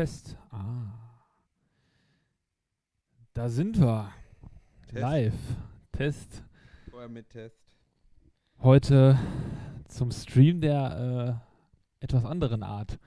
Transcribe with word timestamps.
Test. 0.00 0.34
Ah. 0.50 0.94
Da 3.34 3.50
sind 3.50 3.78
wir. 3.78 4.10
Test. 4.86 5.02
Live. 5.02 5.56
Test. 5.92 6.42
Vorher 6.88 7.10
mit 7.10 7.28
Test. 7.28 7.76
Heute 8.60 9.18
zum 9.88 10.10
Stream 10.10 10.62
der 10.62 11.42
äh, 12.00 12.02
etwas 12.02 12.24
anderen 12.24 12.62
Art. 12.62 12.98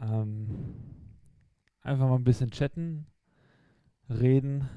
Ähm, 0.00 0.74
einfach 1.82 2.08
mal 2.08 2.16
ein 2.16 2.24
bisschen 2.24 2.50
chatten, 2.50 3.06
reden, 4.10 4.68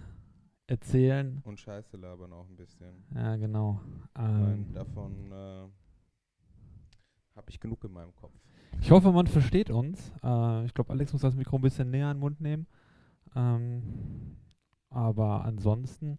erzählen. 0.67 1.41
Und 1.43 1.59
Scheiße 1.59 1.97
labern 1.97 2.33
auch 2.33 2.47
ein 2.49 2.55
bisschen. 2.55 3.03
Ja, 3.15 3.35
genau. 3.37 3.81
Ähm, 4.15 4.71
davon 4.73 5.31
äh, 5.31 5.67
habe 7.35 7.49
ich 7.49 7.59
genug 7.59 7.83
in 7.83 7.93
meinem 7.93 8.15
Kopf. 8.15 8.39
Ich 8.79 8.91
hoffe, 8.91 9.11
man 9.11 9.27
versteht 9.27 9.69
uns. 9.69 10.11
Äh, 10.23 10.65
ich 10.65 10.73
glaube, 10.73 10.91
Alex 10.91 11.13
muss 11.13 11.21
das 11.21 11.35
Mikro 11.35 11.57
ein 11.57 11.61
bisschen 11.61 11.91
näher 11.91 12.07
an 12.07 12.17
den 12.17 12.21
Mund 12.21 12.41
nehmen. 12.41 12.67
Ähm, 13.35 14.37
aber 14.89 15.45
ansonsten, 15.45 16.17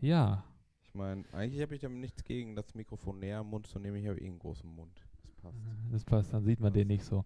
ja. 0.00 0.44
Ich 0.82 0.94
meine, 0.94 1.24
eigentlich 1.32 1.62
habe 1.62 1.74
ich 1.74 1.80
damit 1.80 2.00
nichts 2.00 2.24
gegen, 2.24 2.54
das 2.54 2.74
Mikrofon 2.74 3.18
näher 3.18 3.38
am 3.38 3.50
Mund 3.50 3.66
zu 3.66 3.78
nehmen. 3.78 3.96
Ich 3.96 4.08
habe 4.08 4.20
eh 4.20 4.26
einen 4.26 4.38
großen 4.38 4.72
Mund. 4.72 5.04
Das 5.22 5.34
passt. 5.34 5.58
Das 5.90 6.04
passt, 6.04 6.32
dann 6.32 6.44
sieht 6.44 6.60
man 6.60 6.72
den 6.72 6.88
nicht 6.88 7.04
so. 7.04 7.24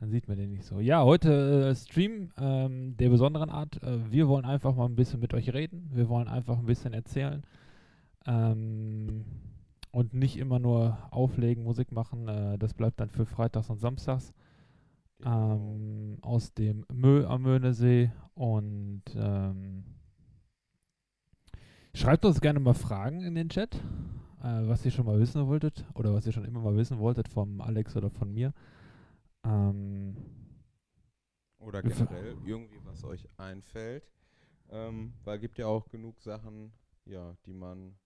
Dann 0.00 0.10
sieht 0.10 0.28
man 0.28 0.36
den 0.36 0.50
nicht 0.50 0.64
so. 0.64 0.78
Ja, 0.78 1.02
heute 1.02 1.70
äh, 1.70 1.74
Stream 1.74 2.30
ähm, 2.38 2.96
der 2.96 3.08
besonderen 3.08 3.50
Art. 3.50 3.82
Äh, 3.82 4.12
wir 4.12 4.28
wollen 4.28 4.44
einfach 4.44 4.74
mal 4.76 4.84
ein 4.84 4.94
bisschen 4.94 5.18
mit 5.18 5.34
euch 5.34 5.52
reden. 5.52 5.90
Wir 5.92 6.08
wollen 6.08 6.28
einfach 6.28 6.58
ein 6.58 6.66
bisschen 6.66 6.92
erzählen. 6.92 7.42
Ähm, 8.26 9.24
und 9.90 10.14
nicht 10.14 10.36
immer 10.36 10.58
nur 10.58 10.98
auflegen, 11.10 11.64
Musik 11.64 11.92
machen. 11.92 12.28
Äh, 12.28 12.58
das 12.58 12.74
bleibt 12.74 13.00
dann 13.00 13.10
für 13.10 13.26
Freitags 13.26 13.70
und 13.70 13.78
Samstags. 13.78 14.32
Genau. 15.18 15.56
Ähm, 15.56 16.18
aus 16.22 16.54
dem 16.54 16.84
Mö 16.92 17.26
am 17.26 17.42
Möhnesee. 17.42 18.12
Und 18.34 19.02
ähm, 19.16 19.84
schreibt 21.94 22.24
uns 22.24 22.40
gerne 22.40 22.60
mal 22.60 22.74
Fragen 22.74 23.22
in 23.22 23.34
den 23.34 23.48
Chat, 23.48 23.74
äh, 24.42 24.68
was 24.68 24.84
ihr 24.84 24.92
schon 24.92 25.06
mal 25.06 25.18
wissen 25.18 25.46
wolltet 25.46 25.84
oder 25.94 26.14
was 26.14 26.26
ihr 26.26 26.32
schon 26.32 26.44
immer 26.44 26.60
mal 26.60 26.76
wissen 26.76 26.98
wolltet 26.98 27.28
vom 27.28 27.60
Alex 27.60 27.96
oder 27.96 28.10
von 28.10 28.32
mir. 28.32 28.52
Ähm, 29.44 30.16
Oder 31.58 31.82
generell 31.82 32.36
irgendwie, 32.44 32.78
was 32.84 33.04
euch 33.04 33.26
einfällt. 33.36 34.08
Ähm, 34.70 35.14
weil 35.24 35.38
gibt 35.38 35.58
ja 35.58 35.66
auch 35.66 35.88
genug 35.88 36.20
Sachen, 36.20 36.72
ja, 37.06 37.34
die 37.46 37.54
man 37.54 37.96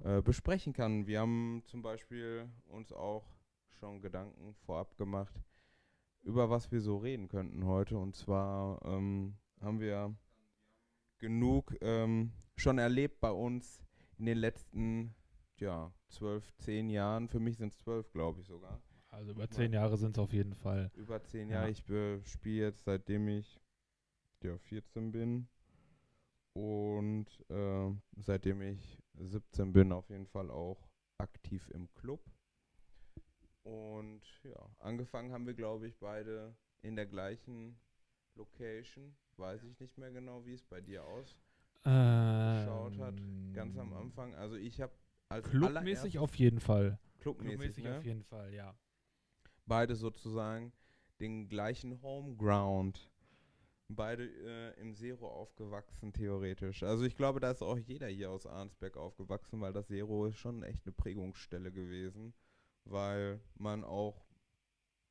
äh, 0.00 0.22
besprechen 0.22 0.72
kann. 0.72 1.06
Wir 1.06 1.20
haben 1.20 1.62
zum 1.66 1.82
Beispiel 1.82 2.48
uns 2.66 2.92
auch 2.92 3.24
schon 3.70 4.00
Gedanken 4.00 4.54
vorab 4.66 4.96
gemacht, 4.96 5.34
über 6.22 6.50
was 6.50 6.70
wir 6.72 6.80
so 6.80 6.96
reden 6.98 7.28
könnten 7.28 7.64
heute. 7.66 7.98
Und 7.98 8.16
zwar 8.16 8.80
ähm, 8.84 9.36
haben 9.60 9.80
wir 9.80 10.14
genug 11.18 11.76
ähm, 11.80 12.32
schon 12.56 12.78
erlebt 12.78 13.20
bei 13.20 13.30
uns 13.30 13.82
in 14.18 14.26
den 14.26 14.38
letzten, 14.38 15.14
ja, 15.58 15.92
zwölf, 16.08 16.52
zehn 16.58 16.88
Jahren. 16.90 17.28
Für 17.28 17.40
mich 17.40 17.56
sind 17.56 17.72
es 17.72 17.78
zwölf, 17.78 18.10
glaube 18.12 18.40
ich 18.40 18.46
sogar. 18.46 18.80
also 19.08 19.32
über 19.32 19.48
zehn 19.50 19.72
Jahre 19.72 19.96
sind 19.96 20.16
es 20.16 20.22
auf 20.22 20.32
jeden 20.32 20.54
Fall. 20.54 20.90
Über 20.94 21.22
zehn 21.24 21.48
Ja. 21.48 21.66
Jahre. 21.66 21.70
Ich 21.70 21.84
spiele 22.30 22.66
jetzt 22.66 22.84
seitdem 22.84 23.28
ich 23.28 23.60
ja, 24.42 24.56
14 24.58 25.12
bin. 25.12 25.48
Und 26.52 27.26
äh, 27.48 27.90
seitdem 28.16 28.62
ich 28.62 29.02
17 29.18 29.72
bin, 29.72 29.92
auf 29.92 30.08
jeden 30.10 30.26
Fall 30.26 30.50
auch 30.50 30.88
aktiv 31.18 31.68
im 31.74 31.92
Club. 31.94 32.20
Und 33.62 34.22
ja, 34.42 34.68
angefangen 34.78 35.32
haben 35.32 35.46
wir, 35.46 35.54
glaube 35.54 35.86
ich, 35.88 35.96
beide 35.98 36.54
in 36.82 36.96
der 36.96 37.06
gleichen 37.06 37.78
Location. 38.34 39.16
Weiß 39.36 39.62
ich 39.64 39.78
nicht 39.80 39.96
mehr 39.98 40.10
genau, 40.12 40.44
wie 40.44 40.52
es 40.52 40.62
bei 40.62 40.80
dir 40.80 41.04
ausgeschaut 41.04 42.98
hat. 42.98 43.14
Ganz 43.52 43.76
am 43.78 43.92
Anfang. 43.94 44.34
Also 44.34 44.56
ich 44.56 44.80
habe 44.80 44.92
als 45.28 45.46
Ähm, 45.46 45.52
Clubmäßig 45.60 46.18
auf 46.18 46.34
jeden 46.36 46.60
Fall. 46.60 46.98
clubmäßig, 47.18 47.56
Clubmäßig 47.56 47.84
ne? 47.84 47.96
auf 47.98 48.04
jeden 48.04 48.22
Fall, 48.22 48.52
ja. 48.52 48.74
beide 49.66 49.96
sozusagen 49.96 50.72
den 51.20 51.48
gleichen 51.48 52.02
Homeground. 52.02 53.08
Beide 53.96 54.24
äh, 54.24 54.80
im 54.80 54.94
Zero 54.94 55.28
aufgewachsen, 55.28 56.12
theoretisch. 56.12 56.82
Also 56.82 57.04
ich 57.04 57.16
glaube, 57.16 57.40
da 57.40 57.50
ist 57.50 57.62
auch 57.62 57.78
jeder 57.78 58.08
hier 58.08 58.30
aus 58.30 58.46
Arnsberg 58.46 58.96
aufgewachsen, 58.96 59.60
weil 59.60 59.72
das 59.72 59.86
Zero 59.88 60.26
ist 60.26 60.38
schon 60.38 60.62
echt 60.62 60.84
eine 60.86 60.92
Prägungsstelle 60.92 61.70
gewesen, 61.72 62.34
weil 62.84 63.40
man 63.56 63.84
auch, 63.84 64.26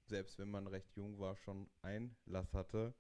selbst 0.06 0.38
wenn 0.40 0.50
man 0.52 0.68
recht 0.68 0.96
jung 0.96 1.20
war, 1.20 1.36
schon 1.38 1.70
Einlass 1.82 2.54
hatte. 2.54 2.94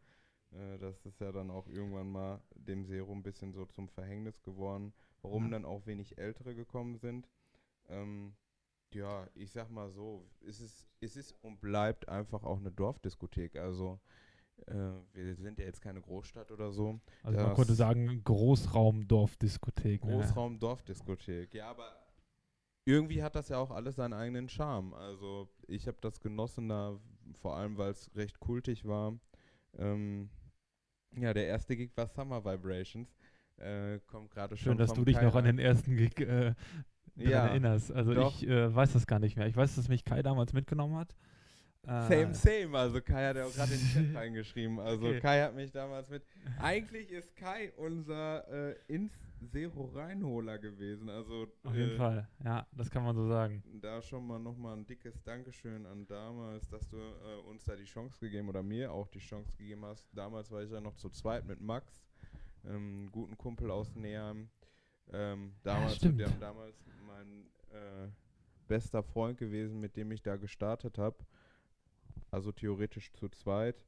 Äh, 0.52 0.78
das 0.80 1.06
ist 1.06 1.20
ja 1.20 1.32
dann 1.32 1.50
auch 1.52 1.68
irgendwann 1.68 2.12
mal 2.12 2.42
dem 2.56 2.86
Zero 2.86 3.12
ein 3.12 3.24
bisschen 3.24 3.54
so 3.54 3.66
zum 3.66 3.90
Verhängnis 3.90 4.42
geworden, 4.44 4.94
warum 5.22 5.46
Ja. 5.46 5.52
dann 5.52 5.66
auch 5.66 5.86
wenig 5.86 6.18
Ältere 6.18 6.56
gekommen 6.56 6.98
sind. 6.98 7.28
Ähm, 7.90 8.36
ja, 8.94 9.28
ich 9.34 9.52
sag 9.52 9.70
mal 9.72 9.90
so, 9.92 10.30
es 10.48 10.62
ist, 10.62 10.88
es 11.02 11.16
ist 11.16 11.32
und 11.42 11.60
bleibt 11.60 12.08
einfach 12.08 12.44
auch 12.44 12.60
eine 12.60 12.72
Dorfdiskothek. 12.72 13.56
Also 13.56 14.00
wir 14.66 15.36
sind 15.36 15.60
ja 15.60 15.66
jetzt 15.66 15.82
keine 15.82 16.02
Großstadt 16.02 16.52
oder 16.52 16.72
so. 16.72 17.00
Also 17.24 17.40
man 17.40 17.56
könnte 17.56 17.74
sagen 17.74 18.24
Großraumdorfdiskothek. 18.24 20.06
Ne? 20.06 20.12
Großraum 20.14 20.60
Dorfdiskothek. 20.60 21.54
Ja, 21.54 21.70
aber 21.70 21.92
irgendwie 22.86 23.24
hat 23.24 23.36
das 23.36 23.50
ja 23.50 23.58
auch 23.58 23.72
alles 23.72 23.96
seinen 23.96 24.14
eigenen 24.14 24.50
Charme. 24.50 24.94
Also 24.94 25.50
ich 25.68 25.88
habe 25.88 25.98
das 26.02 26.20
genossen 26.20 26.70
da, 26.70 27.00
vor 27.42 27.56
allem 27.56 27.78
weil 27.78 27.92
es 27.92 28.10
recht 28.16 28.40
kultig 28.40 28.86
war. 28.86 29.18
Ähm, 29.78 30.30
ja, 31.16 31.34
der 31.34 31.48
erste 31.48 31.76
Gig 31.76 31.92
war 31.96 32.08
Summer 32.08 32.44
Vibrations. 32.44 33.16
Äh, 33.58 34.00
kommt 34.08 34.32
gerade 34.32 34.58
schon 34.58 34.72
Schön, 34.72 34.78
dass 34.78 34.94
du 34.94 35.06
dich 35.06 35.16
Kai 35.16 35.26
noch 35.26 35.36
an 35.36 35.46
den 35.46 35.60
ersten 35.60 35.96
Gig 35.96 36.20
äh, 36.20 36.54
Ja, 37.16 37.48
erinnerst. 37.48 37.92
Also 37.92 38.14
doch. 38.14 38.36
ich 38.36 38.48
äh, 38.48 38.74
weiß 38.74 38.94
das 38.94 39.08
gar 39.08 39.20
nicht 39.20 39.38
mehr. 39.38 39.48
Ich 39.48 39.56
weiß, 39.56 39.76
dass 39.76 39.90
mich 39.90 40.04
Kai 40.04 40.24
damals 40.24 40.54
mitgenommen 40.54 40.96
hat. 40.96 41.16
Äh, 41.86 42.08
Same, 42.08 42.34
same. 42.34 42.78
Also 42.78 43.02
Kai 43.02 43.28
hat 43.28 43.36
ja 43.36 43.46
auch 43.46 43.54
gerade 43.54 43.74
in 43.74 43.80
den 43.80 43.90
Chat 43.90 44.16
reingeschrieben. 44.16 44.80
Also 44.80 45.08
Okay. 45.08 45.20
Kai 45.20 45.42
hat 45.44 45.54
mich 45.56 45.72
damals 45.72 46.10
mit. 46.10 46.24
Eigentlich 46.60 47.12
ist 47.12 47.36
Kai 47.36 47.74
unser 47.76 48.48
äh, 48.72 48.76
ins 48.88 49.12
Zero 49.52 49.86
Reinholer 49.94 50.58
gewesen. 50.60 51.10
Also 51.10 51.48
Auf 51.64 51.76
jeden 51.76 51.96
äh, 51.96 51.98
Fall, 51.98 52.30
ja, 52.44 52.66
das 52.72 52.90
kann 52.90 53.04
man 53.04 53.14
so 53.16 53.28
sagen. 53.28 53.62
da 53.82 54.02
schon 54.02 54.26
mal 54.26 54.40
nochmal 54.40 54.78
ein 54.78 54.86
dickes 54.86 55.22
Dankeschön 55.24 55.86
an 55.86 56.08
damals, 56.08 56.70
dass 56.70 56.88
du 56.88 56.96
äh, 56.98 57.50
uns 57.50 57.66
da 57.66 57.76
die 57.76 57.84
Chance 57.84 58.18
gegeben 58.20 58.48
oder 58.48 58.64
mir 58.64 58.92
auch 58.94 59.10
die 59.10 59.20
Chance 59.20 59.58
gegeben 59.58 59.84
hast. 59.86 60.08
Damals 60.14 60.50
war 60.52 60.64
ich 60.64 60.72
ja 60.72 60.80
noch 60.80 60.96
zu 60.96 61.10
zweit 61.10 61.46
mit 61.46 61.60
Max, 61.60 62.02
ähm, 62.66 63.10
guten 63.12 63.38
Kumpel 63.38 63.70
aus 63.70 63.94
Neheim. 63.96 64.50
Ähm, 65.12 65.54
damals, 65.64 65.98
stimmt. 65.98 66.22
der 66.22 66.30
damals 66.40 66.78
mein 67.06 67.48
äh, 67.72 68.08
bester 68.70 69.04
Freund 69.04 69.38
gewesen, 69.38 69.82
mit 69.82 69.98
dem 69.98 70.12
ich 70.12 70.22
da 70.22 70.38
gestartet 70.38 70.98
habe. 70.98 71.18
Also 72.34 72.52
theoretisch 72.52 73.12
zu 73.14 73.30
zweit. 73.30 73.86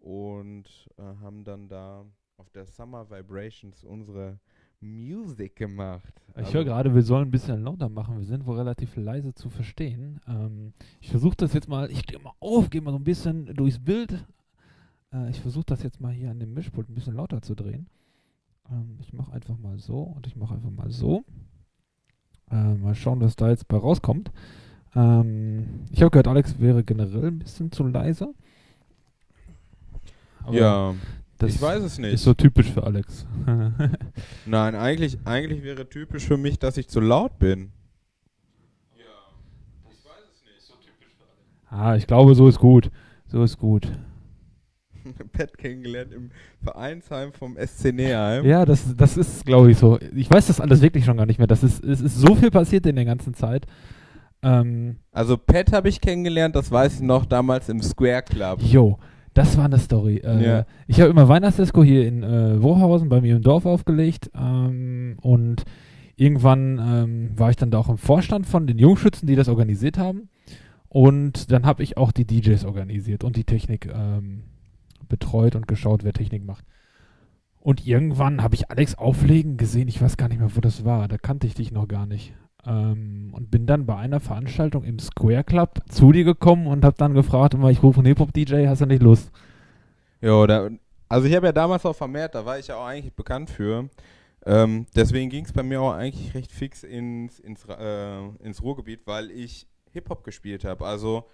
Und 0.00 0.88
äh, 0.98 1.02
haben 1.02 1.42
dann 1.42 1.68
da 1.68 2.04
auf 2.36 2.50
der 2.50 2.66
Summer 2.66 3.10
Vibrations 3.10 3.82
unsere 3.82 4.38
Music 4.80 5.56
gemacht. 5.56 6.12
Ich 6.30 6.36
Also- 6.36 6.52
höre 6.52 6.64
gerade, 6.64 6.94
wir 6.94 7.02
sollen 7.02 7.28
ein 7.28 7.30
bisschen 7.32 7.62
lauter 7.64 7.88
machen. 7.88 8.18
Wir 8.18 8.26
sind 8.26 8.46
wohl 8.46 8.58
relativ 8.58 8.94
leise 8.96 9.34
zu 9.34 9.48
verstehen. 9.48 10.20
Ähm, 10.28 10.72
ich 11.00 11.10
versuche 11.10 11.36
das 11.36 11.52
jetzt 11.54 11.66
mal, 11.68 11.90
ich 11.90 12.00
stehe 12.00 12.20
mal 12.22 12.34
auf, 12.40 12.70
gehe 12.70 12.80
mal 12.82 12.92
so 12.92 12.98
ein 12.98 13.04
bisschen 13.04 13.46
durchs 13.56 13.78
Bild. 13.82 14.24
Äh, 15.12 15.30
ich 15.30 15.40
versuche 15.40 15.64
das 15.66 15.82
jetzt 15.82 16.00
mal 16.00 16.12
hier 16.12 16.30
an 16.30 16.38
dem 16.38 16.52
Mischpult 16.54 16.88
ein 16.90 16.94
bisschen 16.94 17.14
lauter 17.16 17.40
zu 17.42 17.54
drehen. 17.56 17.88
Ähm, 18.70 18.98
ich 19.00 19.12
mache 19.14 19.32
einfach 19.32 19.58
mal 19.58 19.78
so 19.78 20.02
und 20.02 20.26
ich 20.26 20.36
mache 20.36 20.54
einfach 20.54 20.70
mal 20.70 20.90
so. 20.90 21.24
Äh, 22.50 22.74
mal 22.74 22.94
schauen, 22.94 23.20
was 23.20 23.34
da 23.34 23.48
jetzt 23.48 23.66
bei 23.66 23.78
rauskommt. 23.78 24.30
Ähm, 24.98 25.84
ich 25.92 26.00
habe 26.00 26.10
gehört, 26.10 26.26
Alex 26.26 26.58
wäre 26.58 26.82
generell 26.82 27.26
ein 27.26 27.38
bisschen 27.38 27.70
zu 27.70 27.86
leise. 27.86 28.34
Aber 30.42 30.56
ja, 30.56 30.94
das 31.38 31.54
ich 31.54 31.62
weiß 31.62 31.84
es 31.84 31.98
nicht. 31.98 32.14
Ist 32.14 32.24
so 32.24 32.34
typisch 32.34 32.72
für 32.72 32.82
Alex. 32.82 33.24
Nein, 34.46 34.74
eigentlich, 34.74 35.18
eigentlich 35.24 35.62
wäre 35.62 35.88
typisch 35.88 36.26
für 36.26 36.36
mich, 36.36 36.58
dass 36.58 36.76
ich 36.76 36.88
zu 36.88 36.98
laut 36.98 37.38
bin. 37.38 37.70
ah, 41.70 41.94
ich 41.94 42.06
glaube, 42.06 42.34
so 42.34 42.48
ist 42.48 42.58
gut. 42.58 42.90
So 43.28 43.44
ist 43.44 43.58
gut. 43.58 43.92
Pet 45.32 45.56
kennengelernt 45.58 46.12
im 46.12 46.30
Vereinsheim 46.60 47.32
vom 47.32 47.56
SC 47.56 47.92
Neheim. 47.92 48.44
Ja, 48.44 48.64
das, 48.64 48.96
das 48.96 49.16
ist, 49.16 49.46
glaube 49.46 49.70
ich, 49.70 49.78
so. 49.78 49.98
Ich 50.16 50.28
weiß 50.28 50.48
das 50.48 50.60
alles 50.60 50.80
wirklich 50.82 51.04
schon 51.04 51.18
gar 51.18 51.26
nicht 51.26 51.38
mehr. 51.38 51.46
Das 51.46 51.62
ist, 51.62 51.84
es 51.84 52.00
ist 52.00 52.16
so 52.16 52.34
viel 52.34 52.50
passiert 52.50 52.84
in 52.86 52.96
der 52.96 53.04
ganzen 53.04 53.34
Zeit. 53.34 53.66
Ähm, 54.42 54.96
Also 55.12 55.36
Pet 55.36 55.72
habe 55.72 55.88
ich 55.88 56.00
kennengelernt, 56.00 56.54
das 56.56 56.70
weiß 56.70 56.96
ich 56.96 57.00
noch, 57.02 57.24
damals 57.26 57.68
im 57.68 57.82
Square 57.82 58.22
Club. 58.22 58.60
jo, 58.62 58.98
das 59.34 59.56
war 59.56 59.66
eine 59.66 59.78
Story. 59.78 60.18
Äh, 60.18 60.44
Ja. 60.44 60.66
Ich 60.86 61.00
habe 61.00 61.10
immer 61.10 61.28
Weihnachtsdisco 61.28 61.82
hier 61.84 62.06
in 62.06 62.22
äh, 62.22 62.62
Wohausen 62.62 63.08
bei 63.08 63.20
mir 63.20 63.36
im 63.36 63.42
Dorf 63.42 63.66
aufgelegt. 63.66 64.30
Ähm, 64.34 65.16
und 65.20 65.64
irgendwann 66.16 66.78
ähm, 66.78 67.30
war 67.38 67.50
ich 67.50 67.56
dann 67.56 67.70
da 67.70 67.78
auch 67.78 67.88
im 67.88 67.98
Vorstand 67.98 68.46
von 68.46 68.66
den 68.66 68.78
Jungschützen, 68.78 69.26
die 69.28 69.36
das 69.36 69.48
organisiert 69.48 69.98
haben. 69.98 70.28
Und 70.88 71.52
dann 71.52 71.66
habe 71.66 71.82
ich 71.82 71.96
auch 71.96 72.12
die 72.12 72.26
DJs 72.26 72.64
organisiert 72.64 73.22
und 73.22 73.36
die 73.36 73.44
Technik 73.44 73.86
ähm, 73.92 74.44
betreut 75.08 75.54
und 75.54 75.68
geschaut, 75.68 76.02
wer 76.04 76.12
Technik 76.12 76.44
macht. 76.44 76.64
Und 77.60 77.86
irgendwann 77.86 78.42
habe 78.42 78.54
ich 78.54 78.70
Alex 78.70 78.94
auflegen 78.94 79.56
gesehen, 79.56 79.88
ich 79.88 80.00
weiß 80.00 80.16
gar 80.16 80.28
nicht 80.28 80.38
mehr, 80.38 80.54
wo 80.54 80.60
das 80.60 80.84
war, 80.84 81.06
da 81.08 81.18
kannte 81.18 81.46
ich 81.46 81.54
dich 81.54 81.72
noch 81.72 81.86
gar 81.88 82.06
nicht. 82.06 82.32
Ähm, 82.66 83.30
und 83.32 83.50
bin 83.50 83.66
dann 83.66 83.86
bei 83.86 83.96
einer 83.96 84.20
Veranstaltung 84.20 84.84
im 84.84 84.98
Square 84.98 85.44
Club 85.44 85.80
zu 85.88 86.12
dir 86.12 86.24
gekommen 86.24 86.66
und 86.66 86.84
habe 86.84 86.96
dann 86.98 87.14
gefragt, 87.14 87.54
ich 87.54 87.82
rufe 87.82 87.98
einen 87.98 88.06
Hip-Hop-DJ, 88.06 88.66
hast 88.66 88.80
du 88.80 88.86
nicht 88.86 89.02
Lust? 89.02 89.30
Ja, 90.20 90.68
also 91.08 91.26
ich 91.26 91.34
habe 91.34 91.46
ja 91.46 91.52
damals 91.52 91.86
auch 91.86 91.94
vermehrt, 91.94 92.34
da 92.34 92.44
war 92.44 92.58
ich 92.58 92.66
ja 92.66 92.76
auch 92.76 92.86
eigentlich 92.86 93.14
bekannt 93.14 93.50
für. 93.50 93.88
Ähm, 94.44 94.86
deswegen 94.94 95.30
ging 95.30 95.44
es 95.44 95.52
bei 95.52 95.62
mir 95.62 95.80
auch 95.80 95.92
eigentlich 95.92 96.34
recht 96.34 96.52
fix 96.52 96.82
ins, 96.82 97.38
ins, 97.38 97.64
äh, 97.66 98.18
ins 98.42 98.62
Ruhrgebiet, 98.62 99.06
weil 99.06 99.30
ich 99.30 99.66
Hip-Hop 99.92 100.24
gespielt 100.24 100.64
habe. 100.64 100.86
Also 100.86 101.24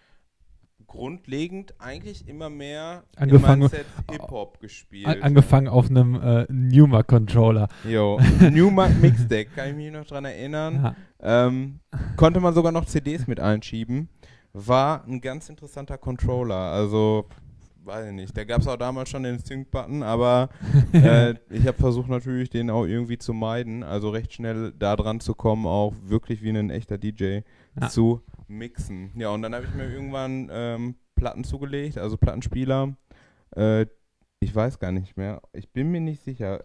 grundlegend 0.86 1.74
eigentlich 1.80 2.28
immer 2.28 2.50
mehr 2.50 3.04
Angefangen- 3.16 3.68
Hip-Hop 4.10 4.60
gespielt. 4.60 5.06
An, 5.06 5.22
angefangen 5.22 5.68
auf 5.68 5.88
einem 5.90 6.14
äh, 6.20 6.46
Numa-Controller. 6.50 7.68
Jo, 7.88 8.20
Newmark 8.40 9.00
Mixdeck, 9.00 9.54
kann 9.54 9.70
ich 9.70 9.74
mich 9.76 9.90
noch 9.92 10.04
dran 10.06 10.24
erinnern. 10.24 10.94
Ja. 11.22 11.46
Ähm, 11.46 11.80
konnte 12.16 12.40
man 12.40 12.54
sogar 12.54 12.72
noch 12.72 12.84
CDs 12.84 13.26
mit 13.26 13.40
einschieben. 13.40 14.08
War 14.52 15.04
ein 15.06 15.20
ganz 15.20 15.48
interessanter 15.48 15.98
Controller. 15.98 16.54
Also, 16.54 17.26
weiß 17.84 18.06
ich 18.08 18.12
nicht. 18.12 18.36
Da 18.36 18.44
gab 18.44 18.60
es 18.60 18.68
auch 18.68 18.76
damals 18.76 19.08
schon 19.08 19.24
den 19.24 19.38
Sync-Button, 19.38 20.02
aber 20.04 20.50
äh, 20.92 21.34
ich 21.50 21.66
habe 21.66 21.78
versucht 21.78 22.08
natürlich, 22.08 22.50
den 22.50 22.70
auch 22.70 22.84
irgendwie 22.84 23.18
zu 23.18 23.32
meiden. 23.32 23.82
Also 23.82 24.10
recht 24.10 24.32
schnell 24.32 24.72
da 24.78 24.94
dran 24.94 25.18
zu 25.20 25.34
kommen, 25.34 25.66
auch 25.66 25.92
wirklich 26.04 26.42
wie 26.42 26.50
ein 26.50 26.70
echter 26.70 26.98
DJ 26.98 27.40
Ja. 27.80 27.88
zu 27.88 28.22
mixen. 28.48 29.10
Ja, 29.16 29.30
und 29.30 29.42
dann 29.42 29.54
habe 29.54 29.64
ich 29.64 29.74
mir 29.74 29.84
irgendwann 29.90 30.48
ähm, 30.52 30.94
Platten 31.16 31.44
zugelegt, 31.44 31.98
also 31.98 32.16
Plattenspieler. 32.16 32.96
Äh, 33.56 33.86
ich 34.40 34.54
weiß 34.54 34.78
gar 34.78 34.92
nicht 34.92 35.16
mehr. 35.16 35.40
Ich 35.52 35.72
bin 35.72 35.90
mir 35.90 36.00
nicht 36.00 36.22
sicher. 36.22 36.64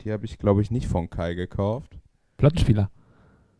Die 0.00 0.12
habe 0.12 0.24
ich, 0.24 0.38
glaube 0.38 0.62
ich, 0.62 0.70
nicht 0.70 0.86
von 0.86 1.08
Kai 1.10 1.34
gekauft. 1.34 1.98
Plattenspieler. 2.36 2.90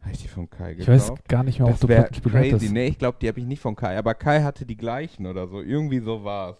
Habe 0.00 0.12
ich 0.12 0.22
die 0.22 0.28
von 0.28 0.50
Kai 0.50 0.72
Ich 0.72 0.86
weiß 0.86 1.04
gekauft? 1.04 1.28
gar 1.28 1.42
nicht 1.44 1.58
mehr, 1.58 1.66
ob 1.66 1.72
das 1.74 1.80
du 1.80 1.86
Plattenspieler 1.86 2.40
crazy. 2.40 2.50
hattest. 2.52 2.72
Nee, 2.72 2.86
ich 2.88 2.98
glaube, 2.98 3.18
die 3.20 3.28
habe 3.28 3.40
ich 3.40 3.46
nicht 3.46 3.60
von 3.60 3.74
Kai. 3.76 3.96
Aber 3.96 4.14
Kai 4.14 4.42
hatte 4.42 4.66
die 4.66 4.76
gleichen 4.76 5.26
oder 5.26 5.48
so. 5.48 5.62
Irgendwie 5.62 6.00
so 6.00 6.24
war's. 6.24 6.56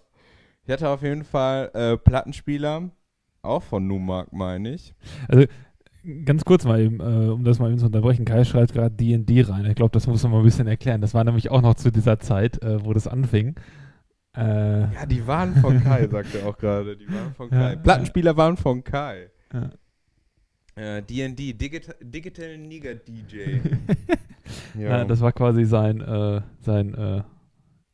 Ich 0.64 0.72
hatte 0.72 0.88
auf 0.88 1.02
jeden 1.02 1.24
Fall 1.24 1.70
äh, 1.74 1.96
Plattenspieler. 1.98 2.90
Auch 3.42 3.62
von 3.62 3.86
Numark, 3.86 4.32
meine 4.32 4.70
ich. 4.70 4.94
Ganz 6.24 6.44
kurz 6.44 6.64
mal 6.64 6.80
eben, 6.80 7.00
äh, 7.00 7.30
um 7.30 7.44
das 7.44 7.58
mal 7.58 7.70
eben 7.70 7.78
zu 7.78 7.86
unterbrechen. 7.86 8.24
Kai 8.24 8.44
schreibt 8.44 8.72
gerade 8.74 8.94
D&D 8.94 9.42
rein. 9.42 9.64
Ich 9.66 9.74
glaube, 9.74 9.92
das 9.92 10.06
muss 10.06 10.22
man 10.22 10.32
mal 10.32 10.38
ein 10.38 10.44
bisschen 10.44 10.66
erklären. 10.66 11.00
Das 11.00 11.14
war 11.14 11.24
nämlich 11.24 11.50
auch 11.50 11.62
noch 11.62 11.74
zu 11.74 11.90
dieser 11.90 12.18
Zeit, 12.18 12.62
äh, 12.62 12.84
wo 12.84 12.92
das 12.92 13.06
anfing. 13.08 13.54
Äh, 14.36 14.80
Ja, 14.92 15.06
die 15.06 15.26
waren 15.26 15.54
von 15.56 15.82
Kai, 15.82 16.06
sagt 16.10 16.34
er 16.34 16.46
auch 16.46 16.58
gerade. 16.58 16.96
Die 16.96 17.06
waren 17.08 17.34
von 17.34 17.48
Kai. 17.50 17.70
ja. 17.72 17.76
Plattenspieler 17.76 18.36
waren 18.36 18.56
von 18.56 18.84
Kai. 18.84 19.30
ja. 19.52 19.70
Äh, 20.76 21.02
D&D, 21.02 21.52
Digital, 21.52 22.58
Nigger 22.58 22.94
DJ. 22.96 23.60
Ja, 24.78 25.04
das 25.04 25.20
war 25.20 25.32
quasi 25.32 25.64
sein, 25.64 26.00
äh, 26.00 26.40
sein 26.60 26.94
äh, 26.94 27.22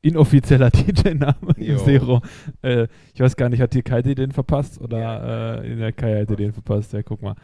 inoffizieller 0.03 0.71
DJ-Name. 0.71 1.55
Zero. 1.85 2.23
Äh, 2.63 2.89
ich 3.15 3.21
weiß 3.21 3.37
gar 3.37 3.49
nicht, 3.51 3.61
hat 3.61 3.75
dir 3.75 3.83
Kai 3.83 4.01
den 4.03 4.33
verpasst? 4.33 4.81
Oder 4.81 4.99
Ja, 4.99 5.55
äh, 5.61 5.73
in 5.73 5.79
der 5.79 5.93
Kai 5.93 6.21
hat 6.27 6.39
den 6.39 6.53
verpasst? 6.55 6.93
Ja, 6.95 7.03
guck 7.03 7.23
mal. 7.23 7.35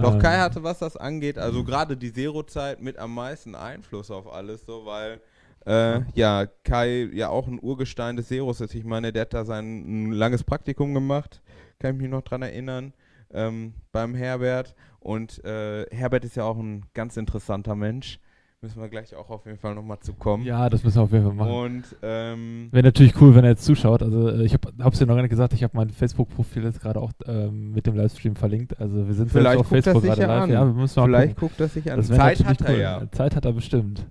Doch 0.00 0.14
Ähm, 0.14 0.20
Kai 0.20 0.38
hatte, 0.38 0.62
was 0.62 0.78
das 0.78 0.96
angeht, 0.96 1.38
also 1.38 1.64
gerade 1.64 1.96
die 1.96 2.12
Zero-Zeit 2.12 2.80
mit 2.80 2.98
am 2.98 3.14
meisten 3.14 3.54
Einfluss 3.54 4.10
auf 4.10 4.32
alles, 4.32 4.64
so, 4.66 4.84
weil 4.86 5.20
äh, 5.66 6.02
ja, 6.14 6.46
Kai 6.62 7.08
ja 7.12 7.28
auch 7.28 7.46
ein 7.46 7.58
Urgestein 7.60 8.16
des 8.16 8.28
Zeros 8.28 8.60
ist. 8.60 8.74
Ich 8.74 8.84
meine, 8.84 9.12
der 9.12 9.22
hat 9.22 9.34
da 9.34 9.44
sein 9.44 10.08
ein 10.08 10.12
langes 10.12 10.44
Praktikum 10.44 10.92
gemacht, 10.94 11.42
kann 11.78 11.94
ich 11.96 12.02
mich 12.02 12.10
noch 12.10 12.22
dran 12.22 12.42
erinnern, 12.42 12.92
ähm, 13.32 13.74
beim 13.92 14.14
Herbert. 14.14 14.74
Und 15.00 15.42
äh, 15.44 15.86
Herbert 15.90 16.24
ist 16.24 16.36
ja 16.36 16.44
auch 16.44 16.58
ein 16.58 16.86
ganz 16.94 17.16
interessanter 17.16 17.74
Mensch. 17.74 18.18
Müssen 18.64 18.80
wir 18.80 18.88
gleich 18.88 19.14
auch 19.14 19.28
auf 19.28 19.44
jeden 19.44 19.58
Fall 19.58 19.74
nochmal 19.74 20.00
zu 20.00 20.14
kommen. 20.14 20.42
Ja, 20.46 20.70
das 20.70 20.82
müssen 20.82 20.96
wir 20.96 21.02
auf 21.02 21.12
jeden 21.12 21.26
Fall 21.26 21.34
machen. 21.34 21.52
Und 21.52 21.84
ähm, 22.02 22.68
Wäre 22.72 22.84
natürlich 22.84 23.20
cool, 23.20 23.34
wenn 23.34 23.44
er 23.44 23.50
jetzt 23.50 23.64
zuschaut. 23.66 24.02
Also 24.02 24.30
äh, 24.30 24.42
ich 24.44 24.54
habe 24.54 24.72
es 24.90 24.98
dir 24.98 25.04
noch 25.06 25.14
gar 25.16 25.20
nicht 25.20 25.28
gesagt, 25.30 25.52
ich 25.52 25.62
habe 25.62 25.76
mein 25.76 25.90
Facebook-Profil 25.90 26.64
jetzt 26.64 26.80
gerade 26.80 26.98
auch 26.98 27.12
ähm, 27.26 27.72
mit 27.72 27.86
dem 27.86 27.94
Livestream 27.94 28.36
verlinkt. 28.36 28.80
Also 28.80 29.06
wir 29.06 29.12
sind 29.12 29.30
Vielleicht 29.30 29.58
auf 29.58 29.66
Facebook 29.68 30.02
gerade 30.02 30.22
ja 30.22 30.26
live. 30.28 30.42
an. 30.44 30.50
Ja, 30.50 30.64
wir 30.66 30.72
müssen 30.72 30.98
mal 30.98 31.06
vielleicht 31.06 31.36
guckt 31.36 31.60
das 31.60 31.74
sich 31.74 31.92
an. 31.92 31.98
Das 31.98 32.08
Zeit 32.08 32.42
hat 32.42 32.62
er 32.62 32.72
cool. 32.74 32.80
ja. 32.80 33.02
Zeit 33.12 33.36
hat 33.36 33.44
er 33.44 33.52
bestimmt. 33.52 34.06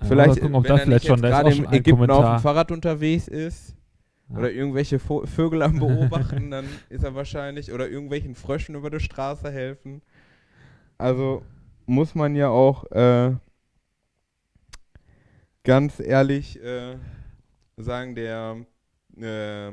Äh, 0.00 0.04
Vielleicht, 0.06 0.40
gucken, 0.40 0.56
ob 0.56 0.64
wenn 0.64 0.70
das 0.70 0.80
er 0.80 0.84
vielleicht 0.86 1.06
schon, 1.06 1.22
da 1.22 1.28
gerade 1.28 1.54
im 1.54 1.66
ein 1.68 1.72
Ägypten 1.72 2.10
auf 2.10 2.24
dem. 2.34 2.38
Fahrrad 2.40 2.72
unterwegs 2.72 3.28
ist 3.28 3.76
Ja. 4.28 4.38
oder 4.38 4.50
irgendwelche 4.50 4.98
Vo 4.98 5.24
Vögel 5.24 5.62
am 5.62 5.78
Beobachten, 5.78 6.50
dann 6.50 6.64
ist 6.88 7.04
er 7.04 7.14
wahrscheinlich 7.14 7.72
oder 7.72 7.88
irgendwelchen 7.88 8.34
Fröschen 8.34 8.74
über 8.74 8.90
die 8.90 8.98
Straße 8.98 9.52
helfen. 9.52 10.02
Also 10.98 11.42
muss 11.86 12.16
man 12.16 12.34
ja 12.34 12.48
auch 12.48 12.90
äh, 12.90 13.32
ganz 15.64 16.00
ehrlich 16.00 16.62
äh, 16.62 16.96
sagen, 17.76 18.14
der 18.14 18.64
äh, 19.16 19.72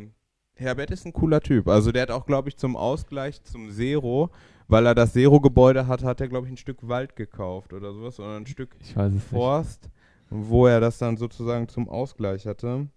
Herbert 0.56 0.92
ist 0.92 1.06
ein 1.06 1.14
cooler 1.14 1.42
Typ. 1.42 1.68
Also 1.68 1.92
der 1.92 2.04
hat 2.04 2.12
auch, 2.12 2.26
glaube 2.26 2.50
ich, 2.50 2.58
zum 2.58 2.76
Ausgleich 2.76 3.42
zum 3.44 3.70
Zero, 3.72 4.30
weil 4.68 4.86
er 4.86 4.96
das 4.96 5.14
Zero-Gebäude 5.14 5.88
hat, 5.88 6.04
hat 6.04 6.22
er, 6.22 6.28
glaube 6.28 6.48
ich, 6.48 6.54
ein 6.54 6.58
Stück 6.58 6.88
Wald 6.88 7.16
gekauft 7.16 7.74
oder 7.74 7.94
sowas 7.94 8.20
oder 8.20 8.38
ein 8.38 8.46
Stück 8.48 8.76
es 8.80 8.96
nicht. 8.96 9.24
Forst, 9.26 9.90
wo 10.30 10.68
er 10.68 10.80
das 10.80 10.98
dann 10.98 11.18
sozusagen 11.18 11.68
zum 11.68 11.90
Ausgleich 11.90 12.46
hatte. 12.46 12.88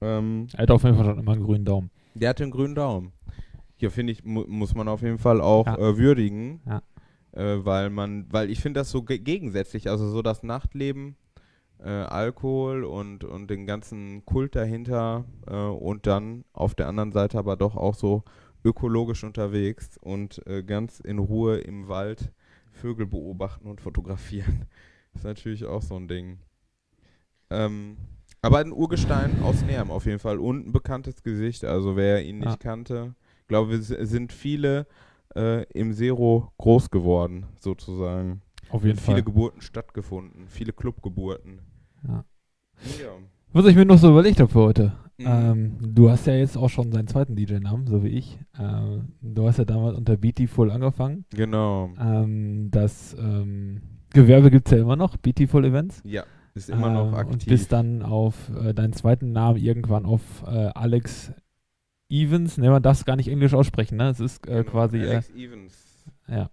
Ähm, 0.00 0.46
Er 0.54 0.62
hat 0.62 0.70
auf 0.70 0.82
jeden 0.84 0.96
Fall 0.96 1.06
schon 1.06 1.18
immer 1.18 1.32
einen 1.32 1.44
grünen 1.44 1.64
Daumen. 1.64 1.90
der 2.14 2.28
hatte 2.30 2.42
einen 2.42 2.52
grünen 2.52 2.74
Daumen. 2.74 3.12
Hier 3.76 3.90
finde 3.90 4.12
ich, 4.12 4.24
mu 4.24 4.44
muss 4.46 4.74
man 4.74 4.86
auf 4.88 5.02
jeden 5.02 5.18
Fall 5.18 5.40
auch 5.40 5.66
Ja. 5.66 5.76
äh, 5.78 5.96
würdigen. 5.98 6.60
Ja. 6.66 6.82
Äh, 7.32 7.64
weil 7.64 7.90
man, 7.90 8.26
weil 8.30 8.50
ich 8.50 8.60
finde 8.60 8.80
das 8.80 8.90
so 8.90 9.02
ge 9.02 9.18
gegensätzlich, 9.18 9.88
also 9.88 10.08
so 10.08 10.22
das 10.22 10.42
Nachtleben, 10.44 11.16
äh, 11.82 11.88
Alkohol 11.88 12.84
und, 12.84 13.24
und 13.24 13.48
den 13.48 13.66
ganzen 13.66 14.24
Kult 14.24 14.54
dahinter 14.54 15.24
äh, 15.46 15.54
und 15.54 16.06
dann 16.06 16.44
auf 16.52 16.74
der 16.74 16.88
anderen 16.88 17.12
Seite 17.12 17.38
aber 17.38 17.56
doch 17.56 17.76
auch 17.76 17.94
so 17.94 18.22
ökologisch 18.64 19.24
unterwegs 19.24 19.98
und 19.98 20.44
äh, 20.46 20.62
ganz 20.62 21.00
in 21.00 21.18
Ruhe 21.18 21.58
im 21.58 21.88
Wald 21.88 22.32
Vögel 22.72 23.06
beobachten 23.06 23.68
und 23.68 23.80
fotografieren. 23.80 24.66
ist 25.14 25.24
natürlich 25.24 25.64
auch 25.64 25.82
so 25.82 25.96
ein 25.96 26.08
Ding. 26.08 26.38
Ähm, 27.50 27.96
aber 28.42 28.58
ein 28.58 28.72
Urgestein 28.72 29.42
aus 29.42 29.62
Nerm 29.62 29.90
auf 29.90 30.06
jeden 30.06 30.18
Fall 30.18 30.38
und 30.38 30.66
ein 30.68 30.72
bekanntes 30.72 31.22
Gesicht. 31.22 31.64
Also 31.64 31.96
wer 31.96 32.24
ihn 32.24 32.38
nicht 32.38 32.46
Ja. 32.50 32.56
kannte, 32.56 33.14
ich 33.40 33.46
glaube, 33.48 33.74
es 33.74 33.88
sind 33.88 34.32
viele 34.32 34.86
äh, 35.36 35.64
im 35.72 35.94
Zero 35.94 36.52
groß 36.58 36.90
geworden, 36.90 37.46
sozusagen. 37.60 38.42
Auf 38.74 38.84
jeden 38.84 38.98
viele 38.98 39.16
Fall. 39.16 39.22
Geburten 39.22 39.60
stattgefunden, 39.60 40.48
viele 40.48 40.72
Clubgeburten. 40.72 41.60
Ja. 42.06 42.24
Ja. 43.00 43.10
Was 43.52 43.66
ich 43.66 43.76
mir 43.76 43.84
noch 43.84 43.98
so 43.98 44.10
überlegt 44.10 44.40
habe 44.40 44.50
für 44.50 44.60
heute. 44.60 44.92
Mhm. 45.16 45.26
Ähm, 45.28 45.76
du 45.94 46.10
hast 46.10 46.26
ja 46.26 46.34
jetzt 46.34 46.56
auch 46.56 46.68
schon 46.68 46.90
seinen 46.90 47.06
zweiten 47.06 47.36
DJ-Namen, 47.36 47.86
so 47.86 48.02
wie 48.02 48.08
ich. 48.08 48.36
Ähm, 48.58 49.12
du 49.20 49.46
hast 49.46 49.58
ja 49.58 49.64
damals 49.64 49.96
unter 49.96 50.16
Beautiful 50.16 50.72
angefangen. 50.72 51.24
Genau. 51.30 51.90
Ähm, 52.00 52.68
das 52.72 53.14
ähm, 53.16 53.80
Gewerbe 54.12 54.50
gibt 54.50 54.66
es 54.66 54.72
ja 54.72 54.78
immer 54.78 54.96
noch, 54.96 55.16
Beautiful 55.18 55.64
Events. 55.64 56.02
Ja, 56.04 56.24
ist 56.54 56.68
immer 56.68 56.90
noch 56.90 57.08
Ähm, 57.08 57.14
aktiv. 57.14 57.32
Und 57.34 57.46
bist 57.46 57.70
dann 57.70 58.02
auf 58.02 58.50
äh, 58.60 58.74
deinen 58.74 58.92
zweiten 58.92 59.30
Namen 59.30 59.58
irgendwann 59.58 60.04
auf 60.04 60.42
äh, 60.48 60.70
Alex 60.74 61.32
Evans. 62.10 62.58
Ne, 62.58 62.70
man 62.70 62.82
darf 62.82 62.98
es 62.98 63.04
gar 63.04 63.14
nicht 63.14 63.28
Englisch 63.28 63.54
aussprechen, 63.54 63.96
ne? 63.98 64.08
Es 64.08 64.18
ist 64.18 64.44
äh, 64.48 64.58
Genau, 64.64 64.70
quasi, 64.70 64.98
äh, 64.98 65.10
Alex 65.10 65.30
Evans. 65.30 66.04
ja, 66.26 66.50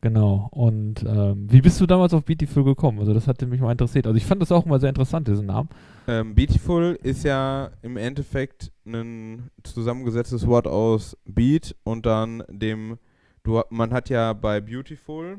genau. 0.00 0.48
Und 0.50 1.04
ähm, 1.06 1.50
wie 1.50 1.60
bist 1.60 1.80
du 1.80 1.86
damals 1.86 2.14
auf 2.14 2.24
Beautiful 2.24 2.64
gekommen? 2.64 2.98
Also 2.98 3.14
das 3.14 3.26
hatte 3.26 3.46
mich 3.46 3.60
mal 3.60 3.72
interessiert. 3.72 4.06
Also 4.06 4.16
ich 4.16 4.26
fand 4.26 4.42
das 4.42 4.52
auch 4.52 4.64
mal 4.64 4.80
sehr 4.80 4.88
interessant, 4.88 5.28
diesen 5.28 5.46
Namen. 5.46 5.68
Ähm, 6.06 6.34
Beautiful 6.34 6.98
ist 7.02 7.24
ja 7.24 7.70
im 7.82 7.96
Endeffekt 7.96 8.72
ein 8.86 9.50
zusammengesetztes 9.62 10.46
Wort 10.46 10.66
aus 10.66 11.16
Beat 11.24 11.76
und 11.84 12.06
dann 12.06 12.42
dem, 12.48 12.98
du, 13.42 13.60
man 13.70 13.92
hat 13.92 14.08
ja 14.08 14.32
bei 14.32 14.60
Beautiful 14.60 15.38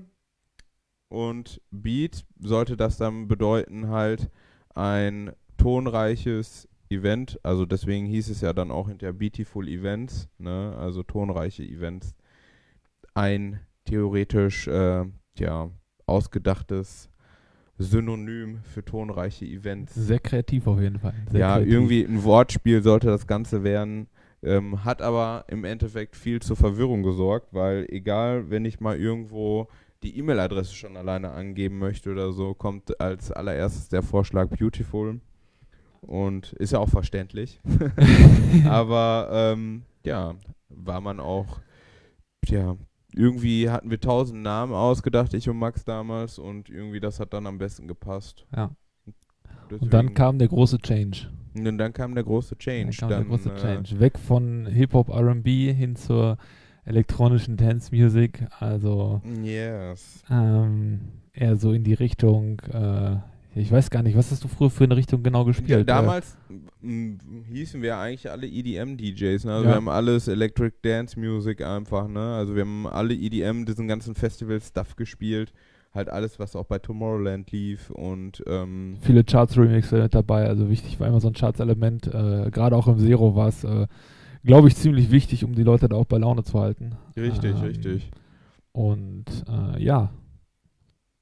und 1.10 1.62
Beat 1.72 2.26
sollte 2.40 2.78
das 2.78 2.98
dann 2.98 3.28
bedeuten 3.28 3.90
halt 3.90 4.30
ein 4.76 5.32
tonreiches 5.58 6.70
Event, 6.90 7.40
also 7.44 7.66
deswegen 7.66 8.06
hieß 8.08 8.30
es 8.30 8.42
ja 8.42 8.54
dann 8.54 8.72
auch 8.72 8.88
hinter 8.88 9.14
Beautiful 9.14 9.68
Events, 9.68 10.28
ne, 10.40 10.76
also 10.78 11.04
tonreiche 11.04 11.64
Events, 11.64 12.16
ein 13.14 13.60
theoretisch, 13.90 14.68
äh, 14.68 15.06
ja, 15.38 15.70
ausgedachtes 16.06 17.10
Synonym 17.78 18.60
für 18.64 18.84
tonreiche 18.84 19.46
Events. 19.46 19.96
Sehr 19.96 20.20
kreativ 20.20 20.68
auf 20.68 20.80
jeden 20.80 21.00
Fall. 21.00 21.14
Sehr 21.32 21.40
ja, 21.40 21.56
kreativ. 21.56 21.74
irgendwie 21.74 22.04
ein 22.04 22.24
Wortspiel 22.24 22.84
sollte 22.84 23.08
das 23.08 23.26
Ganze 23.26 23.64
werden. 23.64 24.08
Ähm, 24.42 24.86
hat 24.86 25.02
aber 25.02 25.46
im 25.48 25.66
Endeffekt 25.66 26.16
viel 26.16 26.42
zur 26.42 26.56
Verwirrung 26.56 27.04
gesorgt, 27.04 27.48
weil 27.54 27.86
egal, 27.90 28.50
wenn 28.50 28.64
ich 28.64 28.80
mal 28.80 28.98
irgendwo 28.98 29.68
die 30.04 30.18
E-Mail-Adresse 30.18 30.76
schon 30.76 30.96
alleine 30.96 31.32
angeben 31.32 31.78
möchte 31.78 32.12
oder 32.12 32.32
so, 32.32 32.54
kommt 32.54 33.02
als 33.02 33.32
allererstes 33.32 33.90
der 33.90 34.02
Vorschlag 34.02 34.48
Beautiful. 34.50 35.20
Und 36.02 36.54
ist 36.54 36.72
ja 36.72 36.80
auch 36.80 36.90
verständlich. 36.90 37.60
Aber 38.66 39.30
ähm, 39.32 39.84
ja, 40.06 40.36
war 40.70 41.02
man 41.02 41.20
auch, 41.20 41.60
ja, 42.46 42.78
irgendwie 43.20 43.70
hatten 43.70 43.92
wir 43.92 44.00
tausend 44.00 44.42
Namen 44.42 44.74
ausgedacht, 44.74 45.34
ich 45.34 45.50
und 45.50 45.58
Max 45.58 45.84
damals, 45.84 46.40
und 46.40 46.70
irgendwie 46.70 47.02
das 47.02 47.20
hat 47.20 47.34
dann 47.34 47.48
am 47.48 47.58
besten 47.58 47.88
gepasst. 47.88 48.46
Ja. 48.56 48.72
Und 49.70 49.94
dann 49.94 50.14
kam 50.14 50.40
der 50.40 50.48
große 50.48 50.80
Change. 50.80 51.30
Und 51.54 51.78
dann 51.78 51.92
kam 51.92 52.16
der 52.16 52.24
große 52.24 52.58
Change. 52.58 52.92
Dann 52.92 52.98
kam 52.98 53.10
dann, 53.10 53.20
der 53.20 53.38
große 53.38 53.50
äh, 53.52 53.58
Change. 53.58 54.00
Weg 54.00 54.18
von 54.18 54.66
Hip-Hop, 54.68 55.10
RB 55.10 55.46
hin 55.46 55.98
zur 55.98 56.38
elektronischen 56.86 57.58
Dance 57.58 57.94
Music. 57.94 58.48
Also 58.60 59.22
Yes. 59.44 60.24
ähm, 60.30 61.02
eher 61.34 61.58
so 61.58 61.74
in 61.74 61.84
die 61.84 61.94
Richtung. 61.94 62.62
Äh, 62.72 63.18
ich 63.56 63.72
weiß 63.72 63.90
gar 63.90 64.04
nicht, 64.04 64.16
was 64.16 64.32
hast 64.32 64.44
du 64.44 64.48
früher 64.48 64.70
für 64.70 64.84
eine 64.84 64.96
Richtung 64.96 65.24
genau 65.24 65.40
Ja, 65.42 65.46
gespielt? 65.48 65.80
Äh, 65.82 65.86
damals 65.86 66.38
m, 66.82 67.18
hießen 67.52 67.82
wir 67.82 67.98
eigentlich 67.98 68.30
alle 68.30 68.48
EDM-DJs, 68.48 69.46
ne? 69.46 69.54
Also 69.54 69.64
Ja. 69.66 69.72
wir 69.72 69.76
haben 69.76 69.90
alles 69.90 70.28
Electric 70.28 70.76
Dance 70.82 71.20
Music 71.20 71.62
einfach, 71.62 72.08
ne? 72.08 72.36
Also 72.36 72.56
wir 72.56 72.62
haben 72.62 72.88
alle 72.88 73.14
EDM, 73.14 73.66
diesen 73.66 73.88
ganzen 73.88 74.16
Festival-Stuff 74.16 74.96
gespielt. 74.96 75.52
Halt 75.94 76.10
alles, 76.10 76.38
was 76.38 76.56
auch 76.56 76.66
bei 76.66 76.78
Tomorrowland 76.78 77.52
lief 77.52 77.90
und 77.90 78.44
ähm, 78.46 78.98
viele 79.02 79.24
Charts-Remixe 79.24 80.00
mit 80.04 80.14
dabei. 80.14 80.46
Also 80.48 80.70
wichtig 80.70 81.00
war 81.00 81.08
immer 81.08 81.20
so 81.20 81.28
ein 81.28 81.34
Charts-Element. 81.34 82.08
Äh, 82.08 82.52
Gerade 82.52 82.76
auch 82.76 82.88
im 82.88 83.00
Zero 83.00 83.36
war 83.36 83.48
es, 83.48 83.64
äh, 83.64 83.88
glaube 84.44 84.68
ich, 84.68 84.76
ziemlich 84.76 85.10
wichtig, 85.10 85.44
um 85.44 85.56
die 85.56 85.64
Leute 85.64 85.90
da 85.90 85.96
auch 85.96 86.06
bei 86.06 86.20
Laune 86.20 86.44
zu 86.44 86.60
halten. 86.60 86.92
richtig, 87.18 87.56
Ähm, 87.56 87.62
richtig. 87.64 88.12
Und 88.72 89.26
äh, 89.50 89.84
ja, 89.84 90.12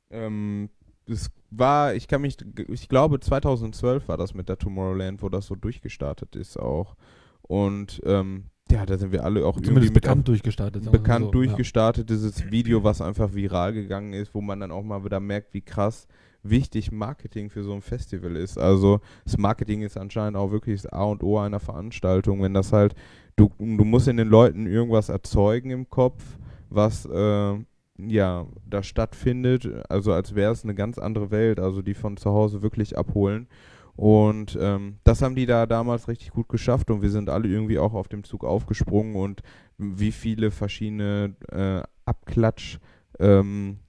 Ähm, 0.10 0.70
es 1.08 1.30
war, 1.50 1.96
ich 1.96 2.08
kann 2.08 2.22
mich, 2.22 2.38
ich 2.70 2.90
glaube 2.90 3.20
2012 3.20 4.08
war 4.08 4.18
das 4.18 4.34
mit 4.34 4.50
der 4.50 4.58
Tomorrowland, 4.58 5.22
wo 5.22 5.30
das 5.30 5.48
so 5.48 5.56
durchgestartet 5.56 6.36
ist 6.36 6.58
auch. 6.58 6.96
Und 7.42 8.02
ähm, 8.06 8.46
ja, 8.70 8.86
da 8.86 8.98
sind 8.98 9.12
wir 9.12 9.24
alle 9.24 9.46
auch 9.46 9.56
irgendwie 9.56 9.68
zumindest 9.68 9.94
mit 9.94 10.04
bekannt 10.04 10.28
durchgestartet. 10.28 10.92
bekannt 10.92 11.26
so. 11.26 11.32
durchgestartet, 11.32 12.10
dieses 12.10 12.52
Video, 12.52 12.84
was 12.84 13.02
einfach 13.02 13.34
viral 13.34 13.74
gegangen 13.74 14.14
ist, 14.14 14.34
wo 14.36 14.42
man 14.42 14.60
dann 14.60 14.72
auch 14.72 14.84
mal 14.84 15.06
wieder 15.06 15.20
merkt, 15.20 15.54
wie 15.54 15.62
krass 15.62 16.08
wichtig 16.44 16.92
Marketing 16.92 17.50
für 17.50 17.64
so 17.64 17.74
ein 17.74 17.82
Festival 17.82 18.36
ist. 18.36 18.58
Also 18.58 19.00
das 19.26 19.38
Marketing 19.38 19.82
ist 19.82 19.98
anscheinend 19.98 20.38
auch 20.38 20.52
wirklich 20.52 20.82
das 20.82 20.92
A 20.92 21.04
und 21.06 21.24
O 21.24 21.40
einer 21.40 21.60
Veranstaltung, 21.60 22.42
wenn 22.42 22.54
das 22.54 22.74
halt, 22.74 22.96
du, 23.36 23.50
du 23.58 23.66
musst 23.66 24.08
in 24.08 24.18
den 24.18 24.28
Leuten 24.28 24.66
irgendwas 24.68 25.10
erzeugen 25.10 25.72
im 25.72 25.90
Kopf, 25.90 26.24
was 26.70 27.06
äh, 27.06 27.56
ja 27.98 28.48
da 28.66 28.84
stattfindet, 28.84 29.68
also 29.90 30.14
als 30.14 30.36
wäre 30.36 30.52
es 30.52 30.64
eine 30.64 30.76
ganz 30.76 30.98
andere 30.98 31.32
Welt, 31.32 31.60
also 31.60 31.82
die 31.82 31.94
von 31.94 32.18
zu 32.18 32.32
Hause 32.32 32.62
wirklich 32.62 32.98
abholen. 32.98 33.48
Und 33.96 34.58
ähm, 34.62 34.98
das 35.04 35.24
haben 35.24 35.36
die 35.36 35.48
da 35.48 35.66
damals 35.66 36.08
richtig 36.08 36.30
gut 36.30 36.50
geschafft 36.50 36.92
und 36.92 37.02
wir 37.02 37.10
sind 37.10 37.30
alle 37.30 37.48
irgendwie 37.48 37.80
auch 37.80 37.94
auf 37.94 38.08
dem 38.08 38.24
Zug 38.24 38.44
aufgesprungen 38.44 39.16
und 39.16 39.42
wie 39.80 40.12
viele 40.12 40.52
verschiedene 40.52 41.36
äh, 41.52 41.82
Abklatsch 42.06 42.78
ähm, 43.20 43.80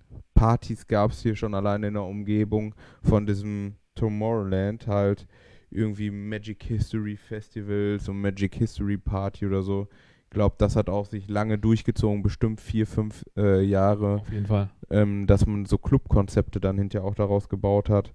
gab 0.88 1.10
es 1.10 1.20
hier 1.20 1.36
schon 1.36 1.54
alleine 1.54 1.88
in 1.88 1.94
der 1.94 2.04
Umgebung 2.04 2.74
von 3.02 3.26
diesem 3.26 3.74
Tomorrowland 3.96 4.86
halt 4.86 5.26
irgendwie 5.70 6.10
Magic 6.10 6.62
History 6.62 7.16
Festivals 7.16 8.08
und 8.08 8.20
Magic 8.20 8.54
History 8.54 8.96
Party 8.96 9.46
oder 9.46 9.62
so. 9.62 9.88
Ich 10.30 10.35
glaube, 10.35 10.56
das 10.58 10.76
hat 10.76 10.90
auch 10.90 11.06
sich 11.06 11.26
lange 11.28 11.56
durchgezogen, 11.58 12.23
bestimmt 12.23 12.61
vier, 12.61 12.87
fünf 12.87 13.25
äh, 13.37 13.62
Jahre, 13.62 14.16
Auf 14.16 14.30
jeden 14.30 14.44
Fall. 14.47 14.68
ähm, 14.90 15.26
dass 15.26 15.47
man 15.47 15.64
so 15.64 15.78
Clubkonzepte 15.78 16.61
dann 16.61 16.76
hinterher 16.76 17.06
auch 17.08 17.14
daraus 17.14 17.49
gebaut 17.49 17.88
hat. 17.88 18.12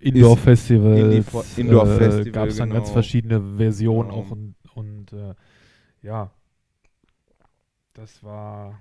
Indoor-Festivals. 0.00 1.58
Indoor-Festival, 1.58 2.26
äh, 2.26 2.30
Gab 2.30 2.48
es 2.48 2.56
dann 2.56 2.70
ganz 2.70 2.86
genau. 2.86 2.92
verschiedene 2.94 3.56
Versionen 3.58 4.08
Genau. 4.08 4.20
auch 4.22 4.30
und, 4.30 4.54
und 4.74 5.12
äh, 5.12 5.34
ja, 6.02 6.30
das 7.92 8.22
war 8.24 8.78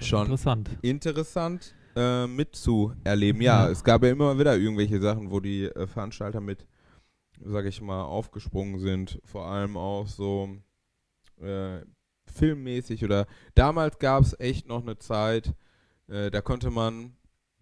Schon. 0.00 0.22
interessant. 0.26 0.70
interessant 0.82 1.74
äh, 1.96 2.26
mitzuerleben. 2.28 3.42
Ja, 3.42 3.64
Ja. 3.64 3.70
es 3.70 3.82
gab 3.82 4.04
ja 4.04 4.10
immer 4.10 4.38
wieder 4.38 4.56
irgendwelche 4.56 5.00
Sachen, 5.00 5.30
wo 5.32 5.40
die 5.40 5.64
äh, 5.64 5.86
Veranstalter 5.88 6.40
mit, 6.40 6.66
sag 7.44 7.66
ich 7.66 7.80
mal, 7.80 8.02
aufgesprungen 8.02 8.78
sind. 8.78 9.20
Vor 9.24 9.46
allem 9.46 9.76
auch 9.76 10.06
so 10.06 10.48
äh, 11.40 11.80
filmmäßig 12.26 13.04
oder 13.04 13.26
damals 13.54 13.98
gab 13.98 14.22
es 14.22 14.38
echt 14.38 14.66
noch 14.68 14.82
eine 14.82 14.98
Zeit, 14.98 15.54
äh, 16.08 16.30
da 16.30 16.40
konnte 16.40 16.70
man. 16.70 17.14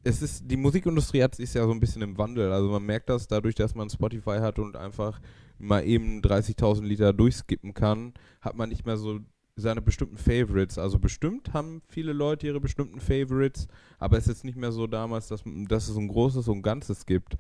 Es 0.02 0.22
ist, 0.22 0.48
die 0.48 0.56
Musikindustrie 0.56 1.22
hat, 1.22 1.36
ist 1.40 1.54
ja 1.54 1.64
so 1.64 1.72
ein 1.72 1.80
bisschen 1.80 2.02
im 2.02 2.16
Wandel. 2.16 2.52
Also 2.52 2.68
man 2.68 2.84
merkt 2.86 3.10
das 3.10 3.26
dadurch, 3.26 3.56
dass 3.56 3.74
man 3.74 3.90
Spotify 3.90 4.38
hat 4.38 4.60
und 4.60 4.76
einfach 4.76 5.20
mal 5.58 5.84
eben 5.84 6.20
30.000 6.20 6.84
Liter 6.84 7.12
durchskippen 7.12 7.74
kann, 7.74 8.14
hat 8.40 8.56
man 8.56 8.68
nicht 8.68 8.86
mehr 8.86 8.98
so 8.98 9.18
seine 9.56 9.82
bestimmten 9.82 10.18
Favorites. 10.18 10.78
Also 10.78 10.98
bestimmt 10.98 11.52
haben 11.54 11.82
viele 11.88 12.12
Leute 12.12 12.46
ihre 12.46 12.60
bestimmten 12.60 13.00
Favorites, 13.00 13.66
aber 13.98 14.18
es 14.18 14.28
ist 14.28 14.44
nicht 14.44 14.56
mehr 14.56 14.70
so 14.70 14.86
damals, 14.86 15.28
dass, 15.28 15.42
dass 15.44 15.88
es 15.88 15.96
ein 15.96 16.08
großes 16.08 16.46
und 16.48 16.62
Ganzes 16.62 17.06
gibt. 17.06 17.36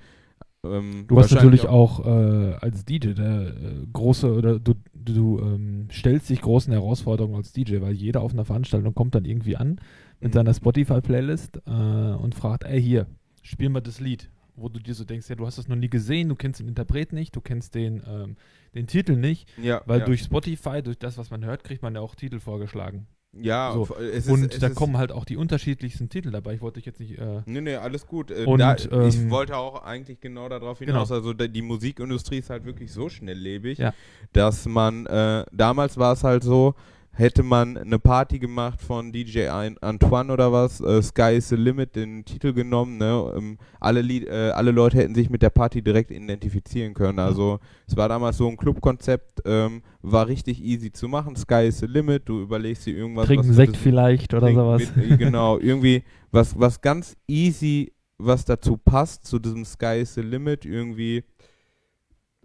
Ähm, 0.64 1.04
Du 1.06 1.18
hast 1.18 1.32
natürlich 1.32 1.66
auch, 1.66 2.04
äh, 2.04 2.54
als 2.60 2.84
DJ 2.84 3.12
der 3.14 3.48
äh, 3.56 3.86
große 3.92 4.32
oder 4.32 4.58
du, 4.58 4.74
du 4.94 5.38
ähm, 5.40 5.88
stellst 5.92 6.28
dich 6.30 6.40
großen 6.40 6.72
Herausforderungen 6.72 7.36
als 7.36 7.52
DJ, 7.52 7.80
weil 7.80 7.92
jeder 7.92 8.22
auf 8.22 8.32
einer 8.32 8.44
Veranstaltung 8.44 8.94
kommt 8.94 9.14
dann 9.14 9.24
irgendwie 9.24 9.56
an 9.56 9.80
mit 10.20 10.30
Mhm. 10.30 10.34
seiner 10.34 10.54
Spotify-Playlist 10.54 11.58
äh, 11.66 11.70
und 11.70 12.34
fragt, 12.34 12.64
ey 12.64 12.80
hier, 12.82 13.06
spiel 13.42 13.68
mal 13.68 13.80
das 13.80 14.00
Lied. 14.00 14.30
Wo 14.58 14.70
du 14.70 14.80
dir 14.80 14.94
so 14.94 15.04
denkst, 15.04 15.28
ja, 15.28 15.36
du 15.36 15.44
hast 15.44 15.58
das 15.58 15.68
noch 15.68 15.76
nie 15.76 15.90
gesehen, 15.90 16.30
du 16.30 16.34
kennst 16.34 16.60
den 16.60 16.68
Interpret 16.68 17.12
nicht, 17.12 17.36
du 17.36 17.42
kennst 17.42 17.74
den, 17.74 18.02
ähm, 18.08 18.36
den 18.74 18.86
Titel 18.86 19.14
nicht, 19.16 19.46
Ja, 19.62 19.82
weil 19.84 19.98
ja. 20.00 20.06
durch 20.06 20.22
Spotify, 20.22 20.82
durch 20.82 20.98
das, 20.98 21.18
was 21.18 21.30
man 21.30 21.44
hört, 21.44 21.62
kriegt 21.62 21.82
man 21.82 21.94
ja 21.94 22.00
auch 22.00 22.14
Titel 22.14 22.40
vorgeschlagen. 22.40 23.06
Ja, 23.40 23.72
so. 23.72 23.88
es 23.96 24.26
ist, 24.26 24.30
und 24.30 24.62
da 24.62 24.68
kommen 24.70 24.96
halt 24.96 25.12
auch 25.12 25.24
die 25.24 25.36
unterschiedlichsten 25.36 26.08
Titel 26.08 26.30
dabei. 26.30 26.54
Ich 26.54 26.60
wollte 26.60 26.76
dich 26.78 26.86
jetzt 26.86 27.00
nicht. 27.00 27.18
Äh, 27.18 27.42
Nee, 27.46 27.60
nee, 27.60 27.74
alles 27.76 28.06
gut. 28.06 28.30
Äh, 28.30 28.44
Und, 28.44 28.58
da, 28.60 28.74
ich 28.74 28.90
ähm, 28.90 29.30
wollte 29.30 29.56
auch 29.56 29.82
eigentlich 29.84 30.20
genau 30.20 30.48
darauf 30.48 30.78
Genau. 30.78 30.92
hinaus. 30.92 31.12
Also 31.12 31.32
da, 31.32 31.46
die 31.46 31.62
Musikindustrie 31.62 32.38
ist 32.38 32.50
halt 32.50 32.64
wirklich 32.64 32.92
so 32.92 33.08
schnelllebig, 33.08 33.78
Ja. 33.78 33.92
dass 34.32 34.66
man, 34.66 35.06
äh, 35.06 35.44
damals 35.52 35.96
war 35.96 36.12
es 36.12 36.24
halt 36.24 36.42
so, 36.44 36.74
hätte 37.16 37.42
man 37.42 37.78
eine 37.78 37.98
Party 37.98 38.38
gemacht 38.38 38.82
von 38.82 39.10
DJ 39.10 39.48
Antoine 39.48 40.32
oder 40.32 40.52
was, 40.52 40.80
äh, 40.80 41.02
Sky 41.02 41.36
is 41.36 41.48
the 41.48 41.56
Limit, 41.56 41.96
den 41.96 42.24
Titel 42.24 42.52
genommen, 42.52 42.98
ne? 42.98 43.32
ähm, 43.34 43.58
alle, 43.80 44.02
Lied, 44.02 44.26
äh, 44.26 44.50
alle 44.50 44.70
Leute 44.70 44.98
hätten 44.98 45.14
sich 45.14 45.30
mit 45.30 45.40
der 45.40 45.50
Party 45.50 45.80
direkt 45.80 46.10
identifizieren 46.10 46.92
können. 46.92 47.18
Also 47.18 47.58
es 47.86 47.96
war 47.96 48.08
damals 48.08 48.36
so 48.36 48.46
ein 48.48 48.56
Clubkonzept, 48.56 49.40
ähm, 49.46 49.82
war 50.02 50.28
richtig 50.28 50.62
easy 50.62 50.92
zu 50.92 51.08
machen, 51.08 51.36
Sky 51.36 51.68
is 51.68 51.78
the 51.78 51.86
Limit, 51.86 52.28
du 52.28 52.42
überlegst 52.42 52.84
dir 52.84 52.94
irgendwas. 52.94 53.26
trinken 53.26 53.48
was 53.48 53.56
Sekt 53.56 53.76
vielleicht 53.78 54.34
oder 54.34 54.52
sowas. 54.52 54.82
Mit, 54.94 55.12
äh, 55.12 55.16
genau, 55.16 55.58
irgendwie 55.60 56.04
was, 56.30 56.58
was 56.58 56.80
ganz 56.82 57.16
easy, 57.26 57.94
was 58.18 58.44
dazu 58.44 58.76
passt, 58.76 59.24
zu 59.24 59.38
diesem 59.38 59.64
Sky 59.64 60.00
is 60.02 60.14
the 60.14 60.22
Limit, 60.22 60.66
irgendwie, 60.66 61.24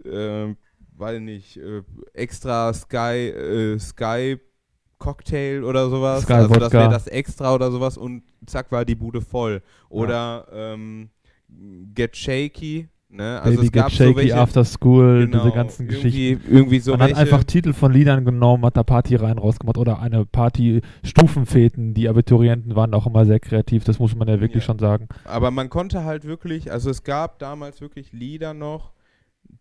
äh, 0.05 0.55
weiß 0.95 1.19
nicht, 1.19 1.57
äh, 1.57 1.83
extra 2.13 2.73
Sky, 2.73 3.29
äh, 3.29 3.77
Sky 3.77 4.37
Cocktail 5.01 5.63
oder 5.63 5.89
sowas. 5.89 6.23
Sky 6.23 6.33
also 6.33 6.53
das 6.53 6.71
wäre 6.71 6.89
das 6.89 7.07
extra 7.07 7.53
oder 7.53 7.71
sowas 7.71 7.97
und 7.97 8.21
zack 8.45 8.71
war 8.71 8.85
die 8.85 8.95
Bude 8.95 9.19
voll. 9.19 9.61
Oder 9.89 10.47
ähm, 10.53 11.09
Get 11.93 12.15
Shaky, 12.15 12.87
ne? 13.09 13.41
Also 13.41 13.57
Baby 13.57 13.65
es 13.65 13.71
gab 13.73 13.87
Get 13.87 13.97
Shaky, 13.97 14.11
so 14.11 14.15
welche, 14.17 14.37
After 14.37 14.63
School, 14.63 15.25
genau, 15.25 15.43
diese 15.43 15.53
ganzen 15.53 15.87
Geschichten. 15.87 16.17
irgendwie, 16.19 16.53
irgendwie 16.55 16.79
so 16.79 16.91
man 16.91 16.99
welche, 17.01 17.15
hat 17.15 17.21
einfach 17.21 17.43
Titel 17.43 17.73
von 17.73 17.91
Liedern 17.91 18.23
genommen, 18.23 18.63
hat 18.65 18.77
da 18.77 18.83
Party 18.83 19.15
rein 19.15 19.37
rausgemacht 19.39 19.77
oder 19.77 19.99
eine 19.99 20.25
Party 20.25 20.81
Stufenfäten. 21.03 21.93
Die 21.95 22.07
Abiturienten 22.07 22.75
waren 22.75 22.93
auch 22.93 23.07
immer 23.07 23.25
sehr 23.25 23.39
kreativ, 23.39 23.83
das 23.83 23.99
muss 23.99 24.15
man 24.15 24.27
ja 24.27 24.39
wirklich 24.39 24.63
Ja. 24.63 24.67
schon 24.67 24.79
sagen. 24.79 25.07
Aber 25.25 25.49
man 25.51 25.69
konnte 25.69 26.03
halt 26.03 26.25
wirklich, 26.25 26.71
also 26.71 26.89
es 26.91 27.03
gab 27.03 27.39
damals 27.39 27.81
wirklich 27.81 28.13
Lieder 28.13 28.53
noch, 28.53 28.91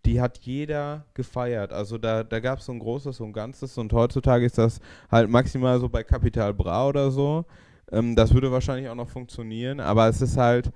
die 0.05 0.21
hat 0.21 0.39
jeder 0.39 1.05
gefeiert. 1.15 1.73
Also 1.73 1.99
da, 1.99 2.25
da 2.25 2.41
gab 2.41 2.59
es 2.59 2.67
so 2.67 2.73
ein 2.73 2.79
großes 2.79 3.21
und 3.21 3.33
Ganzes 3.33 3.77
und 3.79 3.93
heutzutage 3.93 4.45
ist 4.47 4.59
das 4.59 4.81
halt 5.11 5.29
maximal 5.31 5.79
so 5.81 5.89
bei 5.89 6.03
Capital 6.03 6.55
Bra 6.55 6.89
oder 6.89 7.11
so. 7.11 7.45
Ähm, 7.93 8.17
das 8.17 8.33
würde 8.33 8.51
wahrscheinlich 8.53 8.89
auch 8.89 8.95
noch 8.95 9.09
funktionieren, 9.09 9.81
aber 9.81 10.09
es 10.09 10.21
ist 10.23 10.37
halt 10.37 10.73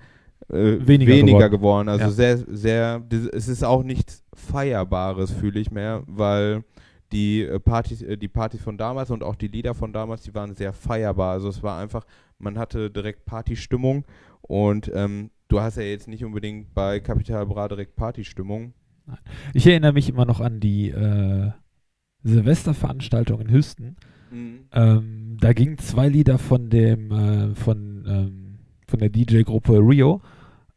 äh, 0.48 0.76
Weniger 0.86 1.12
weniger, 1.12 1.48
geworden. 1.48 1.86
geworden. 1.86 1.88
Also 1.88 2.04
Ja. 2.06 2.10
sehr, 2.10 2.38
sehr, 2.48 3.02
es 3.32 3.48
ist 3.48 3.64
auch 3.64 3.82
nichts 3.82 4.22
Feierbares, 4.34 5.30
fühle 5.30 5.60
ich 5.60 5.70
mehr, 5.70 6.02
weil 6.06 6.64
die 7.12 7.42
äh, 7.42 7.58
Partys, 7.60 8.02
äh, 8.02 8.16
die 8.16 8.28
Partys 8.28 8.60
von 8.60 8.76
damals 8.76 9.10
und 9.10 9.22
auch 9.22 9.36
die 9.36 9.48
Lieder 9.48 9.74
von 9.74 9.92
damals, 9.92 10.22
die 10.22 10.34
waren 10.34 10.54
sehr 10.54 10.72
feierbar. 10.72 11.32
Also 11.32 11.48
es 11.48 11.62
war 11.62 11.78
einfach, 11.78 12.04
man 12.38 12.58
hatte 12.58 12.90
direkt 12.90 13.24
Partystimmung 13.24 14.04
und 14.42 14.90
ähm, 14.94 15.30
du 15.48 15.60
hast 15.60 15.76
ja 15.76 15.82
jetzt 15.84 16.08
nicht 16.08 16.24
unbedingt 16.24 16.74
bei 16.74 17.00
Capital 17.00 17.46
Bra 17.46 17.68
direkt 17.68 17.96
Partystimmung. 17.96 18.74
Ich 19.52 19.66
erinnere 19.66 19.92
mich 19.92 20.08
immer 20.08 20.24
noch 20.24 20.40
an 20.40 20.60
die 20.60 20.90
äh, 20.90 21.50
Silvesterveranstaltung 22.22 23.40
in 23.40 23.50
Hüsten. 23.50 23.96
Ähm, 24.32 24.60
Ähm, 24.72 25.36
da 25.40 25.52
gingen 25.52 25.78
zwei 25.78 26.08
Lieder 26.08 26.38
von 26.38 26.70
dem, 26.70 27.10
äh, 27.12 27.54
von, 27.54 28.04
ähm, 28.08 28.58
von 28.88 28.98
der 28.98 29.10
DJ-Gruppe 29.10 29.78
Rio. 29.78 30.22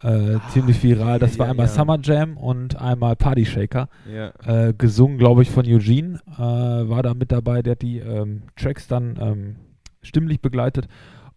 Äh, 0.03 0.35
Ah, 0.35 0.41
ziemlich 0.49 0.83
viral. 0.83 1.17
Das 1.17 1.33
ja, 1.33 1.39
war 1.39 1.49
einmal 1.49 1.65
ja. 1.65 1.71
Summer 1.71 1.97
Jam 2.03 2.37
und 2.37 2.79
einmal 2.79 3.15
Party 3.15 3.45
Shaker. 3.45 3.89
Ja. 4.11 4.31
Äh, 4.45 4.73
gesungen, 4.77 5.17
glaube 5.17 5.41
ich, 5.41 5.49
von 5.49 5.65
Eugene. 5.65 6.19
Äh, 6.35 6.39
war 6.39 7.01
da 7.01 7.15
mit 7.15 7.31
dabei, 7.31 7.63
der 7.63 7.71
hat 7.71 7.81
die 7.81 7.97
ähm, 7.97 8.43
Tracks 8.55 8.87
dann 8.87 9.17
ähm, 9.19 9.55
stimmlich 10.03 10.39
begleitet. 10.39 10.87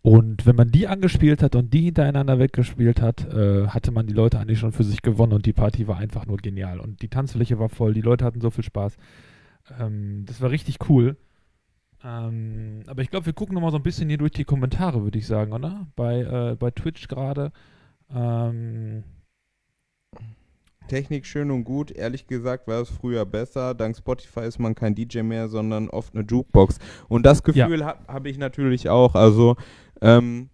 Und 0.03 0.47
wenn 0.47 0.57
man 0.57 0.71
die 0.71 0.89
angespielt 0.89 1.43
hat 1.43 1.55
und 1.55 1.75
die 1.75 1.83
hintereinander 1.83 2.39
weggespielt 2.39 3.03
hat, 3.03 3.27
äh, 3.33 3.69
hatte 3.69 3.91
man 3.91 4.07
die 4.07 4.15
Leute 4.15 4.39
eigentlich 4.39 4.59
schon 4.59 4.73
für 4.73 4.85
sich 4.85 5.03
gewonnen 5.03 5.35
und 5.35 5.45
die 5.45 5.53
Party 5.53 5.87
war 5.89 5.99
einfach 5.99 6.27
nur 6.27 6.39
genial. 6.39 6.81
Und 6.81 7.03
die 7.03 7.09
Tanzfläche 7.09 7.59
war 7.59 7.69
voll, 7.69 7.93
die 7.93 8.01
Leute 8.01 8.25
hatten 8.25 8.41
so 8.41 8.51
viel 8.51 8.65
Spaß. 8.65 8.97
Ähm, 9.79 10.25
das 10.27 10.41
war 10.41 10.51
richtig 10.51 10.79
cool. 10.89 11.17
Ähm, 12.03 12.83
aber 12.87 13.03
ich 13.03 13.11
glaube, 13.11 13.27
wir 13.27 13.35
gucken 13.35 13.55
nochmal 13.55 13.73
so 13.73 13.77
ein 13.77 13.83
bisschen 13.83 14.09
hier 14.09 14.17
durch 14.17 14.33
die 14.33 14.45
Kommentare, 14.45 15.03
würde 15.03 15.19
ich 15.19 15.27
sagen, 15.27 15.53
oder? 15.53 15.87
Bei, 15.97 16.21
äh, 16.21 16.57
bei 16.57 16.71
Twitch 16.71 17.09
gerade. 17.09 17.53
Ähm, 18.11 19.05
Technik 20.91 21.25
schön 21.25 21.51
und 21.51 21.65
gut. 21.65 21.91
Ehrlich 21.91 22.27
gesagt 22.27 22.67
war 22.69 22.83
es 22.83 22.91
früher 22.91 23.25
besser. 23.25 23.75
Dank 23.75 23.97
Spotify 23.97 24.41
ist 24.41 24.59
man 24.59 24.75
kein 24.75 24.95
DJ 24.95 25.23
mehr, 25.23 25.49
sondern 25.49 25.89
oft 25.89 26.15
eine 26.15 26.25
Jukebox. 26.25 26.79
Und 27.09 27.25
das 27.25 27.39
Ja. 27.55 27.67
Gefühl 27.67 27.85
ha 27.87 27.99
habe 28.09 28.29
ich 28.29 28.37
natürlich 28.37 28.89
auch. 28.89 29.15
Also, 29.15 29.57
ähm, 30.03 30.51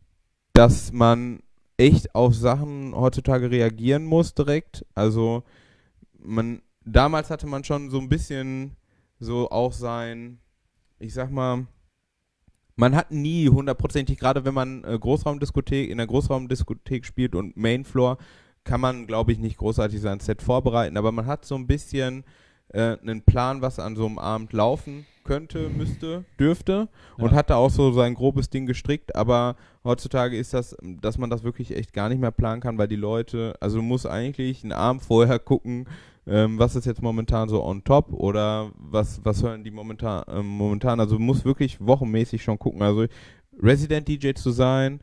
dass 0.52 0.92
man 0.92 1.40
echt 1.78 2.14
auf 2.14 2.34
Sachen 2.34 2.94
heutzutage 2.94 3.50
reagieren 3.50 4.04
muss 4.04 4.34
direkt. 4.34 4.84
Also, 4.94 5.42
man 6.18 6.62
damals 6.84 7.30
hatte 7.30 7.46
man 7.46 7.64
schon 7.64 7.90
so 7.90 7.98
ein 7.98 8.08
bisschen 8.08 8.76
so 9.18 9.50
auch 9.50 9.72
sein, 9.72 10.38
ich 10.98 11.14
sag 11.14 11.30
mal, 11.30 11.66
man 12.76 12.94
hat 12.94 13.10
nie 13.10 13.48
hundertprozentig, 13.48 14.18
gerade 14.18 14.44
wenn 14.44 14.54
man 14.54 14.84
äh, 14.84 14.98
Großraumdiskothek, 14.98 15.88
in 15.88 15.96
der 15.98 16.06
Großraumdiskothek 16.06 17.06
spielt 17.06 17.34
und 17.34 17.56
Mainfloor, 17.56 18.18
kann 18.66 18.80
man, 18.82 19.06
glaube 19.06 19.32
ich, 19.32 19.38
nicht 19.38 19.56
großartig 19.56 20.00
sein 20.00 20.20
Set 20.20 20.42
vorbereiten, 20.42 20.98
aber 20.98 21.12
man 21.12 21.24
hat 21.26 21.46
so 21.46 21.54
ein 21.54 21.66
bisschen 21.66 22.24
äh, 22.74 22.98
einen 23.00 23.22
Plan, 23.22 23.62
was 23.62 23.78
an 23.78 23.96
so 23.96 24.04
einem 24.04 24.18
Abend 24.18 24.52
laufen 24.52 25.06
könnte, 25.24 25.70
müsste, 25.70 26.24
dürfte 26.38 26.88
und 27.16 27.30
Ja. 27.30 27.36
hat 27.38 27.50
da 27.50 27.56
auch 27.56 27.70
so 27.70 27.90
sein 27.92 28.14
grobes 28.14 28.50
Ding 28.50 28.66
gestrickt, 28.66 29.16
aber 29.16 29.56
heutzutage 29.84 30.36
ist 30.36 30.52
das, 30.54 30.76
dass 30.82 31.18
man 31.18 31.30
das 31.30 31.42
wirklich 31.42 31.74
echt 31.76 31.92
gar 31.92 32.08
nicht 32.08 32.20
mehr 32.20 32.30
planen 32.30 32.60
kann, 32.60 32.78
weil 32.78 32.88
die 32.88 32.96
Leute, 32.96 33.54
also 33.60 33.78
du 33.78 33.82
musst 33.82 34.06
eigentlich 34.06 34.62
einen 34.62 34.72
Abend 34.72 35.02
vorher 35.02 35.38
gucken, 35.38 35.86
ähm, 36.28 36.58
was 36.58 36.74
ist 36.76 36.86
jetzt 36.86 37.02
momentan 37.02 37.48
so 37.48 37.64
on 37.64 37.82
top 37.84 38.12
oder 38.12 38.70
was, 38.78 39.20
was 39.24 39.42
hören 39.42 39.62
die 39.64 39.70
momentan, 39.70 40.24
ähm, 40.28 40.46
momentan, 40.46 40.98
also 41.00 41.16
du 41.16 41.22
musst 41.22 41.44
wirklich 41.44 41.78
wochenmäßig 41.80 42.42
schon 42.42 42.58
gucken, 42.58 42.82
also 42.82 43.06
Resident 43.60 44.06
DJ 44.06 44.32
zu 44.34 44.50
sein, 44.50 45.00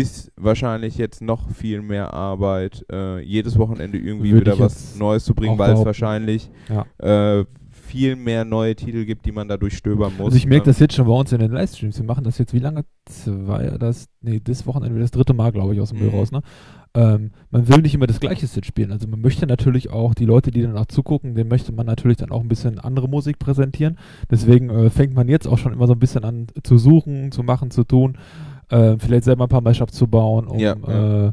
ist 0.00 0.32
wahrscheinlich 0.36 0.96
jetzt 0.96 1.20
noch 1.22 1.50
viel 1.50 1.82
mehr 1.82 2.12
Arbeit, 2.14 2.84
äh, 2.90 3.20
jedes 3.20 3.58
Wochenende 3.58 3.98
irgendwie 3.98 4.32
Würde 4.32 4.52
wieder 4.52 4.58
was 4.58 4.96
Neues 4.96 5.24
zu 5.24 5.34
bringen, 5.34 5.58
weil 5.58 5.74
es 5.74 5.84
wahrscheinlich 5.84 6.50
Ja. 6.68 6.86
äh, 7.38 7.44
viel 7.70 8.16
mehr 8.16 8.44
neue 8.46 8.74
Titel 8.74 9.04
gibt, 9.04 9.26
die 9.26 9.32
man 9.32 9.48
da 9.48 9.58
durchstöbern 9.58 10.12
muss. 10.16 10.26
Also 10.26 10.36
ich 10.38 10.46
merke 10.46 10.64
Ähm, 10.64 10.66
das 10.70 10.78
jetzt 10.78 10.94
schon 10.94 11.06
bei 11.06 11.12
uns 11.12 11.30
in 11.32 11.40
den 11.40 11.50
Livestreams. 11.52 11.98
Wir 11.98 12.06
machen 12.06 12.24
das 12.24 12.38
jetzt 12.38 12.54
wie 12.54 12.58
lange? 12.58 12.84
Zwei, 13.04 13.76
das, 13.78 14.08
nee, 14.22 14.40
das 14.42 14.66
Wochenende 14.66 14.98
das 14.98 15.10
dritte 15.10 15.34
Mal, 15.34 15.52
glaube 15.52 15.74
ich, 15.74 15.80
aus 15.80 15.90
dem 15.90 15.98
Müll 15.98 16.08
Mhm. 16.08 16.14
raus, 16.14 16.32
ne? 16.32 16.40
Ähm, 16.94 17.30
man 17.50 17.68
will 17.68 17.80
nicht 17.82 17.94
immer 17.94 18.06
das 18.06 18.20
gleiche 18.20 18.46
Set 18.46 18.64
spielen. 18.66 18.92
Also 18.92 19.08
man 19.08 19.20
möchte 19.20 19.46
natürlich 19.46 19.90
auch 19.90 20.14
die 20.14 20.26
Leute, 20.26 20.50
die 20.50 20.62
dann 20.62 20.76
auch 20.76 20.86
zugucken, 20.86 21.34
denen 21.34 21.48
möchte 21.50 21.72
man 21.72 21.86
natürlich 21.86 22.18
dann 22.18 22.30
auch 22.30 22.40
ein 22.42 22.48
bisschen 22.48 22.78
andere 22.78 23.08
Musik 23.08 23.38
präsentieren. 23.38 23.98
Deswegen 24.30 24.68
äh, 24.70 24.90
fängt 24.90 25.14
man 25.14 25.28
jetzt 25.28 25.46
auch 25.48 25.58
schon 25.58 25.72
immer 25.72 25.86
so 25.86 25.94
ein 25.94 25.98
bisschen 25.98 26.24
an 26.24 26.46
zu 26.62 26.78
suchen, 26.78 27.32
zu 27.32 27.42
machen, 27.42 27.70
zu 27.70 27.84
tun. 27.84 28.16
Äh, 28.72 28.98
vielleicht 28.98 29.24
selber 29.24 29.44
ein 29.44 29.48
paar 29.48 29.60
Mashups 29.60 29.92
zu 29.94 30.06
bauen, 30.06 30.46
um 30.48 30.58
Ja, 30.58 30.74
ja. 30.86 31.28
Äh, 31.28 31.32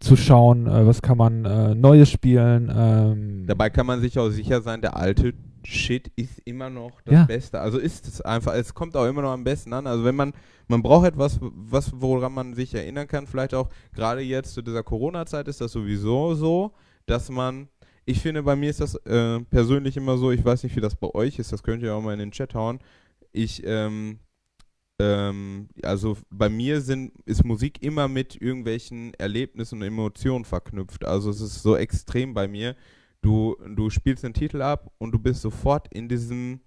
zu 0.00 0.16
schauen, 0.16 0.66
äh, 0.66 0.86
was 0.86 1.00
kann 1.00 1.16
man 1.16 1.44
äh, 1.44 1.74
Neues 1.74 2.10
spielen. 2.10 2.70
Ähm, 2.74 3.44
Dabei 3.46 3.70
kann 3.70 3.86
man 3.86 4.00
sich 4.00 4.18
auch 4.18 4.28
sicher 4.28 4.60
sein, 4.60 4.80
der 4.82 4.96
alte 4.96 5.32
Shit 5.66 6.08
ist 6.16 6.40
immer 6.44 6.68
noch 6.68 7.00
das 7.06 7.14
Ja. 7.14 7.24
Beste. 7.24 7.58
Also 7.58 7.78
ist 7.78 8.06
es 8.06 8.20
einfach, 8.20 8.52
es 8.54 8.74
kommt 8.74 8.94
auch 8.96 9.06
immer 9.06 9.22
noch 9.22 9.30
am 9.32 9.44
besten 9.44 9.72
an. 9.72 9.86
Also 9.86 10.04
wenn 10.04 10.14
man, 10.14 10.34
man 10.68 10.82
braucht 10.82 11.06
etwas, 11.06 11.38
was, 11.40 11.90
woran 11.96 12.34
man 12.34 12.52
sich 12.52 12.74
erinnern 12.74 13.06
kann, 13.06 13.26
vielleicht 13.26 13.54
auch 13.54 13.70
gerade 13.94 14.20
jetzt 14.20 14.52
zu 14.52 14.60
dieser 14.60 14.82
Corona-Zeit 14.82 15.48
ist 15.48 15.62
das 15.62 15.72
sowieso 15.72 16.34
so, 16.34 16.72
dass 17.06 17.30
man, 17.30 17.68
ich 18.04 18.20
finde, 18.20 18.42
bei 18.42 18.56
mir 18.56 18.68
ist 18.68 18.80
das 18.82 18.94
äh, 19.06 19.40
persönlich 19.48 19.96
immer 19.96 20.18
so, 20.18 20.30
ich 20.32 20.44
weiß 20.44 20.64
nicht, 20.64 20.76
wie 20.76 20.82
das 20.82 20.96
bei 20.96 21.08
euch 21.14 21.38
ist, 21.38 21.50
das 21.50 21.62
könnt 21.62 21.82
ihr 21.82 21.94
auch 21.94 22.02
mal 22.02 22.12
in 22.12 22.18
den 22.18 22.30
Chat 22.32 22.54
hauen. 22.54 22.78
Ich, 23.32 23.62
ähm, 23.64 24.18
ähm, 25.00 25.68
also 25.82 26.16
bei 26.30 26.48
mir 26.48 26.80
sind, 26.80 27.12
ist 27.26 27.44
Musik 27.44 27.82
immer 27.82 28.08
mit 28.08 28.40
irgendwelchen 28.40 29.12
Erlebnissen 29.14 29.80
und 29.80 29.82
Emotionen 29.82 30.44
verknüpft. 30.44 31.04
Also 31.04 31.30
es 31.30 31.40
ist 31.40 31.62
so 31.62 31.76
extrem 31.76 32.34
bei 32.34 32.46
mir. 32.46 32.76
Du, 33.20 33.56
du 33.74 33.90
spielst 33.90 34.24
einen 34.24 34.34
Titel 34.34 34.62
ab 34.62 34.92
und 34.98 35.12
du 35.12 35.18
bist 35.18 35.40
sofort 35.40 35.88
in 35.92 36.08
diesem, 36.08 36.60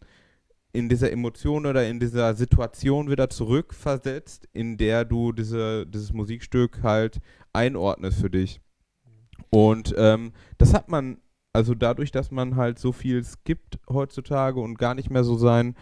in 0.73 0.89
dieser 0.89 1.11
Emotion 1.11 1.65
oder 1.65 1.87
in 1.87 1.99
dieser 1.99 2.33
Situation 2.33 3.09
wieder 3.09 3.29
zurückversetzt, 3.29 4.47
in 4.53 4.77
der 4.77 5.05
du 5.05 5.31
diese, 5.31 5.85
dieses 5.85 6.11
Musikstück 6.11 6.81
halt 6.83 7.19
einordnest 7.53 8.19
für 8.19 8.29
dich. 8.29 8.59
Und 9.49 9.93
ähm, 9.97 10.33
das 10.57 10.73
hat 10.73 10.89
man, 10.89 11.21
also 11.53 11.75
dadurch, 11.75 12.11
dass 12.11 12.31
man 12.31 12.55
halt 12.55 12.79
so 12.79 12.91
viel 12.91 13.23
skippt 13.23 13.79
heutzutage 13.87 14.59
und 14.59 14.77
gar 14.77 14.95
nicht 14.95 15.09
mehr 15.09 15.23
so 15.23 15.37
seinen 15.37 15.69
m, 15.69 15.75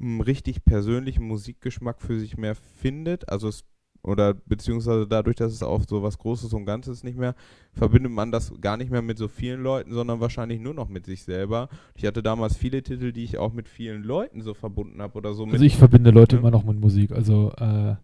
richtig 0.00 0.64
persönlichen 0.64 1.24
Musikgeschmack 1.24 2.00
für 2.00 2.18
sich 2.18 2.36
mehr 2.36 2.54
findet, 2.54 3.28
also 3.28 3.48
es 3.48 3.64
oder 4.02 4.34
beziehungsweise 4.34 5.06
dadurch, 5.06 5.36
dass 5.36 5.52
es 5.52 5.62
auch 5.62 5.82
so 5.86 6.02
was 6.02 6.16
Großes 6.18 6.52
und 6.54 6.64
Ganzes 6.64 7.04
nicht 7.04 7.18
mehr, 7.18 7.34
verbindet 7.72 8.12
man 8.12 8.32
das 8.32 8.52
gar 8.60 8.76
nicht 8.76 8.90
mehr 8.90 9.02
mit 9.02 9.18
so 9.18 9.28
vielen 9.28 9.62
Leuten, 9.62 9.92
sondern 9.92 10.20
wahrscheinlich 10.20 10.58
nur 10.60 10.74
noch 10.74 10.88
mit 10.88 11.04
sich 11.04 11.22
selber. 11.22 11.68
Ich 11.94 12.06
hatte 12.06 12.22
damals 12.22 12.56
viele 12.56 12.82
Titel, 12.82 13.12
die 13.12 13.24
ich 13.24 13.36
auch 13.36 13.52
mit 13.52 13.68
vielen 13.68 14.02
Leuten 14.02 14.40
so 14.40 14.54
verbunden 14.54 15.02
habe 15.02 15.18
oder 15.18 15.34
so. 15.34 15.44
also 15.44 15.64
ich 15.64 15.76
verbinde 15.76 16.10
Leute 16.10 16.36
Ja. 16.36 16.40
immer 16.40 16.50
noch 16.50 16.64
mit 16.64 16.80
Musik. 16.80 17.12
Also 17.12 17.52
äh, 17.58 17.96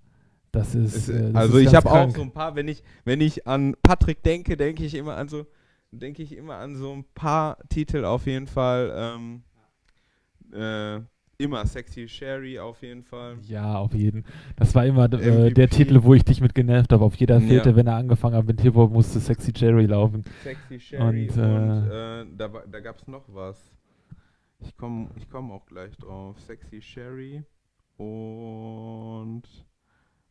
das 0.52 0.74
ist. 0.74 0.94
es, 0.94 1.08
äh, 1.08 1.32
das 1.32 1.34
also 1.34 1.58
ist 1.58 1.68
ich 1.68 1.74
habe 1.74 1.90
auch 1.90 2.10
so 2.10 2.22
ein 2.22 2.32
paar, 2.32 2.54
wenn 2.56 2.68
ich, 2.68 2.82
wenn 3.04 3.20
ich 3.20 3.46
an 3.46 3.74
Patrick 3.82 4.22
denke, 4.22 4.56
denke 4.56 4.84
ich 4.84 4.94
immer 4.94 5.16
an 5.16 5.28
so, 5.28 5.46
denke 5.92 6.22
ich 6.22 6.36
immer 6.36 6.56
an 6.56 6.76
so 6.76 6.92
ein 6.92 7.04
paar 7.14 7.56
Titel 7.70 8.04
auf 8.04 8.26
jeden 8.26 8.46
Fall. 8.46 8.92
Ähm, 8.94 9.42
äh, 10.52 11.00
immer 11.38 11.66
Sexy 11.66 12.08
Sherry 12.08 12.58
auf 12.58 12.82
jeden 12.82 13.02
Fall. 13.02 13.36
Ja, 13.42 13.78
auf 13.78 13.92
jeden. 13.94 14.24
Das 14.56 14.74
war 14.74 14.86
immer 14.86 15.04
äh, 15.12 15.52
der 15.52 15.68
Titel, 15.68 16.02
wo 16.02 16.14
ich 16.14 16.24
dich 16.24 16.40
mit 16.40 16.54
genervt 16.54 16.92
habe. 16.92 17.04
Auf 17.04 17.14
jeder 17.16 17.38
Ja. 17.38 17.46
Fete, 17.62 17.76
wenn 17.76 17.86
er 17.86 17.96
angefangen 17.96 18.34
hat 18.36 18.46
mit 18.46 18.60
Hip-Hop, 18.60 18.90
musste 18.92 19.20
Sexy 19.20 19.52
Cherry 19.52 19.86
laufen. 19.86 20.24
Sexy 20.42 20.80
Sherry 20.80 21.28
und, 21.28 21.38
Und, 21.38 21.90
äh, 21.90 22.26
da, 22.36 22.52
wa- 22.52 22.64
da 22.70 22.80
gab 22.80 22.98
es 22.98 23.06
noch 23.06 23.24
was. 23.28 23.60
Ich 24.60 24.76
komme 24.76 25.10
ich 25.16 25.28
komm 25.28 25.50
auch 25.52 25.66
gleich 25.66 25.96
drauf. 25.98 26.40
Sexy 26.40 26.80
Sherry 26.80 27.42
und 27.98 29.42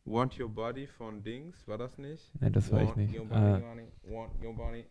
Want 0.04 0.38
Your 0.40 0.48
Body 0.48 0.86
von 0.86 1.22
Dings, 1.22 1.66
war 1.66 1.78
das 1.78 1.98
nicht? 1.98 2.32
Nee, 2.40 2.50
das 2.50 2.70
war 2.70 2.82
ich 2.82 2.88
Want 2.88 2.96
nicht. 2.98 3.18
Your 3.18 3.26
Body, 3.26 3.40
Äh, 3.40 3.62
want- 3.62 3.82
Want 4.08 4.44
Your 4.44 4.54
Body. 4.54 4.84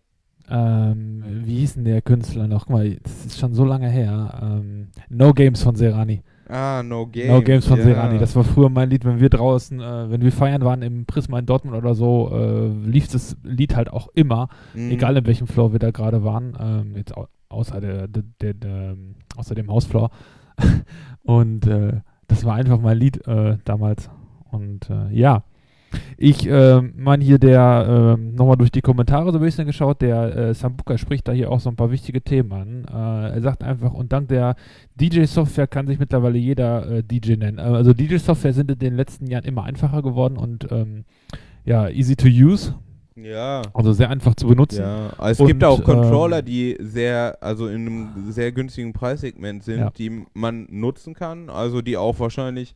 Ähm, 0.49 1.23
wie 1.43 1.57
hieß 1.57 1.75
denn 1.75 1.85
der 1.85 2.01
Künstler 2.01 2.47
noch? 2.47 2.67
Guck 2.67 2.75
mal, 2.75 2.97
das 3.01 3.25
ist 3.25 3.39
schon 3.39 3.53
so 3.53 3.65
lange 3.65 3.89
her. 3.89 4.39
Ähm, 4.41 4.87
no 5.09 5.33
Games 5.33 5.63
von 5.63 5.75
Serrani. 5.75 6.21
Ah, 6.47 6.83
No 6.83 7.07
Games. 7.07 7.29
no 7.29 7.41
Games 7.41 7.65
von 7.65 7.79
ja. 7.79 7.83
Serrani. 7.83 8.19
Das 8.19 8.35
war 8.35 8.43
früher 8.43 8.69
mein 8.69 8.89
Lied, 8.89 9.03
wenn 9.05 9.19
wir 9.19 9.29
draußen, 9.29 9.79
äh, 9.79 10.11
wenn 10.11 10.21
wir 10.21 10.31
feiern 10.31 10.63
waren 10.63 10.83
im 10.83 11.05
Prisma 11.05 11.39
in 11.39 11.47
Dortmund 11.47 11.75
oder 11.75 11.95
so, 11.95 12.29
äh, 12.31 12.67
lief 12.87 13.07
das 13.07 13.35
Lied 13.43 13.75
halt 13.75 13.91
auch 13.91 14.09
immer. 14.13 14.49
Mhm. 14.75 14.91
egal 14.91 15.17
in 15.17 15.25
welchem 15.25 15.47
Floor 15.47 15.71
wir 15.71 15.79
da 15.79 15.91
gerade 15.91 16.23
waren, 16.23 16.55
ähm, 16.59 16.95
jetzt 16.95 17.15
au 17.17 17.27
außer, 17.47 17.79
der, 17.79 18.07
der, 18.07 18.23
der, 18.41 18.53
der, 18.53 18.91
ähm, 18.91 19.15
außer 19.37 19.55
dem 19.55 19.69
Hausfloor. 19.71 20.09
und 21.23 21.65
äh, 21.67 22.01
das 22.27 22.43
war 22.43 22.55
einfach 22.55 22.79
mein 22.79 22.97
Lied 22.97 23.25
äh, 23.27 23.57
damals. 23.65 24.09
Und 24.51 24.89
äh, 24.89 25.09
ja, 25.11 25.43
ich 26.17 26.47
äh, 26.47 26.81
meine 26.81 27.23
hier 27.23 27.39
der, 27.39 28.17
äh, 28.17 28.21
nochmal 28.21 28.57
durch 28.57 28.71
die 28.71 28.81
Kommentare 28.81 29.31
so 29.31 29.37
ein 29.37 29.43
bisschen 29.43 29.65
geschaut, 29.65 30.01
der 30.01 30.35
äh, 30.35 30.53
Sambuka 30.53 30.97
spricht 30.97 31.27
da 31.27 31.31
hier 31.31 31.51
auch 31.51 31.59
so 31.59 31.69
ein 31.69 31.75
paar 31.75 31.91
wichtige 31.91 32.21
Themen 32.21 32.51
an. 32.51 32.85
Äh, 32.85 33.35
er 33.35 33.41
sagt 33.41 33.63
einfach, 33.63 33.93
und 33.93 34.11
dank 34.13 34.29
der 34.29 34.55
DJ-Software 34.99 35.67
kann 35.67 35.87
sich 35.87 35.99
mittlerweile 35.99 36.37
jeder 36.37 36.89
äh, 36.89 37.03
DJ 37.03 37.35
nennen. 37.35 37.59
Also 37.59 37.93
DJ-Software 37.93 38.53
sind 38.53 38.71
in 38.71 38.79
den 38.79 38.95
letzten 38.95 39.27
Jahren 39.27 39.45
immer 39.45 39.63
einfacher 39.63 40.01
geworden 40.01 40.37
und 40.37 40.71
ähm, 40.71 41.05
ja, 41.65 41.89
easy 41.89 42.15
to 42.15 42.27
use, 42.27 42.75
Ja. 43.17 43.61
also 43.73 43.93
sehr 43.93 44.09
einfach 44.09 44.35
zu 44.35 44.45
benutzen. 44.47 44.81
Ja, 44.81 45.13
aber 45.17 45.31
es 45.31 45.39
Und, 45.39 45.47
gibt 45.47 45.63
auch 45.63 45.81
Controller, 45.83 46.39
ähm, 46.39 46.45
die 46.45 46.75
sehr, 46.79 47.37
also 47.41 47.67
in 47.67 47.87
einem 47.87 48.31
sehr 48.31 48.51
günstigen 48.51 48.91
Preissegment 48.91 49.63
sind, 49.63 49.79
Ja. 49.79 49.89
die 49.91 50.25
man 50.33 50.67
nutzen 50.69 51.13
kann, 51.13 51.49
also 51.49 51.81
die 51.81 51.95
auch 51.95 52.19
wahrscheinlich 52.19 52.75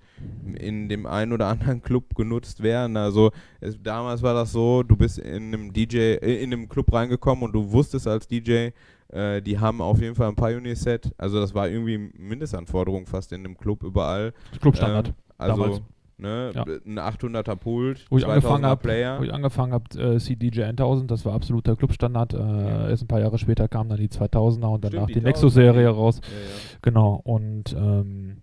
in 0.58 0.88
dem 0.88 1.06
einen 1.06 1.34
oder 1.34 1.48
anderen 1.48 1.82
Club 1.82 2.16
genutzt 2.16 2.64
werden. 2.64 2.96
Also 2.96 3.32
es, 3.60 3.78
damals 3.84 4.22
war 4.22 4.34
das 4.34 4.54
so, 4.54 4.82
du 4.84 4.96
bist 4.96 5.20
in 5.20 5.54
einem 5.54 5.74
DJ, 5.74 5.98
äh, 6.16 6.42
in 6.42 6.54
einem 6.54 6.70
Club 6.70 6.94
reingekommen 6.94 7.44
und 7.44 7.54
du 7.54 7.72
wusstest 7.74 8.08
als 8.08 8.26
DJ, 8.26 8.70
äh, 9.10 9.42
die 9.42 9.60
haben 9.60 9.82
auf 9.82 10.00
jeden 10.00 10.16
Fall 10.16 10.30
ein 10.30 10.36
Pioneer-Set. 10.36 11.12
Also 11.18 11.42
das 11.42 11.54
war 11.54 11.68
irgendwie 11.68 11.98
Mindestanforderung 12.18 13.06
fast 13.08 13.34
in 13.34 13.44
dem 13.44 13.58
Club 13.58 13.84
überall. 13.84 14.34
Clubstandard. 14.62 15.10
Ähm, 15.10 15.14
also 15.38 15.62
damals. 15.64 15.82
Ne? 16.20 16.52
Ja. 16.54 16.64
Ein 16.64 17.00
800er 17.00 17.56
Pult, 17.56 18.06
Wo 18.10 18.18
ich 18.18 18.26
angefangen 18.28 18.64
2000er 18.66 18.68
habe, 18.68 18.82
Player. 18.82 19.20
wo 19.20 19.24
ich 19.24 19.34
angefangen 19.34 19.74
habe, 19.74 19.86
äh, 19.98 20.20
CDJ 20.20 20.64
1000, 20.64 21.10
das 21.10 21.26
war 21.26 21.34
absoluter 21.34 21.76
Clubstandard. 21.76 22.34
Äh, 22.34 22.38
Ja. 22.38 22.90
Erst 22.90 23.04
ein 23.04 23.08
paar 23.08 23.22
Jahre 23.22 23.38
später 23.38 23.68
kamen 23.68 23.90
dann 23.90 24.00
die 24.00 24.10
2000er 24.10 24.68
und 24.74 24.84
danach 24.84 25.04
Stimmt, 25.04 25.10
die, 25.10 25.14
die 25.20 25.26
Nexus-Serie 25.26 25.88
1000er. 25.90 25.92
raus. 25.94 26.22
Ja, 26.24 26.30
ja. 26.30 26.78
Genau. 26.82 27.22
Und 27.24 27.74
ähm, 27.78 28.42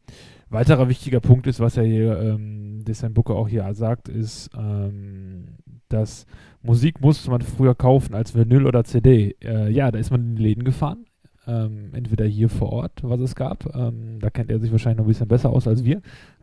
weiterer 0.49 0.89
wichtiger 0.89 1.21
Punkt 1.21 1.47
ist, 1.47 1.61
was 1.61 1.77
er 1.77 1.85
hier, 1.85 2.19
ähm, 2.21 2.85
Desan 2.85 3.13
Booker 3.15 3.35
auch 3.35 3.49
hier 3.49 3.73
sagt, 3.75 4.09
ist, 4.09 4.51
ähm, 4.57 5.49
dass 5.89 6.27
Musik 6.63 7.01
musste 7.01 7.31
man 7.31 7.43
früher 7.43 7.75
kaufen 7.75 8.15
als 8.15 8.35
Vinyl 8.35 8.67
oder 8.67 8.85
CD. 8.85 9.37
Äh, 9.43 9.71
ja, 9.71 9.91
da 9.91 9.99
ist 9.99 10.11
man 10.11 10.21
in 10.23 10.37
die 10.37 10.43
Läden 10.43 10.65
gefahren. 10.65 11.05
Ähm, 11.49 11.91
entweder 11.93 12.25
hier 12.25 12.49
vor 12.49 12.73
Ort, 12.73 12.93
was 13.03 13.21
es 13.21 13.35
gab. 13.37 13.73
Ähm, 13.77 14.19
da 14.21 14.31
kennt 14.31 14.51
er 14.51 14.59
sich 14.59 14.73
wahrscheinlich 14.73 14.99
noch 14.99 15.05
ein 15.05 15.09
bisschen 15.09 15.29
besser 15.29 15.51
aus 15.51 15.69
als 15.69 15.85
wir. 15.85 15.99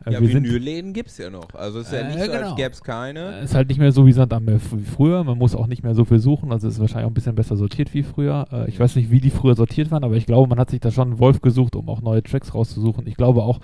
Äh, 0.06 0.12
Ja, 0.12 0.20
wir 0.20 0.32
Vinylläden 0.32 0.94
gibt 0.94 1.10
es 1.10 1.18
ja 1.18 1.28
noch. 1.28 1.54
Also 1.54 1.80
es 1.80 1.88
ist 1.88 1.92
ja 1.92 2.00
Äh, 2.00 2.08
nicht 2.14 2.24
so, 2.24 2.32
genau. 2.32 2.46
als 2.48 2.56
gäbe 2.56 2.70
es 2.70 2.82
keine. 2.82 3.40
Äh, 3.40 3.44
Ist 3.44 3.54
halt 3.54 3.68
nicht 3.68 3.78
mehr 3.78 3.92
so 3.92 4.06
wie 4.06 4.12
Sand 4.12 4.32
am 4.32 4.46
Meer 4.46 4.58
wie 4.72 4.82
früher. 4.82 5.22
Man 5.24 5.36
muss 5.36 5.54
auch 5.54 5.66
nicht 5.66 5.82
mehr 5.82 5.94
so 5.94 6.04
viel 6.06 6.20
suchen. 6.20 6.52
Also 6.52 6.68
ist 6.68 6.80
wahrscheinlich 6.80 7.04
auch 7.04 7.10
ein 7.10 7.14
bisschen 7.14 7.34
besser 7.34 7.56
sortiert 7.56 7.92
wie 7.92 8.02
früher. 8.02 8.46
Äh, 8.50 8.68
ich 8.68 8.80
weiß 8.80 8.96
nicht, 8.96 9.10
wie 9.10 9.20
die 9.20 9.30
früher 9.30 9.54
sortiert 9.54 9.90
waren, 9.90 10.04
aber 10.04 10.14
ich 10.16 10.24
glaube, 10.26 10.48
man 10.48 10.58
hat 10.58 10.70
sich 10.70 10.80
da 10.80 10.90
schon 10.90 11.08
einen 11.08 11.18
Wolf 11.18 11.42
gesucht, 11.42 11.76
um 11.76 11.88
auch 11.90 12.00
neue 12.00 12.22
Tracks 12.22 12.54
rauszusuchen. 12.54 13.06
Ich 13.06 13.16
glaube 13.16 13.42
auch, 13.42 13.60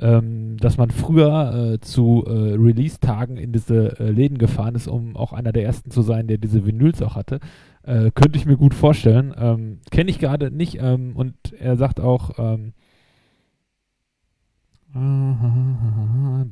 ähm, 0.00 0.56
dass 0.58 0.76
man 0.76 0.90
früher 0.90 1.74
äh, 1.74 1.80
zu 1.80 2.24
äh, 2.26 2.30
Release-Tagen 2.54 3.36
in 3.36 3.52
diese 3.52 3.98
äh, 4.00 4.10
Läden 4.10 4.38
gefahren 4.38 4.74
ist, 4.74 4.88
um 4.88 5.16
auch 5.16 5.32
einer 5.32 5.52
der 5.52 5.64
ersten 5.64 5.90
zu 5.92 6.02
sein, 6.02 6.26
der 6.26 6.38
diese 6.38 6.66
Vinyls 6.66 7.00
auch 7.02 7.14
hatte. 7.14 7.38
Äh, 7.82 8.10
könnte 8.10 8.38
ich 8.38 8.46
mir 8.46 8.56
gut 8.56 8.74
vorstellen. 8.74 9.34
Ähm, 9.36 9.80
Kenne 9.90 10.10
ich 10.10 10.18
gerade 10.18 10.50
nicht. 10.50 10.78
Ähm, 10.80 11.16
und 11.16 11.34
er 11.58 11.76
sagt 11.76 12.00
auch, 12.00 12.38
ähm, 12.38 12.72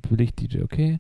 Billig 0.09 0.35
DJ, 0.35 0.63
okay. 0.63 0.99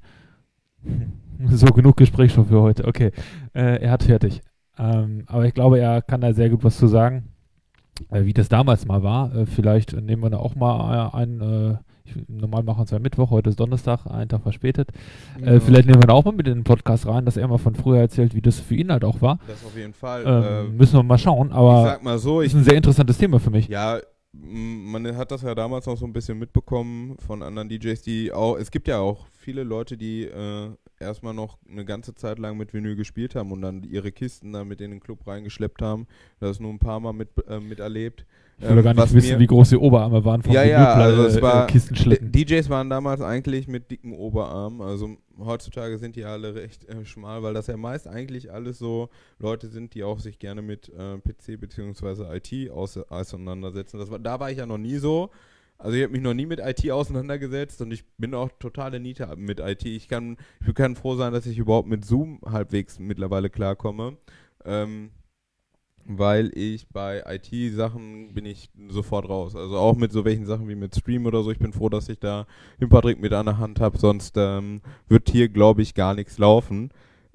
So, 1.50 1.66
genug 1.66 1.96
Gesprächsstoff 1.96 2.48
für 2.48 2.60
heute. 2.60 2.84
Okay, 2.84 3.12
äh, 3.54 3.80
er 3.80 3.92
hat 3.92 4.02
fertig. 4.02 4.42
Ähm, 4.76 5.22
aber 5.28 5.46
ich 5.46 5.54
glaube, 5.54 5.78
er 5.78 6.02
kann 6.02 6.20
da 6.20 6.32
sehr 6.32 6.50
gut 6.50 6.64
was 6.64 6.76
zu 6.76 6.88
sagen, 6.88 7.28
äh, 8.10 8.24
wie 8.24 8.32
das 8.32 8.48
damals 8.48 8.86
mal 8.86 9.04
war. 9.04 9.34
Äh, 9.34 9.46
vielleicht 9.46 9.92
nehmen 9.92 10.22
wir 10.22 10.30
da 10.30 10.38
auch 10.38 10.56
mal 10.56 11.10
äh, 11.12 11.16
einen, 11.16 11.40
äh, 11.40 11.76
ich, 12.08 12.28
normal 12.28 12.62
machen 12.62 12.78
wir 12.80 12.84
es 12.84 12.90
ja 12.90 12.98
Mittwoch, 12.98 13.30
heute 13.30 13.50
ist 13.50 13.60
Donnerstag, 13.60 14.06
einen 14.06 14.28
Tag 14.28 14.42
verspätet. 14.42 14.90
Äh, 15.40 15.54
Ja. 15.54 15.60
vielleicht 15.60 15.86
nehmen 15.86 16.02
wir 16.02 16.06
da 16.06 16.14
auch 16.14 16.24
mal 16.24 16.32
mit 16.34 16.48
in 16.48 16.54
den 16.54 16.64
Podcast 16.64 17.06
rein, 17.06 17.24
dass 17.24 17.36
er 17.36 17.46
mal 17.48 17.58
von 17.58 17.74
früher 17.74 18.00
erzählt, 18.00 18.34
wie 18.34 18.42
das 18.42 18.58
für 18.60 18.74
ihn 18.74 18.90
halt 18.90 19.04
auch 19.04 19.20
war. 19.22 19.38
Das 19.46 19.64
auf 19.64 19.76
jeden 19.76 19.94
Fall. 19.94 20.24
Ähm, 20.26 20.70
äh, 20.74 20.76
müssen 20.76 20.94
wir 20.94 21.02
mal 21.02 21.18
schauen, 21.18 21.48
ich 21.48 21.54
aber 21.54 21.82
sag 21.84 22.02
mal 22.02 22.18
so, 22.18 22.40
ich 22.42 22.48
ist 22.48 22.54
ein 22.54 22.64
sehr 22.64 22.76
interessantes 22.76 23.18
Thema 23.18 23.38
für 23.40 23.50
mich. 23.50 23.68
Ja, 23.68 23.98
man 24.32 25.16
hat 25.16 25.30
das 25.30 25.42
ja 25.42 25.54
damals 25.54 25.86
noch 25.86 25.96
so 25.96 26.04
ein 26.06 26.12
bisschen 26.12 26.38
mitbekommen 26.38 27.16
von 27.18 27.42
anderen 27.42 27.68
DJs, 27.68 28.00
die 28.02 28.32
auch, 28.32 28.56
es 28.56 28.70
gibt 28.70 28.86
ja 28.88 28.98
auch 28.98 29.26
viele 29.32 29.64
Leute, 29.64 29.96
die 29.96 30.24
äh, 30.24 30.70
erstmal 31.00 31.34
noch 31.34 31.58
eine 31.68 31.84
ganze 31.84 32.14
Zeit 32.14 32.38
lang 32.38 32.56
mit 32.58 32.74
Vinyl 32.74 32.94
gespielt 32.96 33.34
haben 33.34 33.52
und 33.52 33.62
dann 33.62 33.82
ihre 33.84 34.12
Kisten 34.12 34.52
da 34.52 34.64
mit 34.64 34.80
in 34.80 34.90
den 34.90 35.00
Club 35.00 35.26
reingeschleppt 35.26 35.80
haben. 35.82 36.06
Das 36.40 36.60
nur 36.60 36.70
ein 36.72 36.78
paar 36.78 37.00
Mal 37.00 37.12
mit, 37.12 37.30
äh, 37.48 37.58
miterlebt. 37.60 38.26
Ich 38.60 38.68
will 38.68 38.82
gar 38.82 38.94
nicht 38.94 39.14
wissen, 39.14 39.38
wie 39.38 39.46
groß 39.46 39.70
die 39.70 39.76
Oberarme 39.76 40.24
waren 40.24 40.42
von 40.42 40.52
ja, 40.52 40.64
ja, 40.64 40.92
also 40.94 41.24
es 41.24 41.36
äh, 41.36 41.42
war, 41.42 41.66
Kistenschlitten. 41.68 42.32
DJs 42.32 42.68
waren 42.70 42.90
damals 42.90 43.20
eigentlich 43.20 43.68
mit 43.68 43.90
dicken 43.90 44.12
Oberarmen, 44.12 44.80
also 44.80 45.16
heutzutage 45.38 45.98
sind 45.98 46.16
die 46.16 46.24
alle 46.24 46.54
recht 46.54 46.88
äh, 46.88 47.04
schmal, 47.04 47.42
weil 47.42 47.54
das 47.54 47.68
ja 47.68 47.76
meist 47.76 48.08
eigentlich 48.08 48.52
alles 48.52 48.78
so 48.78 49.10
Leute 49.38 49.68
sind, 49.68 49.94
die 49.94 50.02
auch 50.02 50.18
sich 50.18 50.40
gerne 50.40 50.62
mit 50.62 50.88
äh, 50.88 51.18
PC 51.18 51.60
bzw. 51.60 52.36
IT 52.36 52.70
aus 52.70 52.98
auseinandersetzen. 52.98 53.98
Das 53.98 54.10
war, 54.10 54.18
da 54.18 54.40
war 54.40 54.50
ich 54.50 54.58
ja 54.58 54.66
noch 54.66 54.78
nie 54.78 54.96
so. 54.96 55.30
Also 55.78 55.96
ich 55.96 56.02
habe 56.02 56.12
mich 56.12 56.22
noch 56.22 56.34
nie 56.34 56.46
mit 56.46 56.58
IT 56.58 56.90
auseinandergesetzt 56.90 57.80
und 57.80 57.92
ich 57.92 58.04
bin 58.16 58.34
auch 58.34 58.50
totale 58.58 58.98
Niete 58.98 59.32
mit 59.36 59.60
IT. 59.60 59.84
Ich 59.84 60.08
kann, 60.08 60.36
ich 60.66 60.74
kann 60.74 60.96
froh 60.96 61.14
sein, 61.14 61.32
dass 61.32 61.46
ich 61.46 61.56
überhaupt 61.56 61.88
mit 61.88 62.04
Zoom 62.04 62.40
halbwegs 62.44 62.98
mittlerweile 62.98 63.48
klarkomme. 63.48 64.16
Ähm, 64.64 65.10
weil 66.08 66.50
ich 66.56 66.88
bei 66.88 67.22
IT-Sachen 67.26 68.32
bin 68.32 68.46
ich 68.46 68.70
sofort 68.88 69.28
raus. 69.28 69.54
Also 69.54 69.76
auch 69.76 69.94
mit 69.96 70.10
so 70.10 70.24
welchen 70.24 70.46
Sachen 70.46 70.66
wie 70.68 70.74
mit 70.74 70.96
Stream 70.96 71.26
oder 71.26 71.42
so. 71.42 71.50
Ich 71.50 71.58
bin 71.58 71.72
froh, 71.72 71.88
dass 71.90 72.08
ich 72.08 72.18
da 72.18 72.46
den 72.80 72.88
Patrick 72.88 73.20
mit 73.20 73.32
an 73.34 73.46
der 73.46 73.58
Hand 73.58 73.78
habe, 73.80 73.98
sonst 73.98 74.34
ähm, 74.38 74.80
wird 75.08 75.28
hier, 75.28 75.48
glaube 75.48 75.82
ich, 75.82 75.94
gar 75.94 76.14
nichts 76.14 76.38
laufen. 76.38 76.90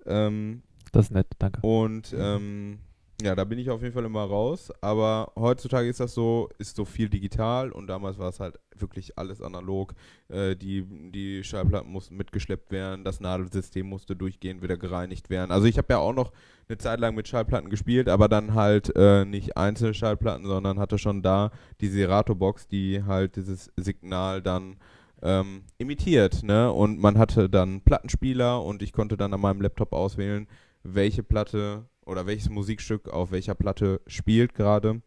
Ähm, 0.06 0.64
Das 0.92 1.06
ist 1.06 1.12
nett, 1.12 1.28
danke. 1.40 1.62
und 1.62 2.14
ähm, 2.18 2.80
ja, 3.24 3.36
da 3.36 3.44
bin 3.46 3.58
ich 3.58 3.70
auf 3.70 3.82
jeden 3.82 3.94
Fall 3.94 4.06
immer 4.06 4.24
raus. 4.24 4.72
Aber 4.82 5.32
heutzutage 5.38 5.88
ist 5.88 6.00
das 6.00 6.14
so, 6.14 6.50
ist 6.58 6.76
so 6.76 6.86
viel 6.86 7.10
digital 7.10 7.72
und 7.72 7.88
damals 7.88 8.18
war 8.18 8.30
es 8.30 8.40
halt 8.40 8.60
wirklich 8.76 9.18
alles 9.18 9.42
analog. 9.42 9.94
Äh, 10.30 10.56
die, 10.56 10.84
die 11.12 11.44
Schallplatten 11.44 11.92
mussten 11.92 12.18
mitgeschleppt 12.18 12.72
werden, 12.72 13.04
das 13.04 13.20
Nadelsystem 13.20 13.88
musste 13.88 14.16
durchgehend 14.16 14.62
wieder 14.62 14.78
gereinigt 14.78 15.30
werden. 15.30 15.52
Also 15.52 15.68
ich 15.68 15.78
habe 15.78 15.88
ja 15.92 16.00
auch 16.00 16.14
noch 16.14 16.32
eine 16.68 16.78
Zeit 16.78 17.00
lang 17.00 17.16
mit 17.16 17.28
Schallplatten 17.28 17.70
gespielt, 17.70 18.10
aber 18.10 18.28
dann 18.28 18.54
halt 18.54 18.94
äh, 18.96 19.26
nicht 19.26 19.56
einzelne 19.56 19.94
Schallplatten, 19.94 20.46
sondern 20.46 20.80
hatte 20.80 20.98
schon 20.98 21.22
da 21.22 21.52
die 21.82 21.88
Serato-Box, 21.88 22.68
die 22.68 23.04
halt 23.04 23.38
dieses 23.38 23.72
Signal 23.78 24.42
dann 24.42 24.78
ähm, 25.22 25.64
imitiert, 25.78 26.44
ne? 26.44 26.72
Und 26.72 27.00
man 27.00 27.18
hatte 27.18 27.50
dann 27.50 27.82
Plattenspieler 27.82 28.62
und 28.62 28.82
ich 28.82 28.92
konnte 28.92 29.16
dann 29.16 29.34
an 29.34 29.40
meinem 29.40 29.62
Laptop 29.62 29.94
auswählen, 29.94 30.48
welche 30.84 31.24
Platte 31.24 31.86
oder 32.06 32.26
welches 32.26 32.50
Musikstück 32.50 33.10
auf 33.10 33.32
welcher 33.32 33.56
Platte 33.56 34.02
spielt 34.08 34.54
gerade. 34.54 35.02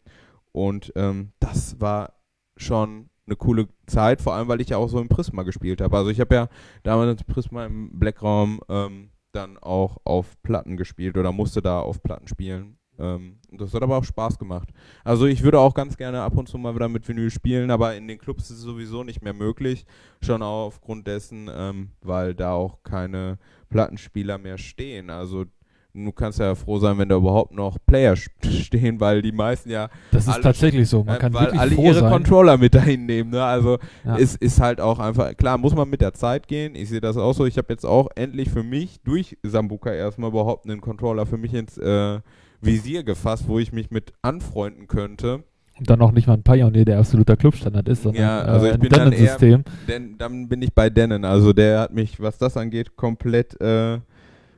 Und 0.51 0.91
ähm, 0.95 1.33
das 1.39 1.79
war 1.79 2.13
schon 2.55 3.09
eine 3.27 3.35
coole 3.35 3.67
Zeit, 3.85 4.21
vor 4.21 4.33
allem 4.33 4.47
weil 4.47 4.61
ich 4.61 4.69
ja 4.69 4.77
auch 4.77 4.87
so 4.87 4.99
im 4.99 5.09
Prisma 5.09 5.43
gespielt 5.43 5.81
habe. 5.81 5.95
Also 5.97 6.09
ich 6.09 6.19
habe 6.19 6.33
ja 6.33 6.49
damals 6.83 7.23
Prisma 7.23 7.65
im 7.65 7.99
Blackraum 7.99 8.61
ähm, 8.69 9.11
dann 9.33 9.57
auch 9.57 9.97
auf 10.05 10.41
Platten 10.41 10.77
gespielt 10.77 11.17
oder 11.17 11.31
musste 11.31 11.61
da 11.61 11.79
auf 11.79 12.01
Platten 12.01 12.27
spielen. 12.27 12.77
Ähm, 12.99 13.39
das 13.51 13.73
hat 13.73 13.83
aber 13.83 13.97
auch 13.97 14.03
Spaß 14.03 14.39
gemacht. 14.39 14.69
Also 15.03 15.25
ich 15.25 15.43
würde 15.43 15.59
auch 15.59 15.73
ganz 15.73 15.97
gerne 15.97 16.21
ab 16.21 16.35
und 16.35 16.47
zu 16.47 16.57
mal 16.57 16.73
wieder 16.73 16.89
mit 16.89 17.07
Vinyl 17.07 17.29
spielen, 17.29 17.69
aber 17.69 17.95
in 17.95 18.07
den 18.07 18.17
Clubs 18.17 18.49
ist 18.49 18.57
es 18.57 18.63
sowieso 18.63 19.03
nicht 19.03 19.21
mehr 19.21 19.33
möglich. 19.33 19.85
Schon 20.21 20.41
aufgrund 20.41 21.07
dessen, 21.07 21.49
ähm, 21.53 21.91
weil 22.01 22.33
da 22.33 22.53
auch 22.53 22.81
keine 22.83 23.37
Plattenspieler 23.69 24.37
mehr 24.37 24.57
stehen. 24.57 25.09
Also 25.09 25.45
du 25.93 26.11
kannst 26.11 26.39
ja 26.39 26.53
froh 26.55 26.77
sein, 26.77 26.97
wenn 26.97 27.09
da 27.09 27.15
überhaupt 27.15 27.53
noch 27.53 27.77
Player 27.85 28.13
st- 28.13 28.29
stehen, 28.63 28.99
weil 28.99 29.21
die 29.21 29.31
meisten 29.31 29.69
ja, 29.71 29.89
Das 30.11 30.27
ist 30.27 30.33
alle- 30.33 30.43
tatsächlich 30.43 30.87
so. 30.87 31.03
Man 31.03 31.15
äh, 31.15 31.19
kann 31.19 31.33
weil 31.33 31.41
wirklich 31.45 31.59
alle 31.61 31.71
froh 31.71 31.83
ihre 31.85 31.99
sein. 32.01 32.11
Controller 32.11 32.57
mit 32.57 32.75
dahin 32.75 33.05
nehmen. 33.05 33.31
Ne? 33.31 33.43
Also 33.43 33.79
Ja. 34.05 34.17
es 34.17 34.35
ist 34.35 34.59
halt 34.61 34.79
auch 34.79 34.99
einfach, 34.99 35.35
klar, 35.37 35.57
muss 35.57 35.73
man 35.75 35.89
mit 35.89 36.01
der 36.01 36.13
Zeit 36.13 36.47
gehen. 36.47 36.75
Ich 36.75 36.89
sehe 36.89 37.01
das 37.01 37.17
auch 37.17 37.33
so. 37.33 37.45
Ich 37.45 37.57
habe 37.57 37.67
jetzt 37.73 37.85
auch 37.85 38.09
endlich 38.15 38.49
für 38.49 38.63
mich 38.63 38.99
durch 39.03 39.37
Sambuka 39.43 39.91
erstmal 39.91 40.29
überhaupt 40.29 40.65
einen 40.69 40.81
Controller 40.81 41.25
für 41.25 41.37
mich 41.37 41.53
ins 41.53 41.77
äh, 41.77 42.19
Visier 42.61 43.03
gefasst, 43.03 43.45
wo 43.47 43.59
ich 43.59 43.71
mich 43.71 43.89
mit 43.91 44.13
anfreunden 44.21 44.87
könnte. 44.87 45.43
Und 45.79 45.89
dann 45.91 46.01
auch 46.01 46.11
nicht 46.11 46.27
mal 46.27 46.33
ein 46.33 46.41
Pioneer, 46.43 46.85
der 46.85 46.97
absoluter 46.99 47.37
Clubstandard 47.37 47.87
ist, 47.87 48.01
sondern 48.01 48.21
Ja, 48.23 48.39
also 48.41 48.65
äh, 48.65 48.71
ein 48.73 48.79
dann 48.81 49.11
Denon-System. 49.11 49.63
Denn 49.87 50.17
dann 50.17 50.47
bin 50.49 50.63
ich 50.63 50.73
bei 50.73 50.89
Denon. 50.89 51.23
Also 51.23 51.53
der 51.53 51.81
hat 51.81 51.93
mich, 51.93 52.19
was 52.19 52.39
das 52.39 52.57
angeht, 52.57 52.95
komplett 52.95 53.59
äh, 53.61 53.99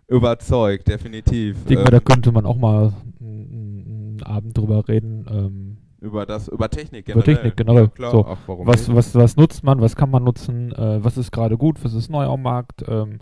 überzeugt, 0.09 0.87
definitiv. 0.87 1.57
Ich 1.59 1.65
denke 1.65 1.83
mal, 1.83 1.93
Ähm, 1.93 1.99
da 2.05 2.13
könnte 2.13 2.31
man 2.31 2.45
auch 2.45 2.57
mal 2.57 2.93
einen 3.21 4.21
Abend 4.23 4.57
drüber 4.57 4.87
reden. 4.87 5.25
Ähm, 5.29 5.77
über 6.01 6.25
das, 6.25 6.47
über 6.47 6.69
Technik 6.69 7.07
Über 7.09 7.21
generell. 7.21 7.35
Technik 7.35 7.57
generell, 7.57 7.83
Ja, 7.83 7.87
klar. 7.89 8.11
so. 8.11 8.25
Ach, 8.25 8.37
was, 8.47 8.87
nicht? 8.87 8.95
was, 8.97 9.15
was 9.15 9.35
nutzt 9.35 9.63
man, 9.63 9.81
was 9.81 9.95
kann 9.95 10.09
man 10.09 10.23
nutzen, 10.23 10.71
äh, 10.71 11.03
was 11.03 11.17
ist 11.17 11.31
gerade 11.31 11.57
gut, 11.57 11.83
was 11.83 11.93
ist 11.93 12.09
neu 12.09 12.25
am 12.25 12.41
Markt, 12.41 12.83
ähm, 12.87 13.19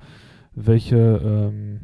welche 0.53 0.95
ähm, 0.97 1.81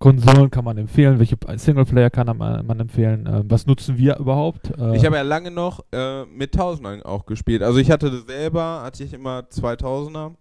Konsolen 0.00 0.50
kann 0.50 0.64
man 0.64 0.76
empfehlen, 0.78 1.18
welche 1.18 1.36
Singleplayer 1.56 2.10
kann 2.10 2.36
man, 2.36 2.64
man 2.66 2.80
empfehlen, 2.80 3.26
äh, 3.26 3.42
was 3.46 3.66
nutzen 3.66 3.96
wir 3.98 4.16
überhaupt? 4.18 4.70
Äh, 4.78 4.96
Ich 4.96 5.04
habe 5.04 5.16
ja 5.16 5.22
lange 5.22 5.50
noch 5.50 5.84
äh, 5.92 6.24
mit 6.26 6.52
Tausendern 6.54 7.02
auch 7.02 7.26
gespielt. 7.26 7.62
Also 7.62 7.78
ich 7.78 7.90
hatte 7.90 8.16
selber, 8.22 8.82
hatte 8.82 9.02
ich 9.04 9.12
immer 9.12 9.40
2000er, 9.50 10.34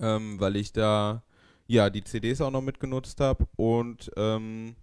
ähm, 0.00 0.36
weil 0.40 0.56
ich 0.56 0.72
da 0.72 1.22
ja 1.74 1.90
die 1.90 2.04
CDs 2.04 2.40
auch 2.40 2.50
noch 2.50 2.62
mitgenutzt 2.62 3.20
habe 3.20 3.46
und 3.56 4.10
ähm, 4.16 4.76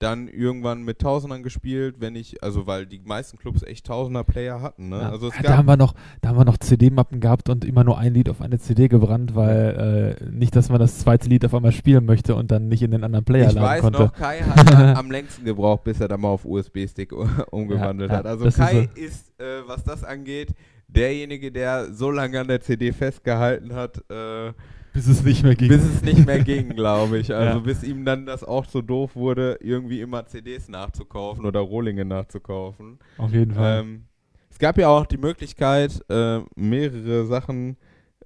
dann 0.00 0.28
irgendwann 0.28 0.82
mit 0.82 0.98
Tausendern 0.98 1.42
gespielt, 1.42 1.96
wenn 1.98 2.14
ich, 2.16 2.42
also 2.42 2.66
weil 2.66 2.84
die 2.84 3.00
meisten 3.04 3.38
Clubs 3.38 3.62
echt 3.62 3.86
Tausender 3.86 4.24
Player 4.24 4.60
hatten. 4.60 4.90
Ne? 4.90 4.98
ja. 4.98 5.10
Also 5.10 5.30
da 5.42 5.56
haben 5.56 5.66
wir 5.66 5.76
noch, 5.76 5.94
da 6.20 6.30
haben 6.30 6.38
wir 6.38 6.44
noch 6.44 6.58
CD-Mappen 6.58 7.20
gehabt 7.20 7.48
und 7.48 7.64
immer 7.64 7.84
nur 7.84 7.96
ein 7.96 8.12
Lied 8.12 8.28
auf 8.28 8.40
eine 8.42 8.58
CD 8.58 8.88
gebrannt, 8.88 9.34
weil 9.34 10.18
äh, 10.20 10.30
nicht, 10.30 10.54
dass 10.56 10.68
man 10.68 10.78
das 10.78 10.98
zweite 10.98 11.28
Lied 11.28 11.44
auf 11.44 11.54
einmal 11.54 11.72
spielen 11.72 12.04
möchte 12.04 12.34
und 12.34 12.50
dann 12.50 12.68
nicht 12.68 12.82
in 12.82 12.90
den 12.90 13.04
anderen 13.04 13.24
Player 13.24 13.48
ich 13.48 13.54
laden 13.54 13.66
weiß 13.66 13.80
konnte. 13.80 14.02
noch, 14.02 14.12
Kai 14.12 14.40
hat 14.40 14.96
am 14.98 15.10
längsten 15.10 15.44
gebraucht, 15.44 15.84
bis 15.84 16.00
er 16.00 16.08
da 16.08 16.16
mal 16.16 16.28
auf 16.28 16.44
USB-Stick 16.44 17.12
umgewandelt 17.50 18.10
Ja, 18.10 18.16
ja, 18.16 18.18
hat. 18.18 18.26
Also 18.26 18.44
das 18.44 18.54
ist 18.54 18.60
Kai 18.60 18.88
ist, 18.94 19.40
äh, 19.40 19.66
was 19.66 19.84
das 19.84 20.04
angeht, 20.04 20.54
derjenige, 20.88 21.50
der 21.50 21.94
so 21.94 22.10
lange 22.10 22.40
an 22.40 22.48
der 22.48 22.60
CD 22.60 22.92
festgehalten 22.92 23.74
hat, 23.74 23.98
äh, 24.10 24.52
Bis 24.94 25.06
es 25.06 25.22
nicht 25.22 25.42
mehr 25.42 25.54
ging. 25.54 25.68
Bis 25.68 25.82
es 25.84 26.00
nicht 26.02 26.24
mehr 26.24 26.38
ging, 26.42 26.70
glaube 26.70 27.18
ich. 27.18 27.30
Also 27.34 27.58
Ja. 27.58 27.62
bis 27.62 27.82
ihm 27.82 28.04
dann 28.06 28.24
das 28.24 28.42
auch 28.42 28.64
so 28.64 28.80
doof 28.80 29.14
wurde, 29.14 29.58
irgendwie 29.60 30.00
immer 30.00 30.24
CDs 30.24 30.68
nachzukaufen 30.68 31.44
oder 31.44 31.60
Rohlinge 31.60 32.06
nachzukaufen. 32.06 32.98
auf 33.18 33.32
jeden 33.32 33.52
Fall. 33.52 33.80
Ähm, 33.80 34.04
es 34.50 34.58
gab 34.58 34.78
ja 34.78 34.88
auch 34.88 35.04
die 35.04 35.18
Möglichkeit, 35.18 36.00
äh, 36.08 36.40
mehrere 36.54 37.26
Sachen 37.26 37.76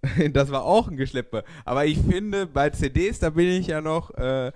das 0.33 0.51
war 0.53 0.63
auch 0.65 0.89
ein 0.89 0.97
Geschleppe. 0.97 1.43
Aber 1.65 1.85
ich 1.87 1.99
finde, 1.99 2.47
bei 2.47 2.71
CDs, 2.71 3.19
da 3.19 3.31
bin 3.31 3.49
ich 3.49 3.67
ja 3.67 3.81
noch, 3.81 4.11
äh, 4.15 4.53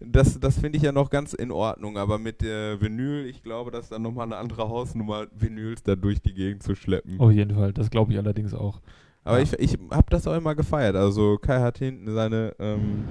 das, 0.00 0.38
das 0.38 0.58
finde 0.58 0.76
ich 0.76 0.82
ja 0.82 0.92
noch 0.92 1.10
ganz 1.10 1.32
in 1.32 1.50
Ordnung. 1.50 1.96
Aber 1.96 2.18
mit 2.18 2.42
äh, 2.42 2.80
Vinyl, 2.80 3.26
ich 3.26 3.42
glaube, 3.42 3.70
das 3.70 3.84
ist 3.84 3.92
dann 3.92 4.02
nochmal 4.02 4.26
eine 4.26 4.36
andere 4.36 4.68
Hausnummer, 4.68 5.26
Vinyls 5.34 5.82
da 5.82 5.96
durch 5.96 6.20
die 6.20 6.34
Gegend 6.34 6.62
zu 6.62 6.74
schleppen. 6.74 7.18
Auf 7.20 7.30
jeden 7.32 7.54
Fall, 7.54 7.72
das 7.72 7.88
glaube 7.90 8.12
ich 8.12 8.18
allerdings 8.18 8.52
auch. 8.52 8.80
Aber 9.24 9.38
Ja. 9.38 9.42
ich, 9.44 9.52
ich 9.58 9.78
habe 9.90 10.06
das 10.10 10.26
auch 10.26 10.34
immer 10.36 10.54
gefeiert. 10.54 10.96
Also 10.96 11.38
Kai 11.38 11.60
hat 11.60 11.78
hinten 11.78 12.12
seine 12.12 12.54
ähm, 12.58 13.04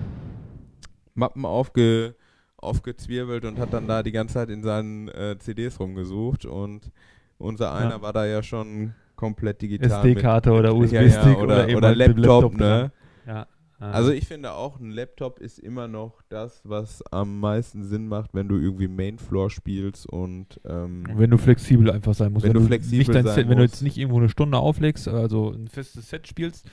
Mappen 1.13 1.45
aufge, 1.45 2.15
aufgezwirbelt 2.57 3.45
und 3.45 3.59
hat 3.59 3.73
dann 3.73 3.87
da 3.87 4.03
die 4.03 4.11
ganze 4.11 4.35
Zeit 4.35 4.49
in 4.49 4.63
seinen 4.63 5.07
äh, 5.09 5.37
CDs 5.39 5.79
rumgesucht. 5.79 6.45
Und 6.45 6.91
unser 7.37 7.73
einer 7.73 7.91
Ja. 7.91 8.01
war 8.01 8.13
da 8.13 8.25
ja 8.25 8.43
schon 8.43 8.93
komplett 9.15 9.61
digital. 9.61 10.05
SD-Karte 10.05 10.51
oder 10.51 10.73
USB-Stick 10.75 11.13
ja, 11.13 11.35
oder 11.37 11.65
oder, 11.65 11.77
oder 11.77 11.87
halt 11.89 11.97
Laptop, 11.97 12.17
Laptop 12.17 12.57
ne? 12.57 12.91
Ja. 13.27 13.47
Äh, 13.81 13.85
Also 13.85 14.11
ich 14.11 14.27
finde 14.27 14.53
auch, 14.53 14.79
ein 14.79 14.91
Laptop 14.91 15.39
ist 15.39 15.59
immer 15.59 15.87
noch 15.87 16.21
das, 16.29 16.61
was 16.63 17.03
am 17.11 17.39
meisten 17.39 17.83
Sinn 17.83 18.07
macht, 18.07 18.33
wenn 18.33 18.47
du 18.47 18.57
irgendwie 18.57 18.87
Mainfloor 18.87 19.49
spielst 19.49 20.07
und 20.07 20.59
ähm, 20.65 21.03
wenn 21.15 21.29
du 21.29 21.37
flexibel 21.37 21.89
einfach 21.91 22.13
sein 22.13 22.31
musst. 22.31 22.45
Wenn 22.45 22.53
du 22.53 22.61
flexibel 22.61 22.99
nicht 22.99 23.13
dein 23.13 23.25
sein 23.25 23.35
Set, 23.35 23.49
Wenn 23.49 23.57
du 23.57 23.63
jetzt 23.63 23.81
nicht 23.81 23.97
irgendwo 23.97 24.19
eine 24.19 24.29
Stunde 24.29 24.57
auflegst, 24.57 25.07
also 25.07 25.51
ein 25.51 25.67
festes 25.67 26.09
Set 26.09 26.27
spielst 26.27 26.69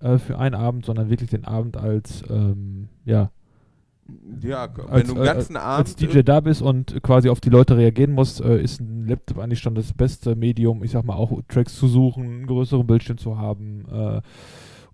äh, 0.00 0.18
für 0.18 0.38
einen 0.38 0.54
Abend, 0.54 0.84
sondern 0.84 1.10
wirklich 1.10 1.30
den 1.30 1.44
Abend 1.44 1.76
als, 1.76 2.22
ähm, 2.28 2.88
ja, 3.04 3.30
ja, 4.42 4.68
wenn 4.76 4.86
als, 4.86 5.08
du 5.08 5.14
äh, 5.14 5.16
den 5.16 5.24
ganzen 5.24 5.56
Abend 5.56 5.88
als 5.88 5.96
DJ 5.96 6.22
da 6.22 6.40
bist 6.40 6.62
und 6.62 7.02
quasi 7.02 7.28
auf 7.28 7.40
die 7.40 7.50
Leute 7.50 7.76
reagieren 7.76 8.12
musst, 8.12 8.40
äh, 8.40 8.60
ist 8.60 8.80
ein 8.80 9.06
Laptop 9.06 9.38
eigentlich 9.38 9.60
schon 9.60 9.74
das 9.74 9.92
beste 9.92 10.34
Medium, 10.36 10.82
ich 10.82 10.90
sag 10.90 11.04
mal, 11.04 11.14
auch 11.14 11.40
Tracks 11.48 11.76
zu 11.76 11.88
suchen, 11.88 12.24
einen 12.24 12.46
größeren 12.46 12.86
Bildschirm 12.86 13.18
zu 13.18 13.38
haben. 13.38 13.84
Äh, 13.90 14.20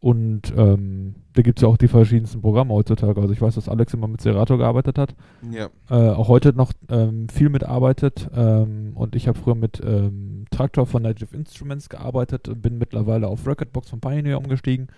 und 0.07 0.55
ähm, 0.57 1.17
da 1.33 1.43
gibt 1.43 1.59
es 1.59 1.63
ja 1.63 1.69
auch 1.69 1.77
die 1.77 1.89
verschiedensten 1.89 2.41
Programme 2.41 2.73
heutzutage. 2.73 3.21
Also 3.21 3.33
ich 3.33 3.43
weiß, 3.43 3.57
dass 3.57 3.69
Alex 3.69 3.93
immer 3.93 4.07
mit 4.07 4.21
Serato 4.21 4.57
gearbeitet 4.57 4.99
hat. 4.99 5.17
ja, 5.51 5.69
äh, 5.91 6.11
auch 6.11 6.29
heute 6.29 6.53
noch 6.53 6.73
ähm, 6.91 7.29
viel 7.29 7.49
mitarbeitet. 7.49 8.31
Ähm, 8.33 8.93
und 8.95 9.17
ich 9.17 9.27
habe 9.27 9.37
früher 9.37 9.57
mit 9.57 9.83
ähm, 9.85 10.45
Traktor 10.53 10.87
von 10.87 11.03
Native 11.03 11.35
Instruments 11.37 11.89
gearbeitet 11.89 12.49
und 12.49 12.63
bin 12.63 12.79
mittlerweile 12.79 13.27
auf 13.27 13.49
Recordbox 13.49 13.91
von 13.91 14.01
Pioneer 14.01 14.39
umgestiegen. 14.39 14.93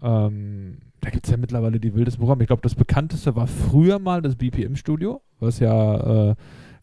Ähm, 0.00 0.76
da 1.00 1.10
gibt 1.10 1.26
es 1.26 1.32
ja 1.32 1.36
mittlerweile 1.36 1.80
die 1.80 1.92
wildesten 1.92 2.20
Programme. 2.20 2.44
Ich 2.44 2.46
glaube, 2.46 2.62
das 2.62 2.76
bekannteste 2.76 3.34
war 3.34 3.48
früher 3.48 3.98
mal 3.98 4.22
das 4.22 4.36
BPM-Studio, 4.36 5.20
was 5.40 5.58
ja, 5.58 6.30
äh, 6.30 6.34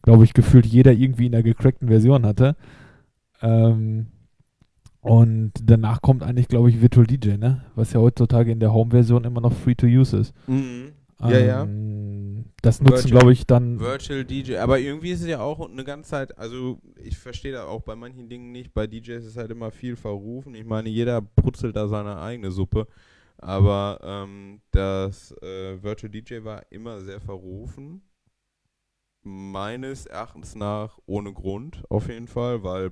glaube 0.01 0.25
ich, 0.25 0.33
gefühlt 0.33 0.65
jeder 0.65 0.91
irgendwie 0.91 1.27
in 1.27 1.31
der 1.31 1.43
gecrackten 1.43 1.87
Version 1.87 2.25
hatte. 2.25 2.57
Ähm, 3.41 4.07
und 5.01 5.51
danach 5.63 6.01
kommt 6.01 6.21
eigentlich, 6.23 6.47
glaube 6.47 6.69
ich, 6.69 6.79
Virtual 6.79 7.07
DJ, 7.07 7.37
ne? 7.37 7.65
Was 7.75 7.93
ja 7.93 7.99
heutzutage 7.99 8.51
in 8.51 8.59
der 8.59 8.71
Home-Version 8.71 9.23
immer 9.23 9.41
noch 9.41 9.53
free 9.53 9.75
to 9.75 9.87
use 9.87 10.15
ist. 10.15 10.33
mhm. 10.47 10.93
ja, 11.19 11.39
ja. 11.39 11.63
Ähm, 11.63 12.45
Das 12.61 12.81
nutzen, 12.81 13.09
glaube 13.09 13.33
ich, 13.33 13.47
dann. 13.47 13.79
Virtual 13.79 14.23
DJ, 14.23 14.57
aber 14.57 14.77
irgendwie 14.79 15.09
ist 15.11 15.21
es 15.21 15.27
ja 15.27 15.39
auch 15.41 15.67
eine 15.67 15.83
ganze 15.83 16.11
Zeit, 16.11 16.37
also 16.37 16.79
ich 17.03 17.17
verstehe 17.17 17.51
da 17.51 17.65
auch 17.65 17.81
bei 17.81 17.95
manchen 17.95 18.29
Dingen 18.29 18.51
nicht, 18.51 18.73
bei 18.73 18.85
DJs 18.85 19.25
ist 19.25 19.37
halt 19.37 19.49
immer 19.51 19.71
viel 19.71 19.95
verrufen. 19.95 20.53
Ich 20.53 20.65
meine, 20.65 20.89
jeder 20.89 21.19
brutzelt 21.21 21.75
da 21.75 21.87
seine 21.87 22.21
eigene 22.21 22.51
Suppe, 22.51 22.85
aber 23.39 23.99
ähm, 24.03 24.61
das 24.69 25.31
äh, 25.41 25.81
Virtual 25.81 26.11
DJ 26.11 26.43
war 26.43 26.63
immer 26.71 27.01
sehr 27.01 27.19
verrufen. 27.19 28.03
Meines 29.23 30.05
Erachtens 30.05 30.55
nach 30.55 30.97
ohne 31.07 31.33
Grund, 31.33 31.83
auf 31.89 32.07
jeden 32.07 32.27
Fall, 32.27 32.63
weil 32.63 32.91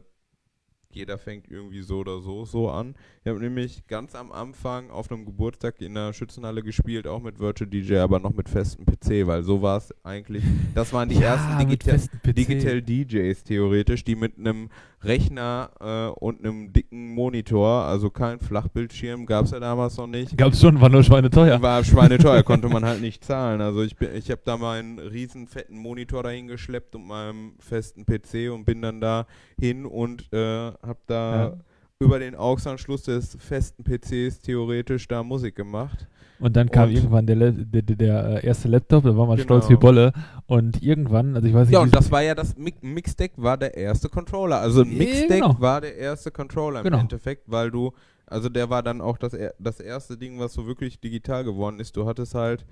jeder 0.91 1.17
fängt 1.17 1.49
irgendwie 1.49 1.81
so 1.81 1.99
oder 1.99 2.19
so 2.19 2.45
so 2.45 2.69
an. 2.69 2.95
Ich 3.29 3.35
habe 3.35 3.43
nämlich 3.43 3.85
ganz 3.85 4.15
am 4.15 4.31
Anfang 4.31 4.89
auf 4.89 5.11
einem 5.11 5.23
Geburtstag 5.23 5.79
in 5.81 5.93
der 5.93 6.13
Schützenhalle 6.13 6.63
gespielt, 6.63 7.05
auch 7.05 7.21
mit 7.21 7.37
Virtual 7.39 7.69
DJ, 7.69 7.97
aber 7.97 8.17
noch 8.19 8.33
mit 8.33 8.49
festem 8.49 8.87
PC, 8.87 9.27
weil 9.27 9.43
so 9.43 9.61
war 9.61 9.77
es 9.77 9.93
eigentlich. 10.03 10.43
Das 10.73 10.91
waren 10.93 11.09
die 11.09 11.17
Ja, 11.19 11.35
ersten 11.35 11.69
mit 11.69 12.35
Digital, 12.35 12.81
DJs 12.81 13.43
theoretisch, 13.43 14.03
die 14.03 14.15
mit 14.15 14.39
einem 14.39 14.69
Rechner 15.03 15.69
äh, 15.79 16.19
und 16.19 16.39
einem 16.43 16.73
dicken 16.73 17.13
Monitor, 17.13 17.83
also 17.83 18.09
kein 18.09 18.39
Flachbildschirm, 18.39 19.27
gab 19.27 19.45
es 19.45 19.51
ja 19.51 19.59
damals 19.59 19.95
noch 19.97 20.07
nicht. 20.07 20.35
Gab's 20.35 20.59
schon, 20.59 20.81
war 20.81 20.89
nur 20.89 21.03
schweineteuer. 21.03 21.61
War 21.61 21.83
schweineteuer, 21.83 22.41
konnte 22.41 22.67
man 22.67 22.83
halt 22.83 22.99
nicht 23.01 23.23
zahlen. 23.23 23.61
Also 23.61 23.83
ich, 23.83 23.95
bin- 23.95 24.15
ich 24.15 24.31
habe 24.31 24.41
da 24.43 24.57
meinen 24.57 24.97
riesen 24.97 25.45
fetten 25.47 25.77
Monitor 25.77 26.23
dahin 26.23 26.47
geschleppt 26.47 26.95
und 26.95 27.05
meinem 27.05 27.53
festen 27.59 28.07
PC 28.07 28.51
und 28.51 28.65
bin 28.65 28.81
dann 28.81 28.99
da 28.99 29.27
hin 29.59 29.85
und 29.85 30.33
äh, 30.33 30.71
habe 30.81 30.97
da 31.05 31.35
Ja. 31.43 31.57
Über 32.01 32.17
den 32.19 32.33
AUX-Anschluss 32.33 33.03
des 33.03 33.35
festen 33.41 33.83
PCs 33.83 34.39
theoretisch 34.39 35.05
da 35.09 35.21
Musik 35.21 35.55
gemacht. 35.55 36.07
Und 36.39 36.55
dann 36.55 36.71
kam 36.71 36.87
Und- 36.87 36.95
irgendwann 36.95 37.27
der, 37.27 37.51
der, 37.51 37.81
der, 37.81 38.41
äh, 38.41 38.47
erste 38.47 38.69
Laptop, 38.69 39.03
da 39.03 39.17
war 39.17 39.27
man 39.27 39.35
Genau. 39.35 39.43
stolz 39.45 39.69
wie 39.69 39.75
Bolle. 39.75 40.13
Und 40.47 40.81
irgendwann, 40.81 41.35
also 41.35 41.45
ich 41.45 41.53
weiß 41.53 41.67
nicht, 41.67 41.73
Ja, 41.73 41.81
und 41.81 41.93
das 41.93 42.09
war 42.09 42.23
ja 42.23 42.33
das 42.35 42.55
Mi 42.55 42.73
Mixdeck 42.81 43.33
war 43.35 43.57
der 43.57 43.75
erste 43.75 44.07
Controller. 44.07 44.59
Also 44.61 44.85
Mixdeck 44.85 45.41
genau. 45.41 45.59
war 45.59 45.81
der 45.81 45.97
erste 45.97 46.31
Controller 46.31 46.79
im 46.79 46.83
Genau. 46.85 46.99
Endeffekt, 46.99 47.43
weil 47.47 47.69
du, 47.69 47.91
also 48.25 48.47
der 48.47 48.69
war 48.69 48.81
dann 48.81 49.01
auch 49.01 49.17
das, 49.17 49.35
das 49.59 49.81
erste 49.81 50.15
Ding, 50.17 50.39
was 50.39 50.53
so 50.53 50.65
wirklich 50.65 51.01
digital 51.01 51.43
geworden 51.43 51.81
ist. 51.81 51.97
Du 51.97 52.05
hattest 52.05 52.33
halt 52.33 52.65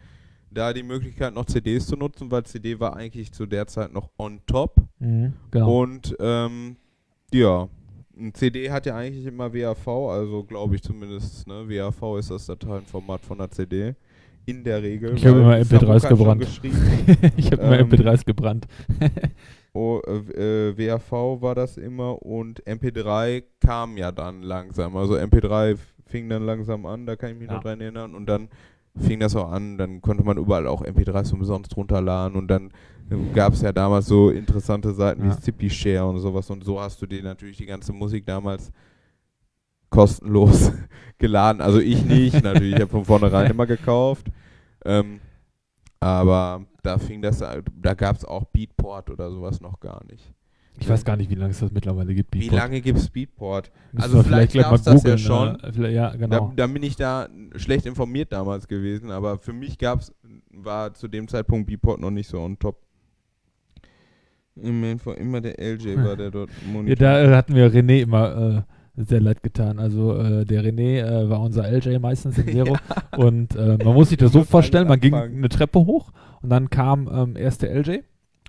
da 0.50 0.72
die 0.72 0.84
Möglichkeit 0.84 1.34
noch 1.34 1.44
CDs 1.44 1.86
zu 1.88 1.98
nutzen, 1.98 2.32
weil 2.32 2.44
CD 2.44 2.80
war 2.80 2.96
eigentlich 2.96 3.34
zu 3.34 3.46
der 3.46 3.68
Zeit 3.68 3.92
noch 3.92 4.10
on 4.18 4.40
top. 4.48 4.76
Mhm, 5.00 5.34
genau. 5.52 5.82
Und 5.82 6.16
ähm, 6.22 6.78
ja, 7.34 7.68
ein 8.20 8.34
CD 8.34 8.70
hat 8.72 8.86
ja 8.86 8.96
eigentlich 8.96 9.26
immer 9.26 9.54
WAV, 9.54 9.88
also 10.10 10.44
glaube 10.44 10.76
ich 10.76 10.82
zumindest, 10.84 11.48
ne? 11.48 11.68
WAV 11.68 12.18
ist 12.20 12.32
das 12.32 12.46
Dateienformat 12.48 13.22
von 13.22 13.38
der 13.38 13.50
CD. 13.52 13.96
In 14.46 14.64
der 14.64 14.82
Regel. 14.82 15.14
Ich 15.18 15.26
habe 15.26 15.40
immer 15.40 15.62
Saruka 15.66 15.92
MP3s 15.92 15.94
hat 16.04 16.10
schon 16.10 16.18
gebrannt. 16.18 16.62
ich 17.38 17.52
habe 17.52 17.62
immer 17.64 17.80
ähm, 17.80 17.90
MP3s 17.90 18.26
gebrannt. 18.26 18.66
Oh, 19.74 20.00
äh, 20.08 20.70
äh, 20.70 20.78
WAV 20.78 21.12
war 21.42 21.54
das 21.54 21.78
immer 21.78 22.22
und 22.24 22.64
MP3 22.64 23.44
kam 23.60 23.98
ja 23.98 24.12
dann 24.14 24.42
langsam. 24.42 24.96
Also 24.96 25.16
MP3 25.16 25.72
f- 25.74 25.94
fing 26.06 26.30
dann 26.30 26.46
langsam 26.46 26.86
an, 26.86 27.06
da 27.06 27.16
kann 27.18 27.32
ich 27.32 27.38
mich 27.38 27.48
Ja. 27.50 27.56
noch 27.56 27.62
dran 27.64 27.82
erinnern. 27.82 28.16
Und 28.16 28.26
dann 28.28 28.48
fing 29.00 29.20
das 29.20 29.36
auch 29.36 29.52
an, 29.52 29.78
dann 29.78 30.02
konnte 30.02 30.24
man 30.24 30.38
überall 30.38 30.68
auch 30.68 30.84
MP3s 30.84 31.34
umsonst 31.34 31.76
runterladen. 31.78 32.38
Und 32.38 32.48
dann 32.48 32.72
gab 33.34 33.54
es 33.54 33.62
ja 33.62 33.72
damals 33.72 34.06
so 34.08 34.30
interessante 34.30 34.94
Seiten 34.94 35.24
Ja. 35.30 35.36
wie 35.36 35.40
Zippy 35.42 35.70
Share 35.70 36.06
und 36.08 36.20
sowas. 36.20 36.50
Und 36.50 36.64
so 36.64 36.80
hast 36.80 37.02
du 37.02 37.06
dir 37.06 37.24
natürlich 37.24 37.58
die 37.58 37.66
ganze 37.66 37.94
Musik 37.94 38.26
damals 38.26 38.72
kostenlos 39.90 40.72
geladen. 41.18 41.62
Also 41.62 41.80
ich 41.80 42.04
nicht, 42.06 42.44
natürlich. 42.44 42.76
Ich 42.76 42.82
habe 42.82 42.92
von 42.92 43.06
vornherein 43.06 43.50
immer 43.52 43.66
gekauft. 43.66 44.28
Ähm, 44.86 45.20
aber 46.00 46.66
da 46.84 46.98
fing 46.98 47.22
das, 47.22 47.40
da 47.40 47.94
gab 47.94 48.16
es 48.18 48.26
auch 48.26 48.44
Beatport 48.46 49.10
oder 49.10 49.32
sowas 49.32 49.62
noch 49.62 49.80
gar 49.80 50.04
nicht. 50.06 50.32
Ich 50.80 50.88
weiß 50.88 51.04
gar 51.06 51.16
nicht, 51.18 51.30
wie 51.32 51.36
lange 51.36 51.52
es 51.52 51.60
das 51.60 51.72
mittlerweile 51.72 52.14
gibt. 52.14 52.34
Wie 52.36 52.40
Beatport. 52.40 52.62
lange 52.62 52.82
gibt 52.82 53.00
es 53.00 53.10
Beatport? 53.10 53.72
Müssen 53.92 54.04
also 54.04 54.18
wir 54.18 54.24
vielleicht 54.24 54.52
gleich 54.52 54.64
gab's 54.70 54.84
das 54.84 55.04
ja 55.04 55.18
schon. 55.18 55.60
äh, 55.60 55.74
vielleicht- 55.74 55.96
ja, 55.96 56.16
genau. 56.16 56.48
Da, 56.50 56.54
da 56.56 56.68
bin 56.68 56.84
ich 56.84 56.96
da 56.96 57.28
schlecht 57.56 57.86
informiert 57.88 58.32
damals 58.32 58.68
gewesen, 58.68 59.10
aber 59.10 59.40
für 59.40 59.54
mich 59.54 59.78
gab's, 59.80 60.14
war 60.52 60.94
zu 60.94 61.08
dem 61.08 61.28
Zeitpunkt 61.28 61.68
Beatport 61.68 62.00
noch 62.00 62.12
nicht 62.12 62.28
so 62.30 62.40
on 62.40 62.60
top. 62.60 62.78
Immer, 64.56 64.96
immer 65.18 65.42
der 65.42 65.60
LJ 65.60 65.98
war 66.04 66.16
der 66.16 66.32
dort 66.32 66.50
Ja, 66.66 66.72
Monitor. 66.72 66.96
da 66.96 67.22
äh, 67.22 67.36
hatten 67.36 67.54
wir 67.56 67.72
René 67.72 68.02
immer 68.02 68.66
äh, 68.98 69.02
sehr 69.04 69.22
leid 69.22 69.44
getan. 69.44 69.78
Also 69.80 70.16
äh, 70.18 70.46
der 70.46 70.64
René 70.64 71.00
äh, 71.02 71.30
war 71.30 71.42
unser 71.42 71.70
LJ 71.72 72.00
meistens 72.00 72.38
im 72.40 72.48
Zero. 72.52 72.78
Und 73.18 73.56
äh, 73.56 73.78
man 73.84 73.94
muss 73.94 74.10
sich 74.10 74.18
das 74.18 74.32
so 74.34 74.44
vorstellen, 74.44 74.88
man 74.88 75.00
ging 75.00 75.14
eine 75.14 75.50
Treppe 75.50 75.80
hoch 75.80 76.12
und 76.42 76.50
dann 76.50 76.70
kam 76.70 77.08
ähm, 77.12 77.36
erst 77.36 77.62
der 77.62 77.74
LJ 77.76 78.00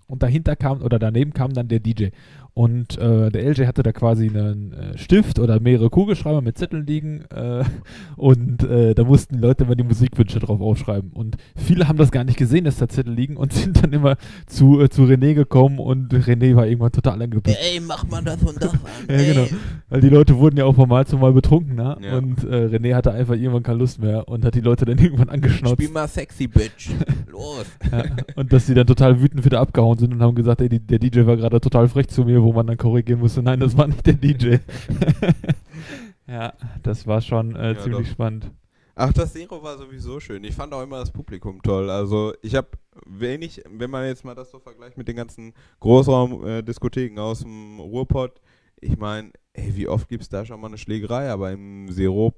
und 0.09 0.23
dahinter 0.23 0.57
kam 0.57 0.83
oder 0.83 0.99
daneben 0.99 1.33
kam 1.33 1.53
dann 1.53 1.69
der 1.69 1.81
DJ. 1.81 2.09
Und 2.55 2.99
äh, 2.99 3.31
der 3.31 3.45
LJ 3.45 3.67
hatte 3.67 3.83
da 3.85 3.93
quasi 3.93 4.29
einen 4.29 4.73
äh, 4.73 4.99
Stift 4.99 5.39
oder 5.39 5.61
mehrere 5.61 5.91
Kugelschreiber 5.91 6.43
mit 6.43 6.59
Zetteln 6.59 6.87
liegen 6.87 7.25
äh, 7.33 7.63
und 8.17 8.65
äh, 8.65 8.95
da 8.95 9.05
mussten 9.05 9.37
die 9.37 9.41
Leute 9.41 9.65
immer 9.65 9.77
die 9.77 9.85
Musikwünsche 9.85 10.41
drauf 10.41 10.61
aufschreiben. 10.61 11.13
Und 11.13 11.37
viele 11.57 11.87
haben 11.87 11.99
das 11.99 12.11
gar 12.11 12.25
nicht 12.25 12.37
gesehen, 12.37 12.65
dass 12.65 12.77
da 12.77 12.89
Zettel 12.89 13.15
liegen 13.15 13.37
und 13.37 13.53
sind 13.59 13.83
dann 13.83 13.93
immer 13.93 14.17
zu, 14.47 14.81
äh, 14.81 14.89
zu 14.89 15.03
René 15.05 15.35
gekommen 15.35 15.79
und 15.79 16.13
René 16.13 16.57
war 16.57 16.67
irgendwann 16.67 16.91
total 16.93 17.23
angepisst. 17.23 17.59
Ey, 17.61 17.81
mach 17.81 18.07
mal 18.09 18.23
das 18.25 18.43
und 18.43 18.63
das 18.63 18.73
an. 18.73 18.79
Ja, 19.09 19.17
genau. 19.19 19.47
Weil 19.89 20.01
die 20.01 20.09
Leute 20.09 20.37
wurden 20.37 20.57
ja 20.57 20.65
auch 20.65 20.75
von 20.75 20.89
Mal 20.89 21.07
zu 21.07 21.17
Mal 21.17 21.33
betrunkener 21.33 21.99
Ja. 22.03 22.17
und 22.17 22.43
äh, 22.45 22.67
René 22.67 22.95
hatte 22.95 23.13
einfach 23.13 23.35
irgendwann 23.35 23.63
keine 23.63 23.79
Lust 23.79 24.01
mehr 24.01 24.29
und 24.29 24.45
hat 24.45 24.55
die 24.55 24.61
Leute 24.61 24.85
dann 24.85 24.99
irgendwann 24.99 25.29
angeschnauzt. 25.29 25.75
Spiel 25.75 25.91
mal 25.91 26.09
sexy, 26.09 26.49
Bitch. 26.49 26.91
Los. 27.31 27.67
Ja. 27.93 28.05
Und 28.37 28.53
dass 28.53 28.67
sie 28.67 28.75
dann 28.75 28.87
total 28.87 29.21
wütend 29.21 29.45
wieder 29.45 29.61
abgehauen 29.61 29.99
sind 29.99 30.13
und 30.13 30.23
haben 30.23 30.35
gesagt, 30.35 30.61
ey, 30.61 30.69
die, 30.69 30.81
der 30.81 30.99
DJ 30.99 31.25
war 31.27 31.37
gerade 31.37 31.61
total 31.61 31.89
frech 31.89 32.09
zu 32.09 32.25
mir, 32.25 32.38
wo 32.43 32.53
man 32.53 32.67
dann 32.67 32.77
korrigieren 32.77 33.21
musste. 33.21 33.43
Nein, 33.43 33.61
das 33.61 33.77
war 33.77 33.87
nicht 33.87 34.07
der 34.07 34.15
DJ. 34.15 34.57
ja, 36.27 36.53
das 36.83 37.07
war 37.07 37.21
schon 37.21 37.57
äh, 37.57 37.75
Ja, 37.75 37.79
ziemlich 37.81 38.09
doch. 38.09 38.13
spannend. 38.15 38.51
Ach, 39.01 39.13
das 39.13 39.33
Zero 39.33 39.63
war 39.63 39.79
sowieso 39.79 40.19
schön. 40.19 40.43
Ich 40.43 40.55
fand 40.57 40.75
auch 40.75 40.83
immer 40.83 40.99
das 40.99 41.13
Publikum 41.13 41.63
toll. 41.63 41.89
Also 41.89 42.35
ich 42.43 42.57
habe 42.57 42.69
wenig, 43.07 43.63
wenn 43.71 43.91
man 43.91 44.07
jetzt 44.07 44.25
mal 44.25 44.35
das 44.35 44.51
so 44.51 44.59
vergleicht 44.59 44.99
mit 44.99 45.07
den 45.07 45.15
ganzen 45.15 45.55
Großraumdiskotheken 45.79 47.19
aus 47.21 47.41
dem 47.41 47.79
Ruhrpott, 47.79 48.41
ich 48.81 48.97
meine, 48.99 49.31
ey, 49.53 49.77
wie 49.77 49.87
oft 49.89 50.09
gibt 50.09 50.25
es 50.25 50.29
da 50.29 50.45
schon 50.45 50.61
mal 50.61 50.67
eine 50.67 50.79
Schlägerei, 50.79 51.31
aber 51.31 51.53
im 51.53 51.89
Zero 51.93 52.35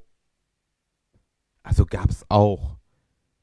Also 1.62 1.86
gab's 1.86 2.26
auch. 2.28 2.76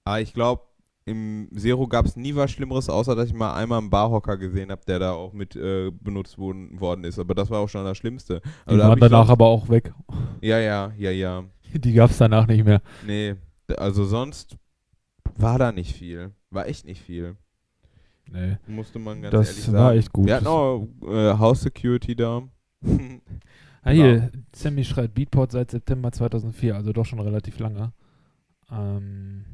Aber 0.04 0.22
ich 0.22 0.34
glaube, 0.34 0.63
im 1.08 1.50
Zero 1.56 1.88
gab 1.88 2.06
es 2.06 2.15
nie 2.15 2.36
was 2.36 2.52
Schlimmeres, 2.52 2.89
außer 2.89 3.15
dass 3.15 3.28
ich 3.30 3.34
mal 3.34 3.56
einmal 3.56 3.80
einen 3.80 3.89
Barhocker 3.89 4.38
gesehen 4.38 4.70
habe, 4.72 4.82
der 4.86 5.00
da 5.00 5.12
auch 5.13 5.34
mit 5.34 5.56
äh, 5.56 5.89
benutzt 5.91 6.38
worden, 6.38 6.80
worden 6.80 7.04
ist. 7.06 7.17
Aber 7.17 7.34
das 7.34 7.50
war 7.50 7.60
auch 7.62 7.70
schon 7.70 7.84
das 7.86 7.98
Schlimmste. 7.98 8.41
Die 8.43 8.50
Also 8.72 8.84
waren 8.84 9.00
danach 9.00 9.20
sonst- 9.20 9.30
aber 9.32 9.46
auch 9.48 9.70
weg. 9.70 9.93
Ja, 10.41 10.60
ja, 10.60 10.91
ja, 10.98 11.12
ja. 11.12 11.43
Die 11.74 11.93
gab 11.93 12.12
es 12.12 12.17
danach 12.17 12.46
nicht 12.48 12.63
mehr. 12.63 12.82
Nee, 13.06 13.36
also 13.78 14.06
sonst 14.06 14.56
war 15.38 15.58
da 15.58 15.72
nicht 15.72 15.93
viel. 15.96 16.32
War 16.52 16.67
echt 16.67 16.86
nicht 16.86 17.02
viel. 17.02 17.36
Nee. 18.30 18.58
Musste 18.67 19.00
man 19.00 19.22
ganz 19.22 19.32
Das 19.34 19.50
ehrlich 19.52 19.67
war 19.74 19.80
sagen. 19.88 20.00
echt 20.00 20.12
gut. 20.13 20.26
Wir 20.28 20.36
hatten 20.36 20.48
auch 20.48 20.88
äh, 21.08 21.38
House 21.38 21.62
Security 21.62 22.15
da. 22.15 22.43
Ah, 23.84 23.91
hier, 23.91 24.32
Sammy 24.54 24.84
schreit 24.84 25.13
Beatport 25.13 25.54
seit 25.54 25.72
September 25.72 26.12
2004, 26.12 26.76
also 26.76 26.91
doch 26.91 27.06
schon 27.06 27.22
relativ 27.22 27.58
lange. 27.60 27.93
Ähm, 28.70 29.46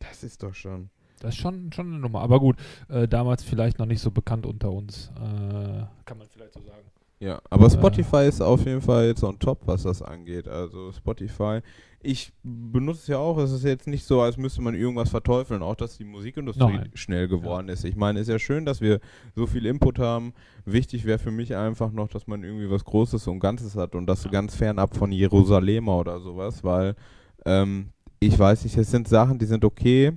das 0.00 0.24
ist 0.24 0.42
doch 0.42 0.54
schon. 0.54 0.90
Das 1.20 1.34
ist 1.34 1.40
schon, 1.40 1.72
schon 1.72 1.86
eine 1.88 1.98
Nummer. 1.98 2.20
Aber 2.20 2.40
gut, 2.40 2.56
äh, 2.88 3.06
damals 3.08 3.42
vielleicht 3.42 3.78
noch 3.78 3.86
nicht 3.86 4.00
so 4.00 4.10
bekannt 4.10 4.46
unter 4.46 4.70
uns. 4.70 5.10
Äh, 5.16 5.84
kann 6.04 6.18
man 6.18 6.26
vielleicht 6.30 6.54
so 6.54 6.60
sagen. 6.60 6.82
Ja, 7.18 7.40
aber 7.48 7.66
Äh. 7.66 7.70
Spotify 7.70 8.26
ist 8.28 8.42
auf 8.42 8.66
jeden 8.66 8.82
Fall 8.82 9.06
jetzt 9.06 9.24
on 9.24 9.38
top, 9.38 9.60
was 9.66 9.84
das 9.84 10.02
angeht. 10.02 10.46
Also 10.48 10.92
Spotify, 10.92 11.60
ich 12.02 12.30
benutze 12.42 13.00
es 13.00 13.06
ja 13.06 13.16
auch. 13.16 13.38
Es 13.38 13.50
ist 13.52 13.64
jetzt 13.64 13.86
nicht 13.86 14.04
so, 14.04 14.20
als 14.20 14.36
müsste 14.36 14.60
man 14.60 14.74
irgendwas 14.74 15.08
verteufeln. 15.08 15.62
Auch, 15.62 15.76
dass 15.76 15.96
die 15.96 16.04
Musikindustrie 16.04 16.76
Nein. 16.76 16.90
schnell 16.92 17.26
geworden 17.26 17.70
ist. 17.70 17.84
Ich 17.84 17.96
meine, 17.96 18.20
ist 18.20 18.28
ja 18.28 18.38
schön, 18.38 18.66
dass 18.66 18.82
wir 18.82 19.00
so 19.34 19.46
viel 19.46 19.64
Input 19.64 19.98
haben. 19.98 20.34
Wichtig 20.66 21.06
wäre 21.06 21.18
für 21.18 21.30
mich 21.30 21.56
einfach 21.56 21.90
noch, 21.90 22.08
dass 22.08 22.26
man 22.26 22.44
irgendwie 22.44 22.70
was 22.70 22.84
Großes 22.84 23.26
und 23.28 23.40
Ganzes 23.40 23.76
hat 23.76 23.94
und 23.94 24.06
das 24.06 24.24
Ja. 24.24 24.30
ganz 24.30 24.54
fernab 24.54 24.94
von 24.94 25.10
Jerusalemer 25.10 25.96
oder 25.98 26.20
sowas, 26.20 26.62
weil 26.64 26.96
ähm, 27.46 27.88
ich 28.20 28.38
weiß 28.38 28.64
nicht, 28.64 28.76
es 28.76 28.90
sind 28.90 29.08
Sachen, 29.08 29.38
die 29.38 29.46
sind 29.46 29.64
okay. 29.64 30.12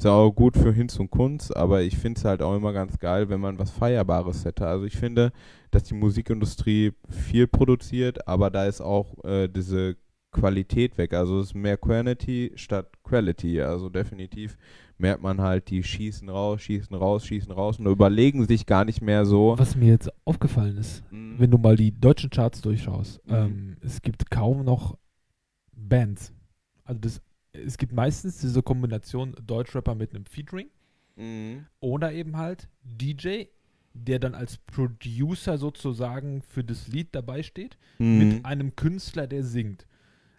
Ist 0.00 0.04
ja 0.04 0.12
auch 0.12 0.30
gut 0.32 0.56
für 0.56 0.72
Hinz 0.72 0.98
und 0.98 1.10
Kunst, 1.10 1.54
aber 1.54 1.82
ich 1.82 1.98
finde 1.98 2.18
es 2.18 2.24
halt 2.24 2.40
auch 2.40 2.56
immer 2.56 2.72
ganz 2.72 2.98
geil, 2.98 3.28
wenn 3.28 3.38
man 3.38 3.58
was 3.58 3.70
Feierbares 3.70 4.46
hätte. 4.46 4.66
Also 4.66 4.86
ich 4.86 4.96
finde, 4.96 5.30
dass 5.72 5.82
die 5.82 5.92
Musikindustrie 5.92 6.92
viel 7.10 7.46
produziert, 7.46 8.26
aber 8.26 8.48
da 8.48 8.64
ist 8.64 8.80
auch 8.80 9.22
äh, 9.26 9.46
diese 9.46 9.98
Qualität 10.32 10.96
weg. 10.96 11.12
Also 11.12 11.38
es 11.40 11.48
ist 11.48 11.54
mehr 11.54 11.76
Quantity 11.76 12.50
statt 12.54 12.88
Quality. 13.04 13.60
Also 13.60 13.90
definitiv 13.90 14.56
merkt 14.96 15.22
man 15.22 15.38
halt, 15.42 15.68
die 15.68 15.82
schießen 15.82 16.30
raus, 16.30 16.62
schießen 16.62 16.96
raus, 16.96 17.26
schießen 17.26 17.52
raus 17.52 17.78
und 17.78 17.84
überlegen 17.86 18.46
sich 18.46 18.64
gar 18.64 18.86
nicht 18.86 19.02
mehr 19.02 19.26
so. 19.26 19.54
Was 19.58 19.76
mir 19.76 19.88
jetzt 19.88 20.10
aufgefallen 20.24 20.78
ist, 20.78 21.02
mm, 21.10 21.34
wenn 21.36 21.50
du 21.50 21.58
mal 21.58 21.76
die 21.76 21.92
deutschen 21.92 22.30
Charts 22.30 22.62
durchschaust, 22.62 23.20
Mhm. 23.26 23.34
ähm, 23.34 23.76
es 23.82 24.00
gibt 24.00 24.30
kaum 24.30 24.64
noch 24.64 24.96
Bands. 25.76 26.32
Also 26.84 27.00
das, 27.00 27.20
es 27.52 27.78
gibt 27.78 27.92
meistens 27.92 28.38
diese 28.38 28.62
Kombination 28.62 29.34
Deutschrapper 29.44 29.94
mit 29.94 30.14
einem 30.14 30.26
Featuring 30.26 30.68
mm, 31.16 31.66
oder 31.80 32.12
eben 32.12 32.36
halt 32.36 32.68
DJ, 32.84 33.44
der 33.92 34.18
dann 34.18 34.34
als 34.34 34.58
Producer 34.58 35.58
sozusagen 35.58 36.42
für 36.42 36.64
das 36.64 36.88
Lied 36.88 37.08
dabei 37.12 37.42
steht, 37.42 37.76
mm. 37.98 38.18
mit 38.18 38.44
einem 38.44 38.76
Künstler, 38.76 39.26
der 39.26 39.42
singt. 39.42 39.86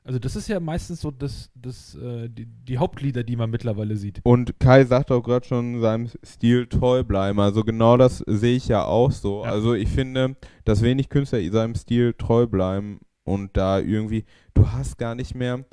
Also 0.04 0.18
das 0.18 0.36
ist 0.36 0.48
ja 0.48 0.60
meistens 0.60 1.02
so 1.02 1.12
das, 1.12 1.52
das, 1.54 1.94
äh, 1.96 2.28
die, 2.28 2.48
die 2.48 2.80
Hauptlieder, 2.80 3.24
die 3.24 3.36
man 3.36 3.52
mittlerweile 3.52 3.96
sieht. 3.96 4.20
Und 4.24 4.60
Kai 4.60 4.84
sagt 4.86 5.12
auch 5.12 5.22
gerade 5.22 5.46
schon, 5.46 5.80
seinem 5.80 6.10
Stil 6.26 6.66
treu 6.66 7.04
bleiben. 7.04 7.40
Also 7.40 7.64
genau 7.64 7.98
das 7.98 8.24
sehe 8.26 8.56
ich 8.56 8.68
ja 8.68 8.84
auch 8.84 9.12
so. 9.12 9.44
Ja. 9.44 9.52
Also 9.52 9.76
ich 9.76 9.90
finde, 9.90 10.36
dass 10.66 10.82
wenig 10.82 11.10
Künstler 11.10 11.40
seinem 11.52 11.76
Stil 11.76 12.14
treu 12.14 12.48
bleiben 12.48 13.00
und 13.24 13.56
da 13.56 13.80
irgendwie, 13.80 14.26
du 14.56 14.72
hast 14.72 14.98
gar 14.98 15.14
nicht 15.14 15.36
mehr. 15.36 15.66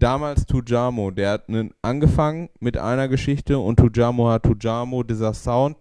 Damals 0.00 0.46
Tujamo, 0.46 1.10
der 1.10 1.30
hat 1.32 1.48
nen- 1.48 1.72
angefangen 1.82 2.48
mit 2.58 2.76
einer 2.76 3.06
Geschichte 3.06 3.58
und 3.58 3.76
Tujamo 3.76 4.28
hat 4.30 4.42
Tujamo, 4.44 5.02
dieser 5.02 5.32
Sound, 5.34 5.76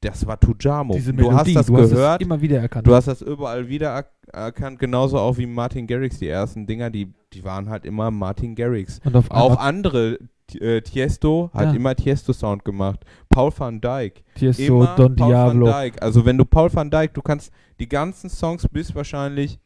das 0.00 0.26
war 0.26 0.38
Tujamo. 0.38 0.94
Diese 0.94 1.14
du 1.14 1.26
hast 1.32 1.46
Melodie, 1.46 1.54
das 1.54 1.66
du 1.66 1.76
hast 1.78 1.90
gehört, 1.90 2.20
es 2.20 2.26
immer 2.26 2.40
wieder 2.40 2.58
erkannt. 2.60 2.86
Du 2.86 2.94
hast 2.94 3.06
das 3.06 3.22
überall 3.22 3.68
wieder 3.68 3.88
er 3.90 4.06
erkannt, 4.32 4.78
genauso 4.80 5.16
auch 5.18 5.38
wie 5.38 5.46
Martin 5.46 5.86
Garrix, 5.86 6.18
die 6.18 6.26
ersten 6.28 6.66
Dinger, 6.66 6.90
die, 6.90 7.12
die 7.32 7.44
waren 7.44 7.68
halt 7.70 7.84
immer 7.86 8.10
Martin 8.10 8.54
Garrix. 8.56 9.00
und 9.04 9.14
auf 9.14 9.30
Auch 9.30 9.56
andere, 9.58 10.18
äh, 10.60 10.80
Tiesto 10.80 11.50
hat 11.54 11.66
Ja. 11.68 11.72
immer 11.74 11.94
Tiesto-Sound 11.94 12.64
gemacht. 12.64 13.04
Paul 13.30 13.52
van 13.56 13.80
Dyk, 13.80 14.24
Tiesto, 14.34 14.62
immer 14.82 14.96
Don 14.96 15.14
Paul 15.14 15.28
Diablo. 15.28 15.66
van 15.66 15.84
Dyk. 15.84 16.02
Also 16.02 16.24
wenn 16.26 16.36
du 16.36 16.44
Paul 16.44 16.72
van 16.74 16.90
Dyk, 16.90 17.14
du 17.14 17.22
kannst 17.22 17.52
die 17.78 17.88
ganzen 17.88 18.28
Songs 18.28 18.66
bis 18.68 18.92
wahrscheinlich 18.94 19.58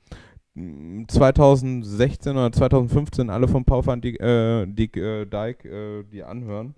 2016 1.07 2.33
oder 2.33 2.51
2015 2.53 3.31
alle 3.31 3.49
von 3.49 3.65
Paul 3.65 3.85
van 3.87 4.01
Dyk, 4.01 4.21
äh, 4.21 4.67
Dyk, 4.67 4.97
äh, 4.97 5.25
Dyk 5.27 5.65
äh, 5.65 6.03
die 6.13 6.23
anhören. 6.23 6.75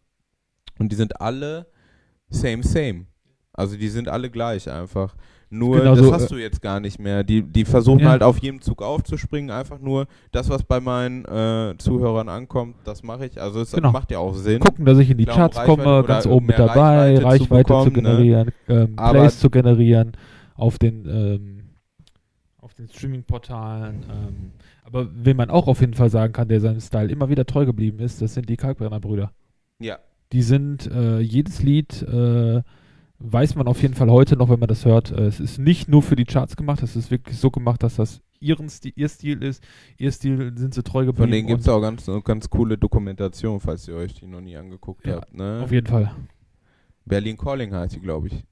Und 0.79 0.91
die 0.93 0.97
sind 0.97 1.21
alle 1.21 1.67
same, 2.29 2.63
same. 2.63 3.07
Also 3.53 3.77
die 3.77 3.89
sind 3.89 4.09
alle 4.09 4.31
gleich 4.31 4.71
einfach. 4.71 5.15
Nur 5.51 5.79
Genau 5.79 5.95
das 5.95 6.05
so, 6.05 6.13
hast 6.13 6.27
äh, 6.27 6.35
du 6.35 6.41
jetzt 6.41 6.61
gar 6.61 6.79
nicht 6.79 6.99
mehr. 6.99 7.25
Die, 7.25 7.43
die 7.43 7.65
versuchen 7.65 8.01
Ja. 8.01 8.11
halt 8.11 8.23
auf 8.23 8.39
jedem 8.39 8.61
Zug 8.61 8.83
aufzuspringen. 8.83 9.51
Einfach 9.51 9.81
nur 9.81 10.07
das, 10.31 10.49
was 10.51 10.63
bei 10.63 10.79
meinen 10.79 11.25
äh, 11.25 11.75
Zuhörern 11.79 12.29
ankommt, 12.29 12.77
das 12.85 13.03
mache 13.03 13.27
ich. 13.27 13.41
Also 13.41 13.63
es 13.63 13.73
Genau. 13.73 13.91
macht 13.91 14.11
ja 14.11 14.19
auch 14.19 14.35
Sinn. 14.35 14.61
Gucken, 14.61 14.85
dass 14.85 14.99
ich 14.99 15.11
in 15.11 15.17
die 15.19 15.25
Klar, 15.25 15.49
Charts 15.51 15.63
komme, 15.65 16.05
ganz 16.07 16.27
oben 16.27 16.47
mit 16.47 16.59
dabei, 16.59 17.15
Reichweite 17.17 17.21
zu 17.21 17.27
Reichweite 17.27 17.47
zu, 17.49 17.69
bekommen, 17.69 17.87
ne? 17.87 17.93
generieren, 18.03 18.51
ähm, 18.69 18.93
Aber- 18.97 19.19
Plays 19.21 19.39
zu 19.41 19.51
generieren 19.51 20.13
auf 20.55 20.79
den 20.79 21.07
ähm, 21.09 21.58
den 22.79 22.89
Streaming-Portalen. 22.89 24.05
Ähm, 24.11 24.53
aber 24.85 25.09
wen 25.13 25.37
man 25.37 25.51
auch 25.51 25.67
auf 25.67 25.81
jeden 25.81 25.95
Fall 25.95 26.11
sagen 26.11 26.33
kann, 26.33 26.49
der 26.49 26.61
seinem 26.61 26.81
Style 26.81 27.11
immer 27.11 27.29
wieder 27.29 27.45
treu 27.45 27.67
geblieben 27.67 27.99
ist, 27.99 28.23
das 28.23 28.35
sind 28.35 28.49
die 28.49 28.57
Kalkbrenner-Brüder. 28.57 29.33
Ja. 29.81 29.99
Die 30.33 30.43
sind 30.43 30.91
äh, 30.91 31.21
jedes 31.21 31.63
Lied 31.63 32.03
äh, 32.03 32.63
weiß 33.19 33.57
man 33.57 33.67
auf 33.67 33.83
jeden 33.83 33.95
Fall 33.95 34.11
heute 34.11 34.37
noch, 34.37 34.49
wenn 34.49 34.61
man 34.61 34.69
das 34.69 34.85
hört. 34.85 35.11
Äh, 35.11 35.27
es 35.27 35.41
ist 35.41 35.59
nicht 35.59 35.89
nur 35.89 36.03
für 36.03 36.17
die 36.17 36.25
Charts 36.25 36.57
gemacht, 36.57 36.83
es 36.83 36.97
ist 36.97 37.11
wirklich 37.11 37.39
so 37.39 37.51
gemacht, 37.51 37.83
dass 37.83 37.97
das 37.97 38.21
ihren 38.41 38.69
Stil, 38.69 38.93
ihr 38.95 39.09
Stil 39.09 39.43
ist. 39.43 39.63
Ihr 39.97 40.13
Stil 40.13 40.53
sind 40.57 40.75
sie 40.75 40.83
treu 40.83 41.05
geblieben. 41.05 41.25
Von 41.25 41.31
denen 41.31 41.49
gibt 41.49 41.61
es 41.61 41.69
auch 41.69 41.81
ganz, 41.81 42.09
ganz 42.25 42.49
coole 42.49 42.79
Dokumentation, 42.79 43.61
falls 43.61 43.89
ihr 43.89 43.97
euch 43.97 44.15
die 44.15 44.27
noch 44.27 44.41
nie 44.41 44.57
angeguckt 44.57 45.07
Ja, 45.07 45.17
habt. 45.17 45.35
Ne? 45.35 45.61
Auf 45.63 45.73
jeden 45.73 45.87
Fall. 45.87 46.13
Berlin 47.05 47.37
Calling 47.37 47.73
heißt 47.73 47.97
die, 47.97 48.01
glaube 48.01 48.29
ich. 48.29 48.45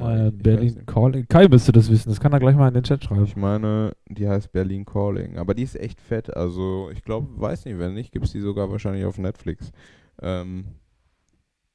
Äh, 0.00 0.30
Berlin. 0.30 0.84
Calling. 0.86 1.26
Kai 1.28 1.48
müsste 1.48 1.72
das 1.72 1.90
wissen, 1.90 2.08
das 2.08 2.20
kann 2.20 2.32
er 2.32 2.40
gleich 2.40 2.56
mal 2.56 2.68
in 2.68 2.74
den 2.74 2.82
Chat 2.84 3.04
schreiben. 3.04 3.24
Ich 3.24 3.36
meine, 3.36 3.92
die 4.08 4.28
heißt 4.28 4.52
Berlin 4.52 4.84
Calling. 4.84 5.38
Aber 5.38 5.54
die 5.54 5.62
ist 5.62 5.76
echt 5.78 6.00
fett. 6.00 6.34
Also, 6.36 6.90
ich 6.92 7.02
glaube, 7.02 7.28
weiß 7.40 7.64
nicht, 7.64 7.78
wenn 7.78 7.94
nicht, 7.94 8.12
gibt 8.12 8.24
es 8.26 8.32
die 8.32 8.40
sogar 8.40 8.70
wahrscheinlich 8.70 9.04
auf 9.04 9.18
Netflix. 9.18 9.72
Ähm, 10.20 10.64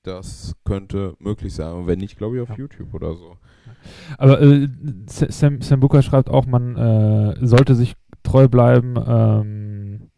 das 0.03 0.55
könnte 0.65 1.15
möglich 1.19 1.53
sein. 1.53 1.73
Und 1.73 1.87
wenn 1.87 1.99
nicht, 1.99 2.17
glaube 2.17 2.35
ich, 2.35 2.41
auf 2.41 2.49
Ja. 2.49 2.55
YouTube 2.55 2.93
oder 2.93 3.15
so. 3.15 3.37
Aber 4.17 4.41
äh, 4.41 4.67
Sam, 5.07 5.61
Sam 5.61 5.79
Booker 5.79 6.01
schreibt 6.01 6.29
auch, 6.29 6.45
man 6.45 6.75
äh, 6.75 7.45
sollte 7.45 7.75
sich 7.75 7.95
treu 8.23 8.47
bleiben, 8.47 8.95
ähm, 9.05 10.09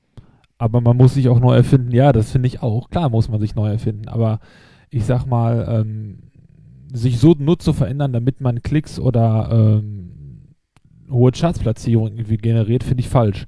aber 0.58 0.82
man 0.82 0.98
muss 0.98 1.14
sich 1.16 1.30
auch 1.30 1.40
neu 1.40 1.56
erfinden. 1.56 1.92
Ja, 1.92 2.12
das 2.14 2.32
finde 2.32 2.48
ich 2.48 2.62
auch. 2.62 2.90
Klar 2.90 3.10
muss 3.10 3.30
man 3.30 3.40
sich 3.40 3.56
neu 3.56 3.70
erfinden, 3.70 4.08
aber 4.08 4.40
ich 4.90 5.06
sag 5.06 5.26
mal, 5.26 5.66
ähm, 5.70 6.25
sich 6.96 7.20
so 7.20 7.36
nur 7.38 7.60
zu 7.60 7.74
verändern, 7.74 8.14
damit 8.14 8.42
man 8.42 8.62
Klicks 8.62 9.00
oder 9.00 9.50
ähm, 9.52 10.56
hohe 11.10 11.32
Chartsplatzierungen 11.32 12.18
irgendwie 12.18 12.38
generiert, 12.38 12.84
finde 12.84 13.02
ich 13.02 13.10
falsch. 13.10 13.46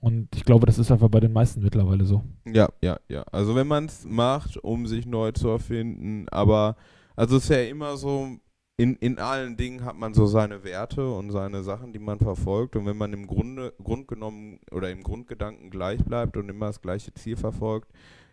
Und 0.00 0.28
ich 0.34 0.44
glaube, 0.44 0.66
das 0.66 0.78
ist 0.78 0.90
einfach 0.90 1.08
bei 1.08 1.20
den 1.20 1.32
meisten 1.32 1.62
mittlerweile 1.62 2.04
so. 2.04 2.24
Ja, 2.44 2.68
ja, 2.82 2.98
ja. 3.08 3.22
Also 3.32 3.54
wenn 3.54 3.66
man 3.66 3.86
es 3.86 4.04
macht, 4.04 4.58
um 4.58 4.86
sich 4.86 5.06
neu 5.06 5.32
zu 5.32 5.48
erfinden, 5.48 6.26
aber 6.30 6.76
also 7.16 7.36
es 7.36 7.44
ist 7.44 7.50
ja 7.50 7.62
immer 7.62 7.96
so, 7.96 8.28
in, 8.76 8.96
in 8.96 9.18
allen 9.18 9.56
Dingen 9.56 9.84
hat 9.84 9.96
man 9.96 10.14
so 10.14 10.26
seine 10.26 10.64
Werte 10.64 11.08
und 11.08 11.30
seine 11.30 11.62
Sachen, 11.62 11.92
die 11.92 11.98
man 12.00 12.18
verfolgt. 12.18 12.76
Und 12.76 12.86
wenn 12.86 12.96
man 12.96 13.12
im 13.12 13.26
Grunde, 13.26 13.72
Grundgenommen 13.82 14.58
oder 14.72 14.90
im 14.90 15.02
Grundgedanken 15.02 15.70
gleich 15.70 16.04
bleibt 16.04 16.36
und 16.36 16.48
immer 16.48 16.66
das 16.66 16.80
gleiche 16.80 17.14
Ziel 17.14 17.36
verfolgt, 17.36 17.92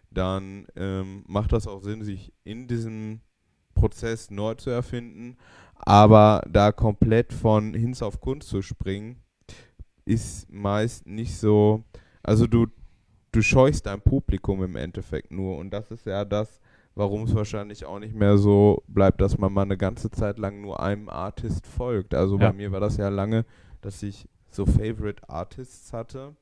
dann 0.09 0.65
ähm, 0.75 1.23
macht 1.27 1.53
das 1.53 1.67
auch 1.67 1.83
Sinn, 1.83 2.03
sich 2.03 2.33
in 2.43 2.67
diesem 2.67 3.21
Prozess 3.73 4.31
neu 4.31 4.55
zu 4.55 4.69
erfinden. 4.69 5.37
Aber 5.75 6.43
da 6.49 6.71
komplett 6.71 7.33
von 7.33 7.73
Hinz 7.73 8.01
auf 8.01 8.21
Kunst 8.21 8.49
zu 8.49 8.61
springen, 8.61 9.17
ist 10.05 10.51
meist 10.51 11.07
nicht 11.07 11.37
so. 11.37 11.83
Also 12.23 12.47
du, 12.47 12.67
du 13.31 13.41
scheuchst 13.41 13.85
dein 13.87 14.01
Publikum 14.01 14.63
im 14.63 14.75
Endeffekt 14.75 15.31
nur. 15.31 15.57
Und 15.57 15.71
das 15.71 15.89
ist 15.91 16.05
ja 16.05 16.23
das, 16.25 16.59
warum 16.95 17.23
es 17.23 17.33
wahrscheinlich 17.33 17.85
auch 17.85 17.99
nicht 17.99 18.13
mehr 18.13 18.37
so 18.37 18.83
bleibt, 18.87 19.21
dass 19.21 19.37
man 19.37 19.53
mal 19.53 19.63
eine 19.63 19.77
ganze 19.77 20.11
Zeit 20.11 20.37
lang 20.37 20.61
nur 20.61 20.79
einem 20.81 21.09
Artist 21.09 21.65
folgt. 21.65 22.13
Also 22.13 22.37
Ja. 22.37 22.49
bei 22.49 22.53
mir 22.53 22.71
war 22.71 22.79
das 22.79 22.97
ja 22.97 23.09
lange, 23.09 23.45
dass 23.81 24.03
ich 24.03 24.27
so 24.49 24.65
Favorite 24.65 25.27
Artists 25.29 25.93
hatte. 25.93 26.35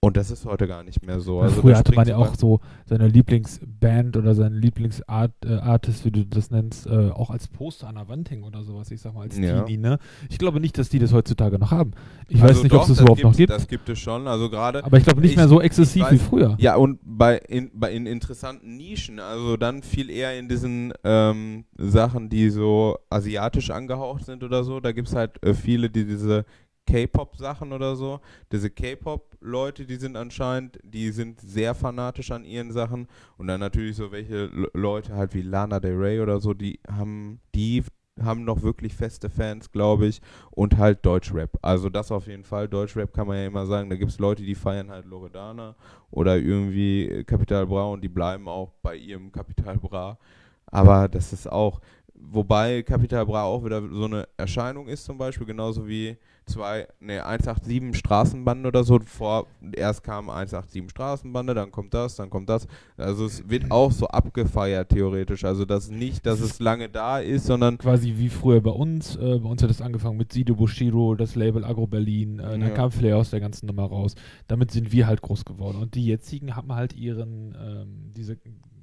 Und 0.00 0.16
das 0.16 0.30
ist 0.30 0.44
heute 0.44 0.68
gar 0.68 0.84
nicht 0.84 1.04
mehr 1.04 1.18
so. 1.18 1.40
Also 1.40 1.60
früher 1.60 1.76
hatte 1.76 1.92
man 1.92 2.06
ja 2.06 2.16
auch 2.16 2.36
so 2.36 2.60
seine 2.86 3.08
Lieblingsband 3.08 4.16
oder 4.16 4.36
seinen 4.36 4.54
Lieblingsart 4.54 5.32
äh, 5.44 5.58
wie 6.04 6.10
du 6.12 6.24
das 6.24 6.52
nennst, 6.52 6.86
äh, 6.86 7.10
auch 7.10 7.30
als 7.30 7.48
Poster 7.48 7.88
an 7.88 7.96
der 7.96 8.08
Wand 8.08 8.30
hängen 8.30 8.44
oder 8.44 8.62
sowas, 8.62 8.92
ich 8.92 9.00
sag 9.00 9.14
mal, 9.14 9.22
als 9.22 9.36
Ja. 9.36 9.62
Teenie, 9.64 9.76
ne? 9.76 9.98
Ich 10.30 10.38
glaube 10.38 10.60
nicht, 10.60 10.78
dass 10.78 10.88
die 10.88 11.00
das 11.00 11.12
heutzutage 11.12 11.58
noch 11.58 11.72
haben. 11.72 11.90
Ich 12.28 12.40
Also 12.40 12.54
weiß 12.54 12.62
nicht, 12.62 12.72
ob 12.74 12.82
es 12.82 12.88
das 12.88 12.96
das 12.98 13.02
überhaupt 13.04 13.24
noch 13.24 13.36
gibt. 13.36 13.50
Das 13.50 13.66
gibt 13.66 13.88
es 13.88 13.98
schon. 13.98 14.28
Also 14.28 14.48
gerade 14.50 14.84
Aber 14.84 14.98
ich 14.98 15.02
glaube 15.04 15.20
nicht 15.20 15.32
ich- 15.32 15.36
mehr 15.36 15.48
so 15.48 15.60
exzessiv 15.60 16.08
wie 16.12 16.14
weiß- 16.14 16.18
früher. 16.20 16.54
Ja, 16.60 16.76
und 16.76 17.00
bei 17.02 17.38
in, 17.38 17.72
bei 17.74 17.92
in 17.92 18.06
interessanten 18.06 18.76
Nischen, 18.76 19.18
also 19.18 19.56
dann 19.56 19.82
viel 19.82 20.10
eher 20.10 20.38
in 20.38 20.48
diesen 20.48 20.92
ähm, 21.02 21.64
Sachen, 21.76 22.28
die 22.28 22.50
so 22.50 22.98
asiatisch 23.10 23.70
angehaucht 23.70 24.24
sind 24.26 24.44
oder 24.44 24.62
so. 24.62 24.78
Da 24.78 24.92
gibt 24.92 25.08
es 25.08 25.16
halt 25.16 25.42
äh, 25.42 25.54
viele, 25.54 25.90
die 25.90 26.04
diese 26.04 26.44
K-Pop-Sachen 26.88 27.72
oder 27.72 27.94
so. 27.96 28.20
Diese 28.50 28.70
K-Pop-Leute, 28.70 29.84
die 29.84 29.96
sind 29.96 30.16
anscheinend, 30.16 30.78
die 30.82 31.10
sind 31.10 31.40
sehr 31.40 31.74
fanatisch 31.74 32.30
an 32.30 32.44
ihren 32.44 32.72
Sachen. 32.72 33.08
Und 33.36 33.46
dann 33.48 33.60
natürlich 33.60 33.96
so 33.96 34.10
welche 34.10 34.46
Le- 34.46 34.70
Leute 34.72 35.14
halt 35.14 35.34
wie 35.34 35.42
Lana 35.42 35.80
Del 35.80 35.96
Rey 35.96 36.20
oder 36.20 36.40
so, 36.40 36.54
die 36.54 36.80
haben, 36.90 37.40
die 37.54 37.84
haben 38.20 38.44
noch 38.44 38.62
wirklich 38.62 38.94
feste 38.94 39.28
Fans, 39.30 39.70
glaube 39.70 40.06
ich. 40.06 40.20
Und 40.50 40.78
halt 40.78 41.04
Deutschrap. 41.04 41.50
Also 41.62 41.88
das 41.90 42.10
auf 42.10 42.26
jeden 42.26 42.44
Fall. 42.44 42.66
Deutschrap 42.68 43.12
kann 43.12 43.26
man 43.28 43.36
ja 43.36 43.46
immer 43.46 43.66
sagen. 43.66 43.90
Da 43.90 43.96
gibt 43.96 44.10
es 44.10 44.18
Leute, 44.18 44.42
die 44.42 44.54
feiern 44.54 44.90
halt 44.90 45.04
Loredana 45.04 45.76
oder 46.10 46.36
irgendwie 46.38 47.04
äh, 47.08 47.24
Capital 47.24 47.66
Bra 47.66 47.86
und 47.88 48.00
die 48.02 48.08
bleiben 48.08 48.48
auch 48.48 48.72
bei 48.82 48.96
ihrem 48.96 49.30
Capital 49.30 49.76
Bra. 49.78 50.18
Aber 50.66 51.08
das 51.08 51.32
ist 51.32 51.46
auch, 51.50 51.80
wobei 52.20 52.82
Capital 52.82 53.24
Bra 53.26 53.44
auch 53.44 53.64
wieder 53.64 53.82
so 53.90 54.04
eine 54.04 54.28
Erscheinung 54.36 54.88
ist 54.88 55.04
zum 55.04 55.18
Beispiel, 55.18 55.46
genauso 55.46 55.86
wie 55.86 56.16
zwei, 56.46 56.88
ne, 56.98 57.24
187 57.24 57.94
Straßenbande 57.98 58.68
oder 58.68 58.82
so. 58.82 58.98
Vor, 59.04 59.46
erst 59.72 60.02
kam 60.02 60.30
187 60.30 60.90
Straßenbande, 60.90 61.54
dann 61.54 61.70
kommt 61.70 61.92
das, 61.92 62.16
dann 62.16 62.30
kommt 62.30 62.48
das. 62.48 62.66
Also 62.96 63.26
es 63.26 63.48
wird 63.48 63.70
auch 63.70 63.92
so 63.92 64.06
abgefeiert 64.08 64.88
theoretisch. 64.88 65.44
Also 65.44 65.64
das 65.66 65.90
nicht, 65.90 66.24
dass 66.24 66.40
es 66.40 66.58
lange 66.58 66.88
da 66.88 67.18
ist, 67.18 67.44
sondern 67.46 67.76
Quasi 67.76 68.14
wie 68.16 68.30
früher 68.30 68.62
bei 68.62 68.70
uns. 68.70 69.16
Äh, 69.16 69.38
bei 69.38 69.48
uns 69.48 69.62
hat 69.62 69.70
es 69.70 69.82
angefangen 69.82 70.16
mit 70.16 70.32
Sido 70.32 70.54
Bushido, 70.54 71.14
das 71.14 71.34
Label 71.34 71.64
Agro 71.64 71.86
Berlin. 71.86 72.38
Äh, 72.38 72.42
Dann 72.42 72.60
Ja. 72.62 72.70
kam 72.70 72.90
Flair 72.92 73.18
aus 73.18 73.30
der 73.30 73.40
ganzen 73.40 73.66
Nummer 73.66 73.84
raus. 73.84 74.14
Damit 74.46 74.70
sind 74.70 74.90
wir 74.90 75.06
halt 75.06 75.20
groß 75.20 75.44
geworden. 75.44 75.76
Und 75.76 75.94
die 75.94 76.06
jetzigen 76.06 76.56
haben 76.56 76.74
halt 76.74 76.94
ihren, 76.94 77.54
ähm, 77.60 78.12
diese 78.16 78.38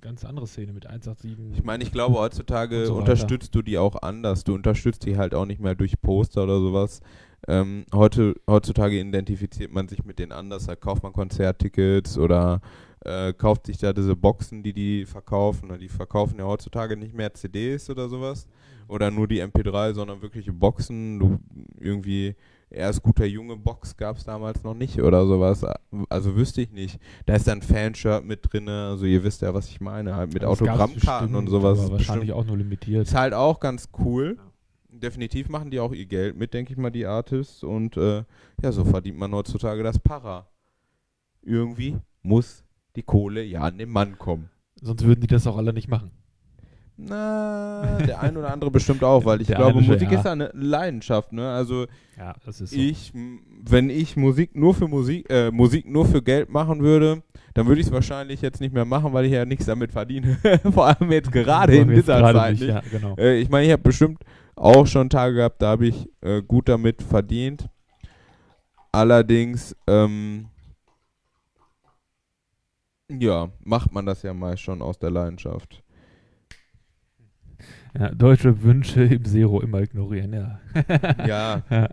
ganz 0.06 0.24
andere 0.24 0.46
Szene 0.46 0.72
mit 0.72 0.86
187. 0.86 1.58
Ich 1.58 1.64
meine, 1.64 1.84
ich 1.84 1.92
glaube, 1.92 2.20
heutzutage 2.20 2.86
so 2.86 2.94
unterstützt 2.94 3.56
du 3.56 3.64
die 3.64 3.80
auch 3.80 3.96
anders. 4.04 4.44
Du 4.44 4.54
unterstützt 4.54 5.04
die 5.06 5.18
halt 5.18 5.34
auch 5.34 5.48
nicht 5.48 5.60
mehr 5.60 5.74
durch 5.74 6.00
Poster 6.00 6.44
oder 6.44 6.60
sowas. 6.60 7.02
Ähm, 7.48 7.86
heute, 7.92 8.36
heutzutage 8.48 9.00
identifiziert 9.00 9.74
man 9.74 9.88
sich 9.88 10.06
mit 10.06 10.20
denen 10.20 10.32
anders. 10.32 10.68
Da 10.68 10.76
kauft 10.76 11.02
man 11.02 11.12
Konzerttickets 11.12 12.20
oder 12.20 12.62
äh, 13.04 13.34
kauft 13.34 13.66
sich 13.66 13.80
da 13.80 13.94
diese 13.94 14.16
Boxen, 14.16 14.62
die 14.62 14.74
die 14.74 15.06
verkaufen. 15.06 15.76
Die 15.80 15.90
verkaufen 15.90 16.38
ja 16.38 16.46
heutzutage 16.46 16.96
nicht 16.98 17.16
mehr 17.16 17.34
CDs 17.34 17.90
oder 17.90 18.08
sowas. 18.08 18.48
Oder 18.88 19.10
nur 19.10 19.28
die 19.28 19.42
MP3, 19.42 19.96
sondern 19.96 20.22
wirkliche 20.22 20.54
Boxen. 20.54 21.18
Du 21.18 21.40
irgendwie 21.80 22.36
erst 22.70 23.02
guter 23.04 23.26
Junge 23.26 23.56
Box 23.58 23.96
gab 23.96 24.18
es 24.18 24.24
damals 24.24 24.64
noch 24.64 24.74
nicht 24.74 25.02
oder 25.02 25.26
sowas. 25.26 25.66
Also 26.10 26.36
wüsste 26.36 26.62
ich 26.62 26.72
nicht. 26.72 27.00
Da 27.26 27.36
ist 27.36 27.48
dann 27.48 27.62
Fanshirt 27.62 28.26
mit 28.26 28.42
drin. 28.52 28.68
Also 28.70 29.06
ihr 29.06 29.24
wisst 29.24 29.42
ja, 29.42 29.54
was 29.54 29.70
ich 29.70 29.80
meine. 29.82 30.16
Halt 30.16 30.34
mit 30.34 30.44
Das 30.44 30.50
Autogrammkarten 30.50 31.36
und 31.36 31.46
bestimmt, 31.46 31.50
sowas. 31.50 31.80
Aber 31.80 31.90
Bestimmt- 31.90 31.92
wahrscheinlich 32.10 32.32
auch 32.34 32.46
nur 32.46 32.58
limitiert. 32.58 33.08
ist 33.08 33.16
halt 33.16 33.34
auch 33.34 33.60
ganz 33.60 33.90
cool. 34.00 34.38
Definitiv 34.90 35.50
machen 35.50 35.72
die 35.72 35.80
auch 35.82 35.92
ihr 35.94 36.06
Geld 36.06 36.38
mit, 36.38 36.54
denke 36.54 36.72
ich 36.72 36.78
mal, 36.80 36.90
die 36.90 37.06
Artists. 37.06 37.64
Und 37.64 37.98
äh, 37.98 38.24
ja, 38.62 38.72
so 38.72 38.86
verdient 38.86 39.18
man 39.18 39.34
heutzutage 39.34 39.84
das 39.84 40.00
Para. 40.00 40.48
Irgendwie 41.42 41.98
muss 42.22 42.64
die 42.96 43.04
Kohle 43.04 43.44
ja 43.44 43.62
an 43.62 43.78
den 43.78 43.90
Mann 43.90 44.18
kommen. 44.18 44.50
Sonst 44.82 45.04
würden 45.06 45.22
die 45.22 45.28
das 45.28 45.48
auch 45.48 45.58
alle 45.58 45.74
nicht 45.74 45.90
machen. 45.90 46.12
Na, 46.98 47.98
der 48.08 48.22
ein 48.22 48.38
oder 48.38 48.52
andere 48.52 48.72
bestimmt 48.72 49.04
auch, 49.04 49.26
weil 49.26 49.42
ich 49.42 49.48
Der 49.48 49.58
glaube, 49.58 49.82
Musik 49.82 50.12
ja. 50.12 50.20
ist 50.20 50.26
eine 50.26 50.50
Leidenschaft, 50.54 51.34
ne? 51.34 51.52
Also 51.52 51.88
Ja, 52.18 52.36
so. 52.46 52.76
ich, 52.76 53.12
wenn 53.14 53.90
ich 53.90 54.16
Musik 54.16 54.56
nur 54.56 54.74
für 54.74 54.88
Musik, 54.88 55.30
äh, 55.30 55.52
Musik 55.52 55.90
nur 55.90 56.06
für 56.06 56.22
Geld 56.22 56.50
machen 56.50 56.82
würde, 56.82 57.22
dann 57.54 57.68
würde 57.68 57.82
ich 57.82 57.88
es 57.88 57.94
wahrscheinlich 57.94 58.42
jetzt 58.42 58.62
nicht 58.62 58.74
mehr 58.74 58.86
machen, 58.86 59.12
weil 59.12 59.26
ich 59.26 59.34
ja 59.34 59.46
nichts 59.46 59.66
damit 59.66 59.92
verdiene. 59.92 60.38
Vor 60.72 60.86
allem 60.86 61.12
jetzt 61.12 61.32
gerade 61.32 61.76
in 61.76 61.90
dieser 61.90 62.22
Zeit. 62.22 62.52
nicht, 62.54 62.62
nicht? 62.62 62.70
Ja, 62.70 62.82
genau. 62.90 63.16
Äh, 63.18 63.40
ich 63.40 63.50
meine, 63.50 63.66
ich 63.66 63.72
habe 63.74 63.84
bestimmt 63.84 64.24
auch 64.56 64.88
schon 64.88 65.10
Tage 65.10 65.36
gehabt, 65.36 65.62
da 65.62 65.68
habe 65.72 65.88
ich 65.88 66.10
äh, 66.22 66.42
gut 66.42 66.70
damit 66.70 67.02
verdient. 67.04 67.68
Allerdings, 68.94 69.76
ähm, 69.88 70.48
ja, 73.10 73.50
macht 73.64 73.92
man 73.92 74.06
das 74.06 74.24
ja 74.24 74.34
meist 74.34 74.62
schon 74.62 74.82
aus 74.82 74.98
der 74.98 75.12
Leidenschaft. 75.12 75.84
Ja, 77.98 78.10
deutsche 78.10 78.62
Wünsche 78.64 79.04
im 79.04 79.24
Zero 79.26 79.62
immer 79.62 79.82
ignorieren, 79.82 80.34
ja. 80.34 80.60
Ja. 81.26 81.64
Ja. 81.70 81.90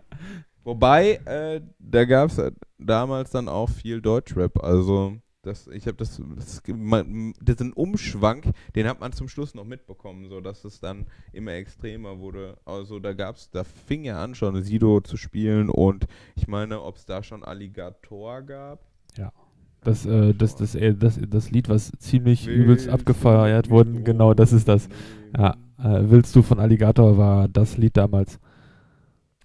Wobei, 0.63 1.15
äh, 1.25 1.61
da 1.79 2.05
gab 2.05 2.29
es 2.29 2.41
damals 2.77 3.31
dann 3.31 3.47
auch 3.47 3.69
viel 3.69 4.01
Deutschrap. 4.01 4.63
Also, 4.63 5.17
das, 5.41 5.67
ich 5.67 5.87
habe 5.87 5.97
das, 5.97 6.21
das, 6.35 6.61
man, 6.67 7.33
diesen 7.41 7.73
Umschwank, 7.73 8.51
den 8.75 8.87
hat 8.87 9.01
man 9.01 9.11
zum 9.11 9.27
Schluss 9.27 9.55
noch 9.55 9.65
mitbekommen, 9.65 10.29
so 10.29 10.39
dass 10.39 10.63
es 10.63 10.79
dann 10.79 11.05
immer 11.33 11.51
extremer 11.53 12.19
wurde. 12.19 12.57
Also, 12.65 12.99
da 12.99 13.13
gab's, 13.13 13.49
da 13.49 13.63
fing 13.63 14.03
ja 14.03 14.23
an 14.23 14.35
schon 14.35 14.61
Sido 14.63 15.01
zu 15.01 15.17
spielen 15.17 15.69
und 15.69 16.07
ich 16.35 16.47
meine, 16.47 16.81
ob 16.81 16.95
es 16.95 17.05
da 17.05 17.23
schon 17.23 17.43
Alligator 17.43 18.41
gab. 18.41 18.79
Das, 19.83 20.05
äh, 20.05 20.33
das, 20.33 20.55
das, 20.55 20.75
äh, 20.75 20.93
das, 20.93 21.19
das 21.27 21.51
Lied, 21.51 21.67
was 21.67 21.91
ziemlich 21.97 22.47
Willst 22.47 22.57
übelst 22.57 22.89
abgefeiert 22.89 23.65
mit 23.65 23.71
wurde, 23.71 24.03
genau, 24.03 24.33
das 24.33 24.53
ist 24.53 24.67
das. 24.67 24.87
Ja, 25.37 25.57
äh, 25.83 26.09
Willst 26.09 26.35
du 26.35 26.41
von 26.41 26.59
Alligator 26.59 27.17
war 27.17 27.47
das 27.47 27.77
Lied 27.77 27.97
damals. 27.97 28.39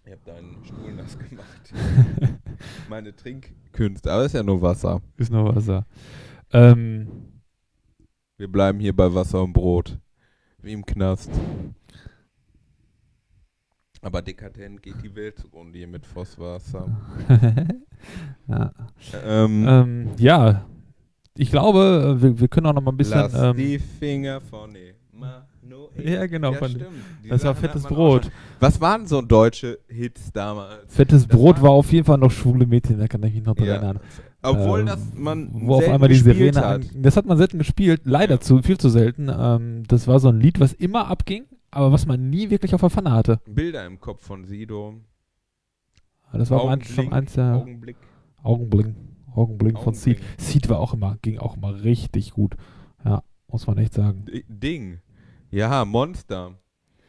Ich 0.05 0.13
habe 0.13 0.23
deinen 0.25 0.65
Stuhl 0.65 0.95
nass 0.95 1.19
gemacht. 1.19 1.75
Meine 2.89 3.15
Trinkkünste, 3.15 4.11
aber 4.11 4.25
ist 4.25 4.35
ja 4.35 4.43
nur 4.43 4.63
Wasser. 4.63 5.03
Ist 5.17 5.31
noch 5.31 5.55
Wasser. 5.55 5.87
Ähm, 6.53 7.09
Wir 8.37 8.51
bleiben 8.51 8.81
hier 8.81 8.97
bei 8.97 9.13
Wasser 9.13 9.43
und 9.43 9.53
Brot. 9.53 9.99
Wie 10.63 10.73
im 10.73 10.85
Knast. 10.87 11.31
Aber 14.01 14.23
dekadent 14.23 14.83
geht 14.83 15.03
die 15.03 15.15
Welt 15.15 15.39
zugrunde 15.39 15.79
hier 15.79 15.89
mit 15.89 16.07
Vosswasser. 16.07 16.87
ja. 18.49 18.73
Ähm, 19.25 19.67
Ähm, 19.69 20.11
ja, 20.19 20.65
ich 21.35 21.51
glaube, 21.51 22.17
wir, 22.21 22.41
wir 22.41 22.49
können 22.49 22.67
auch 22.67 22.73
noch 22.73 22.83
mal 22.83 22.93
ein 22.93 22.97
bisschen. 22.97 23.19
Lass 23.19 23.35
Ähm, 23.35 23.57
die 23.57 23.79
Finger 23.79 24.41
von 24.41 24.75
Emanuel. 25.73 26.09
Ja, 26.13 26.27
genau, 26.27 26.53
Ja, 26.55 26.69
das 27.29 27.45
war 27.45 27.55
fettes 27.55 27.83
Brot. 27.85 28.31
Was 28.61 28.81
waren 28.81 29.07
so 29.07 29.21
deutsche 29.23 29.79
Hits 29.89 30.33
damals? 30.33 30.95
Fettes 30.95 31.27
Das 31.27 31.37
Brot 31.37 31.61
war- 31.63 31.71
auf 31.71 31.93
jeden 31.93 32.05
Fall 32.05 32.19
noch 32.19 32.31
schwule 32.31 32.67
Mädchen, 32.67 32.99
da 32.99 33.07
kann 33.09 33.23
ich 33.25 33.35
mich 33.35 33.45
noch 33.45 33.55
dran 33.55 33.67
Ja. 33.67 33.75
erinnern. 33.75 34.01
Obwohl 34.43 34.83
Äh, 34.83 34.85
das 34.87 35.01
man 35.15 35.49
wo 35.53 35.75
auf 35.75 35.79
selten 35.81 35.95
einmal 35.95 36.09
die 36.09 36.15
gespielt 36.15 36.55
Sirene 36.55 36.67
hat. 36.67 36.81
an, 36.95 37.03
Das 37.03 37.17
hat 37.17 37.27
man 37.27 37.37
selten 37.39 37.59
gespielt, 37.59 38.03
leider 38.05 38.35
Ja. 38.35 38.41
zu 38.41 38.63
viel 38.63 38.79
zu 38.79 38.89
selten. 38.89 39.29
Ähm, 39.37 39.83
das 39.89 40.07
war 40.07 40.21
so 40.21 40.29
ein 40.29 40.41
Lied, 40.41 40.61
was 40.61 40.73
immer 40.73 41.09
abging, 41.09 41.45
aber 41.71 41.91
was 41.93 42.07
man 42.07 42.31
nie 42.31 42.49
wirklich 42.51 42.73
auf 42.75 42.81
der 42.81 42.91
Pfanne 42.91 43.11
hatte. 43.13 43.41
Bilder 43.47 43.85
im 43.85 44.01
Kopf 44.01 44.23
von 44.25 44.45
Sido. 44.45 44.95
Das 46.33 46.51
war 46.51 46.69
eins, 46.71 46.89
schon 46.89 47.13
eins 47.13 47.33
der 47.35 47.55
Augenblick. 47.57 47.97
Augenblink, 48.43 48.95
Augenblink 49.35 49.79
von 49.81 49.95
Seed. 49.95 50.19
Seed 50.37 50.69
war 50.69 50.79
auch 50.79 50.95
immer, 50.95 51.17
ging 51.23 51.39
auch 51.39 51.57
immer 51.57 51.83
richtig 51.83 52.33
gut. 52.33 52.55
Ja, 53.05 53.23
muss 53.49 53.67
man 53.67 53.79
echt 53.79 53.95
sagen. 53.95 54.25
D- 54.27 54.45
Ding. 54.49 54.99
Ja, 55.51 55.85
Monster. 55.85 56.59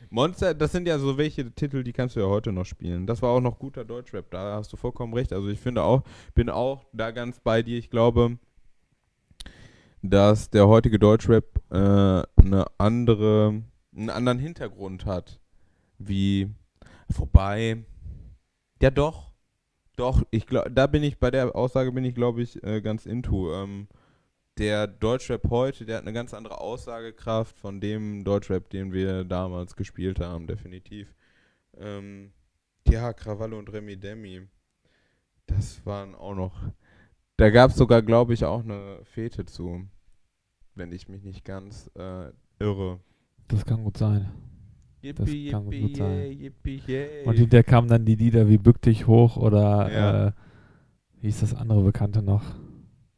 Monster, 0.10 0.54
das 0.54 0.72
sind 0.72 0.88
ja 0.88 0.98
so 0.98 1.18
welche 1.18 1.52
Titel, 1.54 1.84
die 1.84 1.92
kannst 1.92 2.16
du 2.16 2.22
ja 2.22 2.28
heute 2.28 2.52
noch 2.52 2.66
spielen. 2.66 3.06
Das 3.06 3.22
war 3.22 3.32
auch 3.32 3.42
noch 3.42 3.60
guter 3.60 3.84
Deutschrap, 3.84 4.32
da 4.32 4.56
hast 4.56 4.72
du 4.72 4.78
vollkommen 4.78 5.14
recht. 5.14 5.34
Also 5.34 5.50
ich 5.50 5.60
finde 5.60 5.84
auch, 5.84 6.04
bin 6.34 6.50
auch 6.50 6.86
da 6.94 7.12
ganz 7.12 7.40
bei 7.42 7.62
dir. 7.62 7.78
Ich 7.78 7.90
glaube, 7.90 8.38
dass 10.02 10.50
der 10.50 10.68
heutige 10.68 11.00
Deutschrap 11.00 11.46
äh, 11.70 11.76
eine 11.76 12.66
andere, 12.78 13.62
einen 13.96 14.10
anderen 14.10 14.40
Hintergrund 14.40 15.06
hat. 15.06 15.42
Wie, 15.98 16.50
vorbei. 17.12 17.84
Ja 18.82 18.90
doch. 18.90 19.30
Doch, 19.98 20.24
ich 20.32 20.48
glaube, 20.48 20.72
da 20.72 20.88
bin 20.88 21.04
ich, 21.04 21.20
bei 21.20 21.30
der 21.30 21.54
Aussage 21.58 21.92
bin 21.92 22.06
ich, 22.06 22.16
glaube 22.16 22.42
ich, 22.42 22.64
äh, 22.64 22.80
ganz 22.80 23.06
into. 23.06 23.54
Ähm, 23.54 23.90
der 24.60 24.88
Deutschrap 24.88 25.50
heute, 25.50 25.86
der 25.86 25.98
hat 25.98 26.04
eine 26.04 26.14
ganz 26.14 26.34
andere 26.34 26.60
Aussagekraft 26.60 27.58
von 27.58 27.80
dem 27.80 28.24
Deutschrap, 28.24 28.70
den 28.70 28.92
wir 28.92 29.24
damals 29.24 29.76
gespielt 29.76 30.20
haben, 30.20 30.48
definitiv. 30.48 31.16
Ähm, 31.78 32.32
ja, 32.88 33.14
Krawall 33.14 33.54
und 33.54 33.72
Remi 33.72 33.96
Demi, 33.98 34.42
das 35.48 35.86
waren 35.86 36.14
auch 36.16 36.36
noch. 36.36 36.62
Da 37.38 37.50
gab 37.50 37.72
es 37.72 37.78
sogar, 37.78 38.02
glaube 38.02 38.34
ich, 38.34 38.44
auch 38.44 38.64
eine 38.64 39.00
Fete 39.04 39.46
zu, 39.46 39.88
wenn 40.76 40.92
ich 40.92 41.08
mich 41.08 41.24
nicht 41.24 41.46
ganz 41.46 41.90
äh, 41.96 42.32
irre. 42.60 43.00
Das 43.48 43.66
kann 43.66 43.84
gut 43.84 43.98
sein. 43.98 44.30
Yippie, 45.02 45.50
kann 45.50 45.64
gut 45.64 45.74
yippie, 45.74 45.96
sein. 45.96 46.12
yeah, 46.12 46.26
yippie, 46.26 46.82
yeah. 46.88 47.26
Und 47.26 47.36
hinterher 47.36 47.64
kamen 47.64 47.88
dann 47.88 48.04
die 48.04 48.16
Lieder 48.16 48.50
wie 48.50 48.58
Bück 48.58 48.82
dich 48.82 49.08
hoch 49.08 49.38
oder 49.38 49.92
Ja. 49.92 50.28
äh, 50.28 50.32
Wie 51.22 51.30
ist 51.30 51.42
das 51.42 51.54
andere 51.56 51.82
Bekannte 51.84 52.22
noch? 52.22 52.44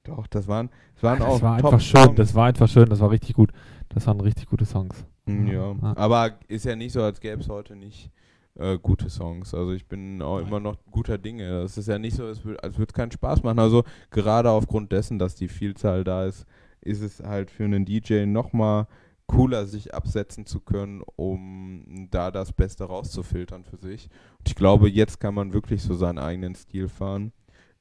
Doch, 0.04 0.28
das 0.28 0.48
waren, 0.48 0.70
das 0.96 1.04
waren 1.04 1.20
das 1.20 1.28
auch 1.28 1.42
war 1.42 1.56
einfach 1.56 1.80
schön, 1.80 2.16
das 2.16 2.34
war 2.34 2.46
einfach 2.48 2.68
schön, 2.68 2.90
das 2.90 3.00
war 3.00 3.12
richtig 3.12 3.36
gut. 3.36 3.52
Das 3.90 4.08
waren 4.08 4.20
richtig 4.22 4.48
gute 4.48 4.66
Songs. 4.66 5.06
Mm, 5.26 5.48
Ja. 5.48 5.76
Ja. 5.82 5.98
aber 5.98 6.40
ist 6.48 6.66
ja 6.66 6.76
nicht 6.76 6.94
so, 6.94 7.04
als 7.04 7.20
gäbe 7.20 7.42
es 7.42 7.50
heute 7.50 7.76
nicht 7.76 8.10
äh, 8.56 8.78
gute 8.80 9.10
Songs. 9.10 9.54
Also 9.54 9.74
ich 9.74 9.86
bin 9.88 10.22
auch 10.22 10.40
immer 10.40 10.60
noch 10.60 10.78
guter 10.90 11.18
Dinge. 11.18 11.62
Es 11.62 11.78
ist 11.78 11.88
ja 11.88 12.00
nicht 12.00 12.16
so, 12.16 12.26
als 12.26 12.44
würde 12.44 12.60
es 12.88 12.94
keinen 12.94 13.12
Spaß 13.12 13.44
machen. 13.44 13.60
Also 13.60 13.84
gerade 14.10 14.50
aufgrund 14.50 14.92
dessen, 14.92 15.20
dass 15.20 15.36
die 15.36 15.48
Vielzahl 15.48 16.04
da 16.04 16.26
ist, 16.26 16.46
ist 16.82 17.02
es 17.02 17.22
halt 17.22 17.52
für 17.52 17.66
einen 17.66 17.86
DJ 17.86 18.26
nochmal 18.26 18.88
cooler, 19.28 19.66
sich 19.66 19.94
absetzen 19.94 20.46
zu 20.46 20.60
können, 20.60 21.02
um 21.16 22.08
da 22.12 22.32
das 22.32 22.52
Beste 22.52 22.84
rauszufiltern 22.86 23.64
für 23.64 23.78
sich. 23.78 24.10
Und 24.40 24.50
ich 24.50 24.56
glaube, 24.56 24.90
jetzt 24.90 25.20
kann 25.20 25.34
man 25.36 25.54
wirklich 25.54 25.84
so 25.84 25.94
seinen 25.94 26.18
eigenen 26.18 26.56
Stil 26.56 26.90
fahren. 26.90 27.32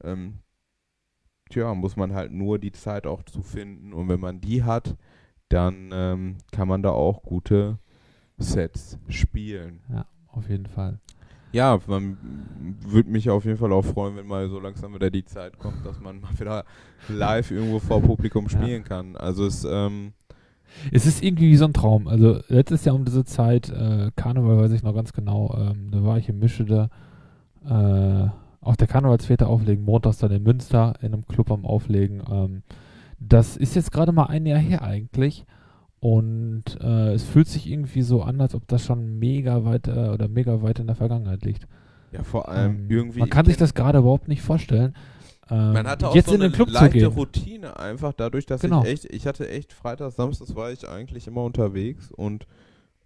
Ähm, 0.04 0.38
tja, 1.50 1.74
muss 1.74 1.96
man 1.96 2.14
halt 2.14 2.32
nur 2.32 2.58
die 2.58 2.72
Zeit 2.72 3.06
auch 3.06 3.22
zu 3.24 3.42
finden. 3.42 3.92
Und 3.92 4.08
wenn 4.08 4.20
man 4.20 4.40
die 4.40 4.62
hat, 4.64 4.96
dann 5.48 5.90
ähm, 5.92 6.36
kann 6.52 6.68
man 6.68 6.82
da 6.82 6.90
auch 6.90 7.22
gute 7.22 7.78
Sets 8.38 8.98
spielen. 9.08 9.80
Ja, 9.92 10.06
auf 10.32 10.48
jeden 10.48 10.66
Fall. 10.66 10.98
Ja, 11.52 11.78
man 11.88 12.16
würde 12.86 13.10
mich 13.10 13.28
auf 13.28 13.44
jeden 13.44 13.58
Fall 13.58 13.72
auch 13.72 13.84
freuen, 13.84 14.14
wenn 14.16 14.26
mal 14.26 14.48
so 14.48 14.60
langsam 14.60 14.94
wieder 14.94 15.10
die 15.10 15.24
Zeit 15.24 15.58
kommt, 15.58 15.84
dass 15.84 15.98
man 16.00 16.20
mal 16.20 16.30
wieder 16.38 16.64
live 17.08 17.50
irgendwo 17.50 17.80
vor 17.80 18.00
Publikum 18.00 18.46
Ja. 18.46 18.50
spielen 18.50 18.84
kann. 18.84 19.16
Also 19.16 19.44
es, 19.46 19.64
ähm, 19.68 20.12
Es 20.92 21.04
ist 21.06 21.24
irgendwie 21.24 21.50
wie 21.50 21.56
so 21.56 21.64
ein 21.64 21.72
Traum. 21.72 22.06
Also 22.06 22.38
letztes 22.46 22.84
Jahr 22.84 22.94
um 22.94 23.04
diese 23.04 23.24
Zeit, 23.24 23.68
äh, 23.70 24.12
Karneval 24.14 24.58
weiß 24.58 24.70
ich 24.70 24.84
noch 24.84 24.94
ganz 24.94 25.12
genau, 25.12 25.52
ähm, 25.58 25.90
da 25.90 26.04
war 26.04 26.18
ich 26.18 26.28
in 26.28 26.38
Mischede, 26.38 26.88
äh, 27.68 28.28
auch 28.60 28.76
der 28.76 28.86
Karnevalsväter 28.88 29.48
auflegen, 29.48 29.84
montags 29.84 30.18
dann 30.18 30.30
in 30.32 30.42
Münster 30.42 30.94
in 31.00 31.12
einem 31.14 31.26
Club 31.26 31.50
am 31.50 31.64
Auflegen. 31.64 32.22
Ähm, 32.30 32.62
das 33.18 33.56
ist 33.56 33.74
jetzt 33.76 33.92
gerade 33.92 34.12
mal 34.12 34.26
ein 34.26 34.46
Jahr 34.46 34.58
her 34.58 34.82
eigentlich. 34.82 35.44
Und 36.00 36.64
äh, 36.80 37.12
es 37.12 37.24
fühlt 37.24 37.46
sich 37.48 37.70
irgendwie 37.70 38.02
so 38.02 38.22
an, 38.22 38.40
als 38.40 38.54
ob 38.54 38.66
das 38.68 38.84
schon 38.84 39.18
mega 39.18 39.64
weit 39.64 39.86
äh, 39.86 40.08
oder 40.08 40.28
mega 40.28 40.62
weit 40.62 40.78
in 40.78 40.86
der 40.86 40.96
Vergangenheit 40.96 41.44
liegt. 41.44 41.66
ja 42.12 42.22
vor 42.22 42.48
allem 42.48 42.84
Ähm, 42.84 42.86
irgendwie. 42.88 43.18
man 43.20 43.28
kann 43.28 43.44
ich 43.44 43.50
sich 43.52 43.56
das 43.58 43.74
gerade 43.74 43.98
überhaupt 43.98 44.26
nicht 44.26 44.40
vorstellen. 44.40 44.94
Ähm, 45.50 45.72
Man 45.74 45.86
hatte 45.86 46.08
auch 46.08 46.14
jetzt 46.14 46.28
so 46.28 46.34
in 46.34 46.40
den 46.40 46.46
eine 46.46 46.54
Club 46.54 46.68
zu 46.68 46.74
leichte 46.74 46.98
gehen. 46.98 47.06
Routine 47.08 47.78
einfach 47.78 48.14
dadurch, 48.14 48.46
dass 48.46 48.62
Genau. 48.62 48.82
ich 48.82 48.88
echt, 48.88 49.04
ich 49.12 49.26
hatte 49.26 49.48
echt 49.50 49.72
Freitag, 49.74 50.12
Samstags 50.12 50.54
war 50.54 50.70
ich 50.72 50.88
eigentlich 50.88 51.26
immer 51.26 51.42
unterwegs 51.44 52.10
und 52.10 52.46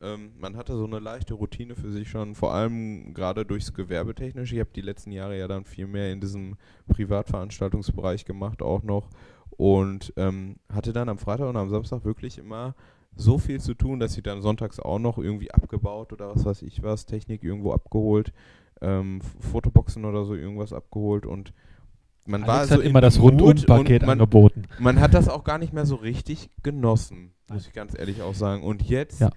ähm, 0.00 0.32
man 0.38 0.56
hatte 0.56 0.76
so 0.76 0.84
eine 0.84 0.98
leichte 0.98 1.34
Routine 1.34 1.74
für 1.74 1.90
sich 1.90 2.08
schon, 2.08 2.34
vor 2.34 2.52
allem 2.52 3.14
gerade 3.14 3.44
durchs 3.44 3.72
Gewerbetechnische. 3.72 4.54
Ich 4.54 4.60
habe 4.60 4.70
die 4.74 4.80
letzten 4.80 5.12
Jahre 5.12 5.38
ja 5.38 5.48
dann 5.48 5.64
viel 5.64 5.86
mehr 5.86 6.12
in 6.12 6.20
diesem 6.20 6.56
Privatveranstaltungsbereich 6.88 8.24
gemacht 8.24 8.62
auch 8.62 8.82
noch 8.82 9.08
und 9.50 10.12
ähm, 10.16 10.56
hatte 10.72 10.92
dann 10.92 11.08
am 11.08 11.18
Freitag 11.18 11.48
und 11.48 11.56
am 11.56 11.70
Samstag 11.70 12.04
wirklich 12.04 12.38
immer 12.38 12.74
so 13.16 13.38
viel 13.38 13.60
zu 13.60 13.74
tun, 13.74 14.00
dass 14.00 14.16
ich 14.16 14.22
dann 14.22 14.42
sonntags 14.42 14.80
auch 14.80 14.98
noch 14.98 15.18
irgendwie 15.18 15.52
abgebaut 15.52 16.12
oder 16.12 16.34
was 16.34 16.44
weiß 16.44 16.62
ich 16.62 16.82
was, 16.82 17.06
Technik 17.06 17.44
irgendwo 17.44 17.72
abgeholt, 17.72 18.32
ähm, 18.80 19.20
Fotoboxen 19.40 20.04
oder 20.04 20.24
so 20.24 20.34
irgendwas 20.34 20.72
abgeholt 20.72 21.24
und 21.24 21.52
man 22.26 22.46
war 22.46 22.56
Alex 22.56 22.68
so 22.68 22.74
hat 22.76 22.80
in 22.82 22.90
immer 22.90 23.00
das 23.00 23.20
Rundum-Paket 23.20 24.02
und 24.02 24.06
man, 24.06 24.20
angeboten. 24.20 24.62
man 24.78 24.98
hat 24.98 25.14
das 25.14 25.28
auch 25.28 25.44
gar 25.44 25.58
nicht 25.58 25.72
mehr 25.72 25.86
so 25.86 25.96
richtig 25.96 26.50
genossen, 26.62 27.32
muss 27.50 27.66
ich 27.66 27.72
ganz 27.72 27.96
ehrlich 27.96 28.22
auch 28.22 28.34
sagen. 28.34 28.62
Und 28.62 28.82
jetzt, 28.82 29.20
Ja. 29.20 29.30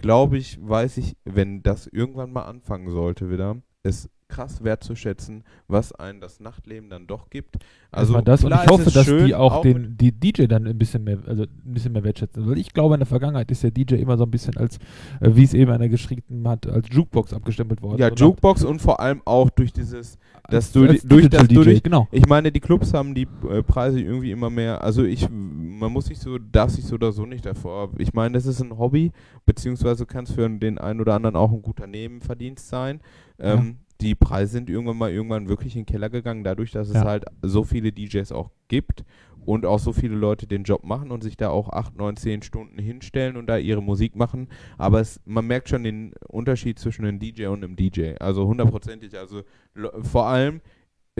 Glaube 0.00 0.38
ich, 0.38 0.58
weiß 0.60 0.96
ich, 0.98 1.16
wenn 1.24 1.62
das 1.62 1.86
irgendwann 1.86 2.32
mal 2.32 2.44
anfangen 2.44 2.90
sollte 2.90 3.30
wieder, 3.30 3.62
es 3.82 4.10
krass 4.30 4.62
wertzuschätzen, 4.64 5.42
was 5.68 5.92
einen 5.92 6.20
das 6.20 6.40
Nachtleben 6.40 6.88
dann 6.88 7.06
doch 7.06 7.28
gibt. 7.28 7.56
Also 7.90 8.20
das 8.20 8.44
und 8.44 8.50
klar 8.50 8.64
ich 8.64 8.70
hoffe, 8.70 8.90
dass 8.90 9.04
schön, 9.04 9.26
die 9.26 9.34
auch, 9.34 9.64
mit- 9.64 9.76
den 9.76 9.96
die 9.98 10.12
DJ 10.12 10.44
dann 10.46 10.66
ein 10.66 10.78
bisschen 10.78 11.02
mehr, 11.04 11.18
also 11.26 11.42
ein 11.42 11.48
bisschen 11.74 11.92
mehr 11.92 12.04
wertschätzen. 12.04 12.48
Weil 12.48 12.56
ich 12.58 12.72
glaube, 12.72 12.94
in 12.94 13.00
der 13.00 13.06
Vergangenheit 13.06 13.50
ist 13.50 13.62
der 13.64 13.72
DJ 13.72 13.96
immer 13.96 14.16
so 14.16 14.24
ein 14.24 14.30
bisschen 14.30 14.56
als, 14.56 14.76
äh, 15.20 15.30
wie 15.34 15.42
es 15.42 15.52
eben 15.54 15.70
einer 15.72 15.88
geschrieben 15.88 16.46
hat, 16.48 16.66
als 16.68 16.86
Jukebox 16.90 17.34
abgestempelt 17.34 17.82
worden. 17.82 17.98
ja, 17.98 18.06
sondern 18.08 18.28
Jukebox 18.28 18.64
und 18.64 18.80
vor 18.80 19.00
allem 19.00 19.20
auch 19.24 19.50
durch 19.50 19.72
dieses, 19.72 20.18
dass 20.48 20.70
du 20.72 20.84
als 20.86 21.02
durch 21.02 21.28
das 21.28 21.48
du 21.48 21.62
DJ, 21.62 21.70
dich- 21.70 21.82
genau. 21.82 22.06
Ich 22.12 22.26
meine, 22.26 22.52
die 22.52 22.60
Clubs 22.60 22.94
haben 22.94 23.14
die 23.14 23.26
äh, 23.50 23.62
Preise 23.64 24.00
irgendwie 24.00 24.30
immer 24.30 24.50
mehr. 24.50 24.82
Also 24.84 25.02
ich, 25.04 25.28
man 25.28 25.92
muss 25.92 26.06
sich 26.06 26.18
so, 26.20 26.38
darf 26.38 26.70
sich 26.70 26.84
so 26.84 26.94
oder 26.94 27.10
so 27.12 27.26
nicht 27.26 27.44
davor. 27.44 27.90
Ich 27.98 28.12
meine, 28.14 28.34
das 28.34 28.46
ist 28.46 28.60
ein 28.60 28.78
Hobby, 28.78 29.10
beziehungsweise 29.46 30.06
kann 30.06 30.24
es 30.24 30.32
für 30.32 30.48
den 30.48 30.78
einen 30.78 31.00
oder 31.00 31.14
anderen 31.14 31.34
auch 31.36 31.50
ein 31.52 31.62
guter 31.62 31.86
Nebenverdienst 31.88 32.68
sein. 32.68 33.00
Ähm, 33.38 33.76
Die 34.00 34.14
Preise 34.14 34.52
sind 34.52 34.70
irgendwann 34.70 34.96
mal 34.98 35.10
irgendwann 35.10 35.48
wirklich 35.48 35.76
in 35.76 35.82
den 35.82 35.86
Keller 35.86 36.10
gegangen, 36.10 36.44
dadurch, 36.44 36.70
dass 36.72 36.88
es 36.88 36.94
Ja. 36.94 37.04
halt 37.04 37.24
so 37.42 37.64
viele 37.64 37.92
DJs 37.92 38.32
auch 38.32 38.50
gibt 38.68 39.04
und 39.44 39.66
auch 39.66 39.78
so 39.78 39.92
viele 39.92 40.14
Leute 40.14 40.46
den 40.46 40.64
Job 40.64 40.84
machen 40.84 41.10
und 41.10 41.22
sich 41.22 41.36
da 41.36 41.48
auch 41.50 41.68
8, 41.70 41.96
9, 41.96 42.16
10 42.16 42.42
Stunden 42.42 42.78
hinstellen 42.78 43.36
und 43.36 43.46
da 43.46 43.56
ihre 43.58 43.82
Musik 43.82 44.16
machen. 44.16 44.48
Aber 44.78 45.00
es, 45.00 45.20
man 45.24 45.46
merkt 45.46 45.68
schon 45.68 45.82
den 45.84 46.12
Unterschied 46.28 46.78
zwischen 46.78 47.04
einem 47.04 47.18
DJ 47.18 47.46
und 47.46 47.64
einem 47.64 47.76
DJ. 47.76 48.14
Also 48.20 48.46
hundertprozentig. 48.46 49.18
Also 49.18 49.42
vor 50.02 50.26
allem 50.26 50.60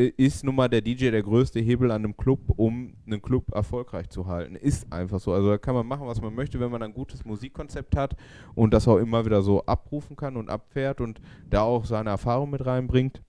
ist 0.09 0.45
nun 0.45 0.55
mal 0.55 0.69
der 0.69 0.81
DJ 0.81 1.11
der 1.11 1.23
größte 1.23 1.61
Hebel 1.61 1.91
an 1.91 2.05
einem 2.05 2.17
Club, 2.17 2.41
um 2.57 2.95
einen 3.07 3.23
Club 3.23 3.53
erfolgreich 3.53 4.09
zu 4.09 4.27
halten. 4.27 4.57
Ist 4.57 4.93
einfach 4.93 5.21
so. 5.21 5.33
Also 5.33 5.51
da 5.51 5.59
kann 5.59 5.75
man 5.75 5.87
machen, 5.87 6.07
was 6.07 6.21
man 6.21 6.35
möchte, 6.35 6.61
wenn 6.61 6.71
man 6.71 6.83
ein 6.83 6.93
gutes 6.93 7.25
Musikkonzept 7.25 7.97
hat 7.97 8.17
und 8.55 8.75
das 8.75 8.89
auch 8.89 8.99
immer 8.99 9.25
wieder 9.25 9.43
so 9.43 9.65
abrufen 9.67 10.17
kann 10.17 10.37
und 10.37 10.51
abfährt 10.51 11.01
und 11.01 11.21
da 11.49 11.63
auch 11.63 11.85
seine 11.85 12.11
Erfahrung 12.11 12.51
mit 12.51 12.65
reinbringt. 12.65 13.23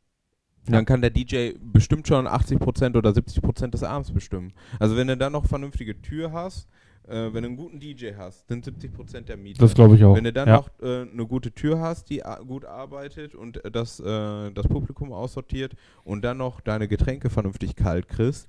Dann 0.68 0.86
kann 0.86 1.02
der 1.02 1.10
DJ 1.10 1.54
bestimmt 1.60 2.08
schon 2.08 2.28
80% 2.28 2.96
oder 2.96 3.10
70% 3.10 3.72
des 3.72 3.84
Abends 3.84 4.12
bestimmen. 4.12 4.54
Also 4.80 4.96
wenn 4.96 5.08
du 5.08 5.18
dann 5.18 5.32
noch 5.32 5.46
vernünftige 5.46 6.02
Tür 6.02 6.32
hast, 6.32 6.68
äh, 7.08 7.34
wenn 7.34 7.44
du 7.44 7.50
einen 7.50 7.58
guten 7.58 7.80
DJ 7.80 8.12
hast, 8.18 8.48
sind 8.48 8.66
70% 8.66 9.22
der 9.22 9.38
Miete. 9.38 9.60
Das 9.60 9.74
glaube 9.74 9.96
ich 9.96 10.04
auch. 10.04 10.16
Wenn 10.16 10.24
du 10.24 10.34
dann 10.34 10.48
ja. 10.48 10.58
noch 10.58 10.70
äh, 10.82 11.02
eine 11.02 11.26
gute 11.26 11.52
Tür 11.52 11.80
hast, 11.80 12.10
die 12.10 12.24
gut 12.48 12.66
arbeitet 12.66 13.36
und 13.36 13.64
äh, 13.66 13.72
das, 13.72 14.00
äh, 14.00 14.52
das 14.52 14.68
Publikum 14.68 15.12
aussortiert 15.12 15.76
und 16.04 16.24
dann 16.24 16.38
noch 16.38 16.62
deine 16.62 16.88
Getränke 16.88 17.30
vernünftig 17.30 17.76
kalt 17.76 18.08
kriegst 18.08 18.48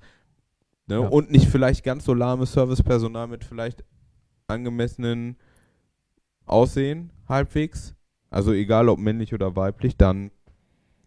ne? 0.87 0.95
Ja. 0.95 1.07
und 1.07 1.31
nicht 1.31 1.47
vielleicht 1.47 1.83
ganz 1.83 2.05
so 2.05 2.13
lahmes 2.13 2.53
Servicepersonal 2.53 3.27
mit 3.27 3.43
vielleicht 3.43 3.83
angemessenen 4.47 5.37
Aussehen 6.45 7.11
halbwegs, 7.27 7.95
also 8.29 8.51
egal 8.51 8.89
ob 8.89 8.99
männlich 8.99 9.33
oder 9.33 9.55
weiblich, 9.55 9.97
dann 9.97 10.31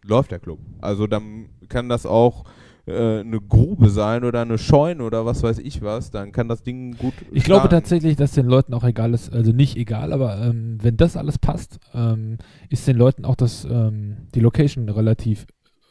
läuft 0.03 0.31
der 0.31 0.39
Club. 0.39 0.59
Also 0.79 1.07
dann 1.07 1.49
kann 1.69 1.89
das 1.89 2.05
auch 2.05 2.45
äh, 2.87 3.19
eine 3.19 3.39
Grube 3.41 3.89
sein 3.89 4.23
oder 4.23 4.41
eine 4.41 4.57
Scheune 4.57 5.03
oder 5.03 5.25
was 5.25 5.43
weiß 5.43 5.59
ich 5.59 5.81
was, 5.81 6.09
dann 6.09 6.31
kann 6.31 6.47
das 6.47 6.63
Ding 6.63 6.95
gut 6.97 7.13
Ich 7.31 7.43
glaube 7.43 7.61
starten. 7.67 7.75
tatsächlich, 7.75 8.15
dass 8.15 8.31
den 8.31 8.45
Leuten 8.47 8.73
auch 8.73 8.83
egal 8.83 9.13
ist, 9.13 9.31
also 9.33 9.51
nicht 9.51 9.75
egal, 9.77 10.13
aber 10.13 10.41
ähm, 10.41 10.77
wenn 10.81 10.97
das 10.97 11.17
alles 11.17 11.37
passt, 11.37 11.79
ähm, 11.93 12.37
ist 12.69 12.87
den 12.87 12.97
Leuten 12.97 13.25
auch 13.25 13.35
das, 13.35 13.65
ähm, 13.65 14.27
die 14.33 14.39
Location 14.39 14.87
relativ 14.89 15.45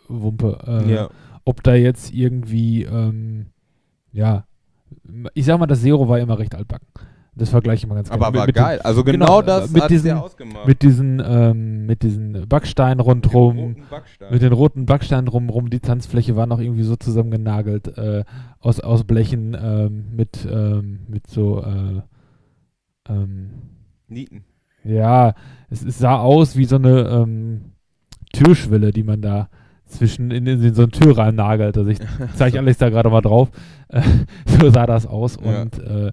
Wumpe. 0.09 0.59
Äh, 0.67 0.93
Ja. 0.95 1.11
Ob 1.45 1.63
da 1.63 1.75
jetzt 1.75 2.13
irgendwie, 2.13 2.83
ähm, 2.85 3.47
ja, 4.13 4.47
ich 5.35 5.45
sag 5.45 5.59
mal, 5.61 5.67
das 5.67 5.83
Zero 5.83 6.09
war 6.09 6.19
immer 6.19 6.39
recht 6.39 6.55
altbacken. 6.55 6.89
Das 7.39 7.51
vergleiche 7.51 7.85
ich 7.85 7.87
mal 7.89 7.97
ganz 7.97 8.11
Aber 8.11 8.33
gerne. 8.33 8.39
war 8.39 8.47
mit, 8.47 8.57
mit 8.57 8.57
geil. 8.57 8.79
Also 8.83 9.05
genau, 9.05 9.27
genau, 9.27 9.41
äh, 9.43 9.45
das 9.45 9.71
mit 9.71 9.83
hat 9.83 9.91
diesen- 9.91 10.07
der 10.07 10.23
ausgemacht. 10.23 10.67
Mit 10.67 10.81
diesen, 10.83 11.23
ähm, 11.25 11.85
mit 11.85 12.03
diesen 12.03 12.49
Backsteinen 12.49 12.99
rundrum. 13.01 13.77
Backstein. 13.91 14.33
Mit 14.33 14.41
den 14.41 14.53
roten 14.55 14.87
Backsteinen 14.87 15.29
rumrum, 15.29 15.69
die 15.69 15.81
Tanzfläche 15.81 16.35
war 16.35 16.47
noch 16.47 16.61
irgendwie 16.61 16.83
so 16.85 16.97
zusammengenagelt, 16.97 17.97
äh, 17.99 18.25
aus, 18.61 18.81
aus 18.81 19.05
Blechen, 19.05 19.55
ähm, 19.61 20.07
mit, 20.17 20.49
ähm, 20.51 21.01
mit 21.09 21.27
so, 21.27 21.63
äh, 21.63 22.01
ähm, 23.09 23.51
Nieten. 24.09 24.45
ja, 24.85 25.35
es, 25.71 25.85
es 25.85 25.99
sah 25.99 26.17
aus 26.19 26.57
wie 26.57 26.65
so 26.65 26.77
eine 26.77 27.01
ähm, 27.09 27.73
Türschwelle, 28.33 28.93
die 28.93 29.03
man 29.03 29.21
da 29.21 29.49
zwischen 29.85 30.31
in, 30.31 30.47
in 30.47 30.75
so 30.75 30.83
einen 30.83 30.91
Türrahmen 30.93 31.37
nagelt. 31.37 31.77
Also 31.77 31.91
ich 31.91 31.99
zeige 32.35 32.59
Alex 32.59 32.79
da 32.79 32.89
gerade 32.89 33.11
mal 33.11 33.21
drauf. 33.21 33.51
Äh, 33.89 34.03
so 34.47 34.71
sah 34.71 34.87
das 34.87 35.07
aus. 35.07 35.39
Ja. 35.45 35.63
Und 35.63 35.79
äh, 35.79 36.13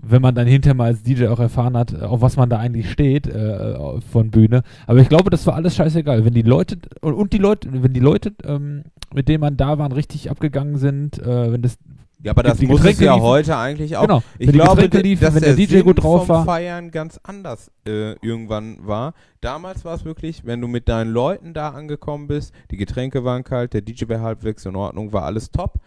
wenn 0.00 0.22
man 0.22 0.34
dann 0.34 0.46
hinterher 0.46 0.74
mal 0.74 0.84
als 0.86 1.02
DJ 1.02 1.26
auch 1.26 1.40
erfahren 1.40 1.76
hat, 1.76 1.92
äh, 1.92 2.04
auf 2.04 2.20
was 2.20 2.36
man 2.36 2.48
da 2.48 2.58
eigentlich 2.58 2.90
steht 2.90 3.26
äh, 3.26 4.00
von 4.00 4.30
Bühne. 4.30 4.62
Aber 4.86 5.00
ich 5.00 5.08
glaube, 5.08 5.30
das 5.30 5.46
war 5.46 5.54
alles 5.54 5.74
scheißegal. 5.74 6.24
Wenn 6.24 6.34
die 6.34 6.42
Leute 6.42 6.78
und, 7.00 7.32
die 7.32 7.38
Leute, 7.38 7.68
wenn 7.82 7.92
die 7.92 8.00
Leute, 8.00 8.32
ähm, 8.44 8.84
mit 9.12 9.28
denen 9.28 9.40
man 9.40 9.56
da 9.56 9.78
waren, 9.78 9.92
richtig 9.92 10.30
abgegangen 10.30 10.76
sind, 10.76 11.18
äh, 11.18 11.50
wenn 11.52 11.62
das 11.62 11.78
Ja, 12.22 12.32
aber 12.32 12.42
das 12.44 12.60
muss 12.62 12.84
es 12.84 13.00
ja 13.00 13.14
liefen- 13.14 13.22
heute 13.26 13.56
eigentlich 13.56 13.96
auch. 13.96 14.02
genau, 14.02 14.22
Ich 14.38 14.52
glaube, 14.52 14.86
liefen, 14.86 15.20
dass 15.24 15.34
wenn 15.34 15.42
der 15.42 15.54
DJ 15.54 15.66
Sinn 15.78 15.84
gut 15.84 16.02
drauf 16.02 16.26
vom 16.26 16.36
war. 16.36 16.44
Feiern 16.44 16.90
ganz 16.90 17.18
anders 17.24 17.70
äh, 17.86 18.12
irgendwann 18.24 18.78
war. 18.86 19.14
Damals 19.40 19.84
war 19.84 19.94
es 19.94 20.04
wirklich, 20.04 20.44
wenn 20.44 20.60
du 20.60 20.68
mit 20.68 20.88
deinen 20.88 21.10
Leuten 21.12 21.54
da 21.54 21.70
angekommen 21.70 22.26
bist, 22.28 22.52
die 22.70 22.76
Getränke 22.76 23.24
waren 23.24 23.42
kalt, 23.44 23.72
der 23.72 23.80
DJ 23.82 24.08
war 24.08 24.20
halbwegs 24.20 24.64
in 24.66 24.76
Ordnung, 24.76 25.12
war 25.12 25.24
alles 25.24 25.50
top. 25.50 25.80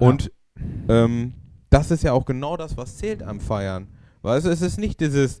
Ja. 0.00 0.06
Und 0.08 0.30
ähm, 0.88 1.32
das 1.70 1.90
ist 1.90 2.04
ja 2.04 2.12
auch 2.12 2.24
genau 2.24 2.56
das, 2.56 2.76
was 2.76 2.96
zählt 2.96 3.22
am 3.22 3.40
Feiern. 3.40 3.88
Weißt 4.22 4.46
du, 4.46 4.50
es 4.50 4.62
ist 4.62 4.78
nicht 4.78 5.00
dieses, 5.00 5.40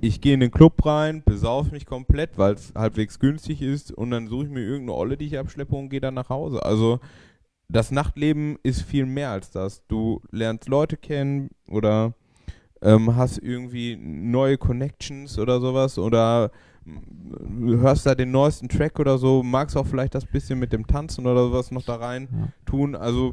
ich 0.00 0.20
gehe 0.20 0.34
in 0.34 0.40
den 0.40 0.50
Club 0.50 0.84
rein, 0.84 1.22
besaufe 1.24 1.70
mich 1.70 1.86
komplett, 1.86 2.36
weil 2.36 2.54
es 2.54 2.72
halbwegs 2.74 3.18
günstig 3.18 3.62
ist 3.62 3.92
und 3.92 4.10
dann 4.10 4.28
suche 4.28 4.44
ich 4.44 4.50
mir 4.50 4.62
irgendeine 4.62 4.98
Olle, 4.98 5.16
die 5.16 5.26
ich 5.26 5.38
abschleppe 5.38 5.76
und 5.76 5.88
gehe 5.88 6.00
dann 6.00 6.14
nach 6.14 6.28
Hause. 6.28 6.64
Also 6.64 7.00
das 7.68 7.90
Nachtleben 7.90 8.58
ist 8.62 8.82
viel 8.82 9.06
mehr 9.06 9.30
als 9.30 9.50
das. 9.50 9.82
Du 9.88 10.20
lernst 10.30 10.68
Leute 10.68 10.96
kennen 10.96 11.50
oder 11.68 12.14
ähm, 12.82 13.16
hast 13.16 13.38
irgendwie 13.38 13.96
neue 13.96 14.58
Connections 14.58 15.38
oder 15.38 15.60
sowas 15.60 15.98
oder 15.98 16.50
mm, 16.84 17.80
hörst 17.80 18.04
da 18.04 18.14
den 18.14 18.30
neuesten 18.30 18.68
Track 18.68 18.98
oder 19.00 19.16
so, 19.16 19.42
magst 19.42 19.76
auch 19.76 19.86
vielleicht 19.86 20.14
das 20.14 20.26
bisschen 20.26 20.58
mit 20.58 20.72
dem 20.72 20.86
Tanzen 20.86 21.26
oder 21.26 21.46
sowas 21.46 21.70
noch 21.70 21.84
da 21.84 21.96
rein 21.96 22.52
tun. 22.66 22.94
Also 22.94 23.32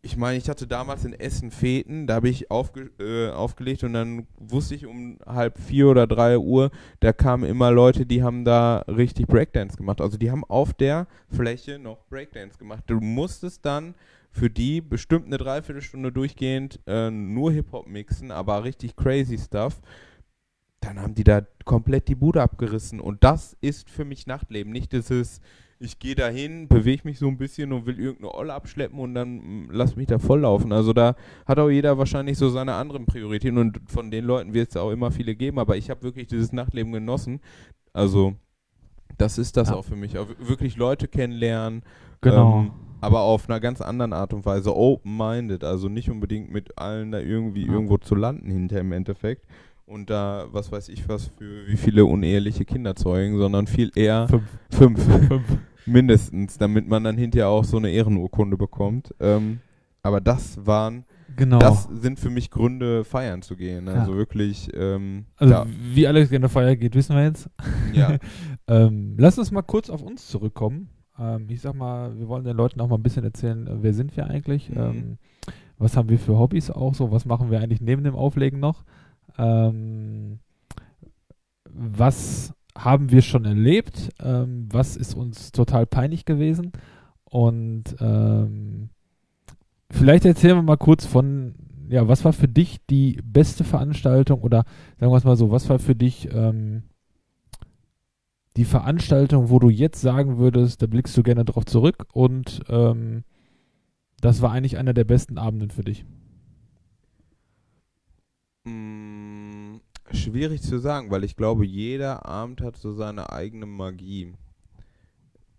ich 0.00 0.16
meine, 0.16 0.38
ich 0.38 0.48
hatte 0.48 0.66
damals 0.66 1.04
in 1.04 1.12
Essen 1.12 1.50
Feten, 1.50 2.06
da 2.06 2.14
habe 2.14 2.28
ich 2.28 2.50
aufge 2.50 2.90
äh, 3.00 3.30
aufgelegt 3.30 3.82
und 3.82 3.94
dann 3.94 4.26
wusste 4.36 4.74
ich 4.74 4.86
um 4.86 5.18
halb 5.26 5.58
vier 5.58 5.88
oder 5.88 6.06
drei 6.06 6.38
Uhr, 6.38 6.70
da 7.00 7.12
kamen 7.12 7.44
immer 7.44 7.72
Leute, 7.72 8.06
die 8.06 8.22
haben 8.22 8.44
da 8.44 8.84
richtig 8.86 9.26
Breakdance 9.26 9.76
gemacht. 9.76 10.00
Also 10.00 10.16
die 10.16 10.30
haben 10.30 10.44
auf 10.44 10.72
der 10.72 11.08
Fläche 11.28 11.78
noch 11.78 12.06
Breakdance 12.08 12.58
gemacht. 12.58 12.84
Du 12.86 13.00
musstest 13.00 13.66
dann 13.66 13.94
für 14.30 14.50
die 14.50 14.80
bestimmt 14.80 15.26
eine 15.26 15.38
Dreiviertelstunde 15.38 16.12
durchgehend 16.12 16.78
äh, 16.86 17.10
nur 17.10 17.50
Hip-Hop 17.50 17.88
mixen, 17.88 18.30
aber 18.30 18.62
richtig 18.62 18.94
crazy 18.94 19.36
Stuff. 19.36 19.80
Dann 20.80 21.00
haben 21.00 21.16
die 21.16 21.24
da 21.24 21.42
komplett 21.64 22.06
die 22.06 22.14
Bude 22.14 22.40
abgerissen. 22.40 23.00
Und 23.00 23.24
das 23.24 23.56
ist 23.60 23.90
für 23.90 24.04
mich 24.04 24.28
Nachtleben. 24.28 24.72
Nicht 24.72 24.92
dieses, 24.92 25.40
ich 25.80 25.98
gehe 25.98 26.14
da 26.14 26.28
hin, 26.28 26.66
bewege 26.68 27.02
mich 27.04 27.18
so 27.18 27.28
ein 27.28 27.36
bisschen 27.38 27.72
und 27.72 27.86
will 27.86 27.98
irgendeine 28.00 28.34
Olle 28.34 28.52
abschleppen 28.54 28.98
und 28.98 29.14
dann 29.14 29.36
mm, 29.36 29.68
lass 29.70 29.94
mich 29.96 30.06
da 30.08 30.18
volllaufen. 30.18 30.72
Also 30.72 30.92
da 30.92 31.14
hat 31.46 31.58
auch 31.58 31.68
jeder 31.70 31.98
wahrscheinlich 31.98 32.36
so 32.36 32.48
seine 32.48 32.74
anderen 32.74 33.06
Prioritäten 33.06 33.58
und 33.58 33.80
von 33.86 34.10
den 34.10 34.24
Leuten 34.24 34.54
wird 34.54 34.70
es 34.70 34.76
auch 34.76 34.90
immer 34.90 35.10
viele 35.10 35.34
geben, 35.36 35.58
aber 35.58 35.76
ich 35.76 35.88
habe 35.90 36.02
wirklich 36.02 36.26
dieses 36.26 36.52
Nachtleben 36.52 36.92
genossen. 36.92 37.40
Also 37.92 38.34
das 39.18 39.38
ist 39.38 39.56
das 39.56 39.68
Ja. 39.70 39.76
auch 39.76 39.84
für 39.84 39.96
mich. 39.96 40.18
Auch 40.18 40.26
wirklich 40.40 40.76
Leute 40.76 41.06
kennenlernen, 41.08 41.82
Genau. 42.20 42.60
ähm, 42.60 42.70
aber 43.00 43.20
auf 43.20 43.48
einer 43.48 43.60
ganz 43.60 43.80
anderen 43.80 44.12
Art 44.12 44.32
und 44.34 44.44
Weise, 44.44 44.74
open-minded, 44.76 45.62
also 45.62 45.88
nicht 45.88 46.10
unbedingt 46.10 46.50
mit 46.50 46.76
allen 46.78 47.12
da 47.12 47.20
irgendwie 47.20 47.66
Ja. 47.66 47.72
irgendwo 47.72 47.98
zu 47.98 48.16
landen 48.16 48.50
hinter 48.50 48.80
im 48.80 48.90
Endeffekt 48.92 49.46
und 49.88 50.10
da, 50.10 50.46
was 50.50 50.70
weiß 50.70 50.88
ich 50.90 51.08
was, 51.08 51.26
für 51.38 51.66
wie 51.66 51.76
viele 51.76 52.04
uneheliche 52.04 52.64
Kinder 52.64 52.94
zeugen, 52.94 53.38
sondern 53.38 53.66
viel 53.66 53.90
eher 53.94 54.28
Fünf. 54.28 54.44
fünf, 54.70 55.28
Fünf. 55.28 55.58
mindestens, 55.86 56.58
damit 56.58 56.86
man 56.88 57.04
dann 57.04 57.16
hinterher 57.16 57.48
auch 57.48 57.64
so 57.64 57.78
eine 57.78 57.90
Ehrenurkunde 57.90 58.56
bekommt. 58.56 59.14
Ähm, 59.20 59.60
aber 60.02 60.20
das 60.20 60.64
waren, 60.64 61.04
Genau. 61.36 61.58
das 61.58 61.84
sind 61.84 62.18
für 62.18 62.30
mich 62.30 62.50
Gründe, 62.50 63.04
feiern 63.04 63.42
zu 63.42 63.56
gehen. 63.56 63.86
Ja. 63.86 63.94
Also 63.94 64.14
wirklich, 64.16 64.70
ähm, 64.74 65.26
also 65.36 65.54
ja, 65.54 65.66
wie 65.94 66.06
Alex 66.06 66.30
gerne 66.30 66.48
Feier 66.48 66.76
geht, 66.76 66.94
wissen 66.94 67.16
wir 67.16 67.24
jetzt. 67.24 67.48
ja. 67.92 68.16
ähm, 68.68 69.14
lass 69.18 69.38
uns 69.38 69.50
mal 69.50 69.62
kurz 69.62 69.90
auf 69.90 70.02
uns 70.02 70.26
zurückkommen. 70.28 70.88
Ähm, 71.18 71.46
ich 71.48 71.60
sag 71.60 71.74
mal, 71.74 72.16
wir 72.18 72.28
wollen 72.28 72.44
den 72.44 72.56
Leuten 72.56 72.80
auch 72.80 72.88
mal 72.88 72.96
ein 72.96 73.02
bisschen 73.02 73.24
erzählen, 73.24 73.66
äh, 73.66 73.82
wer 73.82 73.94
sind 73.94 74.16
wir 74.16 74.26
eigentlich? 74.26 74.70
Mhm. 74.70 74.76
Ähm, 74.78 75.18
was 75.78 75.96
haben 75.96 76.08
wir 76.08 76.18
für 76.18 76.38
Hobbys 76.38 76.70
auch 76.70 76.94
so? 76.94 77.12
Was 77.12 77.24
machen 77.24 77.50
wir 77.50 77.60
eigentlich 77.60 77.80
neben 77.80 78.02
dem 78.04 78.14
Auflegen 78.16 78.58
noch? 78.60 78.84
Ähm, 79.38 80.40
was 81.64 82.52
haben 82.76 83.10
wir 83.10 83.22
schon 83.22 83.44
erlebt? 83.44 84.10
Ähm, 84.20 84.68
was 84.70 84.96
ist 84.96 85.14
uns 85.14 85.52
total 85.52 85.86
peinlich 85.86 86.24
gewesen? 86.24 86.72
Und 87.24 87.96
ähm, 88.00 88.90
vielleicht 89.90 90.24
erzählen 90.24 90.56
wir 90.56 90.62
mal 90.62 90.76
kurz 90.76 91.06
von, 91.06 91.54
ja, 91.88 92.08
was 92.08 92.24
war 92.24 92.32
für 92.32 92.48
dich 92.48 92.78
die 92.88 93.20
beste 93.22 93.64
Veranstaltung 93.64 94.40
oder 94.42 94.64
sagen 94.98 95.12
wir 95.12 95.16
es 95.16 95.24
mal 95.24 95.36
so, 95.36 95.50
was 95.50 95.68
war 95.68 95.78
für 95.78 95.94
dich 95.94 96.28
ähm, 96.32 96.82
die 98.56 98.64
Veranstaltung, 98.64 99.50
wo 99.50 99.58
du 99.58 99.70
jetzt 99.70 100.00
sagen 100.00 100.38
würdest, 100.38 100.82
da 100.82 100.86
blickst 100.86 101.16
du 101.16 101.22
gerne 101.22 101.44
drauf 101.44 101.64
zurück 101.64 102.06
und 102.12 102.62
ähm, 102.68 103.24
das 104.20 104.42
war 104.42 104.50
eigentlich 104.52 104.78
einer 104.78 104.94
der 104.94 105.04
besten 105.04 105.38
Abenden 105.38 105.70
für 105.70 105.84
dich? 105.84 106.04
Mm, 108.68 109.80
schwierig 110.12 110.62
zu 110.62 110.78
sagen, 110.78 111.10
weil 111.10 111.24
ich 111.24 111.36
glaube, 111.36 111.64
jeder 111.64 112.26
Abend 112.26 112.60
hat 112.60 112.76
so 112.76 112.92
seine 112.92 113.32
eigene 113.32 113.66
Magie. 113.66 114.34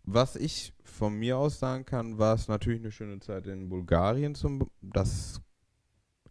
Was 0.04 0.36
ich 0.36 0.74
von 0.84 1.18
mir 1.18 1.38
aus 1.38 1.60
sagen 1.60 1.86
kann, 1.86 2.18
war 2.18 2.36
es 2.36 2.48
natürlich 2.48 2.80
eine 2.80 2.92
schöne 2.92 3.20
Zeit 3.20 3.48
in 3.48 3.70
Bulgarien. 3.70 4.36
Zum, 4.36 4.70
das 4.82 5.42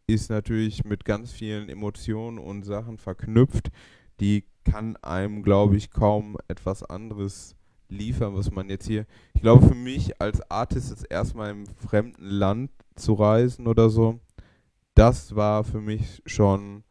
ist 0.07 0.31
natürlich 0.31 0.85
mit 0.85 1.05
ganz 1.05 1.33
vielen 1.33 1.69
Emotionen 1.69 2.39
und 2.39 2.65
Sachen 2.65 2.99
verknüpft. 2.99 3.71
Die 4.21 4.45
kann 4.65 4.97
einem, 4.97 5.43
glaube 5.43 5.77
ich, 5.77 5.91
kaum 5.91 6.37
etwas 6.49 6.83
anderes 6.83 7.55
liefern, 7.89 8.35
was 8.35 8.51
man 8.51 8.69
jetzt 8.69 8.87
hier. 8.87 9.07
Ich 9.35 9.43
glaube, 9.43 9.69
für 9.69 9.75
mich 9.75 10.21
als 10.21 10.41
Artist 10.51 10.93
ist 10.93 11.05
erstmal 11.05 11.51
im 11.51 11.67
fremden 11.67 12.25
Land 12.25 12.71
zu 12.97 13.15
reisen 13.15 13.67
oder 13.67 13.91
so, 13.91 14.19
das 14.99 15.37
war 15.37 15.63
für 15.63 15.81
mich 15.81 16.21
schon 16.27 16.83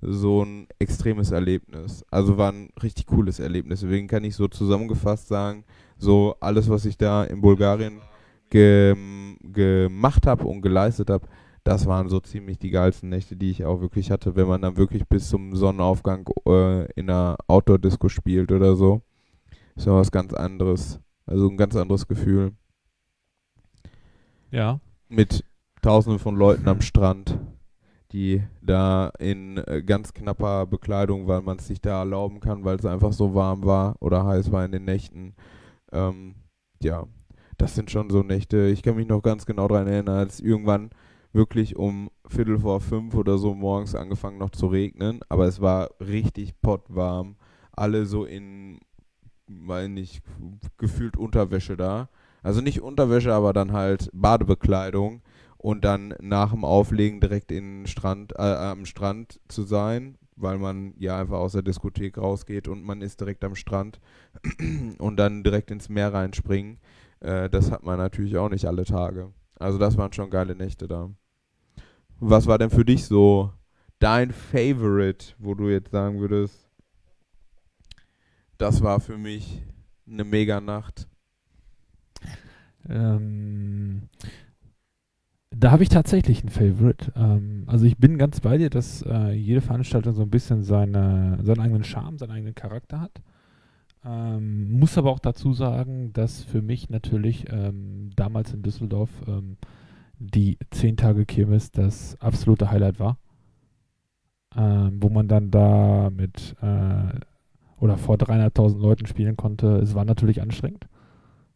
so 0.00 0.44
ein 0.44 0.68
extremes 0.78 1.32
Erlebnis. 1.32 2.04
Also 2.08 2.38
war 2.38 2.52
ein 2.52 2.70
richtig 2.80 3.06
cooles 3.06 3.40
Erlebnis. 3.40 3.80
Deswegen 3.80 4.06
kann 4.06 4.22
ich 4.22 4.36
so 4.36 4.46
zusammengefasst 4.46 5.26
sagen, 5.26 5.64
so 5.96 6.36
alles, 6.38 6.70
was 6.70 6.84
ich 6.84 6.96
da 6.96 7.24
in 7.24 7.40
Bulgarien 7.40 8.00
gem 8.50 9.36
gemacht 9.42 10.26
habe 10.26 10.46
und 10.46 10.62
geleistet 10.62 11.10
habe, 11.10 11.26
das 11.64 11.86
waren 11.86 12.08
so 12.08 12.20
ziemlich 12.20 12.58
die 12.58 12.70
geilsten 12.70 13.08
Nächte, 13.08 13.36
die 13.36 13.50
ich 13.50 13.64
auch 13.64 13.80
wirklich 13.80 14.12
hatte, 14.12 14.36
wenn 14.36 14.46
man 14.46 14.62
dann 14.62 14.76
wirklich 14.76 15.06
bis 15.08 15.28
zum 15.28 15.56
Sonnenaufgang 15.56 16.26
äh, 16.46 16.90
in 16.92 17.10
einer 17.10 17.36
Outdoor-Disco 17.48 18.08
spielt 18.08 18.52
oder 18.52 18.76
so. 18.76 19.02
Ist 19.74 19.86
ja 19.86 19.92
was 19.94 20.12
ganz 20.12 20.32
anderes. 20.32 21.00
Also 21.26 21.48
ein 21.48 21.56
ganz 21.56 21.74
anderes 21.74 22.06
Gefühl. 22.06 22.52
Ja. 24.52 24.80
Mit 25.08 25.44
tausenden 25.82 26.18
von 26.18 26.36
Leuten 26.36 26.68
am 26.68 26.80
Strand, 26.80 27.38
die 28.12 28.42
da 28.62 29.12
in 29.18 29.58
äh, 29.58 29.82
ganz 29.84 30.14
knapper 30.14 30.66
Bekleidung, 30.66 31.26
weil 31.28 31.42
man 31.42 31.58
es 31.58 31.66
sich 31.66 31.80
da 31.80 32.00
erlauben 32.00 32.40
kann, 32.40 32.64
weil 32.64 32.76
es 32.76 32.86
einfach 32.86 33.12
so 33.12 33.34
warm 33.34 33.64
war 33.64 33.96
oder 34.00 34.24
heiß 34.24 34.50
war 34.50 34.64
in 34.64 34.72
den 34.72 34.84
Nächten. 34.84 35.34
Ähm, 35.92 36.34
ja, 36.82 37.06
das 37.58 37.74
sind 37.74 37.90
schon 37.90 38.08
so 38.10 38.22
Nächte. 38.22 38.66
Ich 38.68 38.82
kann 38.82 38.96
mich 38.96 39.08
noch 39.08 39.22
ganz 39.22 39.44
genau 39.44 39.68
daran 39.68 39.88
erinnern, 39.88 40.16
als 40.16 40.40
irgendwann 40.40 40.90
wirklich 41.32 41.76
um 41.76 42.10
Viertel 42.26 42.58
vor 42.58 42.80
fünf 42.80 43.14
oder 43.14 43.36
so 43.38 43.54
morgens 43.54 43.94
angefangen 43.94 44.38
noch 44.38 44.50
zu 44.50 44.68
regnen, 44.68 45.20
aber 45.28 45.46
es 45.46 45.60
war 45.60 45.90
richtig 46.00 46.60
pottwarm. 46.60 47.36
Alle 47.72 48.06
so 48.06 48.24
in, 48.24 48.80
weil 49.46 49.88
nicht, 49.88 50.22
gefühlt 50.78 51.16
Unterwäsche 51.16 51.76
da. 51.76 52.08
Also 52.42 52.60
nicht 52.60 52.80
Unterwäsche, 52.80 53.34
aber 53.34 53.52
dann 53.52 53.72
halt 53.72 54.10
Badebekleidung 54.12 55.22
und 55.58 55.84
dann 55.84 56.14
nach 56.20 56.52
dem 56.52 56.64
Auflegen 56.64 57.20
direkt 57.20 57.52
in 57.52 57.86
Strand, 57.86 58.32
äh, 58.36 58.42
am 58.42 58.86
Strand 58.86 59.40
zu 59.48 59.64
sein, 59.64 60.16
weil 60.36 60.56
man 60.56 60.94
ja 60.98 61.18
einfach 61.18 61.38
aus 61.38 61.52
der 61.52 61.62
Diskothek 61.62 62.16
rausgeht 62.16 62.68
und 62.68 62.84
man 62.84 63.02
ist 63.02 63.20
direkt 63.20 63.44
am 63.44 63.56
Strand 63.56 64.00
und 64.98 65.16
dann 65.16 65.42
direkt 65.42 65.70
ins 65.70 65.88
Meer 65.88 66.14
reinspringen. 66.14 66.78
Äh, 67.20 67.50
das 67.50 67.72
hat 67.72 67.82
man 67.82 67.98
natürlich 67.98 68.36
auch 68.36 68.48
nicht 68.48 68.66
alle 68.66 68.84
Tage. 68.84 69.32
Also 69.58 69.78
das 69.78 69.96
waren 69.96 70.12
schon 70.12 70.30
geile 70.30 70.54
Nächte 70.54 70.86
da. 70.86 71.10
Was 72.20 72.46
war 72.46 72.58
denn 72.58 72.70
für 72.70 72.84
dich 72.84 73.04
so 73.04 73.52
dein 73.98 74.32
Favorite, 74.32 75.34
wo 75.38 75.54
du 75.54 75.68
jetzt 75.68 75.90
sagen 75.90 76.20
würdest, 76.20 76.68
das 78.58 78.82
war 78.82 79.00
für 79.00 79.18
mich 79.18 79.62
eine 80.06 80.24
mega 80.24 80.60
Nacht? 80.60 81.08
Ähm, 82.88 84.08
da 85.50 85.70
habe 85.70 85.82
ich 85.82 85.88
tatsächlich 85.88 86.44
ein 86.44 86.50
Favorite. 86.50 87.12
Ähm, 87.16 87.64
also 87.66 87.86
ich 87.86 87.96
bin 87.96 88.18
ganz 88.18 88.40
bei 88.40 88.58
dir, 88.58 88.70
dass 88.70 89.02
äh, 89.02 89.32
jede 89.32 89.60
Veranstaltung 89.60 90.14
so 90.14 90.22
ein 90.22 90.30
bisschen 90.30 90.62
seine, 90.62 91.38
seinen 91.42 91.60
eigenen 91.60 91.84
Charme, 91.84 92.18
seinen 92.18 92.32
eigenen 92.32 92.54
Charakter 92.54 93.00
hat. 93.00 93.22
Ähm, 94.04 94.78
muss 94.78 94.96
aber 94.96 95.10
auch 95.10 95.18
dazu 95.18 95.52
sagen, 95.52 96.12
dass 96.12 96.44
für 96.44 96.62
mich 96.62 96.90
natürlich 96.90 97.46
ähm, 97.50 98.10
damals 98.14 98.52
in 98.52 98.62
Düsseldorf 98.62 99.10
ähm, 99.26 99.56
die 100.18 100.58
10 100.70 100.96
Tage 100.96 101.24
Kirmes 101.26 101.70
das 101.70 102.16
absolute 102.20 102.70
Highlight 102.70 103.00
war. 103.00 103.18
Ähm, 104.56 104.98
wo 105.00 105.08
man 105.08 105.28
dann 105.28 105.50
da 105.50 106.10
mit 106.10 106.56
äh, 106.62 107.20
oder 107.80 107.96
vor 107.96 108.16
dreieinhalbtausend 108.16 108.80
Leuten 108.80 109.06
spielen 109.06 109.36
konnte. 109.36 109.76
Es 109.76 109.94
war 109.94 110.04
natürlich 110.04 110.40
anstrengend. 110.40 110.86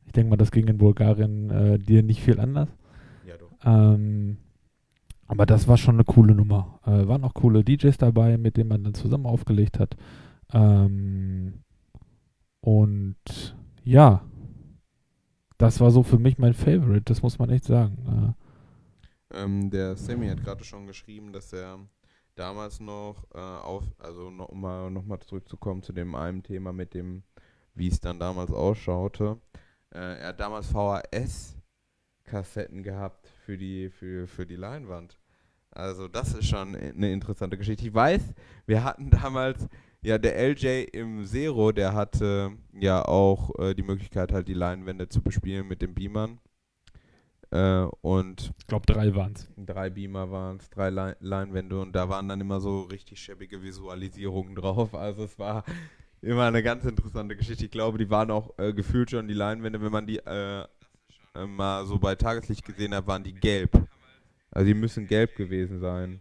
Ich 0.07 0.13
denke 0.13 0.31
mal, 0.31 0.37
das 0.37 0.51
ging 0.51 0.69
in 0.69 0.79
Bulgarien 0.79 1.51
äh, 1.51 1.79
dir 1.79 2.03
nicht 2.03 2.21
viel 2.21 2.39
anders. 2.39 2.69
Ähm, 3.65 4.39
aber 5.27 5.47
das 5.47 5.67
war 5.67 5.79
schon 5.79 5.97
eine 5.97 6.05
coole 6.05 6.35
Nummer. 6.35 6.81
Äh, 6.85 7.09
waren 7.09 7.25
auch 7.25 7.35
coole 7.35 7.65
DJs 7.65 7.97
dabei, 7.97 8.37
mit 8.37 8.57
denen 8.57 8.69
man 8.69 8.85
dann 8.85 8.95
zusammen 8.95 9.27
aufgelegt 9.27 9.79
hat. 9.79 9.97
Ähm, 10.53 11.63
und 12.61 13.57
ja, 13.83 14.23
das 15.59 15.81
war 15.81 15.91
so 15.91 16.03
für 16.03 16.19
mich 16.19 16.39
mein 16.39 16.55
Favorite, 16.55 17.05
das 17.05 17.23
muss 17.23 17.39
man 17.39 17.51
echt 17.51 17.65
sagen. 17.65 18.35
Ähm, 19.31 19.71
der 19.71 19.97
Sammy 19.97 20.29
hat 20.29 20.43
gerade 20.45 20.65
schon 20.65 20.87
geschrieben, 20.87 21.33
dass 21.33 21.53
er 21.53 21.79
damals 22.35 22.81
noch 22.81 23.25
äh, 23.35 23.39
auf, 23.39 23.85
also 23.99 24.31
noch, 24.31 24.49
um 24.49 24.61
mal 24.61 24.91
nochmal 24.91 25.21
zurückzukommen 25.21 25.83
zu 25.83 25.93
dem 25.93 26.15
einen 26.15 26.43
Thema 26.43 26.73
mit 26.73 26.95
dem, 26.95 27.23
wie 27.75 27.89
es 27.89 28.01
dann 28.01 28.19
damals 28.19 28.51
ausschaute. 28.51 29.39
Äh, 29.91 30.21
er 30.21 30.29
hat 30.29 30.41
damals 30.41 30.67
VHS 30.69 31.57
Kassetten 32.25 32.83
gehabt 32.83 33.32
für 33.45 33.57
die, 33.59 33.91
für, 33.91 34.27
für 34.27 34.47
die 34.47 34.57
Leinwand. 34.57 35.19
Also 35.71 36.09
das 36.09 36.35
ist 36.35 36.47
schon 36.49 36.77
eine 36.77 37.13
interessante 37.13 37.57
Geschichte. 37.57 37.87
Ich 37.87 37.95
weiß, 37.95 38.35
wir 38.67 38.85
hatten 38.85 39.11
damals, 39.11 39.69
ja, 40.03 40.19
der 40.19 40.37
LJ 40.39 40.85
im 40.93 41.25
Zero, 41.25 41.73
der 41.73 41.95
hatte 41.95 42.53
ja 42.79 43.05
auch 43.05 43.59
äh, 43.59 43.75
die 43.75 43.83
Möglichkeit, 43.83 44.33
halt 44.33 44.49
die 44.49 44.55
Leinwände 44.55 45.09
zu 45.09 45.23
bespielen 45.23 45.67
mit 45.69 45.81
den 45.83 45.95
Beamern. 45.95 46.41
Äh, 47.51 47.87
und 48.01 48.53
Ich 48.59 48.67
glaube, 48.67 48.87
drei 48.87 49.15
waren 49.15 49.33
es. 49.35 49.49
drei 49.57 49.91
Beamer 49.91 50.31
waren 50.31 50.57
es, 50.59 50.71
drei 50.71 50.89
Lein 50.91 51.17
Leinwände 51.21 51.81
und 51.81 51.93
da 51.93 52.09
waren 52.09 52.29
dann 52.29 52.41
immer 52.41 52.61
so 52.61 52.83
richtig 52.83 53.21
schäbige 53.21 53.63
Visualisierungen 53.63 54.55
drauf. 54.55 54.95
Also 54.95 55.25
es 55.25 55.39
war 55.39 55.65
immer 56.23 56.45
eine 56.47 56.63
ganz 56.63 56.85
interessante 56.85 57.37
Geschichte. 57.37 57.67
Ich 57.67 57.71
glaube, 57.71 57.99
die 57.99 58.09
waren 58.11 58.31
auch 58.31 58.59
äh, 58.59 58.73
gefühlt 58.73 59.11
schon 59.11 59.29
die 59.29 59.35
Leinwände, 59.35 59.83
wenn 59.83 59.93
man 59.93 60.07
die 60.07 60.19
äh, 60.19 60.65
mal 61.47 61.87
so 61.87 61.99
bei 61.99 62.15
Tageslicht 62.15 62.65
gesehen 62.65 62.95
hat, 62.95 63.07
waren 63.07 63.23
die 63.23 63.35
gelb. 63.35 63.71
Also 64.51 64.67
die 64.67 64.75
müssen 64.75 65.07
gelb 65.07 65.35
gewesen 65.37 65.81
sein. 65.81 66.21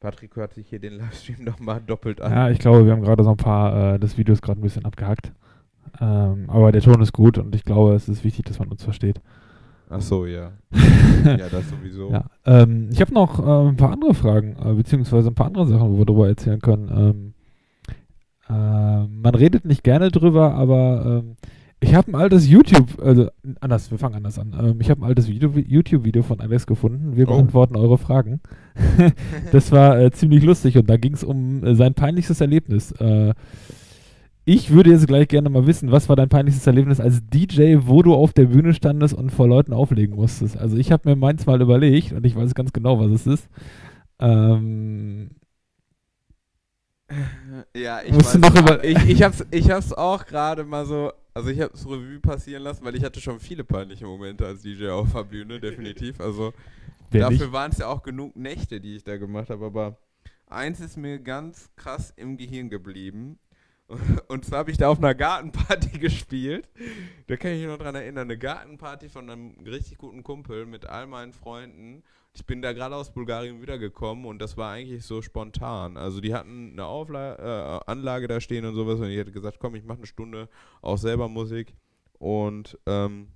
Patrick 0.00 0.34
hört 0.34 0.54
sich 0.54 0.68
hier 0.68 0.80
den 0.80 0.94
Livestream 0.94 1.44
nochmal 1.44 1.80
doppelt 1.80 2.20
an. 2.20 2.32
Ja, 2.32 2.50
ich 2.50 2.58
glaube, 2.58 2.84
wir 2.84 2.92
haben 2.92 3.02
gerade 3.02 3.22
so 3.22 3.30
ein 3.30 3.36
paar, 3.36 3.94
äh, 3.94 3.98
das 3.98 4.18
Video 4.18 4.32
ist 4.32 4.42
gerade 4.42 4.60
ein 4.60 4.62
bisschen 4.62 4.84
abgehackt. 4.84 5.32
Ähm, 6.00 6.48
aber 6.48 6.72
der 6.72 6.80
Ton 6.80 7.00
ist 7.02 7.12
gut 7.12 7.38
und 7.38 7.54
ich 7.54 7.64
glaube, 7.64 7.94
es 7.94 8.08
ist 8.08 8.24
wichtig, 8.24 8.46
dass 8.46 8.58
man 8.58 8.68
uns 8.68 8.82
versteht. 8.82 9.20
Ach 9.90 10.00
so, 10.00 10.24
ja. 10.24 10.52
ja, 11.24 11.48
das 11.48 11.68
sowieso. 11.68 12.10
Ja, 12.10 12.24
ähm, 12.46 12.88
ich 12.90 13.00
habe 13.00 13.12
noch 13.12 13.38
äh, 13.38 13.68
ein 13.68 13.76
paar 13.76 13.92
andere 13.92 14.14
Fragen, 14.14 14.56
äh, 14.56 14.72
beziehungsweise 14.72 15.28
ein 15.28 15.34
paar 15.34 15.48
andere 15.48 15.66
Sachen, 15.66 15.92
wo 15.92 15.98
wir 15.98 16.06
darüber 16.06 16.28
erzählen 16.28 16.60
können. 16.60 16.88
Ähm, 16.88 17.34
äh, 18.48 19.06
man 19.06 19.34
redet 19.34 19.66
nicht 19.66 19.84
gerne 19.84 20.10
drüber, 20.10 20.54
aber 20.54 21.22
ähm, 21.22 21.36
ich 21.82 21.94
habe 21.94 22.12
ein 22.12 22.14
altes 22.14 22.48
YouTube, 22.48 23.00
also 23.02 23.28
anders, 23.60 23.90
wir 23.90 23.98
fangen 23.98 24.14
anders 24.16 24.38
an. 24.38 24.54
Ähm, 24.58 24.80
ich 24.80 24.88
habe 24.90 25.02
ein 25.02 25.04
altes 25.08 25.28
Video- 25.28 25.50
YouTube-Video 25.54 26.22
von 26.22 26.40
Alex 26.40 26.66
gefunden. 26.66 27.16
Wir 27.16 27.28
Oh. 27.28 27.32
beantworten 27.32 27.76
eure 27.76 27.98
Fragen. 27.98 28.40
das 29.52 29.72
war 29.72 29.98
äh, 30.00 30.10
ziemlich 30.10 30.42
lustig 30.44 30.78
und 30.78 30.88
da 30.88 30.96
ging 30.96 31.14
es 31.14 31.24
um 31.24 31.64
äh, 31.64 31.74
sein 31.74 31.94
peinlichstes 31.94 32.40
Erlebnis. 32.40 32.92
Äh, 32.92 33.34
ich 34.44 34.70
würde 34.70 34.90
jetzt 34.90 35.06
gleich 35.06 35.28
gerne 35.28 35.50
mal 35.50 35.66
wissen, 35.66 35.92
was 35.92 36.08
war 36.08 36.16
dein 36.16 36.28
peinlichstes 36.28 36.66
Erlebnis 36.66 36.98
als 37.00 37.20
DJ, 37.28 37.76
wo 37.82 38.02
du 38.02 38.14
auf 38.14 38.32
der 38.32 38.46
Bühne 38.46 38.74
standest 38.74 39.14
und 39.14 39.30
vor 39.30 39.46
Leuten 39.46 39.72
auflegen 39.72 40.16
musstest? 40.16 40.56
Also 40.56 40.76
ich 40.76 40.90
habe 40.90 41.08
mir 41.08 41.16
meins 41.16 41.46
mal 41.46 41.60
überlegt 41.60 42.12
und 42.12 42.24
ich 42.26 42.34
weiß 42.34 42.54
ganz 42.54 42.72
genau, 42.72 42.98
was 42.98 43.10
es 43.12 43.26
ist. 43.26 43.48
Ähm, 44.18 45.30
Ja, 47.76 48.00
ich 48.04 48.14
weiß, 48.16 48.38
noch 48.38 48.54
über- 48.58 48.82
ich, 48.84 48.96
ich 49.08 49.22
hab's, 49.22 49.44
ich 49.50 49.70
hab's 49.70 49.92
auch 49.92 50.24
gerade 50.26 50.64
mal 50.64 50.86
so, 50.86 51.12
also 51.34 51.50
ich 51.50 51.60
hab's 51.60 51.86
Revue 51.86 52.20
passieren 52.20 52.62
lassen, 52.62 52.84
weil 52.84 52.94
ich 52.94 53.04
hatte 53.04 53.20
schon 53.20 53.40
viele 53.40 53.64
peinliche 53.64 54.06
Momente 54.06 54.46
als 54.46 54.62
DJ 54.62 54.88
auf 54.88 55.12
der 55.12 55.24
Bühne, 55.24 55.60
definitiv. 55.60 56.20
Also 56.20 56.52
wer 57.10 57.30
dafür 57.30 57.52
waren 57.52 57.72
es 57.72 57.78
ja 57.78 57.88
auch 57.88 58.02
genug 58.02 58.36
Nächte, 58.36 58.80
die 58.80 58.96
ich 58.96 59.04
da 59.04 59.16
gemacht 59.16 59.50
habe, 59.50 59.64
aber 59.64 59.96
eins 60.46 60.80
ist 60.80 60.96
mir 60.96 61.18
ganz 61.18 61.70
krass 61.76 62.12
im 62.16 62.36
Gehirn 62.36 62.68
geblieben. 62.68 63.38
Und 64.28 64.44
zwar 64.44 64.60
habe 64.60 64.70
ich 64.70 64.78
da 64.78 64.88
auf 64.88 64.98
einer 64.98 65.14
Gartenparty 65.14 65.98
gespielt. 65.98 66.68
Da 67.26 67.36
kann 67.36 67.52
ich 67.52 67.60
mich 67.60 67.68
noch 67.68 67.78
dran 67.78 67.94
erinnern. 67.94 68.28
Eine 68.28 68.38
Gartenparty 68.38 69.08
von 69.08 69.28
einem 69.28 69.54
richtig 69.66 69.98
guten 69.98 70.22
Kumpel 70.22 70.66
mit 70.66 70.86
all 70.86 71.06
meinen 71.06 71.32
Freunden. 71.32 72.02
Ich 72.34 72.46
bin 72.46 72.62
da 72.62 72.72
gerade 72.72 72.96
aus 72.96 73.12
Bulgarien 73.12 73.60
wiedergekommen 73.60 74.24
und 74.24 74.40
das 74.40 74.56
war 74.56 74.72
eigentlich 74.72 75.04
so 75.04 75.20
spontan. 75.20 75.98
Also 75.98 76.20
die 76.20 76.34
hatten 76.34 76.72
eine 76.72 76.86
Aufla 76.86 77.78
äh, 77.78 77.80
Anlage 77.90 78.26
da 78.26 78.40
stehen 78.40 78.64
und 78.64 78.74
sowas 78.74 78.98
und 79.00 79.10
ich 79.10 79.18
hätte 79.18 79.32
gesagt, 79.32 79.58
komm, 79.60 79.74
ich 79.74 79.84
mache 79.84 79.98
eine 79.98 80.06
Stunde 80.06 80.48
auch 80.80 80.96
selber 80.96 81.28
Musik. 81.28 81.74
Und 82.18 82.78
ähm, 82.86 83.28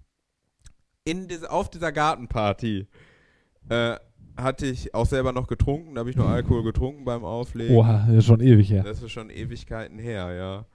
in 1.04 1.28
diese, 1.28 1.50
auf 1.50 1.68
dieser 1.68 1.92
Gartenparty 1.92 2.86
äh, 3.68 3.96
hatte 4.36 4.66
ich 4.66 4.94
auch 4.94 5.06
selber 5.06 5.32
noch 5.32 5.46
getrunken. 5.46 5.94
Da 5.94 6.00
habe 6.00 6.10
ich 6.10 6.16
nur 6.16 6.28
Alkohol 6.28 6.62
getrunken 6.62 7.04
beim 7.04 7.24
Auflegen. 7.24 7.76
Oha, 7.76 8.06
das 8.06 8.16
ist 8.16 8.26
schon 8.26 8.40
ewig 8.40 8.70
her. 8.70 8.82
Das 8.82 9.02
ist 9.02 9.10
schon 9.12 9.30
Ewigkeiten 9.30 9.98
her, 9.98 10.32
ja. 10.34 10.66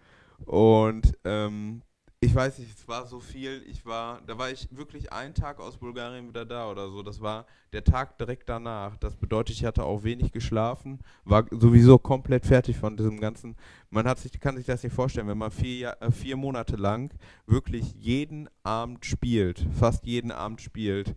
Und 0.46 1.18
ähm, 1.24 1.82
ich 2.24 2.36
weiß 2.36 2.60
nicht, 2.60 2.78
es 2.78 2.88
war 2.88 3.08
so 3.08 3.20
viel. 3.20 3.64
Ich 3.68 3.84
war, 3.84 4.22
da 4.28 4.38
war 4.38 4.52
ich 4.52 4.68
wirklich 4.70 5.12
einen 5.12 5.34
Tag 5.34 5.60
aus 5.60 5.78
Bulgarien 5.78 6.28
wieder 6.28 6.46
da 6.46 6.70
oder 6.70 6.88
so. 6.88 7.02
Das 7.02 7.20
war 7.20 7.48
der 7.74 7.84
Tag 7.84 8.20
direkt 8.20 8.48
danach. 8.48 8.96
Das 8.98 9.16
bedeutet, 9.16 9.56
ich 9.56 9.66
hatte 9.66 9.84
auch 9.84 10.04
wenig 10.04 10.32
geschlafen, 10.32 11.00
war 11.26 11.46
sowieso 11.50 11.98
komplett 11.98 12.46
fertig 12.46 12.78
von 12.78 12.96
diesem 12.96 13.20
ganzen. 13.20 13.56
Man 13.90 14.08
hat 14.08 14.20
sich, 14.20 14.40
kann 14.40 14.56
sich 14.56 14.68
das 14.68 14.84
nicht 14.84 14.94
vorstellen, 14.94 15.28
wenn 15.28 15.38
man 15.40 15.50
vier, 15.50 15.98
äh, 16.00 16.12
vier 16.12 16.38
Monate 16.38 16.76
lang 16.76 17.12
wirklich 17.48 17.96
jeden 17.96 18.48
Abend 18.62 19.04
spielt, 19.04 19.66
fast 19.74 20.06
jeden 20.06 20.32
Abend 20.32 20.62
spielt, 20.62 21.16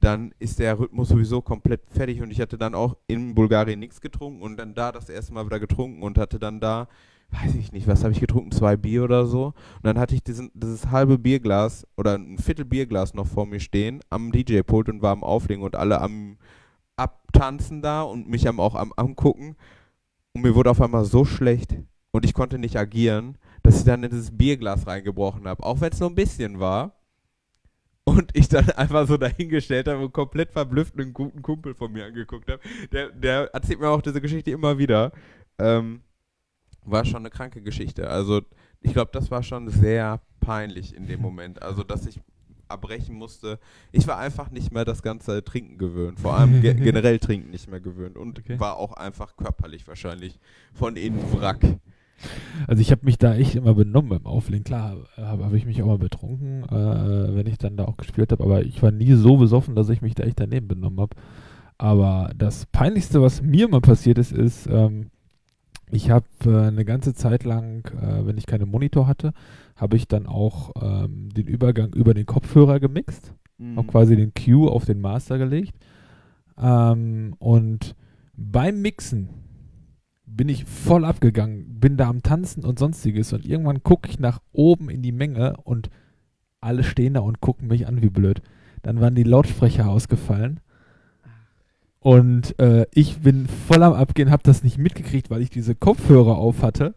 dann 0.00 0.34
ist 0.40 0.58
der 0.58 0.80
Rhythmus 0.80 1.10
sowieso 1.10 1.42
komplett 1.42 1.82
fertig 1.90 2.22
und 2.22 2.32
ich 2.32 2.40
hatte 2.40 2.58
dann 2.58 2.74
auch 2.74 2.96
in 3.06 3.36
Bulgarien 3.36 3.78
nichts 3.78 4.00
getrunken 4.00 4.42
und 4.42 4.56
dann 4.56 4.74
da 4.74 4.90
das 4.90 5.08
erste 5.10 5.32
Mal 5.32 5.46
wieder 5.46 5.60
getrunken 5.60 6.02
und 6.02 6.18
hatte 6.18 6.40
dann 6.40 6.58
da, 6.58 6.88
weiß 7.30 7.54
ich 7.54 7.72
nicht, 7.72 7.86
was 7.86 8.02
habe 8.02 8.12
ich 8.12 8.20
getrunken, 8.20 8.52
zwei 8.52 8.76
Bier 8.76 9.04
oder 9.04 9.26
so 9.26 9.46
und 9.46 9.84
dann 9.84 9.98
hatte 9.98 10.14
ich 10.14 10.22
diesen, 10.22 10.50
dieses 10.54 10.90
halbe 10.90 11.18
Bierglas 11.18 11.86
oder 11.96 12.16
ein 12.16 12.38
Viertel 12.38 12.64
Bierglas 12.64 13.14
noch 13.14 13.26
vor 13.26 13.46
mir 13.46 13.60
stehen 13.60 14.00
am 14.10 14.32
DJ-Pult 14.32 14.88
und 14.88 15.02
war 15.02 15.12
am 15.12 15.24
Auflegen 15.24 15.64
und 15.64 15.76
alle 15.76 16.00
am 16.00 16.38
Abtanzen 16.96 17.82
da 17.82 18.02
und 18.02 18.28
mich 18.28 18.48
am 18.48 18.60
auch 18.60 18.74
am 18.74 18.92
Angucken 18.96 19.56
und 20.32 20.42
mir 20.42 20.54
wurde 20.54 20.70
auf 20.70 20.80
einmal 20.80 21.04
so 21.04 21.24
schlecht 21.24 21.76
und 22.12 22.24
ich 22.24 22.34
konnte 22.34 22.58
nicht 22.58 22.76
agieren, 22.76 23.38
dass 23.62 23.78
ich 23.78 23.84
dann 23.84 24.02
in 24.02 24.10
dieses 24.10 24.36
Bierglas 24.36 24.86
reingebrochen 24.86 25.46
habe, 25.46 25.62
auch 25.62 25.80
wenn 25.80 25.92
es 25.92 26.00
nur 26.00 26.10
ein 26.10 26.14
bisschen 26.14 26.60
war. 26.60 26.96
Und 28.04 28.30
ich 28.36 28.48
dann 28.48 28.70
einfach 28.76 29.06
so 29.06 29.16
dahingestellt 29.16 29.86
habe 29.86 30.04
und 30.04 30.12
komplett 30.12 30.50
verblüfft 30.50 30.98
einen 30.98 31.12
guten 31.12 31.42
Kumpel 31.42 31.74
von 31.74 31.92
mir 31.92 32.06
angeguckt 32.06 32.50
habe. 32.50 32.60
Der, 32.92 33.10
der 33.10 33.54
erzählt 33.54 33.80
mir 33.80 33.88
auch 33.88 34.02
diese 34.02 34.20
Geschichte 34.20 34.50
immer 34.50 34.78
wieder. 34.78 35.12
Ähm, 35.58 36.00
war 36.84 37.04
schon 37.04 37.18
eine 37.20 37.30
kranke 37.30 37.62
Geschichte. 37.62 38.08
Also 38.08 38.42
ich 38.80 38.92
glaube, 38.92 39.10
das 39.12 39.30
war 39.30 39.42
schon 39.42 39.68
sehr 39.68 40.20
peinlich 40.40 40.94
in 40.94 41.06
dem 41.06 41.20
Moment. 41.20 41.62
Also, 41.62 41.84
dass 41.84 42.06
ich 42.06 42.20
abbrechen 42.68 43.16
musste. 43.16 43.58
Ich 43.92 44.06
war 44.06 44.18
einfach 44.18 44.50
nicht 44.50 44.72
mehr 44.72 44.84
das 44.84 45.02
ganze 45.02 45.42
Trinken 45.44 45.76
gewöhnt. 45.76 46.20
Vor 46.20 46.34
allem 46.34 46.60
ge 46.60 46.72
generell 46.82 47.18
Trinken 47.18 47.50
nicht 47.50 47.68
mehr 47.68 47.80
gewöhnt. 47.80 48.16
Und 48.16 48.38
Okay. 48.38 48.58
war 48.60 48.76
auch 48.76 48.92
einfach 48.92 49.36
körperlich 49.36 49.86
wahrscheinlich 49.88 50.38
von 50.72 50.96
innen 50.96 51.20
Wrack. 51.32 51.60
Also 52.66 52.80
ich 52.80 52.90
habe 52.92 53.04
mich 53.06 53.18
da 53.18 53.34
echt 53.34 53.54
immer 53.54 53.74
benommen 53.74 54.10
beim 54.10 54.26
Auflegen. 54.26 54.62
Klar, 54.62 54.98
habe 55.16 55.44
hab 55.44 55.52
ich 55.54 55.64
mich 55.66 55.82
auch 55.82 55.86
mal 55.86 55.98
betrunken, 55.98 56.62
äh, 56.64 57.34
wenn 57.34 57.46
ich 57.46 57.58
dann 57.58 57.76
da 57.76 57.86
auch 57.86 57.96
gespielt 57.96 58.30
habe, 58.30 58.44
aber 58.44 58.62
ich 58.62 58.82
war 58.82 58.90
nie 58.90 59.14
so 59.14 59.36
besoffen, 59.38 59.74
dass 59.74 59.88
ich 59.88 60.02
mich 60.02 60.14
da 60.14 60.24
echt 60.24 60.38
daneben 60.38 60.68
benommen 60.68 61.00
habe. 61.00 61.16
Aber 61.78 62.30
das 62.36 62.66
Peinlichste, 62.66 63.22
was 63.22 63.40
mir 63.40 63.68
mal 63.68 63.80
passiert 63.80 64.18
ist, 64.18 64.32
ist, 64.32 64.66
ähm, 64.66 65.10
ich 65.92 66.10
habe 66.10 66.26
äh, 66.44 66.68
eine 66.68 66.84
ganze 66.84 67.14
Zeit 67.14 67.44
lang, 67.44 67.84
äh, 68.00 68.26
wenn 68.26 68.38
ich 68.38 68.46
keine 68.46 68.66
Monitor 68.66 69.06
hatte, 69.06 69.32
habe 69.76 69.96
ich 69.96 70.08
dann 70.08 70.26
auch 70.26 70.72
ähm, 70.80 71.30
den 71.30 71.46
Übergang 71.46 71.92
über 71.92 72.14
den 72.14 72.26
Kopfhörer 72.26 72.80
gemixt. 72.80 73.34
Habe 73.76 73.88
quasi 73.88 74.16
den 74.16 74.32
Cue 74.32 74.70
auf 74.70 74.86
den 74.86 75.00
Master 75.00 75.36
gelegt. 75.38 75.74
Ähm, 76.58 77.34
und 77.38 77.94
beim 78.34 78.80
Mixen 78.80 79.28
bin 80.24 80.48
ich 80.48 80.64
voll 80.64 81.04
abgegangen, 81.04 81.80
bin 81.80 81.96
da 81.96 82.08
am 82.08 82.22
Tanzen 82.22 82.64
und 82.64 82.78
sonstiges. 82.78 83.32
Und 83.32 83.44
irgendwann 83.44 83.82
gucke 83.82 84.08
ich 84.08 84.18
nach 84.18 84.40
oben 84.52 84.88
in 84.88 85.02
die 85.02 85.12
Menge 85.12 85.56
und 85.64 85.90
alle 86.60 86.84
stehen 86.84 87.14
da 87.14 87.20
und 87.20 87.40
gucken 87.40 87.68
mich 87.68 87.86
an 87.86 88.02
wie 88.02 88.10
blöd. 88.10 88.42
Dann 88.82 89.00
waren 89.00 89.14
die 89.14 89.24
Lautsprecher 89.24 89.88
ausgefallen. 89.88 90.60
Und 92.02 92.58
äh, 92.58 92.86
ich 92.94 93.18
bin 93.18 93.46
voll 93.46 93.82
am 93.82 93.92
Abgehen, 93.92 94.30
habe 94.30 94.42
das 94.42 94.64
nicht 94.64 94.78
mitgekriegt, 94.78 95.30
weil 95.30 95.42
ich 95.42 95.50
diese 95.50 95.74
Kopfhörer 95.74 96.36
auf 96.36 96.62
hatte. 96.62 96.94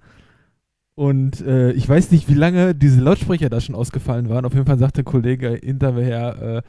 Und 0.95 1.41
äh, 1.41 1.71
ich 1.71 1.87
weiß 1.87 2.11
nicht, 2.11 2.29
wie 2.29 2.35
lange 2.35 2.73
diese 2.73 3.01
Lautsprecher 3.01 3.49
da 3.49 3.59
schon 3.59 3.75
ausgefallen 3.75 4.29
waren. 4.29 4.45
Auf 4.45 4.53
jeden 4.53 4.65
Fall 4.65 4.77
sagte 4.77 5.03
der 5.03 5.11
Kollege 5.11 5.59
hinterher, 5.61 6.41
äh, 6.41 6.61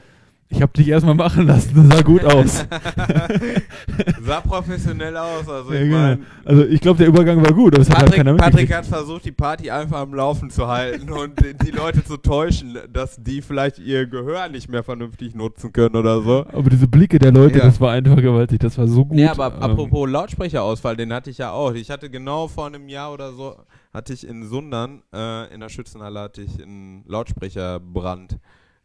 ich 0.49 0.61
habe 0.61 0.71
dich 0.73 0.87
erstmal 0.87 1.15
machen 1.15 1.47
lassen, 1.47 1.71
das 1.89 1.97
sah 1.97 2.03
gut 2.03 2.23
aus. 2.23 2.65
Sah 4.21 4.41
professionell 4.41 5.15
aus. 5.17 5.47
Also 5.47 5.73
Ja, 5.73 5.79
ich 5.81 5.85
genau. 5.89 5.97
mein, 5.97 6.25
Also 6.45 6.65
ich 6.65 6.79
glaube, 6.81 6.97
der 6.99 7.07
Übergang 7.07 7.43
war 7.43 7.53
gut, 7.53 7.73
aber 7.73 7.81
es 7.81 7.89
hat 7.89 7.99
halt 7.99 8.13
keiner 8.13 8.35
Patrick, 8.35 8.53
Patrick 8.69 8.73
hat 8.75 8.85
versucht, 8.85 9.25
die 9.25 9.31
Party 9.31 9.69
einfach 9.71 9.99
am 9.99 10.13
Laufen 10.13 10.49
zu 10.49 10.67
halten 10.67 11.11
und 11.11 11.39
die- 11.43 11.53
die 11.65 11.71
Leute 11.71 12.03
zu 12.03 12.17
täuschen, 12.17 12.77
dass 12.91 13.17
die 13.21 13.41
vielleicht 13.41 13.79
ihr 13.79 14.05
Gehör 14.05 14.47
nicht 14.49 14.69
mehr 14.69 14.83
vernünftig 14.83 15.35
nutzen 15.35 15.71
können 15.73 15.95
oder 15.95 16.21
so. 16.21 16.45
Aber 16.51 16.69
diese 16.69 16.87
Blicke 16.87 17.19
der 17.19 17.31
Leute, 17.31 17.59
Ja. 17.59 17.65
das 17.65 17.79
war 17.81 17.91
einfach 17.91 18.17
gewaltig, 18.17 18.59
das 18.59 18.77
war 18.77 18.87
so 18.87 19.05
gut. 19.05 19.17
Ja, 19.17 19.31
aber 19.31 19.47
ähm, 19.55 19.61
apropos 19.63 20.09
Lautsprecherausfall, 20.09 20.95
den 20.95 21.11
hatte 21.13 21.29
ich 21.29 21.37
ja 21.39 21.51
auch. 21.51 21.73
Ich 21.73 21.89
hatte 21.89 22.09
genau 22.09 22.47
vor 22.47 22.67
einem 22.67 22.87
Jahr 22.89 23.11
oder 23.13 23.31
so, 23.33 23.55
hatte 23.93 24.13
ich 24.13 24.27
in 24.27 24.47
Sundern, 24.47 25.01
äh, 25.13 25.53
in 25.53 25.59
der 25.59 25.69
Schützenhalle, 25.69 26.19
hatte 26.19 26.41
ich 26.41 26.61
einen 26.61 27.03
Lautsprecherbrand. 27.07 28.37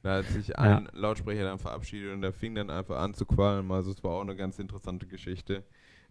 Da 0.02 0.16
hat 0.18 0.26
sich 0.26 0.58
ein 0.58 0.88
Lautsprecher 0.92 1.44
dann 1.44 1.58
verabschiedet 1.58 2.14
und 2.14 2.22
der 2.22 2.32
fing 2.32 2.54
dann 2.54 2.70
einfach 2.70 2.98
an 2.98 3.12
zu 3.14 3.26
qualmen. 3.26 3.70
Also 3.70 3.90
es 3.90 4.02
war 4.02 4.12
auch 4.12 4.22
eine 4.22 4.34
ganz 4.34 4.58
interessante 4.58 5.06
Geschichte. 5.06 5.62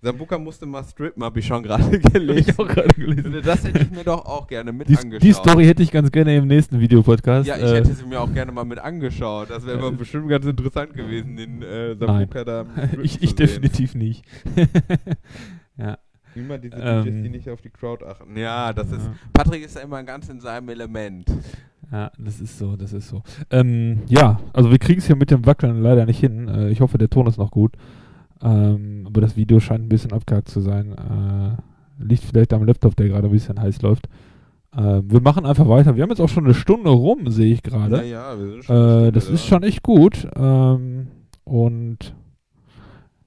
Sambuka 0.02 0.38
musste 0.38 0.66
mal 0.66 0.84
strippen, 0.84 1.24
habe 1.24 1.40
ich 1.40 1.48
schon 1.48 1.62
gerade 1.64 2.00
gelesen. 2.00 2.56
gelesen. 2.96 3.42
Das 3.44 3.66
hätte 3.66 3.80
ich 3.80 3.92
mir 3.92 4.04
doch 4.04 4.26
auch 4.26 4.48
gerne 4.48 4.72
mit 4.72 4.88
Die, 4.88 4.96
angeschaut. 4.98 5.24
die 5.24 5.34
Story 5.34 5.66
hätte 5.66 5.84
ich 5.84 5.92
ganz 5.92 6.10
gerne 6.12 6.38
im 6.38 6.48
nächsten 6.48 6.80
Videopodcast. 6.80 7.48
Ja, 7.48 7.58
ich 7.58 7.64
äh, 7.64 7.76
hätte 7.78 7.94
sie 7.94 8.06
mir 8.06 8.22
auch 8.22 8.32
gerne 8.32 8.52
mal 8.54 8.64
mit 8.64 8.80
angeschaut. 8.80 9.50
Das 9.50 9.66
wäre 9.66 9.92
bestimmt 9.92 10.30
ganz 10.30 10.46
interessant 10.46 10.94
gewesen, 10.94 11.36
den 11.36 11.62
äh, 11.64 11.96
Sambuka 11.98 12.46
da 12.46 12.66
ich, 13.04 13.22
ich 13.22 13.36
definitiv 13.36 13.94
nicht. 13.96 14.24
ja. 15.78 15.98
Immer 16.36 16.60
diese 16.60 16.78
Ähm, 16.78 17.04
DJs, 17.04 17.24
die 17.24 17.30
nicht 17.30 17.50
auf 17.50 17.62
die 17.62 17.70
Crowd 17.72 18.06
achten. 18.06 18.38
Ja, 18.38 18.72
das 18.72 18.92
ist. 18.92 19.04
Ja. 19.06 19.14
Patrick 19.34 19.66
ist 19.66 19.76
ja 19.76 19.82
immer 19.82 20.02
ganz 20.04 20.30
in 20.30 20.40
seinem 20.40 20.70
Element. 20.70 21.26
Ja, 21.92 22.12
das 22.20 22.40
ist 22.40 22.58
so, 22.60 22.76
das 22.76 22.94
ist 22.94 23.10
so. 23.10 23.24
Ähm, 23.50 24.02
ja, 24.08 24.40
also 24.54 24.70
wir 24.70 24.78
kriegen 24.78 25.00
es 25.00 25.08
hier 25.08 25.16
mit 25.16 25.32
dem 25.32 25.46
Wackeln 25.46 25.82
leider 25.82 26.06
nicht 26.06 26.20
hin. 26.20 26.48
Äh, 26.48 26.70
ich 26.70 26.82
hoffe, 26.82 26.98
der 26.98 27.10
Ton 27.10 27.26
ist 27.28 27.38
noch 27.38 27.52
gut. 27.52 27.74
Ähm, 28.42 29.04
aber 29.08 29.22
das 29.22 29.36
Video 29.36 29.60
scheint 29.60 29.86
ein 29.86 29.90
bisschen 29.90 30.14
abgehakt 30.14 30.50
zu 30.50 30.62
sein. 30.62 30.94
Äh, 30.94 32.04
liegt 32.04 32.24
vielleicht 32.24 32.54
am 32.54 32.64
Laptop, 32.64 32.96
der 32.96 33.08
gerade 33.10 33.28
ein 33.28 33.32
bisschen 33.32 33.60
heiß 33.60 33.82
läuft. 33.82 34.08
Äh, 34.76 35.02
wir 35.04 35.20
machen 35.22 35.46
einfach 35.48 35.68
weiter. 35.68 35.96
Wir 35.96 36.04
haben 36.04 36.10
jetzt 36.12 36.22
auch 36.22 36.30
schon 36.30 36.46
eine 36.46 36.54
Stunde 36.54 36.90
rum, 36.92 37.30
sehe 37.32 37.52
ich 37.54 37.64
gerade. 37.64 37.98
Ja, 37.98 38.34
ja, 38.34 38.40
wir 38.40 38.52
sind 38.52 38.64
schon 38.66 39.08
Äh, 39.08 39.12
das 39.12 39.28
da. 39.28 39.34
ist 39.34 39.46
schon 39.48 39.64
echt 39.64 39.82
gut. 39.82 40.28
Ähm, 40.36 41.08
und 41.44 42.14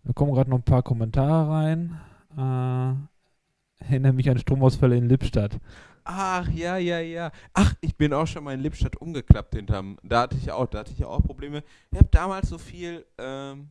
da 0.05 0.13
kommen 0.13 0.33
gerade 0.35 0.51
noch 0.51 0.59
ein 0.59 0.63
paar 0.65 0.83
Kommentare 0.83 1.51
rein. 1.51 1.99
Äh, 2.39 3.85
erinnere 3.85 4.13
mich 4.13 4.31
an 4.31 4.39
Stromausfälle 4.39 4.97
in 4.97 5.09
Lippstadt. 5.09 5.59
Ach, 6.05 6.48
ja, 6.48 6.76
ja, 6.78 7.00
ja. 7.00 7.30
Ach, 7.55 7.74
ich 7.80 7.96
bin 7.96 8.12
auch 8.12 8.26
schon 8.26 8.44
mal 8.44 8.55
in 8.55 8.61
Lippstadt 8.61 8.96
umgeklappt 8.96 9.55
hinterm. 9.55 9.98
Da 10.03 10.22
hatte 10.22 10.36
ich 10.36 10.50
auch, 10.50 10.66
da 10.66 10.80
hatte 10.80 10.92
ich 10.92 11.05
auch 11.05 11.22
Probleme. 11.22 11.62
Ich 11.90 11.98
habe 11.98 12.09
damals 12.11 12.48
so 12.48 12.59
viel 12.59 13.07
ähm, 13.18 13.70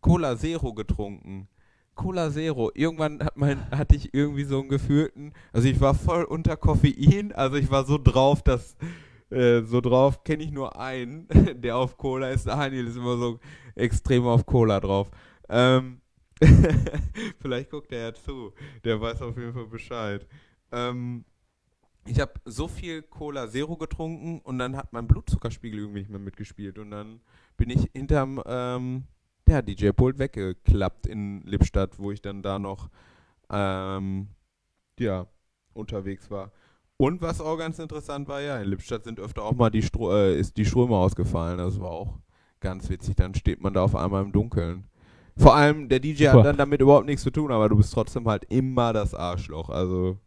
Cola 0.00 0.36
Zero 0.36 0.72
getrunken. 0.72 1.48
Cola 1.94 2.30
Zero. 2.30 2.70
Irgendwann 2.74 3.22
hat 3.22 3.36
mein, 3.36 3.70
hatte 3.70 3.96
ich 3.96 4.14
irgendwie 4.14 4.44
so 4.44 4.60
einen 4.60 4.68
gefühlten, 4.68 5.32
also 5.52 5.68
ich 5.68 5.80
war 5.80 5.94
voll 5.94 6.24
unter 6.24 6.56
Koffein, 6.56 7.32
also 7.32 7.56
ich 7.56 7.70
war 7.70 7.84
so 7.84 7.98
drauf, 7.98 8.42
dass 8.42 8.76
äh, 9.30 9.62
so 9.62 9.80
drauf 9.80 10.24
kenne 10.24 10.42
ich 10.44 10.50
nur 10.52 10.78
einen, 10.78 11.26
der 11.60 11.76
auf 11.76 11.96
Cola 11.96 12.30
ist. 12.30 12.46
Daniel 12.46 12.86
ist 12.86 12.96
immer 12.96 13.16
so 13.16 13.40
extrem 13.74 14.26
auf 14.26 14.46
Cola 14.46 14.80
drauf. 14.80 15.10
Ähm, 15.48 16.00
vielleicht 17.40 17.70
guckt 17.70 17.92
er 17.92 18.00
ja 18.00 18.14
zu. 18.14 18.52
Der 18.84 19.00
weiß 19.00 19.22
auf 19.22 19.36
jeden 19.36 19.52
Fall 19.52 19.66
Bescheid. 19.66 20.26
Ähm, 20.72 21.24
ich 22.04 22.20
habe 22.20 22.32
so 22.44 22.68
viel 22.68 23.02
Cola 23.02 23.48
Zero 23.48 23.76
getrunken 23.76 24.40
und 24.40 24.58
dann 24.58 24.76
hat 24.76 24.92
mein 24.92 25.06
Blutzuckerspiegel 25.06 25.80
irgendwie 25.80 26.00
nicht 26.00 26.10
mehr 26.10 26.18
mitgespielt 26.18 26.78
und 26.78 26.90
dann 26.90 27.20
bin 27.56 27.70
ich 27.70 27.88
hinterm 27.92 28.42
ähm, 28.46 29.04
ja, 29.48 29.62
DJ-Pult 29.62 30.18
weggeklappt 30.18 31.06
in 31.06 31.42
Lippstadt, 31.42 31.98
wo 31.98 32.10
ich 32.10 32.22
dann 32.22 32.42
da 32.42 32.58
noch 32.58 32.88
ähm, 33.50 34.28
ja, 34.98 35.26
unterwegs 35.74 36.30
war. 36.30 36.52
Und 36.96 37.20
was 37.20 37.40
auch 37.40 37.56
ganz 37.56 37.78
interessant 37.78 38.28
war, 38.28 38.40
ja, 38.40 38.60
in 38.60 38.68
Lippstadt 38.68 39.04
sind 39.04 39.18
öfter 39.18 39.42
auch 39.42 39.54
mal 39.54 39.70
die 39.70 39.82
Stro 39.82 40.12
äh, 40.12 40.38
ist 40.38 40.56
die 40.56 40.64
Ströme 40.64 40.96
ausgefallen. 40.96 41.58
Das 41.58 41.80
war 41.80 41.90
auch 41.90 42.18
ganz 42.60 42.88
witzig. 42.90 43.16
Dann 43.16 43.34
steht 43.34 43.60
man 43.60 43.74
da 43.74 43.82
auf 43.82 43.96
einmal 43.96 44.22
im 44.22 44.32
Dunkeln. 44.32 44.84
Vor 45.36 45.54
allem, 45.54 45.88
der 45.88 45.98
DJ 45.98 46.26
Super. 46.26 46.38
hat 46.38 46.46
dann 46.46 46.56
damit 46.58 46.80
überhaupt 46.80 47.06
nichts 47.06 47.22
zu 47.22 47.30
tun, 47.30 47.50
aber 47.50 47.68
du 47.68 47.76
bist 47.76 47.92
trotzdem 47.92 48.28
halt 48.28 48.44
immer 48.50 48.92
das 48.92 49.14
Arschloch. 49.14 49.70
Also, 49.70 50.18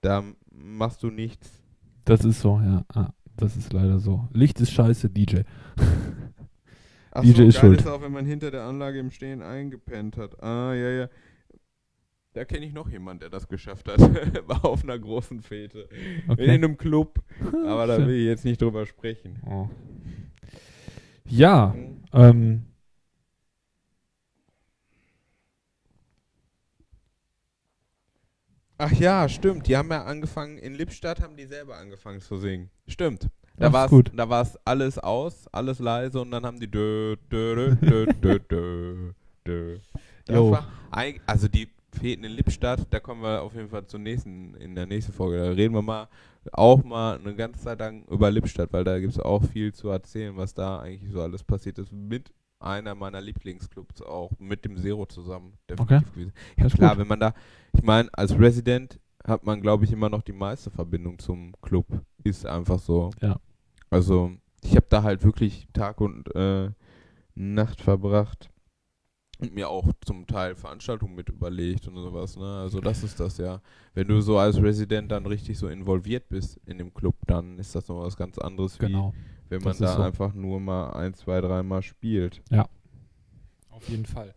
da 0.00 0.24
machst 0.62 1.02
du 1.02 1.10
nichts. 1.10 1.62
Das 2.04 2.24
ist 2.24 2.40
so, 2.40 2.60
ja. 2.60 2.84
Ah, 2.94 3.10
das 3.36 3.56
ist 3.56 3.72
leider 3.72 3.98
so. 3.98 4.28
Licht 4.32 4.60
ist 4.60 4.72
scheiße, 4.72 5.10
DJ. 5.10 5.40
Ach 7.10 7.22
DJ 7.22 7.32
so, 7.34 7.42
ist 7.42 7.54
geil 7.54 7.60
schuld. 7.70 7.80
ist 7.80 7.86
auch, 7.86 8.02
wenn 8.02 8.12
man 8.12 8.26
hinter 8.26 8.50
der 8.50 8.62
Anlage 8.64 8.98
im 8.98 9.10
Stehen 9.10 9.42
eingepennt 9.42 10.16
hat. 10.16 10.42
Ah, 10.42 10.74
ja, 10.74 10.90
ja. 10.90 11.08
Da 12.34 12.44
kenne 12.44 12.66
ich 12.66 12.72
noch 12.72 12.88
jemanden, 12.90 13.20
der 13.20 13.30
das 13.30 13.48
geschafft 13.48 13.88
hat. 13.88 13.98
War 14.48 14.64
auf 14.64 14.84
einer 14.84 14.98
großen 14.98 15.40
Fete. 15.42 15.88
In 16.26 16.30
Okay. 16.30 16.50
einem 16.50 16.76
Club. 16.76 17.22
Aber 17.66 17.86
da 17.86 17.98
will 18.06 18.14
ich 18.14 18.26
jetzt 18.26 18.44
nicht 18.44 18.60
drüber 18.62 18.86
sprechen. 18.86 19.40
Oh. 19.46 19.68
Ja, 21.26 21.74
ähm, 22.12 22.64
Ach 28.78 28.92
ja, 28.92 29.28
stimmt. 29.28 29.66
Die 29.66 29.76
haben 29.76 29.90
ja 29.90 30.04
angefangen, 30.04 30.56
in 30.58 30.74
Lippstadt 30.74 31.20
haben 31.20 31.36
die 31.36 31.46
selber 31.46 31.76
angefangen 31.76 32.20
zu 32.20 32.36
singen. 32.36 32.70
Stimmt. 32.86 33.28
Da 33.56 33.72
war's, 33.72 33.90
gut. 33.90 34.12
da 34.14 34.28
war's 34.28 34.56
alles 34.64 34.98
aus, 34.98 35.48
alles 35.48 35.80
leise 35.80 36.20
und 36.20 36.30
dann 36.30 36.46
haben 36.46 36.60
die 36.60 36.70
dö, 36.70 37.16
dö, 37.30 37.74
dö, 37.74 38.06
dö, 38.06 38.38
dö, 38.38 39.12
dö, 39.44 39.78
war 40.28 40.68
also 41.26 41.48
die 41.48 41.68
Feten 41.98 42.22
in 42.22 42.32
Lippstadt, 42.32 42.86
da 42.90 43.00
kommen 43.00 43.22
wir 43.22 43.42
auf 43.42 43.54
jeden 43.54 43.68
Fall 43.68 43.84
zur 43.86 43.98
nächsten, 43.98 44.54
in 44.54 44.76
der 44.76 44.86
nächsten 44.86 45.12
Folge. 45.12 45.38
Da 45.38 45.50
reden 45.50 45.74
wir 45.74 45.82
mal 45.82 46.08
auch 46.52 46.84
mal 46.84 47.18
eine 47.18 47.34
ganze 47.34 47.60
Zeit 47.60 47.80
lang 47.80 48.04
über 48.04 48.30
Lippstadt, 48.30 48.72
weil 48.72 48.84
da 48.84 49.00
gibt 49.00 49.14
es 49.14 49.20
auch 49.20 49.42
viel 49.44 49.72
zu 49.72 49.88
erzählen, 49.88 50.36
was 50.36 50.54
da 50.54 50.78
eigentlich 50.78 51.12
so 51.12 51.20
alles 51.20 51.42
passiert 51.42 51.78
ist. 51.78 51.92
Mit 51.92 52.32
einer 52.60 52.94
meiner 52.94 53.20
Lieblingsclubs 53.20 54.02
auch, 54.02 54.32
mit 54.38 54.64
dem 54.64 54.76
Zero 54.76 55.06
zusammen. 55.06 55.54
Definitiv 55.68 56.12
gewesen. 56.12 56.32
Ja, 56.56 56.64
Das 56.64 56.74
klar, 56.74 56.90
gut. 56.90 57.00
wenn 57.00 57.08
man 57.08 57.20
da, 57.20 57.34
ich 57.72 57.82
meine, 57.82 58.08
als 58.12 58.38
Resident 58.38 58.98
hat 59.24 59.44
man, 59.44 59.60
glaube 59.60 59.84
ich, 59.84 59.92
immer 59.92 60.08
noch 60.08 60.22
die 60.22 60.32
meiste 60.32 60.70
Verbindung 60.70 61.18
zum 61.18 61.52
Club. 61.60 61.86
Ist 62.24 62.46
einfach 62.46 62.78
so. 62.78 63.10
Ja. 63.20 63.38
Also, 63.90 64.32
ich 64.62 64.76
habe 64.76 64.86
da 64.88 65.02
halt 65.02 65.22
wirklich 65.24 65.68
Tag 65.72 66.00
und 66.00 66.34
äh, 66.34 66.70
Nacht 67.34 67.80
verbracht 67.80 68.50
und 69.38 69.54
mir 69.54 69.68
auch 69.68 69.92
zum 70.04 70.26
Teil 70.26 70.56
Veranstaltungen 70.56 71.14
mit 71.14 71.28
überlegt 71.28 71.86
und 71.86 71.94
sowas. 71.96 72.36
Ne? 72.36 72.58
Also, 72.60 72.80
das 72.80 73.04
ist 73.04 73.20
das 73.20 73.38
ja. 73.38 73.60
Wenn 73.94 74.08
du 74.08 74.20
so 74.20 74.38
als 74.38 74.60
Resident 74.60 75.12
dann 75.12 75.26
richtig 75.26 75.58
so 75.58 75.68
involviert 75.68 76.28
bist 76.28 76.58
in 76.66 76.78
dem 76.78 76.92
Club, 76.92 77.14
dann 77.26 77.58
ist 77.58 77.74
das 77.74 77.88
noch 77.88 78.00
was 78.02 78.16
ganz 78.16 78.38
anderes, 78.38 78.78
genau. 78.78 79.12
wie 79.14 79.18
wenn 79.48 79.62
man 79.62 79.76
da 79.78 79.96
so. 79.96 80.02
einfach 80.02 80.34
nur 80.34 80.60
mal 80.60 80.90
ein, 80.90 81.14
zwei, 81.14 81.40
dreimal 81.40 81.82
spielt. 81.82 82.42
Auf 83.70 83.88
jeden 83.88 84.06
Fall. 84.06 84.34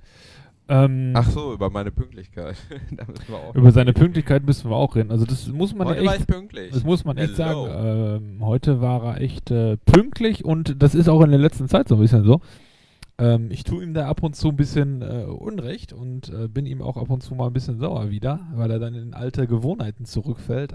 Ähm, 0.72 1.12
Ach 1.16 1.30
so, 1.30 1.54
über 1.54 1.70
meine 1.70 1.92
Pünktlichkeit. 1.92 2.56
da 2.92 3.04
müssen 3.06 3.28
wir 3.28 3.38
auch 3.38 3.56
über 3.56 3.72
seine. 3.72 3.92
Pünktlichkeit 3.92 4.46
müssen 4.46 4.70
wir 4.70 4.76
auch 4.78 4.96
reden. 4.96 5.12
Also 5.12 5.26
das 5.26 5.48
muss 5.48 5.76
man 5.76 5.88
ja 5.88 5.96
Heute 5.96 6.06
war 6.06 6.14
echt 6.14 6.22
ich 6.22 6.28
pünktlich. 6.28 6.72
Das 6.72 6.84
muss 6.84 7.04
man 7.04 7.18
echt 7.18 7.38
Hello. 7.38 7.66
sagen. 7.68 8.38
Ähm, 8.38 8.46
heute 8.46 8.80
war 8.80 9.04
er 9.04 9.22
echt 9.22 9.52
äh, 9.52 9.78
pünktlich 9.78 10.46
und 10.46 10.82
das 10.82 10.96
ist 10.96 11.10
auch 11.10 11.22
in 11.22 11.32
der 11.32 11.40
letzten 11.40 11.68
Zeit 11.68 11.90
so 11.90 11.96
ein 11.96 12.02
bisschen 12.02 12.24
so. 12.24 12.40
Ähm, 13.18 13.52
ich 13.52 13.66
tue 13.66 13.84
ihm 13.84 13.94
da 13.94 14.08
ab 14.08 14.24
und 14.24 14.36
zu 14.36 14.48
ein 14.48 14.56
bisschen 14.56 15.02
äh, 15.02 15.26
Unrecht 15.26 15.92
und 15.92 16.30
äh, 16.30 16.48
bin 16.48 16.66
ihm 16.66 16.82
auch 16.82 16.96
ab 16.96 17.10
und 17.10 17.22
zu 17.22 17.36
mal 17.36 17.48
ein 17.48 17.54
bisschen 17.54 17.78
sauer 17.78 18.10
wieder, 18.10 18.40
weil 18.54 18.72
er 18.72 18.80
dann 18.80 18.96
in 18.96 19.14
alte 19.14 19.48
Gewohnheiten 19.48 20.06
zurückfällt. 20.06 20.74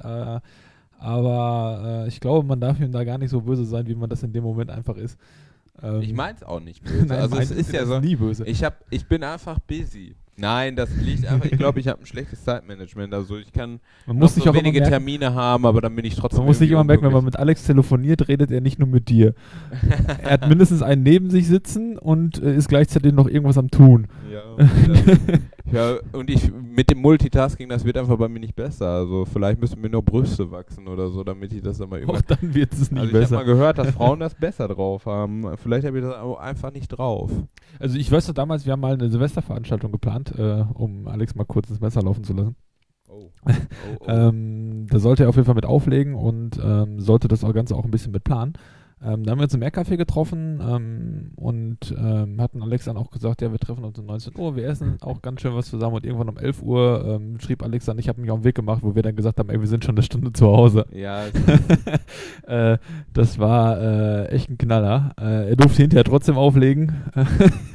Aber 0.99 2.05
äh, 2.05 2.09
ich 2.09 2.21
glaube, 2.21 2.47
man 2.47 2.61
darf 2.61 2.81
ihm 2.81 2.93
da 2.93 3.05
gar 3.05 3.19
nicht 3.19 3.31
so 3.31 3.41
böse 3.41 3.65
sein, 3.65 3.87
wie 3.87 3.95
man 3.95 4.09
das 4.09 4.23
in 4.23 4.33
dem 4.33 4.45
Moment 4.45 4.71
einfach 4.71 4.97
ist. 4.97 5.19
Ähm, 5.83 6.01
Ich 6.01 6.13
mein's 6.13 6.43
auch 6.43 6.61
nicht 6.61 6.83
böse. 6.85 7.07
nein, 7.07 7.21
also 7.21 7.37
es 7.37 7.51
ist 7.51 7.73
ja 7.73 7.85
so. 7.85 8.01
nie 8.01 8.17
böse. 8.17 8.45
Ich 8.47 8.65
hab, 8.65 8.85
ich 8.91 9.07
bin 9.07 9.23
einfach 9.23 9.59
busy. 9.61 10.15
Nein, 10.39 10.77
das 10.77 10.95
liegt 10.97 11.27
einfach. 11.27 11.47
Ich 11.47 11.57
glaube, 11.59 11.81
ich 11.81 11.89
habe 11.89 12.03
ein 12.03 12.07
schlechtes 12.07 12.45
Zeitmanagement. 12.45 13.15
Also 13.15 13.39
ich 13.39 13.53
kann 13.55 13.81
man 14.07 14.19
muss 14.19 14.35
sich 14.35 14.45
so 14.45 14.51
auch 14.51 14.55
wenige 14.55 14.81
merken, 14.81 14.91
Termine 14.91 15.33
haben, 15.35 15.65
aber 15.65 15.81
dann 15.81 15.97
bin 15.97 16.05
ich 16.05 16.15
trotzdem. 16.15 16.41
man 16.41 16.49
muss 16.49 16.59
sich 16.59 16.71
immer 16.71 16.85
merken, 16.85 17.05
wenn 17.05 17.13
man 17.13 17.25
mit 17.25 17.39
Alex 17.39 17.65
telefoniert, 17.65 18.29
redet 18.29 18.51
er 18.51 18.61
nicht 18.61 18.79
nur 18.79 18.87
mit 18.89 19.09
dir. 19.09 19.35
er 20.23 20.33
hat 20.33 20.47
mindestens 20.47 20.83
einen 20.83 21.03
neben 21.05 21.31
sich 21.31 21.47
sitzen 21.47 21.97
und 21.97 22.43
äh, 22.43 22.55
ist 22.55 22.69
gleichzeitig 22.69 23.15
noch 23.15 23.29
irgendwas 23.29 23.57
am 23.57 23.71
Tun. 23.71 24.09
Ja, 24.37 24.57
das, 24.87 25.01
ja, 25.73 25.97
und 26.13 26.31
ich 26.31 26.51
mit 26.53 26.91
dem 26.91 27.01
Multitasking, 27.01 27.69
das 27.69 27.85
wird 27.85 27.97
einfach 27.97 28.17
bei 28.19 28.29
mir 28.29 28.41
nicht 28.41 28.55
besser. 28.57 28.89
Also 28.89 29.25
vielleicht 29.25 29.61
müssen 29.61 29.81
mir 29.81 29.91
nur 29.91 30.03
Brüste 30.03 30.51
wachsen 30.51 30.89
oder 30.89 31.09
so, 31.11 31.25
damit 31.25 31.53
ich 31.53 31.63
das 31.63 31.79
dann 31.79 31.89
mal 31.89 32.03
Auch 32.07 32.21
irgendwann. 32.21 32.25
dann 32.29 32.55
wird 32.55 32.73
es 32.73 32.91
nicht 32.91 33.01
Also 33.01 33.13
ich 33.13 33.21
habe 33.21 33.21
besser. 33.21 33.37
mal 33.37 33.45
gehört, 33.45 33.79
dass 33.79 33.91
Frauen 33.93 34.21
das 34.21 34.35
besser 34.35 34.69
drauf 34.69 35.07
haben. 35.07 35.57
Vielleicht 35.57 35.87
habe 35.87 35.99
ich 35.99 36.05
das 36.05 36.15
auch 36.17 36.39
einfach 36.39 36.73
nicht 36.73 36.89
drauf. 36.89 37.31
Also 37.79 37.99
ich 37.99 38.11
weiß 38.11 38.29
noch 38.29 38.35
damals, 38.35 38.67
wir 38.67 38.73
haben 38.73 38.81
mal 38.81 38.95
eine 38.95 39.11
Silvesterveranstaltung 39.11 39.93
geplant, 39.93 40.33
äh, 40.39 40.65
um 40.75 41.09
Alex 41.09 41.35
mal 41.35 41.45
kurz 41.45 41.71
ins 41.71 41.81
Messer 41.81 42.03
laufen 42.03 42.25
zu 42.25 42.33
lassen. 42.33 42.57
Oh. 43.09 43.31
oh, 44.01 44.05
Ähm, 44.09 44.87
da 44.91 44.99
sollte 44.99 45.25
er 45.25 45.29
auf 45.29 45.37
jeden 45.37 45.47
Fall 45.47 45.55
mit 45.55 45.67
auflegen 45.67 46.15
und 46.15 46.59
ähm, 46.63 47.01
sollte 47.01 47.29
das 47.29 47.41
Ganze 47.43 47.77
auch 47.77 47.85
ein 47.85 47.91
bisschen 47.91 48.13
mit 48.13 48.25
planen. 48.25 48.55
Ähm, 49.05 49.25
da 49.25 49.33
haben 49.33 49.39
wir 49.39 49.45
uns 49.45 49.53
im 49.53 49.61
Meercafé 49.61 49.99
getroffen 49.99 50.59
ähm, 50.67 51.33
und 51.37 51.95
ähm, 51.99 52.41
hatten 52.41 52.63
Alex 52.63 52.87
dann 52.87 52.97
auch 52.97 53.11
gesagt, 53.11 53.43
ja, 53.43 53.53
wir 53.53 53.59
treffen 53.59 53.85
uns 53.85 53.99
um 53.99 54.07
19 54.07 54.33
Uhr, 54.39 54.57
wir 54.57 54.67
essen 54.67 54.97
auch 55.03 55.21
ganz 55.21 55.43
schön 55.43 55.55
was 55.55 55.69
zusammen 55.69 55.97
und 55.97 56.07
irgendwann 56.07 56.31
um 56.31 56.39
11 56.39 56.63
Uhr 56.63 57.05
ähm, 57.07 57.39
schrieb 57.39 57.63
Alex 57.63 57.85
dann, 57.85 57.99
ich 57.99 58.09
habe 58.09 58.23
mich 58.23 58.31
auf 58.31 58.41
den 58.41 58.45
Weg 58.45 58.55
gemacht, 58.55 58.83
wo 58.83 58.95
wir 58.95 59.03
dann 59.03 59.15
gesagt 59.15 59.39
haben, 59.39 59.51
ey, 59.51 59.61
wir 59.61 59.69
sind 59.69 59.85
schon 59.85 59.97
eine 59.97 60.03
Stunde 60.03 60.33
zu 60.33 60.47
Hause. 60.47 60.87
Ja, 60.93 61.27
äh, 62.47 62.79
das 63.13 63.39
war 63.39 63.79
äh, 63.81 64.27
echt 64.29 64.49
ein 64.49 64.57
Knaller. 64.57 65.13
Äh, 65.21 65.51
er 65.51 65.57
durfte 65.57 65.83
hinterher 65.83 66.05
trotzdem 66.05 66.39
auflegen. 66.39 66.95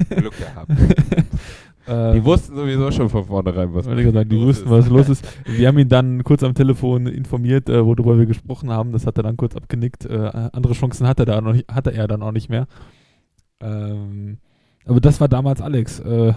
Glück 0.09 0.34
gehabt. 0.38 0.72
Ähm, 1.88 2.14
Die 2.14 2.24
wussten 2.26 2.56
sowieso 2.56 2.92
schon 2.92 3.10
von 3.10 3.26
vornherein, 3.26 3.74
was 3.74 3.88
ich 3.88 4.12
sagen, 4.14 4.30
die 4.30 4.36
los 4.36 4.46
wussten, 4.48 4.66
ist. 4.66 4.72
was 4.72 4.90
los 4.90 5.10
ist. 5.10 5.26
Wir 5.46 5.68
haben 5.68 5.80
ihn 5.80 5.90
dann 5.90 6.24
kurz 6.24 6.44
am 6.44 6.54
Telefon 6.54 7.08
informiert, 7.08 7.70
äh, 7.70 7.84
worüber 7.86 8.18
wir 8.18 8.26
gesprochen 8.26 8.70
haben. 8.70 8.92
Das 8.92 9.08
hat 9.08 9.18
er 9.18 9.24
dann 9.24 9.38
kurz 9.38 9.56
abgenickt. 9.56 10.06
Äh, 10.06 10.50
andere 10.54 10.74
Chancen 10.74 11.08
hatte, 11.08 11.26
da 11.26 11.42
noch 11.42 11.56
hatte 11.68 11.92
er 11.94 12.08
dann 12.08 12.22
auch 12.22 12.32
nicht 12.32 12.50
mehr. 12.50 12.68
Ähm, 13.62 14.38
aber 14.86 15.00
das 15.00 15.20
war 15.20 15.28
damals 15.28 15.62
Alex. 15.62 16.00
Äh, 16.00 16.34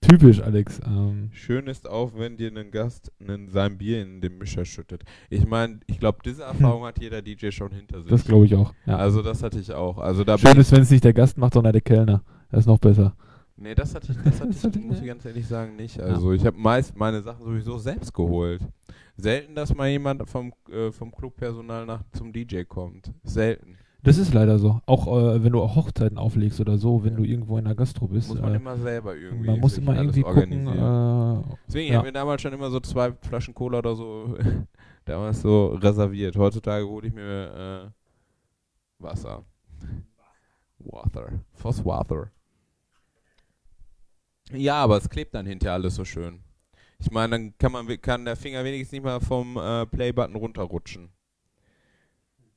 typisch, 0.00 0.40
Alex. 0.42 0.80
Ähm, 0.86 1.30
Schön 1.32 1.66
ist 1.66 1.88
auch, 1.88 2.12
wenn 2.16 2.36
dir 2.36 2.50
ein 2.54 2.70
Gast 2.70 3.10
einen, 3.20 3.48
sein 3.48 3.78
Bier 3.78 4.02
in 4.02 4.20
den 4.20 4.38
Mischer 4.38 4.64
schüttet. 4.64 5.02
Ich 5.30 5.46
meine, 5.46 5.80
ich 5.86 5.98
glaube, 5.98 6.18
diese 6.24 6.42
Erfahrung 6.44 6.84
hat 6.84 7.00
jeder 7.00 7.22
DJ 7.22 7.50
schon 7.50 7.72
hinter 7.72 8.00
sich. 8.00 8.10
das 8.10 8.24
glaube 8.24 8.46
ich 8.46 8.54
auch. 8.54 8.72
Ja. 8.86 8.96
Also 8.96 9.22
das 9.22 9.42
hatte 9.42 9.58
ich 9.58 9.72
auch. 9.72 9.98
Also 9.98 10.24
da 10.24 10.36
Schön 10.38 10.56
ist, 10.58 10.72
wenn 10.72 10.82
es 10.82 10.90
nicht 10.90 11.04
der 11.04 11.14
Gast 11.14 11.38
macht, 11.38 11.54
sondern 11.54 11.72
der 11.72 11.82
Kellner. 11.82 12.22
Das 12.50 12.60
ist 12.60 12.66
noch 12.66 12.78
besser. 12.78 13.14
Nee, 13.56 13.74
das 13.74 13.94
hatte 13.94 14.12
ich, 14.12 14.18
das 14.18 14.40
hatte 14.40 14.48
Das 14.62 14.64
ich 14.64 14.84
muss 14.84 15.00
ich 15.00 15.06
ganz 15.06 15.24
ehrlich 15.24 15.46
sagen, 15.46 15.76
nicht. 15.76 16.00
Also 16.00 16.32
ich 16.32 16.44
habe 16.44 16.58
meist 16.58 16.96
meine 16.96 17.22
Sachen 17.22 17.44
sowieso 17.44 17.78
selbst 17.78 18.12
geholt. 18.12 18.60
Selten, 19.16 19.54
dass 19.54 19.74
mal 19.74 19.88
jemand 19.88 20.28
vom, 20.28 20.52
äh, 20.70 20.90
vom 20.90 21.12
Clubpersonal 21.12 21.86
nach 21.86 22.02
zum 22.12 22.32
DJ 22.32 22.64
kommt. 22.64 23.12
Selten. 23.22 23.76
Das 24.02 24.18
ist 24.18 24.34
leider 24.34 24.58
so. 24.58 24.80
Auch 24.84 25.06
äh, 25.06 25.42
wenn 25.42 25.52
du 25.52 25.62
auch 25.62 25.76
Hochzeiten 25.76 26.18
auflegst 26.18 26.60
oder 26.60 26.76
so, 26.76 27.04
wenn 27.04 27.16
du 27.16 27.24
irgendwo 27.24 27.56
in 27.56 27.64
der 27.64 27.74
Gastro 27.74 28.06
bist. 28.06 28.28
Muss 28.28 28.40
man 28.40 28.52
äh, 28.52 28.56
immer 28.56 28.76
selber 28.76 29.16
irgendwie. 29.16 29.46
man 29.46 29.60
muss 29.60 29.78
immer 29.78 29.92
alles 29.92 30.16
irgendwie 30.16 30.22
gucken. 30.22 30.68
organisieren. 30.68 31.42
Äh, 31.42 31.56
Deswegen, 31.66 31.84
ich 31.84 31.90
ja. 31.92 31.96
habe 31.98 32.08
mir 32.08 32.12
damals 32.12 32.42
schon 32.42 32.52
immer 32.52 32.70
so 32.70 32.80
zwei 32.80 33.12
Flaschen 33.12 33.54
Cola 33.54 33.78
oder 33.78 33.96
so 33.96 34.36
damals 35.06 35.40
so 35.40 35.68
reserviert. 35.68 36.36
Heutzutage 36.36 36.86
hole 36.86 37.06
ich 37.06 37.14
mir 37.14 37.92
äh, 39.00 39.02
Wasser. 39.02 39.44
Water. 40.80 41.40
Voss 41.54 41.82
Water. 41.82 42.30
Ja, 44.56 44.76
aber 44.76 44.96
es 44.96 45.08
klebt 45.08 45.34
dann 45.34 45.46
hinterher 45.46 45.74
alles 45.74 45.94
so 45.94 46.04
schön. 46.04 46.40
Ich 46.98 47.10
meine, 47.10 47.30
dann 47.30 47.58
kann 47.58 47.72
man 47.72 47.86
kann 48.00 48.24
der 48.24 48.36
Finger 48.36 48.64
wenigstens 48.64 48.92
nicht 48.92 49.04
mal 49.04 49.20
vom 49.20 49.56
äh, 49.56 49.86
Playbutton 49.86 50.36
runterrutschen. 50.36 51.10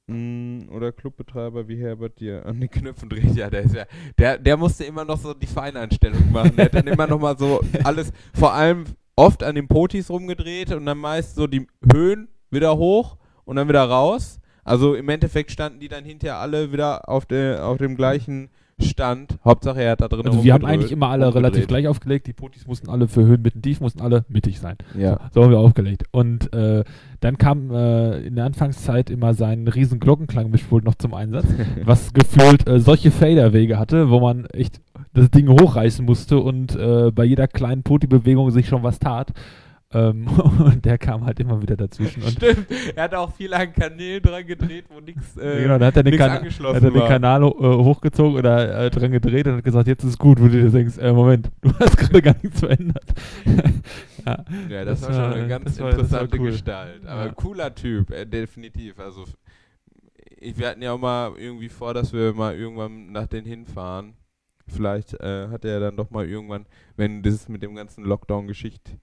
Mm, 0.07 0.69
oder 0.69 0.93
Clubbetreiber 0.93 1.67
wie 1.67 1.81
Herbert 1.81 2.19
dir 2.19 2.45
an 2.45 2.61
den 2.61 2.69
Knöpfen 2.69 3.09
dreht, 3.09 3.35
ja, 3.35 3.49
der 3.49 3.63
ist 3.63 3.75
ja, 3.75 3.85
der, 4.17 4.37
der 4.37 4.55
musste 4.55 4.85
immer 4.85 5.03
noch 5.03 5.19
so 5.19 5.33
die 5.33 5.47
Feineinstellung 5.47 6.31
machen. 6.31 6.55
Der 6.55 6.65
hat 6.65 6.75
dann 6.75 6.87
immer 6.87 7.07
noch 7.07 7.19
mal 7.19 7.37
so 7.37 7.59
alles, 7.83 8.13
vor 8.33 8.53
allem 8.53 8.85
oft 9.17 9.43
an 9.43 9.55
den 9.55 9.67
Potis 9.67 10.09
rumgedreht 10.09 10.71
und 10.71 10.85
dann 10.85 10.97
meist 10.97 11.35
so 11.35 11.45
die 11.45 11.67
Höhen 11.91 12.29
wieder 12.51 12.77
hoch 12.77 13.17
und 13.43 13.57
dann 13.57 13.67
wieder 13.67 13.83
raus. 13.83 14.39
Also 14.63 14.95
im 14.95 15.09
Endeffekt 15.09 15.51
standen 15.51 15.79
die 15.79 15.89
dann 15.89 16.05
hinterher 16.05 16.37
alle 16.37 16.71
wieder 16.71 17.09
auf, 17.09 17.25
der, 17.25 17.65
auf 17.65 17.77
dem 17.77 17.97
gleichen 17.97 18.49
Stand. 18.79 19.39
Hauptsache 19.43 19.81
er 19.81 19.91
hat 19.93 20.01
da 20.01 20.07
drin 20.07 20.27
also 20.27 20.43
wir 20.43 20.53
haben 20.53 20.65
eigentlich 20.65 20.91
immer 20.91 21.09
alle 21.09 21.25
relativ 21.25 21.43
rumgedreht. 21.43 21.67
gleich 21.67 21.87
aufgelegt. 21.87 22.27
Die 22.27 22.33
Potis 22.33 22.67
mussten 22.67 22.89
alle 22.89 23.07
für 23.07 23.25
Höhen, 23.25 23.41
Mitten, 23.41 23.61
Tief 23.61 23.81
mussten 23.81 24.01
alle 24.01 24.25
mittig 24.29 24.59
sein. 24.59 24.77
Ja. 24.95 25.19
So 25.33 25.43
haben 25.43 25.51
wir 25.51 25.59
aufgelegt. 25.59 26.03
Und 26.11 26.53
äh, 26.53 26.83
dann 27.19 27.37
kam 27.37 27.71
äh, 27.71 28.19
in 28.19 28.35
der 28.35 28.45
Anfangszeit 28.45 29.09
immer 29.09 29.33
sein 29.33 29.67
riesen 29.67 29.99
Glockenklangmischpult 29.99 30.83
noch 30.83 30.95
zum 30.95 31.13
Einsatz, 31.15 31.47
was 31.85 32.13
gefühlt 32.13 32.67
äh, 32.67 32.79
solche 32.79 33.09
Faderwege 33.09 33.79
hatte, 33.79 34.11
wo 34.11 34.19
man 34.19 34.45
echt 34.47 34.79
das 35.13 35.31
Ding 35.31 35.49
hochreißen 35.49 36.05
musste 36.05 36.37
und 36.37 36.75
äh, 36.75 37.11
bei 37.11 37.25
jeder 37.25 37.47
kleinen 37.47 37.81
Poti-Bewegung 37.81 38.51
sich 38.51 38.67
schon 38.67 38.83
was 38.83 38.99
tat. 38.99 39.33
Ähm, 39.93 40.27
und 40.59 40.83
der 40.83 40.97
kam 40.97 41.25
halt 41.25 41.39
immer 41.39 41.61
wieder 41.61 41.77
dazwischen. 41.77 42.21
Und 42.21 42.31
Stimmt, 42.31 42.67
er 42.95 43.03
hat 43.03 43.15
auch 43.15 43.33
viel 43.33 43.53
an 43.53 43.71
Kanälen 43.71 44.21
dran 44.21 44.45
gedreht, 44.45 44.85
wo 44.89 44.99
nichts 44.99 45.37
äh, 45.37 45.61
genau, 45.63 45.77
dann 45.77 45.87
hat 45.87 45.95
er 45.97 46.03
den, 46.03 46.19
hat 46.21 46.43
er 46.61 46.81
den. 46.91 46.93
Kanal 47.07 47.43
ho- 47.43 47.57
äh, 47.57 47.83
hochgezogen 47.85 48.37
oder 48.37 48.83
äh, 48.85 48.89
dran 48.89 49.11
gedreht 49.13 49.47
und 49.47 49.55
hat 49.57 49.63
gesagt, 49.63 49.87
jetzt 49.87 50.03
ist 50.03 50.17
gut, 50.19 50.39
wo 50.41 50.45
du 50.47 50.61
dir 50.61 50.69
denkst, 50.69 50.97
äh, 50.97 51.13
Moment, 51.13 51.49
du 51.61 51.71
hast 51.79 51.95
gerade 51.97 52.21
gar 52.21 52.35
nichts 52.43 52.59
verändert. 52.59 53.05
ja. 54.25 54.43
Ja, 54.69 54.83
das, 54.85 54.99
Das 55.01 55.09
war 55.09 55.13
schon 55.31 55.33
eine 55.39 55.47
ganz 55.47 55.79
war- 55.79 55.89
interessante 55.91 56.37
cool. 56.37 56.51
Gestalt. 56.51 57.05
Aber 57.05 57.25
Ja. 57.27 57.31
cooler 57.33 57.73
Typ, 57.73 58.11
äh, 58.11 58.25
definitiv. 58.25 58.99
Also 58.99 59.23
ich, 60.39 60.57
wir 60.57 60.67
hatten 60.67 60.81
ja 60.81 60.91
auch 60.91 60.99
mal 60.99 61.31
irgendwie 61.37 61.69
vor, 61.69 61.93
dass 61.93 62.11
wir 62.11 62.33
mal 62.33 62.55
irgendwann 62.55 63.11
nach 63.13 63.27
den 63.27 63.45
hinfahren. 63.45 64.15
Vielleicht 64.67 65.13
äh, 65.21 65.47
hat 65.47 65.63
er 65.63 65.79
dann 65.79 65.95
doch 65.95 66.09
mal 66.11 66.27
irgendwann, 66.27 66.65
wenn 66.97 67.23
das 67.23 67.47
mit 67.47 67.63
dem 67.63 67.73
ganzen 67.73 68.03
Lockdown-Geschicht 68.03 68.97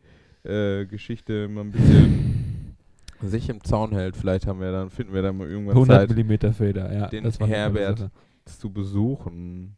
äh, 0.44 0.86
Geschichte 0.86 1.48
mal 1.48 1.62
ein 1.62 1.72
bisschen 1.72 2.76
sich 3.22 3.48
im 3.48 3.62
Zaun 3.64 3.92
hält, 3.92 4.16
vielleicht 4.16 4.46
haben 4.46 4.60
wir 4.60 4.72
dann, 4.72 4.90
finden 4.90 5.14
wir 5.14 5.22
dann 5.22 5.36
mal 5.36 5.48
irgendwann 5.48 5.76
100 5.76 6.08
Zeit, 6.08 6.16
mm 6.16 6.52
Fader, 6.52 6.92
ja. 6.92 7.06
den 7.08 7.30
Herbert 7.30 8.10
zu 8.44 8.70
besuchen. 8.70 9.76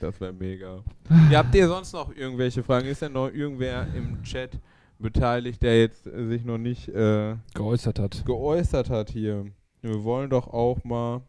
Das 0.00 0.20
wäre 0.20 0.32
mega. 0.32 0.82
ja, 1.30 1.38
habt 1.38 1.54
ihr 1.54 1.66
sonst 1.66 1.92
noch 1.92 2.14
irgendwelche 2.14 2.62
Fragen? 2.62 2.86
Ist 2.86 3.02
denn 3.02 3.12
noch 3.12 3.32
irgendwer 3.32 3.86
im 3.94 4.22
Chat 4.22 4.58
beteiligt, 4.98 5.62
der 5.62 5.80
jetzt 5.80 6.06
äh, 6.06 6.26
sich 6.26 6.44
noch 6.44 6.58
nicht 6.58 6.88
äh, 6.88 7.36
geäußert 7.54 7.98
hat. 7.98 8.24
geäußert 8.24 8.90
hat 8.90 9.10
hier? 9.10 9.46
Wir 9.82 10.04
wollen 10.04 10.30
doch 10.30 10.48
auch 10.48 10.82
mal 10.84 11.22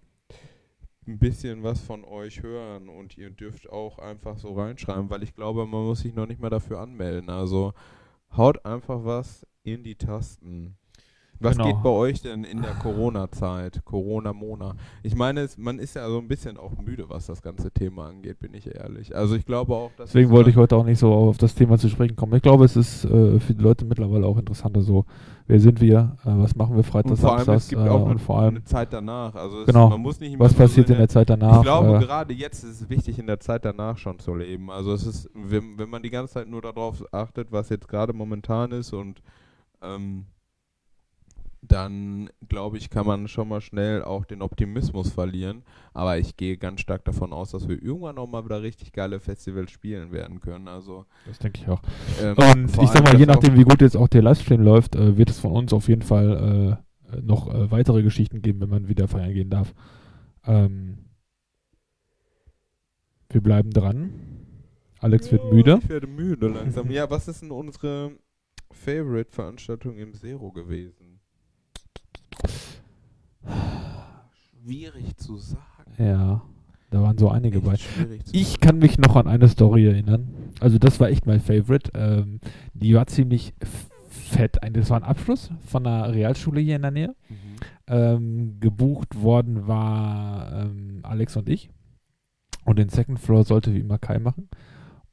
ein 1.07 1.17
bisschen 1.17 1.63
was 1.63 1.81
von 1.81 2.03
euch 2.03 2.43
hören 2.43 2.89
und 2.89 3.17
ihr 3.17 3.29
dürft 3.29 3.69
auch 3.69 3.97
einfach 3.99 4.37
so 4.37 4.53
reinschreiben, 4.53 5.09
weil 5.09 5.23
ich 5.23 5.33
glaube, 5.33 5.65
man 5.65 5.85
muss 5.85 6.01
sich 6.01 6.13
noch 6.13 6.27
nicht 6.27 6.39
mal 6.39 6.49
dafür 6.49 6.79
anmelden. 6.79 7.29
Also 7.29 7.73
haut 8.36 8.65
einfach 8.65 9.03
was 9.03 9.45
in 9.63 9.84
die 9.84 9.95
Tasten. 9.95 10.78
Was 11.41 11.57
Genau. 11.57 11.69
geht 11.69 11.81
bei 11.83 11.89
euch 11.89 12.21
denn 12.21 12.43
in 12.43 12.61
der 12.61 12.73
Corona-Zeit, 12.73 13.83
Corona-Mona? 13.85 14.75
Ich 15.03 15.15
meine, 15.15 15.41
es, 15.41 15.57
man 15.57 15.79
ist 15.79 15.95
ja 15.95 16.07
so 16.09 16.17
ein 16.17 16.27
bisschen 16.27 16.57
auch 16.57 16.71
müde, 16.77 17.05
was 17.07 17.27
das 17.27 17.41
ganze 17.41 17.71
Thema 17.71 18.07
angeht, 18.07 18.39
bin 18.39 18.53
ich 18.53 18.67
ehrlich. 18.75 19.15
Also 19.15 19.35
ich 19.35 19.45
glaube 19.45 19.73
auch, 19.73 19.91
dass 19.97 20.09
Deswegen 20.09 20.27
es 20.27 20.31
wollte 20.35 20.49
ich 20.49 20.57
heute 20.57 20.75
auch 20.75 20.83
nicht 20.85 20.99
so 20.99 21.13
auf 21.13 21.37
das 21.37 21.55
Thema 21.55 21.77
zu 21.77 21.87
sprechen 21.89 22.15
kommen. 22.15 22.33
Ich 22.35 22.41
glaube, 22.41 22.65
es 22.65 22.75
ist 22.75 23.05
äh, 23.05 23.39
für 23.39 23.53
die 23.53 23.61
Leute 23.63 23.85
mittlerweile 23.85 24.25
auch 24.25 24.37
interessanter 24.37 24.81
so. 24.81 25.05
Wer 25.47 25.59
sind 25.59 25.81
wir? 25.81 26.17
Äh, 26.25 26.29
was 26.37 26.55
machen 26.55 26.71
wir 26.73 26.79
und 26.79 26.83
freitags, 26.83 27.21
vor 27.21 27.37
allem, 27.37 27.49
es 27.51 27.67
gibt 27.69 27.81
äh, 27.81 27.89
auch 27.89 28.05
und 28.05 28.19
vor 28.19 28.39
allem, 28.39 28.55
eine 28.55 28.63
Zeit 28.65 28.91
danach. 28.93 29.33
Also 29.35 29.61
es, 29.61 29.65
Genau. 29.67 29.89
man 29.89 30.01
muss 30.01 30.19
nicht 30.19 30.33
immer 30.33 30.45
was 30.45 30.51
nur 30.51 30.57
so 30.57 30.63
passiert 30.63 30.89
in 30.89 30.97
der 30.97 31.07
Zeit 31.09 31.29
danach? 31.29 31.57
Ich 31.57 31.63
glaube, 31.63 31.95
äh, 31.95 31.99
gerade 31.99 32.33
jetzt 32.33 32.63
ist 32.63 32.81
es 32.81 32.89
wichtig, 32.89 33.17
in 33.17 33.27
der 33.27 33.39
Zeit 33.39 33.63
danach 33.65 33.97
schon 33.97 34.19
zu 34.19 34.35
leben. 34.35 34.69
Also 34.69 34.93
es 34.93 35.05
ist, 35.07 35.29
wenn, 35.33 35.77
wenn 35.79 35.89
man 35.89 36.03
die 36.03 36.09
ganze 36.09 36.33
Zeit 36.35 36.47
nur 36.49 36.61
darauf 36.61 37.03
achtet, 37.13 37.51
was 37.51 37.69
jetzt 37.69 37.87
gerade 37.87 38.13
momentan 38.13 38.71
ist 38.73 38.93
und 38.93 39.21
ähm, 39.81 40.25
dann 41.62 42.30
glaube 42.47 42.78
ich, 42.78 42.89
kann 42.89 43.05
man 43.05 43.28
schon 43.28 43.47
mal 43.49 43.62
schnell 43.62 44.03
auch 44.03 44.26
den 44.26 44.41
Optimismus 44.41 45.12
verlieren. 45.12 45.64
Aber 45.93 46.18
ich 46.18 46.38
gehe 46.38 46.57
ganz 46.57 46.82
stark 46.82 47.03
davon 47.05 47.34
aus, 47.34 47.51
dass 47.51 47.68
wir 47.68 47.82
irgendwann 47.82 48.18
auch 48.18 48.28
mal 48.28 48.45
wieder 48.45 48.62
richtig 48.62 48.93
geile 48.93 49.20
Festivals 49.20 49.72
spielen 49.72 50.12
werden 50.12 50.39
können. 50.39 50.68
Also 50.68 51.05
das 51.26 51.39
denke 51.39 51.62
ich 51.62 51.68
auch. 51.68 51.82
ähm, 52.22 52.36
Und 52.38 52.82
ich 52.82 52.89
sag 52.89 53.03
mal, 53.03 53.18
je 53.20 53.26
nachdem, 53.26 53.55
wie 53.55 53.64
gut 53.64 53.82
jetzt 53.82 53.97
auch 53.97 54.07
der 54.07 54.22
Livestream 54.22 54.62
läuft, 54.62 54.95
äh, 54.95 55.18
wird 55.18 55.30
es 55.30 55.39
von 55.39 55.51
uns 55.51 55.74
auf 55.74 55.88
jeden 55.89 56.01
Fall 56.03 56.80
äh, 57.12 57.22
noch 57.22 57.53
äh, 57.53 57.70
weitere 57.72 58.03
Geschichten 58.03 58.41
geben, 58.41 58.62
wenn 58.62 58.70
man 58.70 58.88
wieder 58.88 59.07
feiern 59.07 59.34
gehen 59.34 59.49
darf. 59.49 59.74
Ähm, 60.45 60.99
wir 63.30 63.41
bleiben 63.41 63.72
dran. 63.72 64.12
Alex 64.99 65.32
wird 65.32 65.43
Ja, 65.43 65.49
müde. 65.53 65.80
Ich 65.84 65.89
werde 65.89 66.07
müde 66.07 66.47
langsam. 66.47 66.89
ja, 66.91 67.10
was 67.10 67.28
ist 67.28 67.41
denn 67.41 67.51
unsere 67.51 68.12
Favorite-Veranstaltung 68.72 69.97
im 69.97 70.14
Zero 70.14 70.51
gewesen? 70.51 71.09
Schwierig 74.63 75.17
zu 75.17 75.37
sagen. 75.37 75.59
Ja, 75.97 76.41
da 76.89 77.01
waren 77.01 77.17
so 77.17 77.29
einige 77.29 77.61
bei. 77.61 77.75
Ich 78.31 78.59
kann 78.59 78.79
mich 78.79 78.97
noch 78.97 79.15
an 79.15 79.27
eine 79.27 79.47
Story 79.47 79.87
erinnern. 79.87 80.33
Also 80.59 80.77
das 80.77 80.99
war 80.99 81.09
echt 81.09 81.25
mein 81.25 81.39
Favorite. 81.39 81.91
Ähm, 81.93 82.39
die 82.73 82.95
war 82.95 83.07
ziemlich 83.07 83.53
fett. 84.09 84.57
Das 84.73 84.89
war 84.89 84.97
ein 84.97 85.03
Abschluss 85.03 85.51
von 85.65 85.85
einer 85.85 86.13
Realschule 86.13 86.61
hier 86.61 86.75
in 86.75 86.81
der 86.81 86.91
Nähe. 86.91 87.15
Mhm. 87.29 87.35
Ähm, 87.87 88.59
gebucht 88.59 89.21
worden 89.21 89.67
war 89.67 90.65
ähm, 90.65 90.99
Alex 91.03 91.35
und 91.37 91.49
ich. 91.49 91.69
Und 92.65 92.79
den 92.79 92.89
Second 92.89 93.19
Floor 93.19 93.43
sollte 93.43 93.73
wie 93.73 93.79
immer 93.79 93.97
Kai 93.97 94.19
machen. 94.19 94.49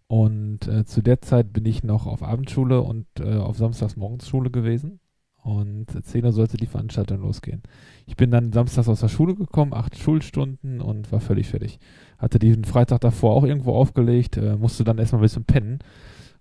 Und 0.09 0.69
äh, 0.69 0.85
zu 0.85 1.03
der 1.03 1.21
Zeit 1.21 1.53
bin 1.53 1.65
ich 1.65 1.83
noch 1.83 2.07
auf 2.07 2.23
Abendschule 2.23 2.83
und 2.83 3.07
äh, 3.19 3.37
auf 3.37 3.57
Samstags 3.57 3.97
morgens 3.97 4.29
Schule 4.29 4.51
gewesen. 4.51 5.01
Und 5.47 5.87
10 6.05 6.25
Uhr 6.25 6.33
sollte 6.33 6.57
die 6.57 6.67
Veranstaltung 6.67 7.21
losgehen. 7.21 7.63
Ich 8.05 8.17
bin 8.17 8.33
dann 8.33 8.53
samstags 8.53 8.89
aus 8.89 8.99
der 8.99 9.07
Schule 9.07 9.37
gekommen, 9.37 9.75
acht 9.75 9.97
Schulstunden 9.97 10.81
und 10.81 11.13
war 11.13 11.21
völlig 11.21 11.51
fertig. 11.51 11.79
Hatte 12.19 12.41
den 12.41 12.65
Freitag 12.65 13.03
davor 13.03 13.37
auch 13.37 13.45
irgendwo 13.45 13.73
aufgelegt, 13.73 14.39
äh, 14.39 14.57
musste 14.57 14.83
dann 14.83 14.99
erstmal 14.99 15.21
ein 15.21 15.23
bisschen 15.23 15.45
pennen. 15.45 15.79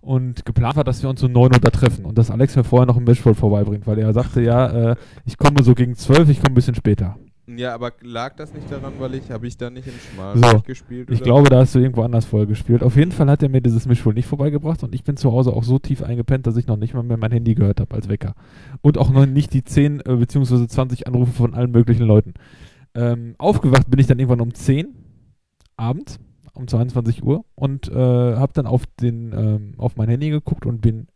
Und 0.01 0.43
geplant 0.43 0.76
war, 0.76 0.84
dass 0.84 1.03
wir 1.03 1.10
uns 1.12 1.22
um 1.22 1.32
9 1.32 1.53
Uhr 1.53 1.60
da 1.60 1.70
treffen 1.70 2.03
und 2.03 2.18
dass 2.18 2.32
Alex 2.32 2.56
mir 2.56 2.64
vorher 2.64 2.88
noch 2.88 2.97
ein 2.97 3.03
Mischpult 3.03 3.38
vorbeibringt, 3.38 3.86
weil 3.86 3.99
er 3.99 4.12
sagte, 4.12 4.41
ja, 4.41 4.93
äh, 4.93 4.95
ich 5.24 5.38
komme 5.38 5.62
so 5.62 5.76
gegen 5.76 5.93
12, 5.93 6.30
ich 6.30 6.38
komme 6.38 6.53
ein 6.53 6.56
bisschen 6.56 6.74
später. 6.74 7.16
Ja, 7.47 7.75
aber 7.75 7.93
lag 8.01 8.35
das 8.35 8.53
nicht 8.53 8.71
daran, 8.71 8.93
weil 8.97 9.13
ich, 9.15 9.29
habe 9.29 9.45
ich 9.45 9.55
da 9.55 9.69
nicht 9.69 9.87
im 9.87 9.93
So, 9.93 9.99
Schmalbereich 9.99 10.63
gespielt? 10.63 11.11
Ich 11.11 11.17
oder? 11.17 11.25
glaube, 11.25 11.49
da 11.49 11.59
hast 11.59 11.75
du 11.75 11.79
irgendwo 11.79 12.01
anders 12.01 12.25
vorher 12.25 12.47
gespielt. 12.47 12.81
Auf 12.81 12.95
jeden 12.95 13.11
Fall 13.11 13.29
hat 13.29 13.43
er 13.43 13.49
mir 13.49 13.61
dieses 13.61 13.85
Mischpult 13.85 14.15
nicht 14.15 14.25
vorbeigebracht 14.25 14.81
und 14.83 14.95
ich 14.95 15.03
bin 15.03 15.15
zu 15.15 15.31
Hause 15.31 15.53
auch 15.53 15.63
so 15.63 15.77
tief 15.77 16.01
eingepennt, 16.01 16.47
dass 16.47 16.57
ich 16.57 16.65
noch 16.65 16.77
nicht 16.77 16.95
mal 16.95 17.03
mehr 17.03 17.17
mein 17.17 17.31
Handy 17.31 17.53
gehört 17.53 17.79
habe 17.79 17.93
als 17.93 18.09
Wecker. 18.09 18.33
Und 18.81 18.97
auch 18.97 19.11
noch 19.11 19.27
nicht 19.27 19.53
die 19.53 19.63
10 19.63 19.99
äh, 19.99 20.15
bzw. 20.15 20.67
20 20.67 21.07
Anrufe 21.07 21.33
von 21.33 21.53
allen 21.53 21.71
möglichen 21.71 22.05
Leuten. 22.05 22.33
Ähm, 22.95 23.35
aufgewacht 23.37 23.89
bin 23.91 23.99
ich 23.99 24.07
dann 24.07 24.17
irgendwann 24.17 24.41
um 24.41 24.53
10 24.53 24.95
abends, 25.77 26.19
um 26.53 26.67
22 26.67 27.23
Uhr 27.23 27.45
und 27.53 27.89
äh, 27.89 27.93
habe 27.93 28.53
dann 28.53 28.65
auf, 28.65 28.85
den, 29.01 29.33
ähm, 29.33 29.73
auf 29.77 29.97
mein 29.97 30.09
Handy 30.09 30.29
geguckt 30.29 30.65
und 30.65 30.81
bin 30.81 31.07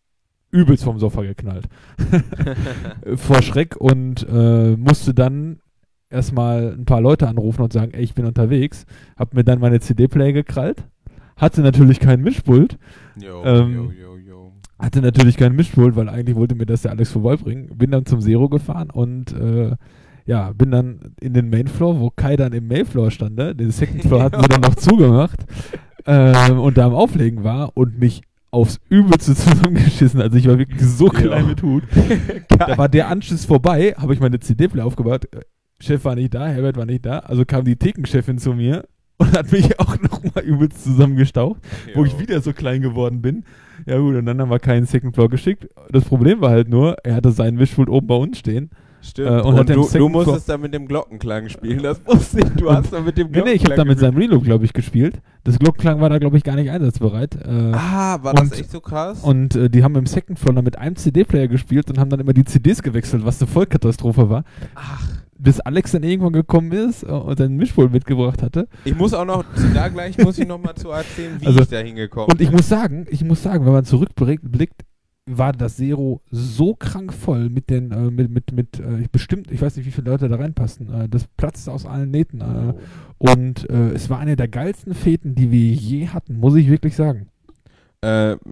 übelst 0.52 0.84
vom 0.84 1.00
Sofa 1.00 1.24
geknallt. 1.24 1.68
Vor 3.16 3.42
Schreck 3.42 3.76
und 3.78 4.28
äh, 4.30 4.76
musste 4.76 5.14
dann 5.14 5.60
erstmal 6.10 6.76
ein 6.78 6.86
paar 6.86 7.02
Leute 7.02 7.28
anrufen 7.28 7.62
und 7.62 7.74
sagen, 7.74 7.92
ey, 7.94 8.04
ich 8.04 8.14
bin 8.14 8.26
unterwegs. 8.26 8.86
Hab 9.18 9.34
mir 9.34 9.44
dann 9.44 9.60
meine 9.60 9.80
CD-Player 9.80 10.34
gekrallt, 10.34 10.84
hatte 11.38 11.62
natürlich 11.62 12.00
keinen 12.00 12.24
Mischpult. 12.24 12.78
Jo, 13.16 13.44
Ähm, 13.44 13.74
jo, 13.74 13.92
jo, 13.92 14.18
jo. 14.18 14.52
Hatte 14.78 15.02
natürlich 15.02 15.38
keinen 15.38 15.56
Mischpult, 15.56 15.96
weil 15.96 16.10
eigentlich 16.10 16.36
wollte 16.36 16.56
mir 16.56 16.66
das 16.66 16.84
der 16.84 16.92
Alex 16.92 17.12
vorbeibringen. 17.12 17.78
Bin 17.78 17.92
dann 17.92 18.06
zum 18.06 18.22
Zero 18.22 18.50
gefahren 18.50 18.90
und 18.90 19.34
äh, 19.34 19.76
ja, 20.26 20.52
bin 20.54 20.72
dann 20.72 21.16
in 21.20 21.34
den 21.34 21.50
Mainfloor, 21.50 22.00
wo 22.00 22.12
Kai 22.12 22.36
dann 22.38 22.54
im 22.54 22.68
Mainfloor 22.68 23.12
stand. 23.12 23.38
Den 23.40 23.72
Second 23.72 24.04
Floor 24.04 24.24
hatten 24.24 24.42
wir 24.42 24.48
dann 24.48 24.62
noch 24.62 24.76
zugemacht 24.76 25.46
ähm, 26.06 26.60
und 26.60 26.78
da 26.78 26.86
am 26.86 26.94
Auflegen 26.94 27.44
war 27.44 27.76
und 27.76 28.00
mich 28.00 28.22
aufs 28.52 28.80
Übelste 28.90 29.36
zusammengeschissen. 29.36 30.22
Also 30.22 30.38
ich 30.38 30.48
war 30.48 30.58
wirklich 30.58 30.82
so 30.82 31.08
klein 31.08 31.48
mit 31.48 31.62
Hut. 31.62 31.84
Da 32.48 32.78
war 32.78 32.90
der 32.90 33.08
Anschluss 33.08 33.46
vorbei, 33.46 33.96
habe 33.98 34.14
ich 34.14 34.20
meine 34.20 34.40
CD-Player 34.40 34.86
aufgebaut. 34.86 35.28
Chef 35.82 36.04
war 36.06 36.16
nicht 36.16 36.34
da, 36.34 36.48
Herbert 36.48 36.78
war 36.78 36.86
nicht 36.86 37.06
da. 37.06 37.20
Also 37.20 37.46
kam 37.46 37.64
die 37.66 37.76
Thekenchefin 37.76 38.38
zu 38.38 38.54
mir 38.54 38.86
und 39.18 39.32
hat 39.38 39.52
mich 39.52 39.80
auch 39.80 39.98
nochmal 40.02 40.44
übelst 40.44 40.84
zusammengestaucht 40.84 41.62
wo 41.96 42.06
ich 42.06 42.14
Jo. 42.14 42.20
wieder 42.20 42.42
so 42.42 42.54
klein 42.54 42.82
geworden 42.82 43.22
bin. 43.22 43.44
Ja 43.86 43.98
gut, 43.98 44.16
und 44.16 44.26
dann 44.26 44.40
haben 44.42 44.50
wir 44.52 44.60
keinen 44.60 44.86
Second 44.86 45.16
Floor 45.16 45.30
geschickt. 45.30 45.68
Das 45.92 46.04
Problem 46.06 46.42
war 46.42 46.50
halt 46.52 46.70
nur, 46.70 46.98
er 47.04 47.16
hatte 47.16 47.32
seinen 47.32 47.58
Mischpult 47.58 47.90
oben 47.90 48.08
bei 48.08 48.16
uns 48.16 48.38
stehen. 48.40 48.70
Stimmt. 49.02 49.30
äh, 49.30 49.42
und 49.42 49.58
und 49.58 49.70
du, 49.70 49.88
du 49.94 50.10
musstest 50.10 50.50
dann 50.50 50.60
mit 50.60 50.74
dem 50.74 50.86
Glockenklang 50.86 51.48
spielen. 51.48 51.82
Das 51.82 52.06
wusste 52.06 52.40
ich. 52.42 52.50
Du 52.58 52.70
hast 52.70 52.92
dann 52.92 53.06
mit 53.06 53.18
dem 53.18 53.28
Nee, 53.32 53.32
Glockenklang 53.32 53.46
nee, 53.46 53.54
ich 53.54 53.64
habe 53.64 53.76
da 53.76 53.86
mit 53.86 53.98
seinem 54.00 54.18
Reload, 54.18 54.44
glaube 54.44 54.66
ich, 54.66 54.74
gespielt. 54.74 55.22
Das 55.46 55.58
Glockenklang 55.58 56.02
war 56.02 56.10
da, 56.10 56.18
glaube 56.18 56.36
ich, 56.36 56.44
gar 56.44 56.58
nicht 56.58 56.70
einsatzbereit. 56.70 57.36
Äh, 57.36 57.72
Ah, 57.74 58.22
war 58.22 58.38
Und- 58.38 58.52
das 58.52 58.60
echt 58.60 58.70
so 58.72 58.82
krass? 58.82 59.24
Und 59.24 59.56
äh, 59.56 59.70
die 59.70 59.86
haben 59.86 59.96
im 59.96 60.06
Second 60.06 60.38
Floor 60.38 60.56
dann 60.56 60.66
mit 60.66 60.78
einem 60.78 60.98
CD-Player 60.98 61.48
gespielt 61.48 61.90
und 61.90 61.98
haben 61.98 62.10
dann 62.10 62.20
immer 62.20 62.34
die 62.34 62.44
CDs 62.44 62.84
gewechselt, 62.84 63.24
was 63.26 63.42
eine 63.42 63.50
Vollkatastrophe 63.50 64.30
war. 64.30 64.44
Ach. 64.76 65.02
Bis 65.42 65.60
Alex 65.62 65.92
dann 65.94 66.04
irgendwann 66.04 66.34
gekommen 66.34 66.72
ist 66.74 67.04
äh, 67.04 67.08
und 67.08 67.38
seinen 67.38 67.56
Mischpult 67.56 67.92
mitgebracht 67.92 68.44
hatte. 68.44 68.68
Ich 68.84 68.96
muss 68.96 69.14
auch 69.14 69.26
noch, 69.26 69.44
da 69.74 69.88
gleich 69.88 70.18
muss 70.18 70.38
ich 70.38 70.48
noch 70.48 70.62
mal 70.62 70.76
zu 70.76 70.90
erzählen, 70.90 71.38
wie 71.40 71.48
Also- 71.48 71.62
ich 71.62 71.70
da 71.70 71.78
hingekommen 71.80 72.30
Und 72.32 72.42
ich 72.42 72.52
muss 72.52 72.68
sagen, 72.68 73.06
ich 73.10 73.24
muss 73.24 73.42
sagen, 73.42 73.66
wenn 73.66 73.74
man 73.74 73.86
zurückblickt, 73.86 74.52
blickt, 74.52 74.82
war 75.32 75.54
das 75.54 75.78
Zero 75.78 76.22
so 76.32 76.74
krank 76.74 77.14
voll 77.14 77.50
mit 77.50 77.70
den, 77.70 77.92
äh, 77.92 78.10
mit, 78.10 78.32
mit, 78.32 78.52
mit 78.52 78.80
äh, 78.80 79.00
ich 79.02 79.12
bestimmt, 79.12 79.52
ich 79.52 79.62
weiß 79.62 79.76
nicht, 79.78 79.86
wie 79.86 79.92
viele 79.92 80.10
Leute 80.10 80.28
da 80.28 80.38
reinpassen. 80.38 80.92
Äh, 80.92 81.08
das 81.08 81.28
platzte 81.38 81.72
aus 81.72 81.86
allen 81.86 82.10
Nähten. 82.10 82.42
Äh, 82.42 82.74
und 83.20 83.70
äh, 83.70 83.92
es 83.92 84.10
war 84.10 84.18
eine 84.20 84.36
der 84.36 84.48
geilsten 84.48 84.94
Feten, 84.96 85.36
die 85.36 85.52
wir 85.52 85.72
je 85.72 86.08
hatten, 86.08 86.38
muss 86.40 86.56
ich 86.56 86.68
wirklich 86.70 86.96
sagen. 86.96 87.28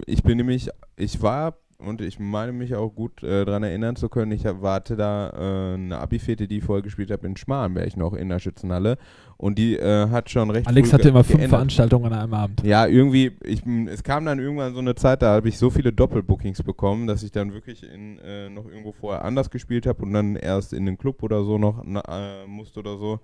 Ich 0.07 0.23
bin 0.23 0.35
nämlich, 0.37 0.69
ich 0.97 1.21
war 1.21 1.55
und 1.79 2.01
ich 2.01 2.19
meine 2.19 2.51
mich 2.51 2.75
auch 2.75 2.89
gut 2.89 3.23
äh, 3.23 3.45
daran 3.45 3.63
erinnern 3.63 3.95
zu 3.95 4.09
können, 4.09 4.31
ich 4.31 4.45
hab, 4.45 4.61
warte 4.61 4.95
da 4.95 5.29
äh, 5.29 5.73
eine 5.75 5.99
Abi-Fete, 5.99 6.47
die 6.47 6.57
ich 6.57 6.63
vorher 6.63 6.81
gespielt 6.81 7.11
habe, 7.11 7.27
in 7.27 7.37
Schmalenberg 7.37 7.95
noch 7.97 8.13
in 8.13 8.29
der 8.29 8.39
Schützenhalle 8.39 8.97
und 9.37 9.57
die 9.57 9.77
äh, 9.77 10.09
hat 10.09 10.29
schon 10.29 10.49
recht 10.49 10.67
Alex 10.67 10.91
hatte 10.91 11.09
immer 11.09 11.23
fünf 11.23 11.37
geändert. 11.37 11.49
Veranstaltungen 11.49 12.11
an 12.11 12.19
einem 12.19 12.33
Abend. 12.33 12.63
Ja, 12.63 12.87
irgendwie, 12.87 13.31
ich, 13.43 13.61
es 13.87 14.03
kam 14.03 14.25
dann 14.25 14.39
irgendwann 14.39 14.73
so 14.73 14.79
eine 14.79 14.95
Zeit, 14.95 15.21
da 15.21 15.35
habe 15.35 15.49
ich 15.49 15.57
so 15.57 15.69
viele 15.69 15.93
Doppelbookings 15.93 16.63
bekommen, 16.63 17.05
dass 17.05 17.21
ich 17.23 17.31
dann 17.31 17.53
wirklich 17.53 17.83
in, 17.83 18.17
äh, 18.19 18.49
noch 18.49 18.65
irgendwo 18.65 18.91
vorher 18.91 19.23
anders 19.23 19.49
gespielt 19.49 19.85
habe 19.85 20.03
und 20.03 20.13
dann 20.13 20.35
erst 20.35 20.73
in 20.73 20.85
den 20.85 20.97
Club 20.97 21.21
oder 21.21 21.43
so 21.43 21.57
noch 21.57 21.83
äh, 21.85 22.47
musste 22.47 22.79
oder 22.79 22.97
so. 22.97 23.19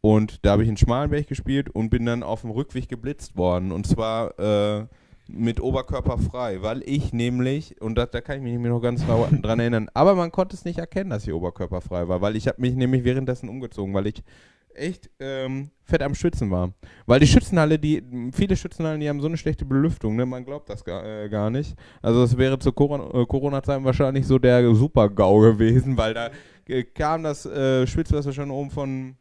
Und 0.00 0.46
da 0.46 0.52
habe 0.52 0.62
ich 0.62 0.68
in 0.68 0.78
Schmalenberg 0.78 1.26
gespielt 1.26 1.68
und 1.68 1.90
bin 1.90 2.06
dann 2.06 2.22
auf 2.22 2.40
dem 2.40 2.50
Rückweg 2.50 2.88
geblitzt 2.88 3.36
worden. 3.36 3.70
Und 3.70 3.86
zwar 3.86 4.38
äh, 4.38 4.86
mit 5.32 5.60
Oberkörper 5.60 6.18
frei, 6.18 6.62
weil 6.62 6.82
ich 6.84 7.12
nämlich, 7.12 7.80
und 7.80 7.96
da, 7.96 8.06
da 8.06 8.20
kann 8.20 8.36
ich 8.36 8.42
mich 8.42 8.58
noch 8.58 8.80
ganz 8.80 9.04
dran 9.06 9.60
erinnern, 9.60 9.88
aber 9.94 10.14
man 10.14 10.32
konnte 10.32 10.56
es 10.56 10.64
nicht 10.64 10.78
erkennen, 10.78 11.10
dass 11.10 11.26
ich 11.26 11.32
Oberkörper 11.32 11.80
frei 11.80 12.08
war, 12.08 12.20
weil 12.20 12.36
ich 12.36 12.48
habe 12.48 12.60
mich 12.60 12.74
nämlich 12.74 13.04
währenddessen 13.04 13.48
umgezogen, 13.48 13.94
weil 13.94 14.06
ich 14.06 14.22
echt 14.74 15.10
ähm, 15.18 15.70
fett 15.84 16.02
am 16.02 16.14
Schwitzen 16.14 16.50
war. 16.50 16.72
Weil 17.06 17.20
die 17.20 17.26
Schützenhalle, 17.26 17.78
die, 17.78 18.02
viele 18.32 18.56
Schützenhallen, 18.56 19.00
die 19.00 19.08
haben 19.08 19.20
so 19.20 19.26
eine 19.26 19.36
schlechte 19.36 19.64
Belüftung, 19.64 20.16
ne? 20.16 20.26
man 20.26 20.44
glaubt 20.44 20.68
das 20.68 20.84
gar, 20.84 21.04
äh, 21.04 21.28
gar 21.28 21.50
nicht. 21.50 21.74
Also 22.02 22.22
es 22.22 22.36
wäre 22.36 22.58
zu 22.58 22.70
äh, 22.70 22.72
Corona-Zeiten 22.72 23.84
wahrscheinlich 23.84 24.26
so 24.26 24.38
der 24.38 24.74
Super-GAU 24.74 25.40
gewesen, 25.40 25.96
weil 25.96 26.14
da 26.14 26.30
äh, 26.68 26.84
kam 26.84 27.22
das 27.22 27.46
äh, 27.46 27.86
Schwitzwasser 27.86 28.32
schon 28.32 28.50
oben 28.50 28.70
von, 28.70 29.16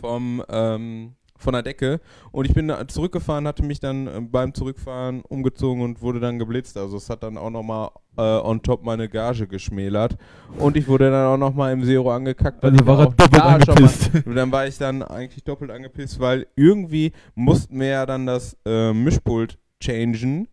vom, 0.00 0.44
ähm, 0.48 1.14
von 1.42 1.52
der 1.52 1.62
Decke 1.62 2.00
und 2.30 2.46
ich 2.46 2.54
bin 2.54 2.72
zurückgefahren, 2.88 3.46
hatte 3.46 3.62
mich 3.62 3.80
dann 3.80 4.06
äh, 4.06 4.20
beim 4.20 4.54
Zurückfahren 4.54 5.22
umgezogen 5.28 5.82
und 5.82 6.00
wurde 6.00 6.20
dann 6.20 6.38
geblitzt. 6.38 6.76
Also 6.76 6.96
es 6.96 7.10
hat 7.10 7.22
dann 7.22 7.36
auch 7.36 7.50
nochmal 7.50 7.90
äh, 8.16 8.22
on 8.22 8.62
top 8.62 8.84
meine 8.84 9.08
Gage 9.08 9.46
geschmälert 9.46 10.16
und 10.58 10.76
ich 10.76 10.88
wurde 10.88 11.10
dann 11.10 11.26
auch 11.26 11.36
nochmal 11.38 11.72
im 11.72 11.84
Zero 11.84 12.12
angekackt. 12.12 12.62
weil 12.62 12.72
Also 12.72 12.86
war 12.86 12.98
er 13.00 13.06
doppelt 13.06 13.32
mal- 13.32 13.54
angepisst. 13.54 14.10
und 14.26 14.34
dann 14.34 14.52
war 14.52 14.66
ich 14.66 14.78
dann 14.78 15.02
eigentlich 15.02 15.44
doppelt 15.44 15.70
angepisst, 15.70 16.20
weil 16.20 16.46
irgendwie 16.56 17.12
mussten 17.34 17.78
wir 17.80 17.88
ja 17.88 18.06
dann 18.06 18.26
das 18.26 18.56
äh, 18.66 18.92
Mischpult 18.92 19.58
changen 19.80 20.48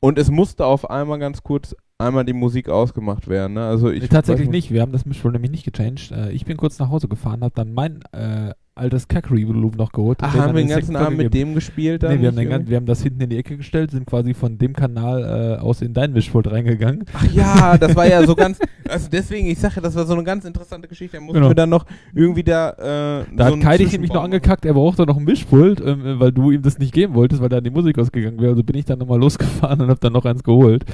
und 0.00 0.18
es 0.18 0.30
musste 0.30 0.64
auf 0.64 0.88
einmal 0.88 1.18
ganz 1.18 1.42
kurz 1.42 1.74
einmal 1.98 2.24
die 2.24 2.32
Musik 2.32 2.70
ausgemacht 2.70 3.28
werden. 3.28 3.54
Ne? 3.54 3.66
Also 3.66 3.90
ich 3.90 4.00
Nee, 4.00 4.08
tatsächlich 4.08 4.48
nicht. 4.48 4.70
Wir 4.72 4.80
haben 4.80 4.92
das 4.92 5.04
Mischpult 5.04 5.34
nämlich 5.34 5.50
nicht 5.50 5.64
gechanged. 5.70 6.10
Äh, 6.12 6.30
ich 6.32 6.46
bin 6.46 6.56
kurz 6.56 6.78
nach 6.78 6.88
Hause 6.88 7.08
gefahren, 7.08 7.42
habe 7.42 7.52
dann 7.54 7.74
mein 7.74 8.00
äh, 8.12 8.52
altes 8.80 9.06
Kack-Reloop 9.06 9.76
noch 9.76 9.92
geholt. 9.92 10.18
Ach, 10.22 10.34
haben 10.34 10.54
wir 10.54 10.62
den 10.62 10.68
ganzen 10.68 10.96
Abend 10.96 11.18
mit 11.18 11.32
dem 11.34 11.54
gespielt? 11.54 12.02
Dann 12.02 12.16
Nee, 12.16 12.22
wir 12.22 12.28
haben, 12.28 12.36
den, 12.36 12.68
wir 12.68 12.76
haben 12.76 12.86
das 12.86 13.02
hinten 13.02 13.20
in 13.20 13.30
die 13.30 13.36
Ecke 13.38 13.56
gestellt, 13.56 13.90
sind 13.92 14.06
quasi 14.06 14.34
von 14.34 14.58
dem 14.58 14.72
Kanal 14.72 15.56
äh, 15.58 15.60
aus 15.60 15.82
in 15.82 15.94
dein 15.94 16.12
Mischpult 16.12 16.50
reingegangen. 16.50 17.04
Ach 17.12 17.24
ja, 17.32 17.78
das 17.78 17.94
war 17.94 18.06
ja 18.08 18.26
so 18.26 18.34
ganz. 18.34 18.58
Also 18.88 19.08
deswegen, 19.12 19.46
ich 19.46 19.58
sage, 19.58 19.80
das 19.80 19.94
war 19.94 20.04
so 20.06 20.14
eine 20.14 20.24
ganz 20.24 20.44
interessante 20.44 20.88
Geschichte. 20.88 21.18
Da 21.18 21.20
mussten 21.22 21.34
Genau. 21.36 21.50
wir 21.50 21.54
dann 21.54 21.70
noch 21.70 21.86
irgendwie 22.14 22.42
da. 22.42 22.70
Äh, 22.70 23.24
Da 23.36 23.48
so 23.48 23.54
hat 23.56 23.60
Kai 23.60 23.78
dich 23.78 23.92
nämlich 23.92 24.12
noch 24.12 24.24
angekackt, 24.24 24.64
er 24.64 24.74
brauchte 24.74 25.04
noch 25.06 25.16
ein 25.18 25.24
Mischpult, 25.24 25.80
ähm, 25.80 26.04
äh, 26.06 26.18
weil 26.20 26.32
du 26.32 26.50
ihm 26.50 26.62
das 26.62 26.78
nicht 26.78 26.92
geben 26.92 27.14
wolltest, 27.14 27.40
weil 27.40 27.48
da 27.48 27.60
die 27.60 27.70
Musik 27.70 27.98
ausgegangen 27.98 28.40
wäre. 28.40 28.50
Also 28.52 28.64
bin 28.64 28.76
ich 28.76 28.84
dann 28.86 28.98
nochmal 28.98 29.20
losgefahren 29.20 29.80
und 29.82 29.88
habe 29.90 30.00
dann 30.00 30.12
noch 30.12 30.24
eins 30.24 30.42
geholt. 30.42 30.84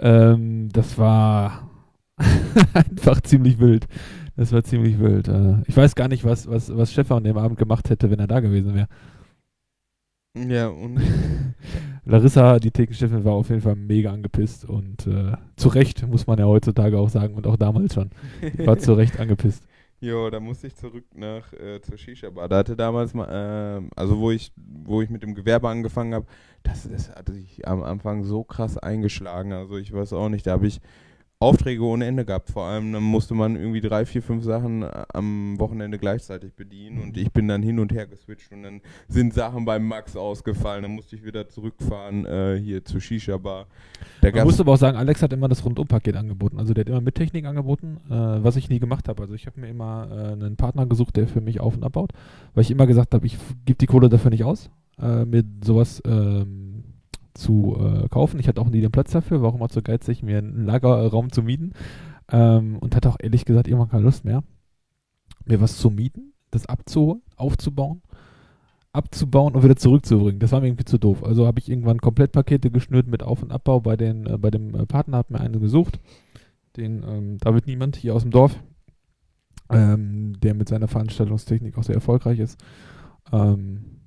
Ähm, 0.00 0.68
das 0.72 0.98
war 0.98 1.68
einfach 2.74 3.20
ziemlich 3.20 3.58
wild. 3.60 3.86
Das 4.38 4.52
war 4.52 4.62
ziemlich 4.62 5.00
wild. 5.00 5.26
Äh, 5.26 5.56
ich 5.66 5.76
weiß 5.76 5.96
gar 5.96 6.06
nicht, 6.06 6.24
was, 6.24 6.48
was, 6.48 6.74
was 6.74 6.92
Stefan 6.92 7.18
an 7.18 7.24
dem 7.24 7.36
Abend 7.36 7.58
gemacht 7.58 7.90
hätte, 7.90 8.08
wenn 8.08 8.20
er 8.20 8.28
da 8.28 8.38
gewesen 8.38 8.72
wäre. 8.72 8.86
Ja, 10.36 10.68
und 10.68 11.00
Larissa, 12.04 12.60
die 12.60 12.70
Thekenchefin, 12.70 13.24
war 13.24 13.32
auf 13.32 13.48
jeden 13.48 13.62
Fall 13.62 13.74
mega 13.74 14.12
angepisst 14.12 14.64
und 14.64 15.08
äh, 15.08 15.32
zu 15.56 15.68
Recht, 15.70 16.06
muss 16.06 16.28
man 16.28 16.38
ja 16.38 16.44
heutzutage 16.44 16.96
auch 17.00 17.08
sagen 17.08 17.34
und 17.34 17.48
auch 17.48 17.56
damals 17.56 17.94
schon. 17.94 18.10
War 18.58 18.78
zu 18.78 18.92
Recht 18.92 19.18
angepisst. 19.20 19.64
Jo, 19.98 20.30
da 20.30 20.38
musste 20.38 20.68
ich 20.68 20.76
zurück 20.76 21.06
nach 21.16 21.52
äh, 21.54 21.80
zur 21.80 21.98
Shisha-Bar. 21.98 22.48
Da 22.48 22.58
hatte 22.58 22.76
damals 22.76 23.14
mal, 23.14 23.28
ähm, 23.28 23.90
also 23.96 24.20
wo 24.20 24.30
ich, 24.30 24.52
wo 24.56 25.02
ich 25.02 25.10
mit 25.10 25.24
dem 25.24 25.34
Gewerbe 25.34 25.68
angefangen 25.68 26.14
habe, 26.14 26.26
das, 26.62 26.88
das 26.88 27.10
hatte 27.10 27.32
sich 27.32 27.66
am 27.66 27.82
Anfang 27.82 28.22
so 28.22 28.44
krass 28.44 28.78
eingeschlagen. 28.78 29.52
Also 29.52 29.78
ich 29.78 29.92
weiß 29.92 30.12
auch 30.12 30.28
nicht, 30.28 30.46
da 30.46 30.52
habe 30.52 30.68
ich 30.68 30.80
Aufträge 31.40 31.84
ohne 31.84 32.04
Ende 32.06 32.24
gehabt. 32.24 32.50
Vor 32.50 32.64
allem 32.64 32.92
dann 32.92 33.04
musste 33.04 33.32
man 33.34 33.54
irgendwie 33.54 33.80
drei, 33.80 34.04
vier, 34.04 34.22
fünf 34.22 34.42
Sachen 34.42 34.82
äh, 34.82 35.04
am 35.12 35.58
Wochenende 35.60 35.98
gleichzeitig 35.98 36.54
bedienen 36.54 37.00
und 37.00 37.16
ich 37.16 37.30
bin 37.30 37.46
dann 37.46 37.62
hin 37.62 37.78
und 37.78 37.92
her 37.92 38.08
geswitcht 38.08 38.52
und 38.52 38.64
dann 38.64 38.80
sind 39.06 39.34
Sachen 39.34 39.64
beim 39.64 39.86
Max 39.86 40.16
ausgefallen. 40.16 40.82
Dann 40.82 40.92
musste 40.92 41.14
ich 41.14 41.24
wieder 41.24 41.48
zurückfahren 41.48 42.26
äh, 42.26 42.60
hier 42.60 42.84
zur 42.84 43.00
Shisha-Bar. 43.00 43.66
Da 44.20 44.28
Man 44.28 44.32
gab's 44.32 44.44
muss 44.46 44.60
aber 44.60 44.72
auch 44.72 44.78
sagen, 44.78 44.96
Alex 44.96 45.22
hat 45.22 45.32
immer 45.32 45.48
das 45.48 45.64
Rundumpaket 45.64 46.16
angeboten. 46.16 46.58
Also 46.58 46.74
der 46.74 46.82
hat 46.82 46.88
immer 46.88 47.00
mit 47.00 47.14
Technik 47.14 47.44
angeboten, 47.44 47.98
äh, 48.10 48.12
was 48.12 48.56
ich 48.56 48.68
nie 48.68 48.80
gemacht 48.80 49.08
habe. 49.08 49.22
Also 49.22 49.34
ich 49.34 49.46
habe 49.46 49.60
mir 49.60 49.68
immer 49.68 50.08
äh, 50.10 50.32
einen 50.32 50.56
Partner 50.56 50.86
gesucht, 50.86 51.16
der 51.16 51.28
für 51.28 51.40
mich 51.40 51.60
auf- 51.60 51.76
und 51.76 51.84
abbaut, 51.84 52.10
weil 52.54 52.62
ich 52.62 52.70
immer 52.72 52.88
gesagt 52.88 53.14
habe, 53.14 53.24
ich 53.24 53.38
gebe 53.64 53.78
die 53.78 53.86
Kohle 53.86 54.08
dafür 54.08 54.32
nicht 54.32 54.42
aus, 54.42 54.70
äh, 55.00 55.24
mir 55.24 55.44
sowas 55.62 56.02
ähm, 56.04 56.77
zu 57.38 57.76
äh, 57.78 58.08
kaufen. 58.08 58.40
Ich 58.40 58.48
hatte 58.48 58.60
auch 58.60 58.68
nie 58.68 58.80
den 58.80 58.92
Platz 58.92 59.12
dafür, 59.12 59.42
war 59.42 59.52
auch 59.52 59.68
zu 59.68 59.82
geizig, 59.82 60.22
mir 60.22 60.38
einen 60.38 60.64
Lagerraum 60.64 61.32
zu 61.32 61.42
mieten 61.42 61.72
ähm, 62.30 62.78
und 62.78 62.94
hatte 62.94 63.08
auch 63.08 63.16
ehrlich 63.20 63.44
gesagt 63.44 63.68
irgendwann 63.68 63.90
keine 63.90 64.04
Lust 64.04 64.24
mehr, 64.24 64.42
mir 65.44 65.60
was 65.60 65.78
zu 65.78 65.90
mieten, 65.90 66.32
das 66.50 66.66
abzuholen, 66.66 67.22
aufzubauen 67.36 68.02
abzubauen 68.92 69.54
und 69.54 69.62
wieder 69.62 69.76
zurückzubringen. 69.76 70.40
Das 70.40 70.52
war 70.52 70.60
mir 70.60 70.68
irgendwie 70.68 70.84
zu 70.84 70.98
doof. 70.98 71.22
Also 71.24 71.46
habe 71.46 71.58
ich 71.60 71.68
irgendwann 71.68 72.00
Komplettpakete 72.00 72.70
geschnürt 72.70 73.06
mit 73.06 73.22
Auf- 73.22 73.42
und 73.42 73.52
Abbau 73.52 73.80
bei, 73.80 73.96
den, 73.96 74.26
äh, 74.26 74.38
bei 74.38 74.50
dem 74.50 74.74
äh, 74.74 74.86
Partner, 74.86 75.18
habe 75.18 75.34
mir 75.34 75.40
einen 75.40 75.60
gesucht, 75.60 76.00
den 76.76 77.04
ähm, 77.06 77.38
David 77.38 77.66
Niemand 77.66 77.96
hier 77.96 78.14
aus 78.14 78.22
dem 78.22 78.30
Dorf, 78.30 78.58
ähm, 79.70 80.38
der 80.40 80.54
mit 80.54 80.68
seiner 80.68 80.88
Veranstaltungstechnik 80.88 81.76
auch 81.76 81.82
sehr 81.82 81.94
erfolgreich 81.94 82.38
ist. 82.38 82.58
Ähm, 83.32 83.97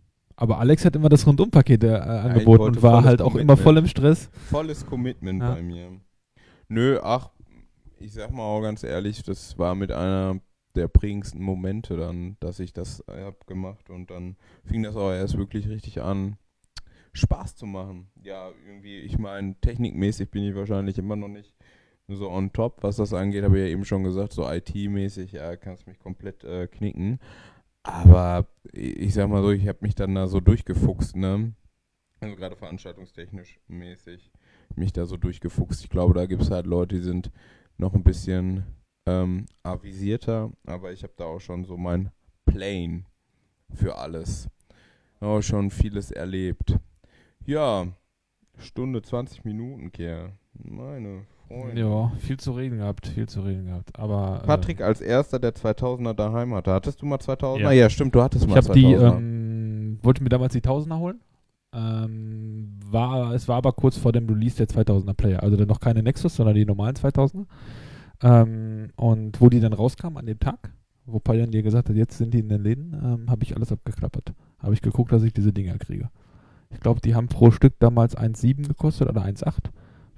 aber 0.42 0.58
Alex 0.58 0.84
hat 0.86 0.96
immer 0.96 1.10
das 1.10 1.28
Rundumpaket 1.28 1.84
äh, 1.84 1.94
angeboten 1.96 2.46
wollte 2.60 2.78
und 2.80 2.84
war 2.84 3.04
halt 3.04 3.22
auch 3.22 3.36
immer 3.36 3.56
voll 3.58 3.78
im 3.78 3.88
Stress. 3.88 4.30
volles 4.50 4.86
Commitment 4.86 5.42
Ja. 5.42 5.54
bei 5.54 5.62
mir. 5.62 6.02
Nö, 6.68 7.00
ach, 7.02 7.30
ich 8.00 8.14
sag 8.14 8.32
mal 8.32 8.44
auch 8.44 8.62
ganz 8.62 8.84
ehrlich, 8.84 9.22
das 9.22 9.58
war 9.60 9.76
mit 9.76 9.92
einer 9.92 10.40
der 10.76 10.88
prägendsten 10.88 11.42
Momente 11.44 11.96
dann, 11.96 12.38
dass 12.40 12.60
ich 12.60 12.74
das 12.74 13.04
hab 13.08 13.46
gemacht 13.46 13.90
und 13.90 14.10
dann 14.10 14.36
fing 14.64 14.82
das 14.82 14.96
auch 14.96 15.12
erst 15.12 15.38
wirklich 15.38 15.70
richtig 15.70 16.02
an, 16.02 16.38
Spaß 17.14 17.56
zu 17.56 17.66
machen. 17.68 18.10
Ja, 18.24 18.50
irgendwie, 18.66 18.98
ich 19.00 19.20
meine, 19.20 19.56
technikmäßig 19.62 20.32
bin 20.32 20.44
ich 20.44 20.56
wahrscheinlich 20.56 20.98
immer 20.98 21.16
noch 21.18 21.28
nicht 21.28 21.54
so 22.08 22.30
on 22.30 22.52
top, 22.52 22.84
was 22.84 22.96
das 22.98 23.14
angeht, 23.14 23.44
habe 23.44 23.60
ich 23.60 23.66
ja 23.66 23.72
eben 23.72 23.86
schon 23.86 24.04
gesagt, 24.04 24.34
so 24.34 24.50
IT-mäßig, 24.50 25.34
ja, 25.34 25.56
kannst 25.56 25.88
mich 25.88 26.00
komplett 26.00 26.44
äh, 26.44 26.68
knicken. 26.68 27.20
Aber 27.84 28.48
ich 28.74 29.14
sag 29.14 29.30
mal 29.30 29.42
so, 29.42 29.52
ich 29.52 29.68
habe 29.68 29.80
mich 29.82 29.96
dann 29.96 30.16
da 30.16 30.28
so 30.28 30.40
durchgefuchst, 30.40 31.16
ne? 31.16 31.54
Also 32.20 32.36
gerade 32.36 32.56
veranstaltungstechnisch 32.56 33.60
mäßig 33.68 34.32
mich 34.76 34.94
da 34.94 35.06
so 35.06 35.18
durchgefuchst. 35.18 35.84
Ich 35.84 35.90
glaube, 35.90 36.14
da 36.14 36.26
gibt 36.26 36.44
es 36.44 36.52
halt 36.52 36.66
Leute, 36.66 36.96
die 36.96 37.02
sind 37.02 37.32
noch 37.78 37.94
ein 37.94 38.04
bisschen 38.04 38.64
ähm, 39.06 39.46
avisierter, 39.64 40.52
aber 40.66 40.92
ich 40.92 41.04
habe 41.04 41.14
da 41.18 41.26
auch 41.26 41.40
schon 41.40 41.66
so 41.66 41.78
mein 41.78 42.12
Plane 42.46 43.06
für 43.74 43.98
alles. 43.98 44.50
Auch 45.20 45.42
schon 45.42 45.70
vieles 45.70 46.12
erlebt. 46.12 46.78
Ja, 47.46 47.88
Stunde 48.58 49.02
20 49.02 49.44
Minuten, 49.44 49.92
Kerl. 49.92 50.34
Meine 50.54 51.26
Freunde. 51.52 51.82
Ja, 51.82 52.12
viel 52.20 52.38
zu 52.38 52.52
reden 52.52 52.78
gehabt, 52.78 53.08
viel 53.08 53.28
zu 53.28 53.42
reden 53.42 53.66
gehabt. 53.66 53.98
Aber 54.00 54.42
äh, 54.44 54.48
Patrick 54.48 54.82
als 54.82 55.02
erster, 55.02 55.40
der 55.40 55.54
2000er 55.54 56.14
daheim 56.14 56.54
hatte. 56.54 56.72
Hattest 56.72 57.02
du 57.02 57.06
mal 57.06 57.18
2000er? 57.18 57.60
Ja. 57.60 57.72
Ja, 57.72 57.90
stimmt, 57.90 58.16
du 58.16 58.22
hattest 58.22 58.46
ich 58.46 58.50
mal 58.50 58.58
habe 58.58 58.74
die, 58.74 58.86
2000er. 58.86 59.18
ähm, 59.18 60.00
wollte 60.02 60.24
mir 60.24 60.30
damals 60.30 60.54
die 60.54 60.62
Tausender 60.62 61.00
holen. 61.00 61.20
Ähm, 61.74 62.80
war, 62.86 63.34
es 63.34 63.48
war 63.48 63.58
aber 63.58 63.72
kurz 63.74 63.98
vor 63.98 64.12
dem 64.12 64.28
Release 64.28 64.58
der 64.58 64.68
2000er 64.68 65.14
Player, 65.14 65.42
also 65.42 65.56
dann 65.56 65.68
noch 65.68 65.80
keine 65.80 66.04
Nexus, 66.04 66.36
sondern 66.36 66.56
die 66.56 66.66
normalen 66.66 66.96
2000er. 66.96 67.46
Ähm, 68.24 68.90
und 68.98 69.40
wo 69.40 69.50
die 69.50 69.60
dann 69.60 69.74
rauskamen 69.74 70.18
an 70.18 70.26
dem 70.26 70.40
Tag, 70.40 70.74
wo 71.06 71.20
Pioneer 71.20 71.48
dir 71.48 71.64
gesagt 71.64 71.90
hat, 71.90 71.96
jetzt 71.96 72.18
sind 72.18 72.34
die 72.34 72.40
in 72.40 72.50
den 72.50 72.62
Läden, 72.62 72.94
ähm, 73.04 73.30
habe 73.30 73.44
ich 73.44 73.56
alles 73.56 73.72
abgeklappert. 73.72 74.34
Habe 74.60 74.74
ich 74.74 74.82
geguckt, 74.82 75.12
dass 75.12 75.24
ich 75.24 75.34
diese 75.34 75.54
Dinger 75.54 75.78
kriege. 75.78 76.10
Ich 76.70 76.80
glaube, 76.80 77.02
die 77.02 77.16
haben 77.16 77.28
pro 77.28 77.52
Stück 77.52 77.80
damals 77.80 78.18
1,7 78.18 78.68
gekostet 78.68 79.10
oder 79.10 79.24
1,8, 79.24 79.72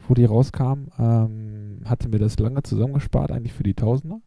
wo 0.07 0.13
die 0.13 0.25
rauskamen. 0.25 0.89
Ähm, 0.99 1.81
hatte 1.85 2.09
mir 2.09 2.19
das 2.19 2.37
lange 2.39 2.63
zusammengespart, 2.63 3.31
eigentlich 3.31 3.53
für 3.53 3.63
die 3.63 3.73
Tausender. 3.73 4.21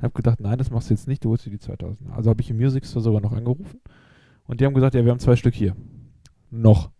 Habe 0.00 0.14
gedacht, 0.14 0.40
nein, 0.40 0.58
das 0.58 0.70
machst 0.70 0.90
du 0.90 0.94
jetzt 0.94 1.06
nicht, 1.06 1.24
du 1.24 1.30
holst 1.30 1.46
dir 1.46 1.50
die 1.50 1.58
2000er. 1.58 2.12
Also 2.12 2.30
habe 2.30 2.40
ich 2.40 2.50
im 2.50 2.56
Music 2.56 2.84
Store 2.84 3.02
sogar 3.02 3.20
noch 3.20 3.32
angerufen. 3.32 3.80
Und 4.44 4.60
die 4.60 4.66
haben 4.66 4.74
gesagt, 4.74 4.94
ja, 4.94 5.04
wir 5.04 5.12
haben 5.12 5.20
zwei 5.20 5.36
Stück 5.36 5.54
hier. 5.54 5.76
Noch. 6.50 6.90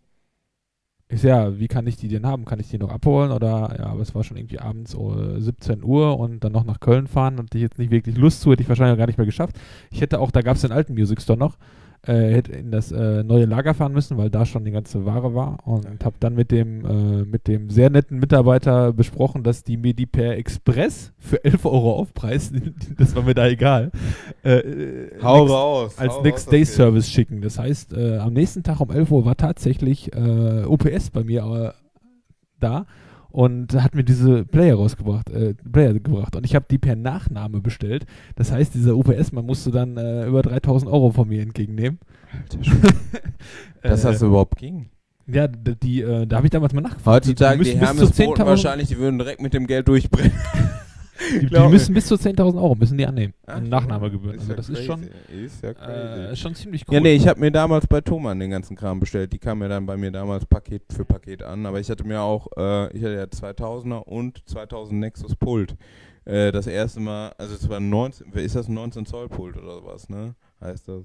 Ich 1.08 1.20
sag, 1.20 1.28
ja, 1.28 1.58
wie 1.58 1.68
kann 1.68 1.86
ich 1.86 1.96
die 1.96 2.08
denn 2.08 2.24
haben? 2.24 2.44
Kann 2.44 2.60
ich 2.60 2.68
die 2.68 2.78
noch 2.78 2.90
abholen? 2.90 3.32
Oder, 3.32 3.76
ja, 3.78 3.86
aber 3.86 4.00
es 4.00 4.14
war 4.14 4.24
schon 4.24 4.36
irgendwie 4.36 4.60
abends 4.60 4.94
uh, 4.94 5.38
17 5.38 5.82
Uhr 5.84 6.18
und 6.18 6.42
dann 6.42 6.52
noch 6.52 6.64
nach 6.64 6.80
Köln 6.80 7.06
fahren 7.06 7.38
und 7.38 7.54
ich 7.54 7.60
jetzt 7.60 7.78
nicht 7.78 7.90
wirklich 7.90 8.16
Lust 8.16 8.40
zu, 8.40 8.52
hätte 8.52 8.62
ich 8.62 8.68
wahrscheinlich 8.68 8.96
gar 8.96 9.06
nicht 9.06 9.18
mehr 9.18 9.26
geschafft. 9.26 9.58
Ich 9.90 10.00
hätte 10.00 10.20
auch, 10.20 10.30
da 10.30 10.40
gab 10.40 10.56
es 10.56 10.62
den 10.62 10.72
alten 10.72 10.94
Music 10.94 11.20
Store 11.20 11.38
noch, 11.38 11.58
äh, 12.06 12.32
hätte 12.34 12.52
in 12.52 12.70
das 12.72 12.90
äh, 12.90 13.22
neue 13.22 13.44
Lager 13.44 13.74
fahren 13.74 13.92
müssen, 13.92 14.16
weil 14.18 14.28
da 14.28 14.44
schon 14.44 14.64
die 14.64 14.72
ganze 14.72 15.04
Ware 15.04 15.34
war 15.34 15.58
und 15.66 16.04
habe 16.04 16.16
dann 16.18 16.34
mit 16.34 16.50
dem, 16.50 16.84
äh, 16.84 17.24
mit 17.24 17.46
dem 17.46 17.70
sehr 17.70 17.90
netten 17.90 18.18
Mitarbeiter 18.18 18.92
besprochen, 18.92 19.44
dass 19.44 19.62
die 19.62 19.76
mir 19.76 19.94
die 19.94 20.06
per 20.06 20.36
Express 20.36 21.12
für 21.18 21.44
11 21.44 21.64
Euro 21.64 21.92
aufpreisen. 21.92 22.74
das 22.98 23.14
war 23.14 23.22
mir 23.22 23.34
da 23.34 23.46
egal. 23.46 23.92
Äh, 24.44 24.58
äh, 24.58 25.10
Hau 25.22 25.40
Next- 25.44 25.52
raus. 25.52 25.98
als 25.98 26.12
hau 26.12 26.16
raus, 26.16 26.24
Next 26.24 26.46
das 26.46 26.50
Day. 26.50 26.64
Service 26.64 27.08
schicken. 27.08 27.40
Das 27.40 27.58
heißt, 27.58 27.92
äh, 27.92 28.18
am 28.18 28.32
nächsten 28.32 28.62
Tag 28.62 28.80
um 28.80 28.90
11 28.90 29.10
Uhr 29.10 29.24
war 29.24 29.36
tatsächlich 29.36 30.10
OPS 30.14 31.10
bei 31.10 31.22
mir 31.24 31.74
da 32.58 32.86
und 33.32 33.74
hat 33.82 33.94
mir 33.94 34.04
diese 34.04 34.44
Player 34.44 34.76
rausgebracht, 34.76 35.30
äh, 35.30 35.54
Player 35.54 35.94
gebracht. 35.94 36.36
Und 36.36 36.44
ich 36.44 36.54
habe 36.54 36.66
die 36.70 36.78
per 36.78 36.96
Nachname 36.96 37.60
bestellt. 37.60 38.06
Das 38.36 38.52
heißt, 38.52 38.74
dieser 38.74 38.96
OPS, 38.96 39.32
man 39.32 39.46
musste 39.46 39.70
dann 39.70 39.96
äh, 39.96 40.26
über 40.26 40.42
3000 40.42 40.90
Euro 40.90 41.10
von 41.10 41.28
mir 41.28 41.42
entgegennehmen. 41.42 41.98
Dass 43.82 44.04
Äh, 44.04 44.12
das 44.12 44.22
überhaupt 44.22 44.58
ging. 44.58 44.86
Ja, 45.26 45.46
die, 45.46 46.02
äh, 46.02 46.26
da 46.26 46.36
habe 46.36 46.46
ich 46.46 46.50
damals 46.50 46.72
mal 46.74 46.80
nachgefragt. 46.80 47.26
Heutzutage 47.26 47.64
die, 47.64 47.74
müssen 47.74 47.98
bis 47.98 48.12
zu 48.12 48.22
Hermes 48.22 48.38
10.000 48.38 48.46
wahrscheinlich, 48.46 48.88
die 48.88 48.98
würden 48.98 49.18
direkt 49.18 49.40
mit 49.40 49.54
dem 49.54 49.66
Geld 49.66 49.88
durchbrennen. 49.88 50.32
Die, 51.30 51.46
die 51.46 51.68
müssen 51.68 51.94
bis 51.94 52.06
zu 52.06 52.14
10.000 52.14 52.56
Euro 52.56 52.74
müssen 52.74 52.98
die 52.98 53.06
annehmen. 53.06 53.34
Ach, 53.46 53.60
Nachnahmegebühren. 53.60 54.38
Also 54.38 54.50
ja 54.50 54.56
das 54.56 54.68
ist 54.68 54.84
schon, 54.84 55.00
crazy. 55.00 55.44
Ist 55.44 55.62
ja 55.62 55.70
äh, 55.70 55.74
crazy. 55.74 56.32
ist 56.32 56.38
schon 56.40 56.54
ziemlich 56.54 56.84
cool. 56.88 56.94
Ja, 56.94 57.00
nee, 57.00 57.14
ich 57.14 57.28
habe 57.28 57.40
mir 57.40 57.50
damals 57.50 57.86
bei 57.86 58.00
Thomann 58.00 58.38
den 58.40 58.50
ganzen 58.50 58.76
Kram 58.76 59.00
bestellt. 59.00 59.32
Die 59.32 59.38
kam 59.38 59.58
mir 59.58 59.68
dann 59.68 59.86
bei 59.86 59.96
mir 59.96 60.10
damals 60.10 60.46
Paket 60.46 60.82
für 60.92 61.04
Paket 61.04 61.42
an. 61.42 61.66
Aber 61.66 61.80
ich 61.80 61.90
hatte 61.90 62.04
mir 62.04 62.20
auch, 62.20 62.48
äh, 62.56 62.96
ich 62.96 63.02
hatte 63.02 63.14
ja 63.14 63.24
2000er 63.24 64.02
und 64.04 64.42
2000 64.48 65.00
Nexus 65.00 65.36
Pult. 65.36 65.76
Äh, 66.24 66.52
das 66.52 66.66
erste 66.66 67.00
Mal, 67.00 67.32
also 67.38 67.54
es 67.54 67.68
war 67.68 67.80
19, 67.80 68.32
ist 68.32 68.54
das 68.54 68.68
ein 68.68 68.74
19 68.74 69.06
Zoll 69.06 69.28
Pult 69.28 69.56
oder 69.56 69.74
sowas, 69.76 70.08
ne? 70.08 70.34
Heißt 70.60 70.88
das? 70.88 71.04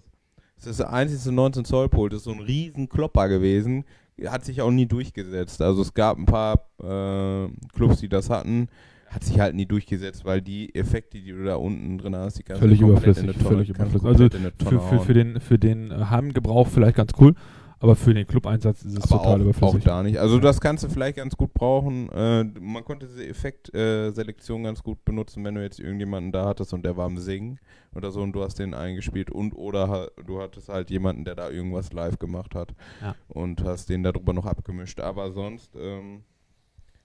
Es 0.60 0.66
ist 0.66 0.80
das 0.80 0.88
einzige 0.88 1.32
19 1.32 1.66
Zoll 1.66 1.90
Pult. 1.90 2.14
Das 2.14 2.20
ist 2.20 2.26
so 2.26 2.32
ein 2.32 2.40
riesen 2.40 2.90
Klopper 2.90 3.30
gewesen. 3.30 3.86
Hat 4.26 4.46
sich 4.46 4.62
auch 4.62 4.72
nie 4.72 4.88
durchgesetzt. 4.88 5.62
Also 5.62 5.84
es 5.84 5.94
gab 5.94 6.18
ein 6.18 6.26
paar 6.26 6.68
äh, 6.82 7.50
Clubs, 7.74 8.00
die 8.00 8.10
das 8.10 8.30
hatten. 8.30 8.68
Hat 9.10 9.24
sich 9.24 9.40
halt 9.40 9.56
nie 9.56 9.66
durchgesetzt, 9.66 10.26
weil 10.26 10.42
die 10.42 10.76
Effekte, 10.76 11.20
die 11.20 11.32
du 11.32 11.44
da 11.46 11.56
unten 11.56 11.98
drin 11.98 12.16
hast, 12.16 12.38
die 12.40 12.44
kannst 12.44 12.62
Völlig 12.62 12.80
du 12.80 12.90
überflüssig, 12.90 13.24
in 13.24 13.30
eine 13.30 13.38
Tonne, 13.38 13.50
völlig 13.56 13.70
überflüssig. 13.70 14.06
Also 14.06 14.24
in 14.26 14.52
für, 14.68 14.80
für, 14.82 15.00
für 15.00 15.14
den, 15.14 15.40
für 15.40 15.58
den 15.58 15.92
äh, 15.92 15.96
Heimgebrauch 16.10 16.68
vielleicht 16.68 16.98
ganz 16.98 17.12
cool, 17.20 17.34
aber 17.80 17.96
für 17.96 18.14
den 18.14 18.26
Club-Einsatz 18.28 18.84
ist 18.84 18.98
es 18.98 19.04
aber 19.12 19.22
total 19.22 19.34
auch, 19.34 19.36
auch 19.38 19.42
überflüssig. 19.42 19.84
da 19.86 20.04
nicht. 20.04 20.18
Also 20.18 20.40
das 20.40 20.60
kannst 20.60 20.84
du 20.84 20.90
vielleicht 20.90 21.16
ganz 21.18 21.38
gut 21.38 21.54
brauchen. 21.54 22.10
Äh, 22.10 22.44
man 22.60 22.84
konnte 22.84 23.08
diese 23.08 23.26
Effektselektion 23.28 24.64
ganz 24.64 24.84
gut 24.84 25.04
benutzen, 25.06 25.44
wenn 25.46 25.56
du 25.56 25.62
jetzt 25.64 25.80
irgendjemanden 25.80 26.32
da 26.32 26.46
hattest 26.46 26.74
und 26.74 26.84
der 26.84 26.98
war 26.98 27.06
am 27.06 27.18
Singen 27.18 27.60
oder 27.96 28.12
so 28.12 28.22
und 28.22 28.34
du 28.34 28.44
hast 28.44 28.60
den 28.60 28.74
eingespielt 28.74 29.32
und 29.32 29.54
oder 29.54 30.10
du 30.26 30.42
hattest 30.42 30.70
halt 30.70 30.90
jemanden, 30.90 31.24
der 31.26 31.36
da 31.36 31.50
irgendwas 31.50 31.94
live 31.94 32.20
gemacht 32.20 32.56
hat 32.56 32.74
Ja. 33.02 33.16
und 33.28 33.64
hast 33.64 33.90
den 33.90 34.04
darüber 34.04 34.34
noch 34.34 34.46
abgemischt. 34.46 35.00
Aber 35.00 35.32
sonst, 35.32 35.76
ähm, 35.80 36.24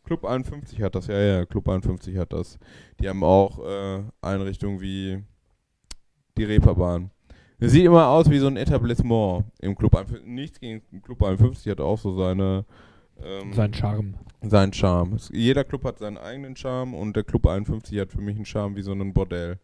Club 0.05 0.25
51 0.25 0.83
hat 0.83 0.95
das, 0.95 1.07
ja, 1.07 1.19
ja, 1.19 1.47
Club 1.47 1.69
51 1.69 2.17
hat 2.17 2.33
das. 2.33 2.59
Die 3.01 3.09
haben 3.09 3.23
auch 3.23 3.59
äh, 3.65 4.03
Einrichtungen 4.21 4.81
wie 4.81 5.23
die 6.37 6.45
Reeperbahn. 6.45 7.11
Es 7.59 7.73
sieht 7.73 7.85
immer 7.85 8.09
aus 8.09 8.29
wie 8.29 8.39
so 8.39 8.49
ein 8.49 8.57
Etablissement 8.57 9.45
im 9.61 9.77
Club 9.77 9.95
51. 9.95 10.27
Nichts 10.27 10.59
gegen 10.59 10.83
Club 11.03 11.23
51 11.23 11.71
hat 11.71 11.81
auch 11.81 11.99
so 11.99 12.17
seine 12.17 12.65
ähm, 13.23 13.53
Sein 13.53 13.73
Charme. 13.73 14.15
seinen 14.43 14.73
Charme. 14.73 15.17
Jeder 15.31 15.63
Club 15.63 15.85
hat 15.85 15.99
seinen 16.01 16.19
eigenen 16.19 16.57
Charme 16.57 16.95
und 16.95 17.15
der 17.15 17.23
Club 17.23 17.47
51 17.47 18.01
hat 18.01 18.11
für 18.11 18.21
mich 18.21 18.35
einen 18.35 18.45
Charme 18.47 18.75
wie 18.75 18.83
so 18.83 18.93
ein 18.93 19.13
Bordell. 19.13 19.59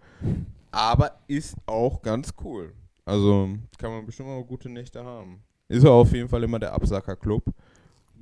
Aber 0.70 1.18
ist 1.26 1.56
auch 1.66 2.00
ganz 2.02 2.32
cool. 2.44 2.72
Also 3.04 3.48
kann 3.78 3.90
man 3.90 4.06
bestimmt 4.06 4.28
mal 4.28 4.44
gute 4.44 4.68
Nächte 4.68 5.02
haben. 5.04 5.42
Ist 5.66 5.82
ja 5.82 5.90
auf 5.90 6.12
jeden 6.12 6.28
Fall 6.28 6.44
immer 6.44 6.58
der 6.58 6.74
Absacker-Club. 6.74 7.42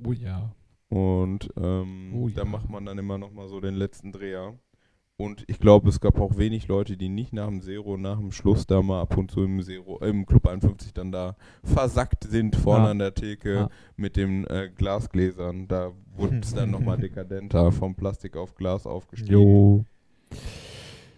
Oh 0.05 0.11
ja. 0.11 0.49
Und 0.89 1.49
ähm, 1.61 2.13
Oh 2.15 2.29
da 2.29 2.43
ja. 2.43 2.45
macht 2.47 2.69
man 2.69 2.85
dann 2.85 2.97
immer 2.97 3.17
noch 3.17 3.31
mal 3.31 3.47
so 3.49 3.59
den 3.59 3.75
letzten 3.75 4.11
Dreher. 4.11 4.53
Und 5.19 5.43
ich 5.47 5.59
glaube, 5.59 5.89
es 5.89 5.99
gab 5.99 6.19
auch 6.21 6.37
wenig 6.37 6.67
Leute, 6.67 6.95
die 6.95 7.09
nicht 7.09 7.33
nach 7.33 7.47
dem 7.47 7.61
Zero, 7.63 7.97
nach 7.97 8.19
dem 8.19 8.31
Schluss 8.31 8.67
da 8.67 8.83
mal 8.83 9.01
ab 9.01 9.17
und 9.17 9.31
zu 9.31 9.41
im 9.43 9.61
Zero, 9.63 9.99
äh, 10.01 10.09
im 10.09 10.27
Club 10.27 10.47
51 10.47 10.93
dann 10.93 11.11
da 11.11 11.35
versackt 11.63 12.23
sind 12.25 12.55
vorne 12.55 12.85
Ja. 12.85 12.91
an 12.91 12.99
der 12.99 13.15
Theke 13.15 13.53
Ja. 13.53 13.69
mit 13.95 14.15
den 14.15 14.45
äh, 14.45 14.69
Glasgläsern. 14.75 15.67
Da 15.67 15.91
wurde 16.15 16.37
es 16.39 16.53
dann 16.53 16.69
nochmal 16.69 16.97
dekadenter, 16.99 17.71
vom 17.71 17.95
Plastik 17.95 18.37
auf 18.37 18.53
Glas 18.55 18.85
aufgestiegen. 18.85 19.33
Jo. 19.33 19.85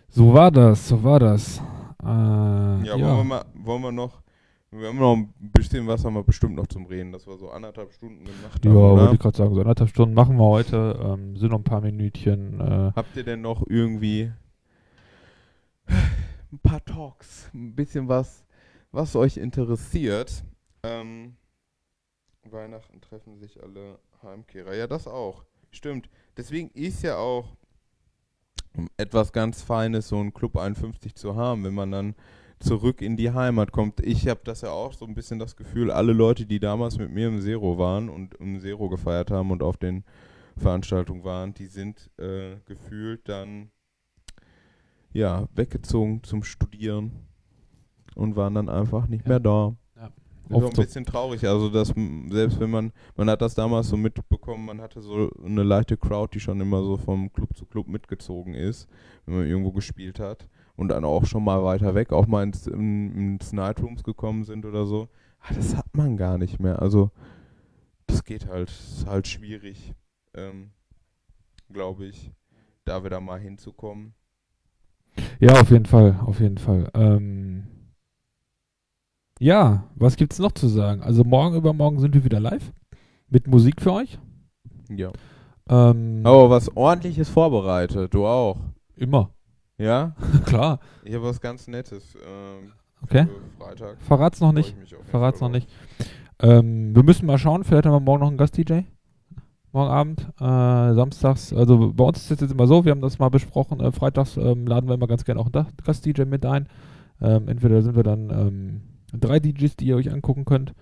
So 0.07 0.33
war 0.33 0.49
das, 0.49 0.87
so 0.87 1.03
war 1.03 1.19
das. 1.19 1.59
Äh, 2.01 2.05
Ja, 2.05 2.77
ja, 2.83 2.93
Wollen, 2.99 3.17
wir 3.17 3.23
mal, 3.25 3.45
wollen 3.53 3.81
wir 3.81 3.91
noch, 3.91 4.21
wir 4.71 4.87
haben 4.87 4.99
noch 4.99 5.15
ein 5.15 5.33
bisschen 5.39 5.87
was 5.87 6.05
haben 6.05 6.13
wir 6.13 6.23
bestimmt 6.23 6.55
noch 6.55 6.67
zum 6.67 6.85
Reden, 6.85 7.11
dass 7.11 7.25
wir 7.25 7.37
so 7.37 7.49
anderthalb 7.49 7.91
Stunden 7.91 8.23
gemacht 8.25 8.63
ja 8.63 8.71
haben. 8.71 8.75
wollte 8.77 9.03
oder? 9.03 9.13
ich 9.13 9.19
gerade 9.19 9.37
sagen, 9.37 9.53
so 9.55 9.61
anderthalb 9.61 9.89
Stunden 9.89 10.13
machen 10.13 10.37
wir 10.37 10.45
heute. 10.45 10.99
Ähm, 11.03 11.35
sind 11.37 11.49
noch 11.51 11.59
ein 11.59 11.63
paar 11.63 11.81
Minütchen. 11.81 12.59
Äh, 12.59 12.91
Habt 12.95 13.15
ihr 13.17 13.23
denn 13.23 13.41
noch 13.41 13.63
irgendwie 13.67 14.31
ein 15.87 16.59
paar 16.61 16.83
Talks, 16.85 17.49
ein 17.53 17.75
bisschen 17.75 18.07
was, 18.07 18.45
was 18.91 19.15
euch 19.15 19.37
interessiert? 19.37 20.43
Ähm, 20.83 21.35
Weihnachten 22.43 23.01
treffen 23.01 23.37
sich 23.37 23.61
alle 23.61 23.99
Heimkehrer. 24.23 24.75
Ja, 24.75 24.87
das 24.87 25.07
auch. 25.07 25.43
Stimmt. 25.71 26.09
Deswegen 26.37 26.69
ist 26.71 27.03
ja 27.03 27.17
auch 27.17 27.45
etwas 28.97 29.33
ganz 29.33 29.61
Feines, 29.61 30.07
so 30.07 30.17
einen 30.19 30.33
Club 30.33 30.57
51 30.57 31.15
zu 31.15 31.35
haben, 31.35 31.63
wenn 31.63 31.73
man 31.73 31.91
dann 31.91 32.15
zurück 32.59 33.01
in 33.01 33.15
die 33.17 33.31
Heimat 33.31 33.71
kommt. 33.71 34.01
Ich 34.01 34.27
habe 34.27 34.41
das 34.43 34.61
ja 34.61 34.71
auch 34.71 34.93
so 34.93 35.05
ein 35.05 35.15
bisschen 35.15 35.39
das 35.39 35.55
Gefühl, 35.55 35.91
alle 35.91 36.13
Leute, 36.13 36.45
die 36.45 36.59
damals 36.59 36.97
mit 36.97 37.11
mir 37.11 37.27
im 37.27 37.41
Zero 37.41 37.77
waren 37.77 38.09
und 38.09 38.35
im 38.35 38.59
Zero 38.59 38.89
gefeiert 38.89 39.31
haben 39.31 39.51
und 39.51 39.63
auf 39.63 39.77
den 39.77 40.03
Veranstaltungen 40.57 41.23
waren, 41.23 41.53
die 41.53 41.67
sind 41.67 42.09
äh, 42.17 42.57
gefühlt 42.65 43.27
dann 43.29 43.71
ja 45.13 45.47
weggezogen 45.55 46.21
zum 46.23 46.43
Studieren 46.43 47.11
und 48.15 48.35
waren 48.35 48.55
dann 48.55 48.69
einfach 48.69 49.07
nicht 49.07 49.23
Ja. 49.25 49.29
mehr 49.29 49.39
da. 49.39 49.75
Ja. 49.95 50.11
Das 50.49 50.57
ist 50.57 50.63
auch 50.65 50.69
ein 50.69 50.85
bisschen 50.85 51.05
traurig, 51.05 51.47
also 51.47 51.69
dass 51.69 51.93
selbst 52.29 52.59
wenn 52.59 52.69
man, 52.71 52.91
man 53.15 53.29
hat 53.29 53.41
das 53.41 53.55
damals 53.55 53.87
so 53.87 53.95
mitbekommen, 53.95 54.65
man 54.65 54.81
hatte 54.81 55.01
so 55.01 55.31
eine 55.45 55.63
leichte 55.63 55.95
Crowd, 55.95 56.31
die 56.33 56.39
schon 56.41 56.59
immer 56.59 56.83
so 56.83 56.97
vom 56.97 57.31
Club 57.31 57.55
zu 57.55 57.65
Club 57.65 57.87
mitgezogen 57.87 58.53
ist, 58.53 58.89
wenn 59.25 59.37
man 59.37 59.47
irgendwo 59.47 59.71
gespielt 59.71 60.19
hat 60.19 60.47
und 60.79 60.87
dann 60.87 61.03
auch 61.03 61.25
schon 61.25 61.43
mal 61.43 61.61
weiter 61.63 61.93
weg, 61.93 62.13
auch 62.13 62.25
mal 62.25 62.41
ins, 62.43 62.65
in, 62.65 63.11
ins 63.35 63.51
Nightrooms 63.51 64.03
gekommen 64.03 64.45
sind 64.45 64.65
oder 64.65 64.85
so. 64.85 65.09
Ah, 65.41 65.53
das 65.53 65.75
hat 65.75 65.85
man 65.93 66.15
gar 66.15 66.37
nicht 66.37 66.59
mehr, 66.59 66.81
also 66.81 67.11
das 68.07 68.23
geht 68.23 68.47
halt, 68.47 68.69
ist 68.69 69.05
halt 69.05 69.27
schwierig, 69.27 69.93
ähm, 70.33 70.71
glaube 71.71 72.05
ich, 72.05 72.31
da 72.85 73.03
wieder 73.03 73.19
mal 73.19 73.39
hinzukommen. 73.39 74.13
ja, 75.39 75.59
auf 75.59 75.69
jeden 75.69 75.85
Fall, 75.85 76.17
auf 76.25 76.39
jeden 76.39 76.57
Fall. 76.57 76.89
Ähm, 76.93 77.67
ja, 79.39 79.83
was 79.95 80.15
gibt's 80.15 80.39
noch 80.39 80.53
zu 80.53 80.67
sagen? 80.67 81.01
Also 81.03 81.23
morgen 81.25 81.55
übermorgen 81.55 81.99
sind 81.99 82.13
wir 82.13 82.23
wieder 82.23 82.39
live. 82.39 82.71
mit 83.29 83.47
Musik 83.47 83.81
für 83.81 83.93
euch. 83.93 84.17
Ja. 84.89 85.11
Ähm, 85.69 86.21
Aber 86.23 86.49
was 86.49 86.75
ordentliches 86.75 87.29
vorbereitet, 87.29 88.13
du 88.13 88.25
auch. 88.25 88.57
Immer. 88.95 89.29
Ja? 89.79 90.13
Klar. 90.45 90.79
Ich 91.03 91.15
habe 91.15 91.25
was 91.25 91.41
ganz 91.41 91.67
Nettes. 91.67 92.15
Ähm, 92.15 92.73
Okay. 93.03 93.27
Freitag. 93.57 93.97
Verrat's 94.01 94.41
noch 94.41 94.51
nicht. 94.51 94.75
Verrat's 95.05 95.41
noch 95.41 95.49
nicht. 95.49 95.69
Ähm, 96.41 96.95
wir 96.95 97.03
müssen 97.03 97.25
mal 97.25 97.37
schauen, 97.37 97.63
vielleicht 97.63 97.85
haben 97.85 97.93
wir 97.93 97.99
morgen 97.99 98.21
noch 98.21 98.27
einen 98.27 98.37
Gast-DJ. 98.37 98.81
Morgen 99.71 99.91
Abend, 99.91 100.21
äh, 100.39 100.93
samstags. 100.95 101.53
Also 101.53 101.93
bei 101.93 102.03
uns 102.03 102.17
ist 102.17 102.31
es 102.31 102.41
jetzt 102.41 102.51
immer 102.51 102.67
so, 102.67 102.85
wir 102.85 102.91
haben 102.91 103.01
das 103.01 103.19
mal 103.19 103.29
besprochen. 103.29 103.79
Äh, 103.79 103.91
freitags 103.91 104.35
ähm, 104.35 104.65
laden 104.65 104.89
wir 104.89 104.95
immer 104.95 105.07
ganz 105.07 105.25
gerne 105.25 105.39
auch 105.39 105.49
einen 105.53 105.67
Gast-DJ 105.85 106.23
mit 106.25 106.45
ein. 106.45 106.67
Ähm, 107.21 107.47
entweder 107.47 107.81
sind 107.81 107.95
wir 107.95 108.03
dann 108.03 108.29
ähm, 108.31 108.81
drei 109.13 109.39
DJs, 109.39 109.75
die 109.75 109.87
ihr 109.87 109.95
euch 109.95 110.11
angucken 110.11 110.45
könnt. 110.45 110.73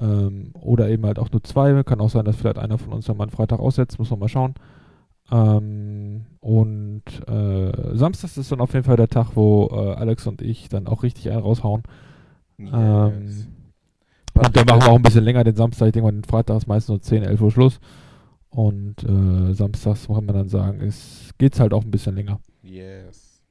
Ähm, 0.00 0.52
oder 0.54 0.88
eben 0.88 1.04
halt 1.04 1.18
auch 1.18 1.30
nur 1.32 1.42
zwei. 1.42 1.82
Kann 1.82 2.00
auch 2.00 2.10
sein, 2.10 2.24
dass 2.24 2.36
vielleicht 2.36 2.58
einer 2.58 2.78
von 2.78 2.92
uns 2.92 3.06
dann 3.06 3.16
mal 3.16 3.24
einen 3.24 3.32
Freitag 3.32 3.58
aussetzt. 3.60 3.98
Muss 3.98 4.10
man 4.10 4.20
mal 4.20 4.28
schauen. 4.28 4.54
Ähm, 5.32 6.26
und 6.40 7.02
äh, 7.26 7.96
samstags 7.96 8.36
ist 8.36 8.52
dann 8.52 8.60
auf 8.60 8.74
jeden 8.74 8.84
Fall 8.84 8.98
der 8.98 9.08
Tag, 9.08 9.30
wo 9.34 9.68
äh, 9.72 9.94
Alex 9.94 10.26
und 10.26 10.42
ich 10.42 10.68
dann 10.68 10.86
auch 10.86 11.02
richtig 11.02 11.30
einen 11.30 11.40
raushauen. 11.40 11.82
Yes. 12.58 12.70
Ähm, 12.72 13.46
und 14.34 14.56
dann 14.56 14.66
machen 14.66 14.82
wir 14.82 14.88
auch 14.90 14.96
ein 14.96 15.02
bisschen 15.02 15.24
länger 15.24 15.42
den 15.42 15.56
Samstag. 15.56 15.86
Ich 15.86 15.92
denke 15.92 16.04
mal, 16.06 16.12
den 16.12 16.24
Freitag 16.24 16.58
ist 16.58 16.66
meistens 16.66 16.88
nur 16.88 17.00
10, 17.00 17.22
11 17.22 17.40
Uhr 17.40 17.50
Schluss. 17.50 17.80
Und 18.50 19.02
äh, 19.04 19.54
samstags 19.54 20.06
kann 20.06 20.26
man 20.26 20.34
dann 20.34 20.48
sagen, 20.48 20.82
es 20.82 21.30
geht's 21.38 21.58
halt 21.58 21.72
auch 21.72 21.84
ein 21.84 21.90
bisschen 21.90 22.14
länger. 22.14 22.38
Yes. 22.62 23.42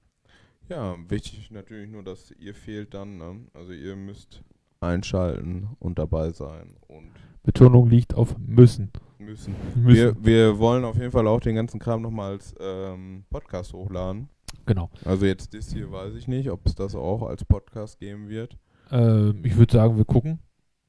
Ja, 0.69 0.95
wichtig 1.09 1.49
natürlich 1.49 1.89
nur, 1.89 2.03
dass 2.03 2.31
ihr 2.31 2.53
fehlt 2.53 2.93
dann. 2.93 3.17
Ne? 3.17 3.39
Also 3.55 3.73
ihr 3.73 3.95
müsst 3.95 4.43
einschalten 4.79 5.69
und 5.79 5.97
dabei 5.97 6.29
sein 6.29 6.75
und 6.87 7.11
Betonung 7.43 7.89
liegt 7.89 8.13
auf 8.13 8.37
müssen. 8.37 8.91
müssen. 9.19 9.55
müssen. 9.75 9.87
Wir, 9.87 10.15
wir 10.23 10.59
wollen 10.59 10.83
auf 10.85 10.97
jeden 10.97 11.11
Fall 11.11 11.27
auch 11.27 11.39
den 11.39 11.55
ganzen 11.55 11.79
Kram 11.79 12.01
nochmal 12.01 12.33
als 12.33 12.53
ähm, 12.59 13.23
Podcast 13.29 13.73
hochladen. 13.73 14.29
genau. 14.65 14.89
Also 15.05 15.25
jetzt 15.25 15.53
das 15.53 15.71
hier 15.73 15.91
weiß 15.91 16.13
ich 16.15 16.27
nicht, 16.27 16.49
ob 16.51 16.65
es 16.65 16.75
das 16.75 16.95
auch 16.95 17.23
als 17.23 17.43
Podcast 17.45 17.99
geben 17.99 18.29
wird. 18.29 18.57
Ähm, 18.91 19.41
ich 19.43 19.57
würde 19.57 19.73
sagen, 19.73 19.97
wir 19.97 20.05
gucken. 20.05 20.39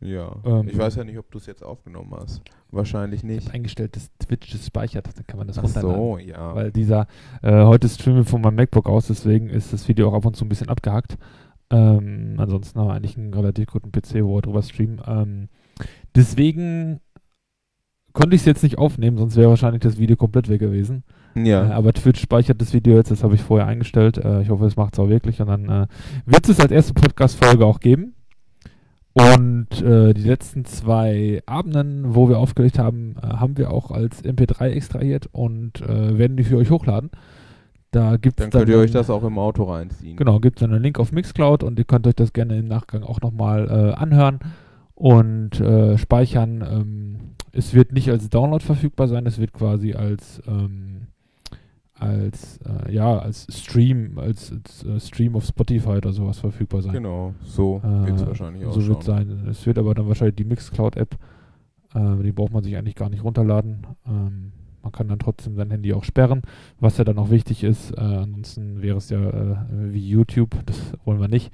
Ja. 0.01 0.35
Ähm, 0.45 0.69
ich 0.69 0.77
weiß 0.77 0.97
ja 0.97 1.05
nicht, 1.05 1.16
ob 1.19 1.31
du 1.31 1.39
es 1.39 1.47
jetzt 1.47 1.62
aufgenommen 1.62 2.12
hast. 2.19 2.43
Wahrscheinlich 2.73 3.20
Ich 3.20 3.24
nicht. 3.24 3.45
habe 3.47 3.55
eingestellt, 3.55 3.95
dass 3.95 4.11
Twitch 4.19 4.51
das 4.51 4.66
speichert. 4.66 5.09
Dann 5.16 5.27
kann 5.27 5.39
man 5.39 5.47
das 5.47 5.59
Ach 5.59 5.62
runterladen. 5.62 5.97
so, 5.97 6.19
ja. 6.19 6.55
Weil 6.57 6.73
dieser, 6.73 7.07
äh, 7.43 7.65
heute 7.65 7.89
streamen 7.89 8.20
wir 8.20 8.24
von 8.24 8.41
meinem 8.41 8.57
MacBook 8.57 8.89
aus, 8.89 9.07
deswegen 9.07 9.49
ist 9.49 9.73
das 9.73 9.87
Video 9.87 10.09
auch 10.09 10.15
ab 10.15 10.24
und 10.27 10.35
zu 10.35 10.45
ein 10.45 10.49
bisschen 10.49 10.69
abgehackt. 10.70 11.16
Ähm, 11.70 12.35
ansonsten 12.39 12.79
haben 12.81 12.89
wir 12.89 12.95
eigentlich 12.95 13.16
einen 13.16 13.33
relativ 13.33 13.69
guten 13.69 13.93
PC, 13.93 14.24
wo 14.24 14.35
wir 14.37 14.43
drüber 14.43 14.62
streamen. 14.62 15.01
Ähm, 15.07 15.49
deswegen 16.15 17.01
konnte 18.13 18.37
ich 18.37 18.43
es 18.43 18.47
jetzt 18.47 18.63
nicht 18.63 18.79
aufnehmen, 18.79 19.17
sonst 19.17 19.37
wäre 19.37 19.49
wahrscheinlich 19.49 19.83
das 19.83 19.99
Video 19.99 20.17
komplett 20.17 20.49
weg 20.49 20.61
gewesen. 20.61 21.05
Äh, 21.35 21.49
ja. 21.49 21.71
aber 21.71 21.93
Twitch 21.93 22.21
speichert 22.21 22.61
das 22.61 22.73
Video 22.73 22.97
jetzt, 22.97 23.11
das 23.11 23.25
habe 23.25 23.35
ich 23.35 23.43
vorher 23.43 23.67
eingestellt. 23.67 24.19
Äh, 24.19 24.43
ich 24.43 24.51
hoffe, 24.51 24.67
es 24.67 24.77
macht 24.77 24.95
es 24.95 24.99
auch 24.99 25.09
wirklich. 25.09 25.41
Und 25.41 25.49
dann 25.49 25.69
äh, 25.69 25.87
wird 26.27 26.49
es 26.49 26.61
als 26.61 26.73
erste 26.73 26.95
Podcast-Folge 26.95 27.65
auch 27.65 27.81
geben. 27.81 28.15
Und 29.15 29.83
äh, 29.83 30.15
die 30.15 30.23
letzten 30.23 30.65
zwei 30.65 31.43
Abenden, 31.45 32.15
wo 32.15 32.29
wir 32.29 32.39
aufgelegt 32.39 32.79
haben, 32.79 33.17
äh, 33.23 33.27
haben 33.27 33.59
wir 33.59 33.71
auch 33.71 33.91
als 33.91 34.25
MP3 34.25 34.71
extrahiert 34.71 35.29
und 35.33 35.83
äh, 35.83 36.17
werden 36.17 36.37
die 36.37 36.45
für 36.45 36.57
euch 36.57 36.71
hochladen. 36.71 37.11
Da 37.91 38.17
gibt 38.17 38.41
es 38.41 38.49
Dann 38.49 38.61
könnt 38.61 38.71
ihr 38.71 38.79
euch 38.79 38.91
das 38.91 39.11
auch 39.11 39.23
im 39.23 39.39
Auto 39.39 39.65
reinziehen. 39.65 40.17
Genau, 40.17 40.41
gibt 40.41 40.59
es 40.59 40.61
dann 40.63 40.73
einen 40.73 40.83
Link 40.83 40.99
auf 40.99 41.13
Mixcloud 41.13 41.63
und 41.63 41.79
ihr 41.79 41.85
könnt 41.85 42.07
euch 42.07 42.15
das 42.15 42.33
gerne 42.33 42.59
im 42.59 42.69
Nachgang 42.69 43.03
auch 43.03 43.21
nochmal 43.21 43.69
äh, 43.69 43.93
anhören 43.93 44.41
und 44.94 45.60
äh, 45.60 45.98
speichern. 45.98 46.64
Ähm, 46.69 47.16
es 47.52 47.74
wird 47.74 47.93
nicht 47.93 48.10
als 48.10 48.28
Download 48.31 48.64
verfügbar 48.64 49.09
sein, 49.09 49.27
es 49.27 49.39
wird 49.39 49.52
quasi 49.52 49.93
als 49.93 50.43
ähm, 50.47 51.09
als 51.94 52.59
äh, 52.59 52.93
ja 52.93 53.19
als 53.19 53.47
Stream, 53.51 54.19
als, 54.19 54.52
als 54.52 54.85
äh, 54.85 54.98
Stream 55.01 55.36
auf 55.36 55.44
Spotify 55.44 55.90
oder 55.90 56.12
sowas 56.12 56.39
verfügbar 56.39 56.82
sein. 56.82 56.93
Genau, 56.93 57.35
so 57.44 57.81
Äh, 57.85 58.06
wird 58.06 58.16
es 58.20 58.27
wahrscheinlich 58.27 58.64
so 58.70 58.86
wird 58.86 59.02
sein. 59.05 59.47
Es 59.48 59.64
wird 59.66 59.78
aber 59.78 59.94
dann 59.94 60.09
wahrscheinlich 60.09 60.36
die 60.36 60.44
Mixcloud-App, 60.44 61.16
äh, 61.94 62.23
die 62.23 62.32
braucht 62.32 62.52
man 62.52 62.64
sich 62.64 62.77
eigentlich 62.77 62.97
gar 62.97 63.09
nicht 63.09 63.23
runterladen. 63.23 63.86
Ähm, 64.06 64.52
man 64.82 64.90
kann 64.90 65.06
dann 65.06 65.20
trotzdem 65.20 65.55
sein 65.55 65.70
Handy 65.70 65.93
auch 65.93 66.02
sperren, 66.02 66.43
was 66.81 66.98
ja 66.98 67.05
dann 67.05 67.19
auch 67.19 67.31
wichtig 67.31 67.62
ist. 67.62 67.93
Äh, 67.93 68.01
ansonsten 68.01 68.82
wäre 68.82 68.98
es 68.98 69.09
ja 69.10 69.20
äh, 69.20 69.56
wie 69.70 70.09
YouTube, 70.09 70.56
das 70.66 70.94
wollen 71.05 71.20
wir 71.20 71.28
nicht. 71.28 71.52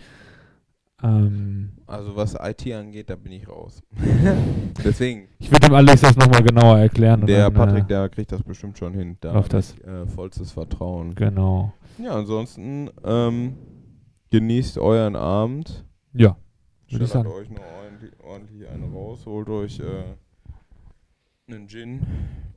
Ähm, 1.02 1.70
Also 1.86 2.16
was 2.16 2.34
IT 2.40 2.66
angeht, 2.72 3.08
da 3.10 3.16
bin 3.16 3.32
ich 3.32 3.48
raus. 3.48 3.80
Deswegen, 4.84 5.28
ich 5.38 5.50
würde 5.50 5.66
dem 5.68 5.74
Alex 5.74 6.00
das 6.00 6.16
nochmal 6.16 6.42
genauer 6.42 6.78
erklären. 6.78 7.24
der 7.26 7.50
dann, 7.50 7.54
Patrick, 7.54 7.84
äh, 7.84 7.88
der 7.88 8.08
kriegt 8.08 8.32
das 8.32 8.42
bestimmt 8.42 8.78
schon 8.78 8.94
hin. 8.94 9.16
Da 9.20 9.32
läuft 9.32 9.52
das. 9.52 9.74
ich, 9.74 9.86
äh, 9.86 10.06
vollstes 10.06 10.50
Vertrauen. 10.52 11.14
Genau. 11.14 11.72
Ja, 11.98 12.12
ansonsten 12.16 12.90
ähm, 13.04 13.56
genießt 14.30 14.78
euren 14.78 15.14
Abend. 15.16 15.84
Ja, 16.14 16.36
sagen. 16.90 17.28
euch 17.28 17.50
noch 17.50 17.60
ordentlich, 17.84 18.12
ordentlich 18.20 18.68
eine 18.68 18.86
raus. 18.86 19.24
Holt 19.26 19.48
euch 19.48 19.78
äh, 19.80 19.84
einen 21.52 21.68
Gin 21.68 22.00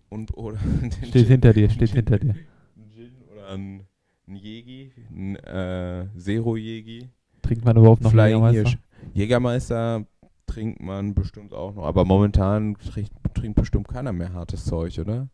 und 0.10 0.36
oder 0.36 0.58
den 0.82 0.92
Steht 0.92 1.12
Gin, 1.14 1.26
hinter 1.28 1.54
dir, 1.54 1.70
steht 1.70 1.90
hinter 1.92 2.18
dir. 2.18 2.36
einen 2.76 2.90
Gin 2.92 3.12
oder 3.32 3.50
einen, 3.50 3.84
einen 4.28 4.36
Jägi, 4.36 4.92
einen 5.10 5.36
äh, 5.36 6.08
Zero-Jägi. 6.18 7.10
Trinkt 7.52 7.66
man 7.66 7.76
überhaupt 7.76 8.02
noch 8.02 8.12
Flying 8.12 8.28
Jägermeister? 8.30 8.62
Hirsch. 8.62 8.78
Jägermeister 9.14 10.06
trinkt 10.46 10.82
man 10.82 11.14
bestimmt 11.14 11.54
auch 11.54 11.76
noch, 11.76 11.84
aber 11.84 12.06
momentan 12.06 12.76
trinkt, 12.76 13.12
trinkt 13.34 13.60
bestimmt 13.60 13.90
keiner 13.90 14.14
mehr 14.14 14.32
hartes 14.32 14.64
Zeug, 14.64 14.98
oder? 15.00 15.28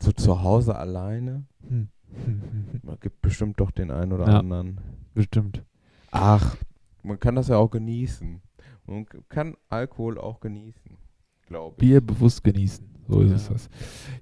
So 0.00 0.12
zu 0.12 0.42
Hause 0.42 0.74
alleine? 0.76 1.44
Hm. 1.68 1.88
Man 2.82 2.96
gibt 3.00 3.20
bestimmt 3.20 3.60
doch 3.60 3.70
den 3.70 3.90
einen 3.90 4.14
oder 4.14 4.28
Ja. 4.28 4.38
anderen. 4.38 4.80
Bestimmt. 5.12 5.62
Ach, 6.10 6.56
man 7.02 7.20
kann 7.20 7.34
das 7.34 7.48
ja 7.48 7.58
auch 7.58 7.70
genießen. 7.70 8.40
Man 8.86 9.04
kann 9.28 9.54
Alkohol 9.68 10.16
auch 10.16 10.40
genießen, 10.40 10.96
glaube 11.48 11.74
ich. 11.76 11.80
Bier 11.86 12.00
bewusst 12.00 12.42
genießen. 12.44 12.88
So 13.08 13.20
ist 13.20 13.30
Ja. 13.30 13.36
es 13.36 13.48
das. 13.48 13.70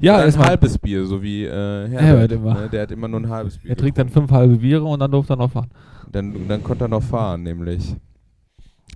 Ja, 0.01 0.13
Oder 0.15 0.21
ein 0.23 0.27
erstmal. 0.27 0.49
halbes 0.49 0.79
Bier, 0.79 1.07
so 1.07 1.23
wie 1.23 1.45
äh, 1.45 1.49
Herbert. 1.89 2.01
Herbert 2.01 2.33
immer. 2.33 2.55
Ne? 2.55 2.69
Der 2.71 2.83
hat 2.83 2.91
immer 2.91 3.09
nur 3.09 3.21
ein 3.21 3.29
halbes 3.29 3.59
Bier. 3.59 3.71
Er 3.71 3.77
trinkt 3.77 3.99
dann 3.99 4.09
fünf 4.09 4.31
halbe 4.31 4.57
Biere 4.57 4.85
und 4.85 5.01
dann 5.01 5.11
durfte 5.11 5.35
er 5.35 5.37
noch 5.37 5.51
fahren. 5.51 5.71
Dann, 6.11 6.49
dann 6.49 6.63
konnte 6.65 6.85
er 6.85 6.89
noch 6.89 7.03
fahren, 7.03 7.43
nämlich. 7.43 7.95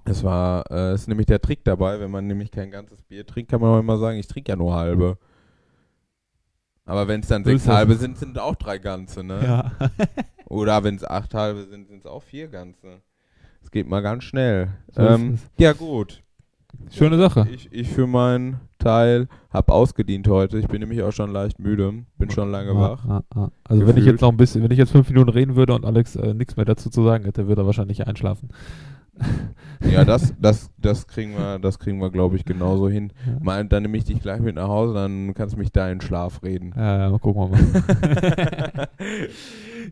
Es 0.06 0.22
war, 0.24 0.64
äh, 0.70 0.94
ist 0.94 1.08
nämlich 1.08 1.26
der 1.26 1.40
Trick 1.40 1.64
dabei, 1.64 1.98
wenn 2.00 2.10
man 2.10 2.26
nämlich 2.26 2.50
kein 2.50 2.70
ganzes 2.70 3.00
Bier 3.02 3.26
trinkt, 3.26 3.50
kann 3.50 3.60
man 3.60 3.70
auch 3.70 3.78
immer 3.78 3.96
sagen, 3.98 4.18
ich 4.18 4.26
trinke 4.26 4.52
ja 4.52 4.56
nur 4.56 4.74
halbe. 4.74 5.16
Aber 6.84 7.08
wenn 7.08 7.20
es 7.20 7.28
dann 7.28 7.44
sechs 7.44 7.64
das. 7.64 7.74
halbe 7.74 7.94
sind, 7.94 8.18
sind 8.18 8.38
auch 8.38 8.54
drei 8.56 8.78
ganze, 8.78 9.24
ne? 9.24 9.40
Ja. 9.42 9.72
Oder 10.48 10.84
wenn 10.84 10.96
es 10.96 11.04
acht 11.04 11.32
halbe 11.32 11.64
sind, 11.64 11.88
sind 11.88 12.00
es 12.00 12.06
auch 12.06 12.22
vier 12.22 12.48
ganze. 12.48 13.00
Es 13.62 13.70
geht 13.70 13.88
mal 13.88 14.00
ganz 14.02 14.24
schnell. 14.24 14.68
So 14.92 15.00
ähm, 15.02 15.38
ja, 15.56 15.72
gut. 15.72 16.22
Schöne 16.90 17.16
Sache. 17.16 17.46
Ich, 17.50 17.72
ich 17.72 17.88
für 17.88 18.06
meinen 18.06 18.60
Teil 18.84 19.28
habe 19.50 19.72
ausgedient 19.72 20.28
heute. 20.28 20.58
Ich 20.58 20.68
bin 20.68 20.80
nämlich 20.80 21.02
auch 21.02 21.12
schon 21.12 21.32
leicht 21.32 21.58
müde. 21.58 21.92
Bin 22.18 22.30
schon 22.30 22.50
lange 22.50 22.68
Ja, 22.72 22.80
wach. 22.80 23.04
ja, 23.06 23.22
ja. 23.34 23.50
Also 23.64 23.82
wenn 23.82 23.88
ich 23.90 23.94
Gefühlt. 23.96 24.06
jetzt 24.06 24.20
noch 24.20 24.30
ein 24.30 24.36
bisschen, 24.36 24.62
wenn 24.62 24.70
ich 24.70 24.78
jetzt 24.78 24.92
fünf 24.92 25.08
Minuten 25.08 25.30
reden 25.30 25.56
würde 25.56 25.74
und 25.74 25.84
Alex 25.84 26.16
äh, 26.16 26.34
nichts 26.34 26.56
mehr 26.56 26.64
dazu 26.66 26.90
zu 26.90 27.02
sagen 27.04 27.24
hätte, 27.24 27.48
würde 27.48 27.62
er 27.62 27.66
wahrscheinlich 27.66 28.06
einschlafen. 28.06 28.50
Ja, 29.92 30.04
das, 30.04 30.34
das, 30.40 30.70
das 30.78 31.06
kriegen 31.06 31.32
wir, 31.36 31.58
das 31.58 31.78
kriegen 31.78 31.98
wir, 32.00 32.10
glaube 32.10 32.36
ich, 32.36 32.44
genauso 32.46 32.88
hin. 32.88 33.12
Ja. 33.26 33.32
Mal, 33.42 33.64
dann 33.66 33.82
nehme 33.82 33.98
ich 33.98 34.04
dich 34.04 34.20
gleich 34.20 34.40
mit 34.40 34.54
nach 34.54 34.68
Hause, 34.68 34.94
dann 34.94 35.34
kannst 35.34 35.54
du 35.54 35.58
mich 35.58 35.72
da 35.72 35.90
in 35.90 36.00
Schlaf 36.00 36.42
reden. 36.42 36.72
Ja, 36.74 37.10
mal 37.10 37.18
gucken 37.18 37.42
wir 37.42 37.48
mal. 37.50 38.88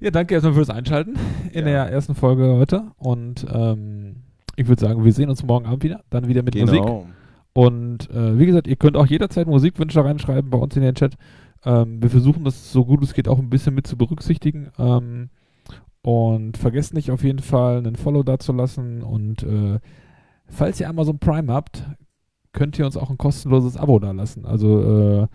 ja, 0.01 0.11
danke 0.11 0.35
erstmal 0.35 0.55
fürs 0.55 0.71
Einschalten 0.71 1.15
in 1.53 1.67
Ja. 1.67 1.85
der 1.85 1.91
ersten 1.93 2.15
Folge 2.15 2.55
heute. 2.55 2.85
Und 2.97 3.47
ähm, 3.53 4.17
ich 4.57 4.67
würde 4.69 4.81
sagen, 4.81 5.05
wir 5.05 5.13
sehen 5.13 5.29
uns 5.29 5.43
morgen 5.45 5.67
Abend 5.67 5.85
wieder. 5.85 6.01
Dann 6.11 6.27
wieder 6.29 6.43
mit 6.43 6.55
Musik. 6.55 6.83
Und 7.55 8.11
äh, 8.11 8.39
wie 8.39 8.47
gesagt, 8.47 8.67
ihr 8.67 8.77
könnt 8.77 8.97
auch 8.97 9.07
jederzeit 9.07 9.47
Musikwünsche 9.47 10.05
reinschreiben 10.05 10.51
bei 10.51 10.59
uns 10.59 10.77
in 10.77 10.83
den 10.83 10.95
Chat. 10.95 11.17
Ähm, 11.65 12.03
wir 12.03 12.11
versuchen 12.11 12.45
das 12.45 12.73
so 12.73 12.85
gut 12.85 13.03
es 13.03 13.15
geht 13.15 13.29
auch 13.29 13.39
ein 13.39 13.51
bisschen 13.51 13.75
mit 13.75 13.87
zu 13.87 13.97
berücksichtigen. 13.97 14.71
Ähm, 14.79 15.29
und 16.03 16.57
vergesst 16.57 16.95
nicht 16.95 17.11
auf 17.11 17.23
jeden 17.23 17.39
Fall 17.39 17.79
einen 17.79 17.97
Follow 17.97 18.23
dazulassen. 18.23 19.03
Und 19.03 19.43
äh, 19.45 19.79
falls 20.47 20.81
ihr 20.81 20.89
Amazon 20.89 21.19
Prime 21.19 21.53
habt, 21.53 21.85
könnt 22.53 22.79
ihr 22.79 22.87
uns 22.87 22.97
auch 22.97 23.11
ein 23.11 23.19
kostenloses 23.19 23.77
Abo 23.77 23.99
dalassen. 23.99 24.45
Also 24.45 24.83
äh, 24.83 25.27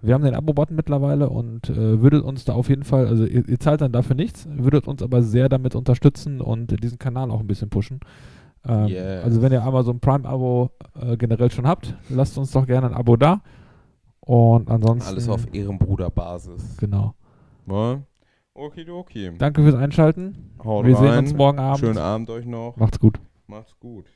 wir 0.00 0.14
haben 0.14 0.24
den 0.24 0.34
Abo-Button 0.34 0.76
mittlerweile 0.76 1.30
und 1.30 1.70
äh, 1.70 2.02
würdet 2.02 2.24
uns 2.24 2.44
da 2.44 2.52
auf 2.52 2.68
jeden 2.68 2.84
Fall, 2.84 3.06
also 3.06 3.24
ihr, 3.24 3.48
ihr 3.48 3.58
zahlt 3.58 3.80
dann 3.80 3.92
dafür 3.92 4.14
nichts, 4.14 4.46
würdet 4.50 4.86
uns 4.86 5.02
aber 5.02 5.22
sehr 5.22 5.48
damit 5.48 5.74
unterstützen 5.74 6.40
und 6.40 6.82
diesen 6.82 6.98
Kanal 6.98 7.30
auch 7.30 7.40
ein 7.40 7.46
bisschen 7.46 7.70
pushen. 7.70 8.00
Ähm, 8.66 8.86
Yes. 8.88 9.24
Also 9.24 9.42
wenn 9.42 9.52
ihr 9.52 9.62
Amazon 9.62 10.00
Prime-Abo 10.00 10.70
äh, 11.00 11.16
generell 11.16 11.50
schon 11.50 11.66
habt, 11.66 11.94
lasst 12.08 12.38
uns 12.38 12.50
doch 12.52 12.66
gerne 12.66 12.88
ein 12.88 12.94
Abo 12.94 13.16
da. 13.16 13.40
Und 14.20 14.70
ansonsten. 14.70 15.08
Alles 15.08 15.28
auf 15.28 15.46
Ehrenbruderbasis. 15.54 16.76
Genau. 16.78 17.14
Ja? 17.66 18.00
Okidoki. 18.54 19.32
Danke 19.36 19.62
fürs 19.62 19.74
Einschalten. 19.74 20.54
Haut 20.62 20.86
Wir 20.86 20.94
rein. 20.96 21.02
sehen 21.02 21.18
uns 21.18 21.34
morgen 21.34 21.58
Abend. 21.58 21.80
Schönen 21.80 21.98
Abend 21.98 22.30
euch 22.30 22.46
noch. 22.46 22.76
Macht's 22.76 22.98
gut. 23.00 23.18
Macht's 23.48 23.78
gut. 23.80 24.06